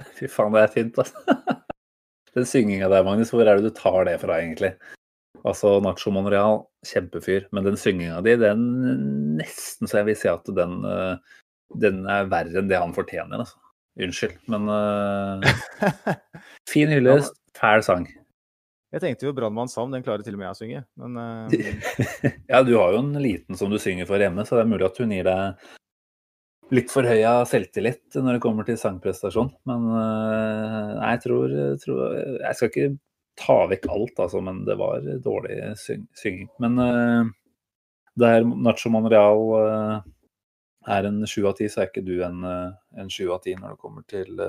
Fy 0.17 0.27
faen, 0.31 0.55
det 0.55 0.65
er 0.65 0.73
fint, 0.73 0.99
altså. 0.99 1.37
Den 2.33 2.49
synginga 2.49 2.89
der, 2.89 3.05
Magnus, 3.05 3.29
hvor 3.29 3.45
er 3.45 3.61
det 3.61 3.69
du 3.69 3.77
tar 3.77 4.07
det 4.09 4.17
fra, 4.23 4.39
egentlig? 4.41 4.73
Altså, 5.45 5.77
Nacho 5.85 6.11
Monreal, 6.15 6.63
kjempefyr. 6.89 7.45
Men 7.53 7.67
den 7.69 7.77
synginga 7.77 8.23
di, 8.25 8.33
den 8.41 8.63
nesten 9.37 9.89
så 9.89 10.01
jeg 10.01 10.09
vil 10.09 10.17
si 10.17 10.31
at 10.31 10.49
den, 10.57 10.79
eh, 10.89 11.35
den 11.85 12.01
er 12.09 12.31
verre 12.31 12.63
enn 12.63 12.71
det 12.71 12.81
han 12.81 12.95
fortjener, 12.97 13.45
altså. 13.45 13.62
Unnskyld, 13.99 14.39
men 14.49 14.69
uh, 14.69 15.43
Fin 16.71 16.89
hyllest, 16.89 17.35
fæl 17.57 17.83
sang. 17.85 18.07
Jeg 18.93 19.01
tenkte 19.01 19.25
jo 19.25 19.33
'Brannmann 19.33 19.69
Sam', 19.69 19.93
den 19.93 20.03
klarer 20.05 20.25
til 20.25 20.35
og 20.35 20.41
med 20.41 20.47
jeg 20.49 20.55
å 20.55 20.59
synge, 20.59 20.81
men 21.01 21.17
uh... 21.17 21.53
Ja, 22.51 22.61
du 22.65 22.75
har 22.77 22.93
jo 22.93 23.01
en 23.01 23.13
liten 23.21 23.57
som 23.57 23.73
du 23.73 23.79
synger 23.81 24.09
for 24.09 24.21
hjemme, 24.21 24.45
så 24.45 24.57
det 24.57 24.65
er 24.65 24.69
mulig 24.69 24.85
at 24.85 24.99
hun 25.01 25.13
gir 25.13 25.25
deg 25.29 25.71
litt 26.73 26.93
for 26.93 27.05
høy 27.05 27.21
av 27.27 27.45
selvtillit 27.49 28.17
når 28.17 28.37
det 28.37 28.43
kommer 28.45 28.65
til 28.65 28.77
sangprestasjon. 28.81 29.51
Men 29.69 29.87
uh, 29.93 30.93
jeg 30.97 31.23
tror, 31.25 31.55
tror, 31.81 32.03
Jeg 32.41 32.57
skal 32.57 32.71
ikke 32.71 32.89
ta 33.41 33.59
vekk 33.69 33.87
alt, 33.93 34.25
altså, 34.25 34.41
men 34.45 34.61
det 34.65 34.77
var 34.81 35.05
dårlig 35.25 35.57
syng 35.81 36.05
synging. 36.17 36.49
Men 36.61 36.81
uh, 36.81 37.29
der 38.21 38.45
Nacho 38.45 38.93
Monreal 38.93 40.01
er 40.89 41.09
en 41.09 41.21
sju 41.29 41.43
av 41.49 41.57
ti, 41.59 41.69
så 41.71 41.83
er 41.83 41.91
ikke 41.91 42.05
du 42.05 42.15
en, 42.25 42.41
en 42.43 43.11
sju 43.11 43.27
av 43.33 43.43
ti 43.45 43.55
når 43.59 43.75
det 43.75 43.83
kommer 43.83 44.07
til 44.09 44.41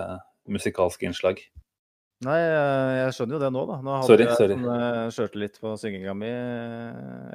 musikalske 0.51 1.07
innslag. 1.09 1.43
Nei, 2.25 2.39
jeg 2.41 3.15
skjønner 3.17 3.37
jo 3.37 3.41
det 3.43 3.51
nå, 3.53 3.63
da. 3.69 3.77
Nå 3.85 3.95
hadde 3.99 4.09
sorry, 4.09 4.27
jeg 4.27 4.39
sorry. 4.39 4.57
Sånn, 4.57 5.15
kjørte 5.17 5.41
litt 5.43 5.59
på 5.61 5.73
synginga 5.81 6.15
mi 6.17 6.31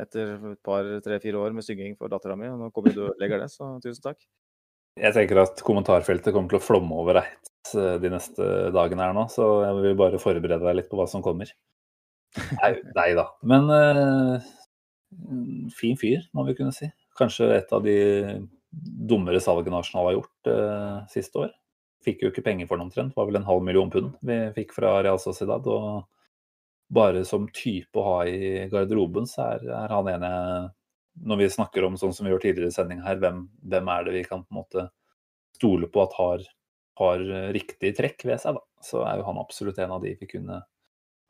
etter 0.02 0.36
et 0.54 0.62
par, 0.66 0.88
tre-fire 1.06 1.42
år 1.42 1.56
med 1.58 1.66
synging 1.68 1.98
for 2.00 2.12
dattera 2.12 2.38
mi, 2.40 2.48
og 2.50 2.62
nå 2.62 2.70
kommer 2.74 2.96
du 2.96 3.04
og 3.04 3.12
ødelegger 3.12 3.44
det, 3.44 3.50
så 3.54 3.76
tusen 3.84 4.06
takk. 4.08 4.24
Jeg 5.00 5.16
tenker 5.16 5.44
at 5.44 5.62
kommentarfeltet 5.64 6.34
kommer 6.36 6.52
til 6.52 6.60
å 6.60 6.64
flomme 6.64 6.96
over 7.00 7.20
deg 7.20 8.00
de 8.02 8.12
neste 8.12 8.46
dagene 8.74 9.06
her 9.06 9.14
nå, 9.16 9.28
så 9.32 9.50
jeg 9.68 9.82
vil 9.84 10.00
bare 10.00 10.22
forberede 10.22 10.64
deg 10.64 10.80
litt 10.80 10.90
på 10.92 10.98
hva 11.00 11.06
som 11.12 11.24
kommer. 11.26 11.52
Nei, 12.60 12.76
nei 12.94 13.08
da. 13.18 13.24
Men 13.42 13.64
uh, 13.74 14.50
fin 15.74 15.98
fyr, 15.98 16.28
må 16.38 16.44
vi 16.46 16.54
kunne 16.60 16.74
si. 16.76 16.86
Kanskje 17.18 17.48
et 17.56 17.72
av 17.74 17.82
de 17.82 17.96
dummere 18.72 19.41
salget 19.41 19.74
Arsenal 19.74 20.10
har 20.10 20.18
gjort 20.20 20.52
eh, 20.52 20.98
siste 21.14 21.46
år. 21.46 21.54
Fikk 22.06 22.24
jo 22.24 22.32
ikke 22.32 22.46
penger 22.46 22.70
for 22.70 22.78
den 22.78 22.88
omtrent, 22.88 23.16
var 23.18 23.28
vel 23.28 23.40
en 23.41 23.48
halv 23.48 23.66
million 23.66 23.90
pund 23.91 24.14
vi 24.26 24.38
fikk 24.56 24.76
fra 24.78 25.00
Real 25.04 25.20
Sociedad. 25.22 25.66
Og 25.68 26.06
bare 26.94 27.26
som 27.28 27.50
type 27.54 28.00
å 28.00 28.06
ha 28.06 28.20
i 28.30 28.68
garderoben, 28.72 29.28
så 29.30 29.50
er, 29.56 29.68
er 29.84 29.94
han 29.94 30.10
ene 30.10 30.32
Når 31.20 31.41
vi 31.41 31.50
snakker 31.52 31.84
om 31.84 31.98
sånn 32.00 32.14
som 32.16 32.26
vi 32.26 32.32
gjør 32.32 32.46
tidligere 32.46 32.72
i 32.72 32.76
sending 32.78 33.02
her, 33.04 33.20
hvem, 33.20 33.44
hvem, 33.68 33.90
er 33.91 34.06
det 34.06 34.16
vi 34.16 34.24
kan 34.24 34.46
på 34.46 34.54
en 34.54 34.62
måte 34.62 34.88
stole 35.58 35.90
på 35.91 36.04
at 36.06 36.14
har, 36.16 36.46
har 37.02 37.24
riktig 37.52 37.91
trekk 37.98 38.24
ved 38.30 38.40
seg, 38.40 38.56
da. 38.56 38.64
Så 38.86 39.02
er 39.04 39.20
jo 39.20 39.26
han 39.28 39.41
absolutt 39.41 39.82
en 39.84 39.98
av 39.98 40.06
de 40.06 40.14
vi 40.16 40.30
kunne 40.30 40.62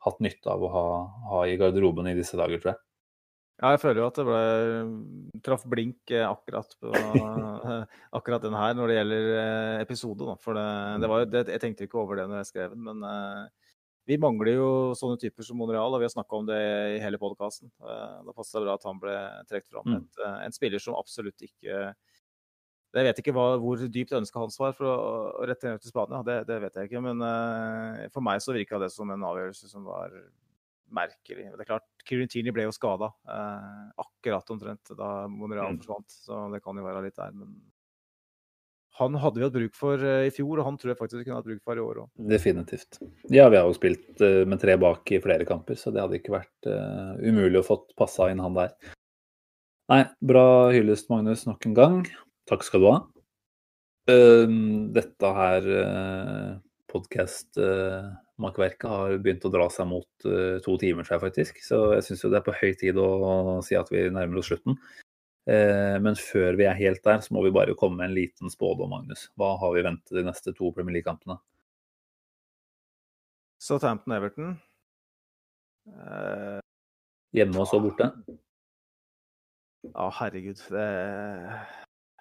hatt 0.04 0.20
nytte 0.22 0.52
av 0.52 0.62
å 0.62 0.70
ha, 0.70 0.84
ha 1.32 1.40
i 1.48 1.56
garderoben 1.60 2.06
i 2.12 2.14
disse 2.16 2.38
dager, 2.38 2.60
tror 2.60 2.74
jeg. 2.74 2.80
Ja, 3.60 3.74
jeg 3.74 3.80
føler 3.82 4.00
jo 4.00 4.06
at 4.08 4.16
det 4.16 4.24
ble 4.24 5.40
traff 5.44 5.66
blink 5.68 6.12
akkurat 6.16 6.70
på 6.80 6.92
akkurat 8.16 8.44
den 8.46 8.56
her 8.56 8.76
når 8.76 8.88
det 8.88 8.94
gjelder 8.96 9.26
episode. 9.82 10.28
Da. 10.30 10.36
For 10.40 10.56
det, 10.56 10.68
det 11.02 11.10
var 11.12 11.24
jo, 11.24 11.26
det, 11.34 11.42
jeg 11.52 11.62
tenkte 11.66 11.84
ikke 11.84 12.00
over 12.00 12.16
det 12.16 12.24
når 12.30 12.40
jeg 12.40 12.48
skrev 12.54 12.72
den, 12.72 12.86
men 12.88 13.04
uh, 13.04 13.74
vi 14.08 14.16
mangler 14.20 14.56
jo 14.56 14.70
sånne 14.96 15.20
typer 15.20 15.44
som 15.44 15.60
Monreal, 15.60 15.92
og 15.92 16.00
vi 16.00 16.08
har 16.08 16.14
snakka 16.14 16.38
om 16.38 16.48
det 16.48 16.60
i 16.96 17.02
hele 17.02 17.20
podkasten. 17.20 17.68
Uh, 17.84 18.22
da 18.24 18.32
passet 18.32 18.56
det 18.56 18.64
bra 18.64 18.78
at 18.80 18.88
han 18.88 19.02
ble 19.02 19.16
trukket 19.50 19.74
fram. 19.74 19.92
Mm. 19.92 19.98
Et, 20.00 20.22
uh, 20.24 20.38
en 20.46 20.56
spiller 20.56 20.82
som 20.82 20.96
absolutt 20.96 21.44
ikke 21.44 21.76
Jeg 22.90 23.06
vet 23.06 23.20
ikke 23.22 23.36
hva, 23.36 23.44
hvor 23.62 23.84
dypt 23.84 24.16
ønsket 24.16 24.40
hans 24.40 24.56
var 24.58 24.72
for 24.74 24.88
å, 24.88 24.94
å 25.36 25.44
rette 25.46 25.68
ned 25.68 25.84
til 25.84 25.92
Spania, 25.92 26.24
det, 26.26 26.40
det, 26.48 26.56
vet 26.64 26.80
jeg 26.80 26.88
ikke. 26.88 27.04
Men 27.04 27.20
for 28.10 28.24
meg 28.24 28.40
så 28.42 28.56
virka 28.56 28.80
det 28.82 28.88
som 28.90 29.12
en 29.14 29.28
avgjørelse 29.28 29.68
som 29.70 29.84
var 29.86 30.16
merkelig. 30.94 31.50
Det 31.54 31.64
er 31.64 31.68
klart, 31.68 31.86
Kirintini 32.08 32.52
ble 32.54 32.66
jo 32.68 32.74
skada 32.74 33.10
eh, 33.28 33.90
akkurat 34.02 34.50
omtrent 34.54 34.92
da 34.98 35.10
Monreal 35.30 35.74
Mm. 35.74 35.82
forsvant, 35.82 36.08
så 36.10 36.46
det 36.52 36.62
kan 36.64 36.76
jo 36.76 36.86
være 36.86 37.04
litt 37.06 37.16
der. 37.16 37.32
Men 37.32 37.54
han 39.00 39.14
hadde 39.16 39.38
vi 39.38 39.44
hatt 39.46 39.54
bruk 39.54 39.76
for 39.78 40.02
eh, 40.04 40.26
i 40.28 40.32
fjor, 40.34 40.60
og 40.60 40.66
han 40.66 40.76
tror 40.76 40.92
jeg 40.92 40.98
faktisk 40.98 41.20
vi 41.20 41.24
kunne 41.28 41.38
hatt 41.38 41.46
bruk 41.48 41.62
for 41.64 41.78
i 41.78 41.84
år 41.84 42.00
òg. 42.02 42.08
Definitivt. 42.28 42.98
Ja, 43.32 43.48
vi 43.48 43.56
har 43.56 43.64
jo 43.68 43.76
spilt 43.76 44.20
uh, 44.20 44.44
med 44.44 44.60
tre 44.60 44.74
bak 44.76 45.08
i 45.14 45.20
flere 45.22 45.46
kamper, 45.48 45.78
så 45.78 45.92
det 45.94 46.02
hadde 46.02 46.18
ikke 46.18 46.34
vært 46.34 46.68
uh, 46.68 47.14
umulig 47.22 47.62
å 47.62 47.66
fått 47.70 47.94
passa 47.96 48.28
inn 48.32 48.42
han 48.42 48.58
der. 48.58 48.74
Nei, 49.90 50.04
bra 50.22 50.44
hyllest, 50.74 51.08
Magnus, 51.10 51.46
nok 51.48 51.64
en 51.66 51.78
gang. 51.78 52.02
Takk 52.50 52.66
skal 52.66 52.84
du 52.84 52.90
ha. 52.90 52.98
Uh, 54.10 54.46
dette 54.92 55.32
her 55.38 55.70
uh, 55.70 56.58
podkast-makkverket 58.40 58.88
har 58.88 59.18
begynt 59.20 59.44
å 59.44 59.52
dra 59.52 59.68
seg 59.70 59.88
mot 59.88 60.08
uh, 60.24 60.58
to 60.64 60.76
timer, 60.78 61.04
tror 61.04 61.18
jeg 61.18 61.24
faktisk. 61.28 61.60
Så 61.62 61.94
jeg 61.94 62.04
syns 62.04 62.24
jo 62.24 62.30
det 62.30 62.40
er 62.40 62.46
på 62.46 62.56
høy 62.56 62.72
tid 62.78 62.96
å 62.98 63.60
si 63.62 63.76
at 63.76 63.90
vi 63.90 64.08
nærmer 64.10 64.40
oss 64.40 64.48
slutten. 64.48 64.78
Uh, 65.48 65.98
men 66.00 66.16
før 66.16 66.56
vi 66.56 66.66
er 66.68 66.78
helt 66.78 67.02
der, 67.04 67.20
så 67.20 67.34
må 67.34 67.44
vi 67.44 67.52
bare 67.52 67.76
komme 67.76 68.00
med 68.00 68.10
en 68.10 68.16
liten 68.16 68.50
spådom, 68.50 68.90
Magnus. 68.90 69.30
Hva 69.36 69.56
har 69.60 69.74
vi 69.74 69.84
ventet 69.84 70.16
de 70.16 70.24
neste 70.24 70.54
to 70.56 70.72
Premier 70.72 70.98
League-kampene? 70.98 71.38
Southampton-Everton. 73.60 74.56
Uh, 75.90 76.60
Hjemme 77.36 77.60
og 77.60 77.68
så 77.68 77.80
borte? 77.82 78.10
ja, 79.80 80.06
herregud. 80.20 80.60
Det, 80.70 80.86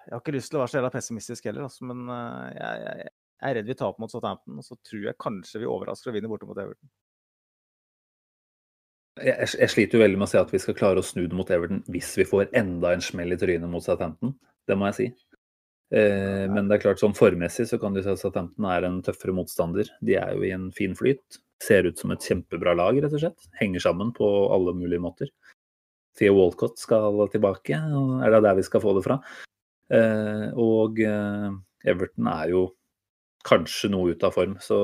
jeg 0.06 0.16
har 0.16 0.22
ikke 0.22 0.36
lyst 0.36 0.52
til 0.52 0.60
å 0.60 0.62
være 0.64 0.72
så 0.72 0.80
jævla 0.80 0.92
pessimistisk 0.94 1.48
heller, 1.50 1.66
altså, 1.68 1.86
men 1.90 2.08
eh, 2.10 2.46
jeg, 2.56 2.84
jeg, 3.04 3.12
jeg 3.40 3.52
er 3.52 3.56
redd 3.60 3.70
vi 3.72 3.78
taper 3.80 4.04
mot 4.04 4.12
Southampton. 4.12 4.58
Og 4.60 4.66
så 4.66 4.76
tror 4.86 5.06
jeg 5.10 5.22
kanskje 5.22 5.64
vi 5.64 5.70
overrasker 5.70 6.12
og 6.12 6.18
vinner 6.18 6.32
borte 6.32 6.50
mot 6.50 6.60
Everton. 6.60 6.92
Jeg, 9.20 9.50
jeg 9.60 9.72
sliter 9.74 9.98
jo 9.98 10.04
veldig 10.04 10.20
med 10.20 10.30
å 10.30 10.32
si 10.32 10.40
at 10.40 10.52
vi 10.54 10.62
skal 10.64 10.78
klare 10.78 11.02
å 11.02 11.06
snu 11.06 11.26
det 11.26 11.36
mot 11.36 11.50
Everton 11.52 11.82
hvis 11.92 12.14
vi 12.20 12.28
får 12.28 12.54
enda 12.56 12.94
en 12.96 13.04
smell 13.04 13.36
i 13.36 13.40
trynet 13.40 13.72
mot 13.72 13.84
Southampton. 13.84 14.36
Det 14.68 14.78
må 14.80 14.90
jeg 14.92 14.98
si. 15.00 15.08
Eh, 15.96 16.46
men 16.52 16.68
det 16.70 16.78
er 16.78 16.84
klart 16.84 17.02
sånn 17.02 17.18
formessig 17.18 17.66
så 17.72 17.80
kan 17.82 17.96
du 17.96 18.04
si 18.04 18.12
at 18.12 18.22
Southampton 18.22 18.68
er 18.70 18.88
en 18.88 19.00
tøffere 19.06 19.36
motstander. 19.36 19.90
De 20.06 20.18
er 20.20 20.36
jo 20.36 20.44
i 20.46 20.54
en 20.56 20.70
fin 20.76 20.96
flyt. 20.98 21.40
Ser 21.64 21.88
ut 21.90 22.00
som 22.00 22.14
et 22.14 22.24
kjempebra 22.24 22.76
lag, 22.78 23.00
rett 23.00 23.16
og 23.16 23.24
slett. 23.24 23.50
Henger 23.60 23.84
sammen 23.84 24.14
på 24.16 24.28
alle 24.54 24.76
mulige 24.78 25.04
måter. 25.04 25.32
Theo 26.20 26.36
Walcott 26.36 26.80
skal 26.80 27.24
tilbake. 27.32 27.80
Er 27.80 28.36
det 28.36 28.44
der 28.46 28.60
vi 28.60 28.68
skal 28.68 28.84
få 28.84 28.94
det 28.98 29.06
fra? 29.08 29.20
Eh, 29.90 30.50
og 30.60 31.00
eh, 31.02 31.50
Everton 31.90 32.30
er 32.30 32.54
jo 32.54 32.68
kanskje 33.48 33.90
noe 33.94 34.14
ut 34.14 34.24
av 34.28 34.34
form, 34.36 34.58
så, 34.64 34.78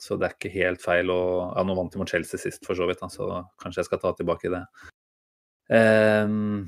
så, 0.00 0.18
det 0.18 0.28
er 0.28 0.34
ikke 0.36 0.54
helt 0.54 0.82
feil 0.82 1.10
å 1.10 1.20
Ja, 1.56 1.64
nå 1.66 1.76
vant 1.78 1.92
de 1.92 2.00
mot 2.00 2.10
Chelsea 2.10 2.40
sist, 2.40 2.62
for 2.66 2.78
så 2.78 2.86
vidt, 2.88 3.02
da, 3.02 3.10
så 3.10 3.44
kanskje 3.62 3.82
jeg 3.82 3.90
skal 3.90 4.02
ta 4.02 4.14
tilbake 4.18 4.52
det. 4.52 4.62
Um, 5.74 6.66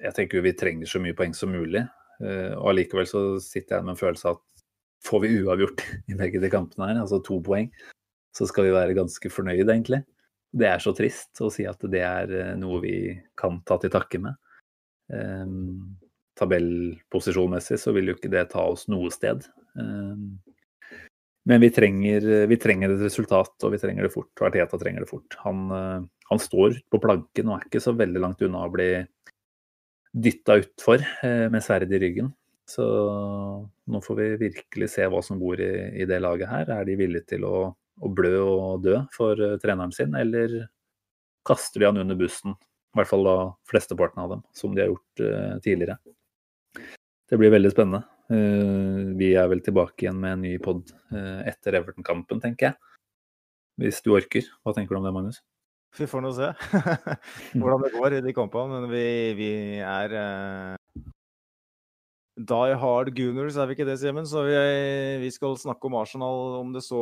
jeg 0.00 0.16
tenker 0.16 0.38
jo 0.38 0.46
vi 0.46 0.54
trenger 0.56 0.88
så 0.88 1.02
mye 1.02 1.16
poeng 1.16 1.34
som 1.36 1.52
mulig. 1.52 1.84
Uh, 2.20 2.56
og 2.56 2.72
allikevel 2.72 3.08
så 3.08 3.24
sitter 3.44 3.78
jeg 3.78 3.88
med 3.88 3.96
en 3.96 4.00
følelse 4.00 4.30
av 4.30 4.40
at 4.40 4.64
får 5.04 5.24
vi 5.24 5.34
uavgjort 5.40 5.84
i 6.12 6.16
begge 6.16 6.40
de 6.42 6.52
kampene 6.52 6.90
her, 6.90 7.02
altså 7.02 7.20
to 7.24 7.40
poeng, 7.44 7.70
så 8.36 8.46
skal 8.48 8.68
vi 8.68 8.74
være 8.76 8.96
ganske 8.96 9.32
fornøyd, 9.32 9.64
egentlig. 9.66 10.02
Det 10.50 10.66
er 10.66 10.82
så 10.82 10.92
trist 10.96 11.40
å 11.44 11.50
si 11.52 11.66
at 11.68 11.82
det 11.92 12.02
er 12.02 12.32
eh, 12.34 12.54
noe 12.58 12.80
vi 12.82 12.94
kan 13.38 13.60
ta 13.66 13.78
til 13.80 13.92
takke 13.94 14.18
med. 14.22 14.38
Um, 15.10 15.96
tabellposisjonmessig 16.40 17.78
så 17.80 17.92
vil 17.96 18.10
jo 18.10 18.16
ikke 18.16 18.32
det 18.32 18.48
ta 18.54 18.64
oss 18.72 18.86
noe 18.90 19.10
sted. 19.12 19.44
Um, 19.76 20.40
men 21.48 21.62
vi 21.62 21.70
trenger, 21.72 22.26
vi 22.50 22.58
trenger, 22.60 22.94
et 22.94 23.04
resultat, 23.04 23.54
og 23.64 23.74
vi 23.74 23.80
trenger 23.80 24.06
det 24.06 24.12
fort. 24.14 24.32
Og 24.38 24.48
Arteta 24.48 24.80
trenger 24.80 25.04
det 25.04 25.10
fort. 25.10 25.36
Han, 25.44 25.62
uh, 25.72 26.02
han 26.30 26.42
står 26.42 26.80
på 26.92 27.00
planken 27.02 27.50
og 27.50 27.58
er 27.58 27.68
ikke 27.68 27.82
så 27.82 27.94
veldig 27.96 28.22
langt 28.22 28.44
unna 28.46 28.66
å 28.66 28.72
bli 28.72 28.92
dytta 30.10 30.58
utfor 30.62 31.02
uh, 31.02 31.46
med 31.52 31.64
sverd 31.64 31.92
i 31.92 32.02
ryggen. 32.02 32.32
Så 32.70 32.86
nå 33.90 34.00
får 34.04 34.18
vi 34.20 34.28
virkelig 34.44 34.92
se 34.92 35.06
hva 35.10 35.22
som 35.26 35.40
bor 35.40 35.58
i, 35.58 35.72
i 35.98 36.06
det 36.06 36.20
laget 36.22 36.52
her. 36.52 36.70
Er 36.70 36.86
de 36.86 36.94
villige 37.00 37.32
til 37.32 37.46
å, 37.48 37.70
å 37.74 38.10
blø 38.14 38.36
og 38.44 38.84
dø 38.84 39.00
for 39.10 39.40
treneren 39.58 39.90
sin, 39.96 40.14
eller 40.14 40.68
kaster 41.48 41.82
de 41.82 41.88
han 41.88 41.98
under 42.04 42.20
bussen? 42.20 42.54
I 42.94 43.00
hvert 43.00 43.10
fall 43.10 43.26
da 43.26 43.34
flesteparten 43.70 44.22
av 44.22 44.36
dem, 44.36 44.46
som 44.54 44.76
de 44.76 44.84
har 44.84 44.92
gjort 44.92 45.62
tidligere. 45.66 45.98
Det 47.30 47.38
blir 47.38 47.52
veldig 47.54 47.70
spennende. 47.70 48.02
Uh, 48.30 49.14
vi 49.18 49.32
er 49.38 49.46
vel 49.50 49.62
tilbake 49.62 50.04
igjen 50.04 50.18
med 50.18 50.36
en 50.36 50.44
ny 50.46 50.56
pod 50.62 50.90
uh, 51.14 51.40
etter 51.46 51.78
Everton-kampen, 51.78 52.42
tenker 52.42 52.70
jeg. 52.70 52.78
Hvis 53.80 54.02
du 54.04 54.12
orker. 54.16 54.48
Hva 54.64 54.74
tenker 54.76 54.96
du 54.96 55.00
om 55.00 55.06
det, 55.06 55.14
Magnus? 55.14 55.40
Vi 55.98 56.06
får 56.10 56.22
nå 56.22 56.30
se 56.36 56.50
hvordan 57.58 57.86
det 57.86 57.94
går 57.94 58.18
i 58.18 58.22
de 58.26 58.34
kampene. 58.34 58.82
Men 58.82 58.90
vi, 58.92 59.06
vi 59.38 59.52
er 59.78 60.14
Die 62.40 62.76
Hard 62.80 63.10
Gooners, 63.16 63.56
er 63.60 63.66
vi 63.68 63.74
ikke 63.76 63.84
det, 63.84 63.98
Simen? 64.00 64.24
Så 64.28 64.46
vi, 64.46 64.54
vi, 65.20 65.30
skal 65.34 65.58
snakke 65.60 65.88
om 65.90 65.96
Arsenal, 66.00 66.38
om 66.60 66.70
det 66.72 66.80
så 66.86 67.00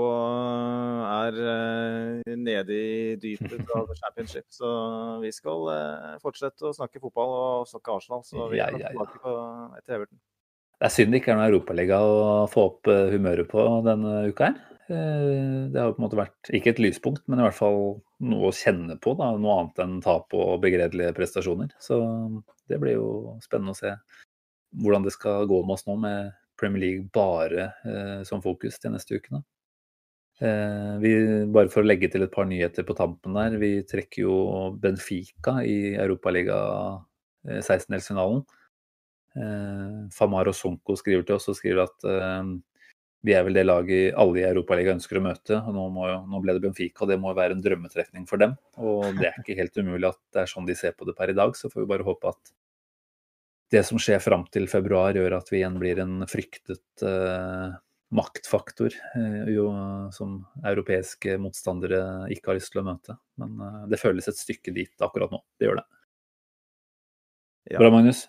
er 1.06 1.38
uh, 1.38 2.32
nede 2.34 2.74
i 2.74 3.12
dypet 3.22 3.70
av 3.76 3.92
championship. 4.00 4.48
Så 4.50 4.70
vi 5.22 5.30
skal 5.34 5.68
uh, 5.70 6.16
fortsette 6.24 6.66
å 6.66 6.74
snakke 6.74 7.02
fotball 7.02 7.34
og 7.36 7.70
snakke 7.70 7.94
Arsenal. 8.00 8.24
Så 8.26 8.48
vi 8.50 8.58
ja, 8.58 8.66
er 8.66 8.82
ja, 8.82 8.90
tilbake 8.90 9.22
på, 9.22 9.36
etter 9.78 10.00
Everton. 10.00 10.18
Det 10.78 10.88
er 10.88 10.94
synd 10.94 11.14
det 11.14 11.22
ikke 11.22 11.34
er 11.34 11.38
noen 11.38 11.52
Europaliga 11.52 12.00
å 12.02 12.26
få 12.50 12.66
opp 12.72 12.90
humøret 13.12 13.50
på 13.50 13.62
denne 13.86 14.20
uka 14.30 14.50
her. 14.50 14.60
Det 14.88 15.78
har 15.78 15.90
på 15.92 15.98
en 16.00 16.04
måte 16.06 16.18
vært, 16.18 16.38
ikke 16.54 16.70
et 16.72 16.78
lyspunkt, 16.80 17.24
men 17.28 17.42
i 17.42 17.44
hvert 17.44 17.58
fall 17.58 17.98
noe 18.24 18.50
å 18.50 18.54
kjenne 18.54 18.94
på. 19.02 19.14
Da. 19.18 19.32
Noe 19.38 19.56
annet 19.58 19.82
enn 19.84 19.98
tap 20.02 20.34
og 20.38 20.62
begredelige 20.62 21.14
prestasjoner. 21.18 21.74
Så 21.82 21.98
det 22.70 22.78
blir 22.82 22.94
jo 22.96 23.10
spennende 23.42 23.74
å 23.74 23.78
se 23.78 23.92
hvordan 24.76 25.06
det 25.06 25.14
skal 25.14 25.48
gå 25.48 25.62
med 25.64 25.78
oss 25.78 25.86
nå 25.88 25.96
med 26.00 26.32
Premier 26.58 26.82
League 26.82 27.08
bare 27.14 27.70
eh, 27.86 28.20
som 28.28 28.42
fokus 28.42 28.80
de 28.82 28.92
neste 28.92 29.18
ukene. 29.18 29.42
Eh, 30.40 30.94
vi, 31.02 31.12
bare 31.50 31.70
for 31.72 31.82
å 31.82 31.88
legge 31.88 32.10
til 32.12 32.26
et 32.26 32.34
par 32.34 32.46
nyheter 32.50 32.86
på 32.86 32.96
tampen 32.98 33.38
der. 33.38 33.58
Vi 33.62 33.72
trekker 33.88 34.24
jo 34.24 34.36
Benfica 34.78 35.58
i 35.66 35.94
Europaliga 35.98 36.58
eh, 37.48 37.60
16-delsfinalen. 37.60 38.42
Eh, 39.38 40.00
Famaro 40.14 40.54
Sonko 40.54 40.98
skriver 40.98 41.26
til 41.26 41.38
oss 41.38 41.50
og 41.50 41.58
skriver 41.58 41.86
at 41.86 42.08
eh, 42.10 42.52
vi 43.26 43.34
er 43.34 43.42
vel 43.46 43.58
det 43.58 43.66
laget 43.66 44.14
alle 44.18 44.44
i 44.44 44.46
Europaligaen 44.46 45.00
ønsker 45.00 45.18
å 45.18 45.24
møte. 45.24 45.58
og 45.58 45.74
nå, 45.74 45.88
må, 45.94 46.06
nå, 46.30 46.42
ble 46.42 46.54
det 46.54 46.62
Benfica, 46.62 47.02
og 47.02 47.10
det 47.10 47.18
må 47.22 47.34
være 47.34 47.56
en 47.56 47.64
drømmetrefning 47.64 48.28
for 48.30 48.42
dem. 48.42 48.54
Og 48.78 49.18
det 49.18 49.32
er 49.32 49.40
ikke 49.42 49.58
helt 49.58 49.78
umulig 49.82 50.12
at 50.12 50.20
det 50.34 50.44
er 50.44 50.52
sånn 50.52 50.68
de 50.68 50.78
ser 50.78 50.94
på 50.94 51.08
det 51.08 51.16
per 51.18 51.34
i 51.34 51.36
dag. 51.38 51.56
Så 51.58 51.70
får 51.72 51.82
vi 51.82 51.90
bare 51.90 52.06
håpe 52.06 52.30
at 52.30 52.54
det 53.70 53.84
som 53.84 54.00
skjer 54.00 54.20
fram 54.22 54.46
til 54.52 54.68
februar, 54.70 55.16
gjør 55.16 55.38
at 55.38 55.52
vi 55.52 55.60
igjen 55.60 55.76
blir 55.80 56.00
en 56.00 56.24
fryktet 56.28 57.04
eh, 57.04 57.76
maktfaktor 58.16 58.94
eh, 58.96 59.52
jo, 59.52 59.68
som 60.14 60.40
europeiske 60.64 61.36
motstandere 61.42 62.30
ikke 62.32 62.52
har 62.52 62.58
lyst 62.60 62.72
til 62.72 62.82
å 62.82 62.88
møte. 62.88 63.18
Men 63.40 63.60
eh, 63.60 63.86
det 63.92 64.00
føles 64.00 64.30
et 64.30 64.40
stykke 64.40 64.72
dit 64.76 65.04
akkurat 65.04 65.34
nå. 65.34 65.42
Det 65.60 65.68
gjør 65.68 65.80
det. 65.82 65.88
Ja. 67.74 67.80
Bra, 67.82 67.90
Magnus. 67.92 68.22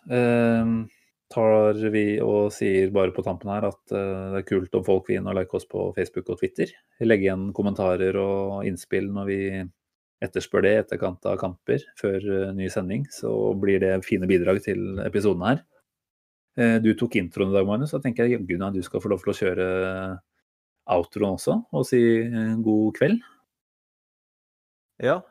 tar 1.32 1.78
vi 1.94 2.20
og 2.20 2.50
sier 2.52 2.90
bare 2.92 3.14
på 3.16 3.24
tampen 3.24 3.52
her 3.54 3.70
at 3.70 3.94
det 3.94 4.40
er 4.42 4.48
kult 4.50 4.74
om 4.76 4.84
folk 4.84 5.08
vil 5.08 5.22
inn 5.22 5.30
og 5.30 5.38
like 5.38 5.56
oss 5.56 5.68
på 5.70 5.94
Facebook 5.96 6.34
og 6.34 6.42
Twitter. 6.42 6.74
Legge 7.06 7.30
igjen 7.30 7.54
kommentarer 7.56 8.18
og 8.20 8.66
innspill 8.68 9.08
når 9.16 9.30
vi 9.30 9.40
etterspør 10.24 10.66
det 10.66 10.72
i 10.74 10.80
etterkant 10.82 11.26
av 11.30 11.40
kamper 11.42 11.84
før 12.00 12.18
uh, 12.20 12.52
ny 12.56 12.70
sending, 12.72 13.06
så 13.14 13.32
blir 13.60 13.82
det 13.84 13.94
fine 14.08 14.28
bidrag 14.30 14.62
til 14.66 15.02
episoden 15.06 15.46
her. 15.48 15.64
Uh, 16.60 16.78
du 16.84 16.92
tok 17.00 17.20
introen 17.22 17.54
i 17.54 17.58
dag, 17.58 17.68
Magnus. 17.68 17.94
Så 17.94 18.02
tenker 18.04 18.28
jeg 18.28 18.40
jaggu 18.40 18.60
du 18.76 18.82
skal 18.86 19.04
få 19.04 19.12
lov 19.14 19.24
til 19.24 19.34
å 19.34 19.38
kjøre 19.40 19.68
outroen 20.90 21.38
også, 21.38 21.60
og 21.72 21.86
si 21.86 22.02
god 22.66 22.96
kveld. 22.98 23.20
Ja, 25.00 25.22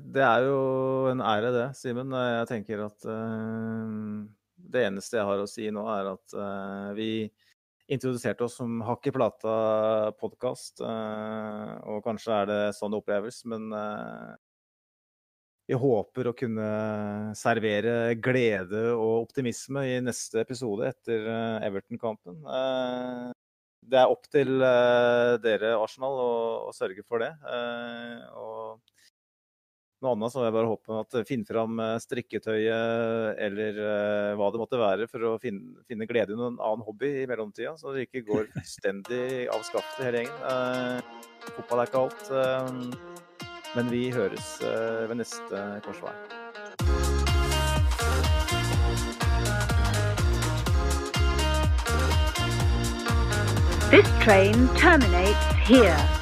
det 0.00 0.22
er 0.24 0.46
jo 0.46 0.60
en 1.10 1.20
ære 1.20 1.50
det, 1.52 1.64
Simen. 1.76 2.14
Jeg 2.14 2.46
tenker 2.48 2.86
at 2.86 3.04
det 4.72 4.84
eneste 4.86 5.18
jeg 5.18 5.28
har 5.28 5.42
å 5.42 5.50
si 5.50 5.66
nå, 5.74 5.82
er 5.92 6.08
at 6.14 6.36
vi 6.96 7.10
introduserte 7.92 8.46
oss 8.46 8.56
som 8.60 8.80
Hakk 8.86 9.06
i 9.08 9.12
plata-podkast. 9.14 10.82
Eh, 10.86 11.74
og 11.90 12.00
kanskje 12.06 12.38
er 12.38 12.48
det 12.50 12.62
sånn 12.78 12.94
det 12.94 13.02
oppleves, 13.02 13.42
men 13.50 13.68
eh, 13.76 14.32
vi 15.70 15.78
håper 15.78 16.28
å 16.28 16.34
kunne 16.36 16.68
servere 17.38 18.14
glede 18.20 18.88
og 18.96 19.28
optimisme 19.28 19.84
i 19.88 20.00
neste 20.04 20.42
episode 20.42 20.88
etter 20.90 21.28
eh, 21.28 21.68
Everton-kampen. 21.68 22.42
Det 23.82 23.98
er 23.98 24.10
opp 24.14 24.28
til 24.30 24.62
dere, 25.42 25.72
Arsenal, 25.74 26.14
å, 26.22 26.34
å 26.68 26.74
sørge 26.76 27.02
for 27.02 27.18
det. 27.18 27.32
Og 28.38 28.91
noe 30.02 30.16
annet 30.16 30.32
så 30.32 30.40
må 30.40 30.46
jeg 30.48 30.54
bare 30.56 30.70
håpe 30.70 30.98
at 31.00 31.16
finne 31.28 31.48
fram 31.48 31.80
eh, 31.82 31.94
strikketøyet 32.02 33.40
eller 33.46 33.78
uh, 33.78 34.32
hva 34.38 34.50
det 34.52 34.60
måtte 34.62 34.80
være 34.80 35.08
for 35.10 35.28
å 35.28 35.32
finne, 35.42 35.82
finne 35.88 36.08
glede 36.10 36.34
i 36.34 36.38
noen 36.38 36.58
annen 36.58 36.84
hobby 36.86 37.12
i 37.22 37.26
mellomtida, 37.30 37.76
så 37.78 37.94
det 37.94 38.08
ikke 38.08 38.24
går 38.28 38.50
fullstendig 38.54 39.48
av 39.52 39.64
skaftet 39.68 40.06
hele 40.08 40.24
gjengen. 40.24 41.10
Fotball 41.52 41.82
er 41.82 41.90
ikke 41.90 42.02
alt. 42.02 42.98
Men 43.72 43.88
vi 43.88 44.04
høres 44.14 44.58
ved 44.60 45.16
neste 45.22 45.64
korsvei. 45.86 46.12
This 53.92 54.08
train 54.24 54.68
terminates 54.76 55.68
here. 55.68 56.21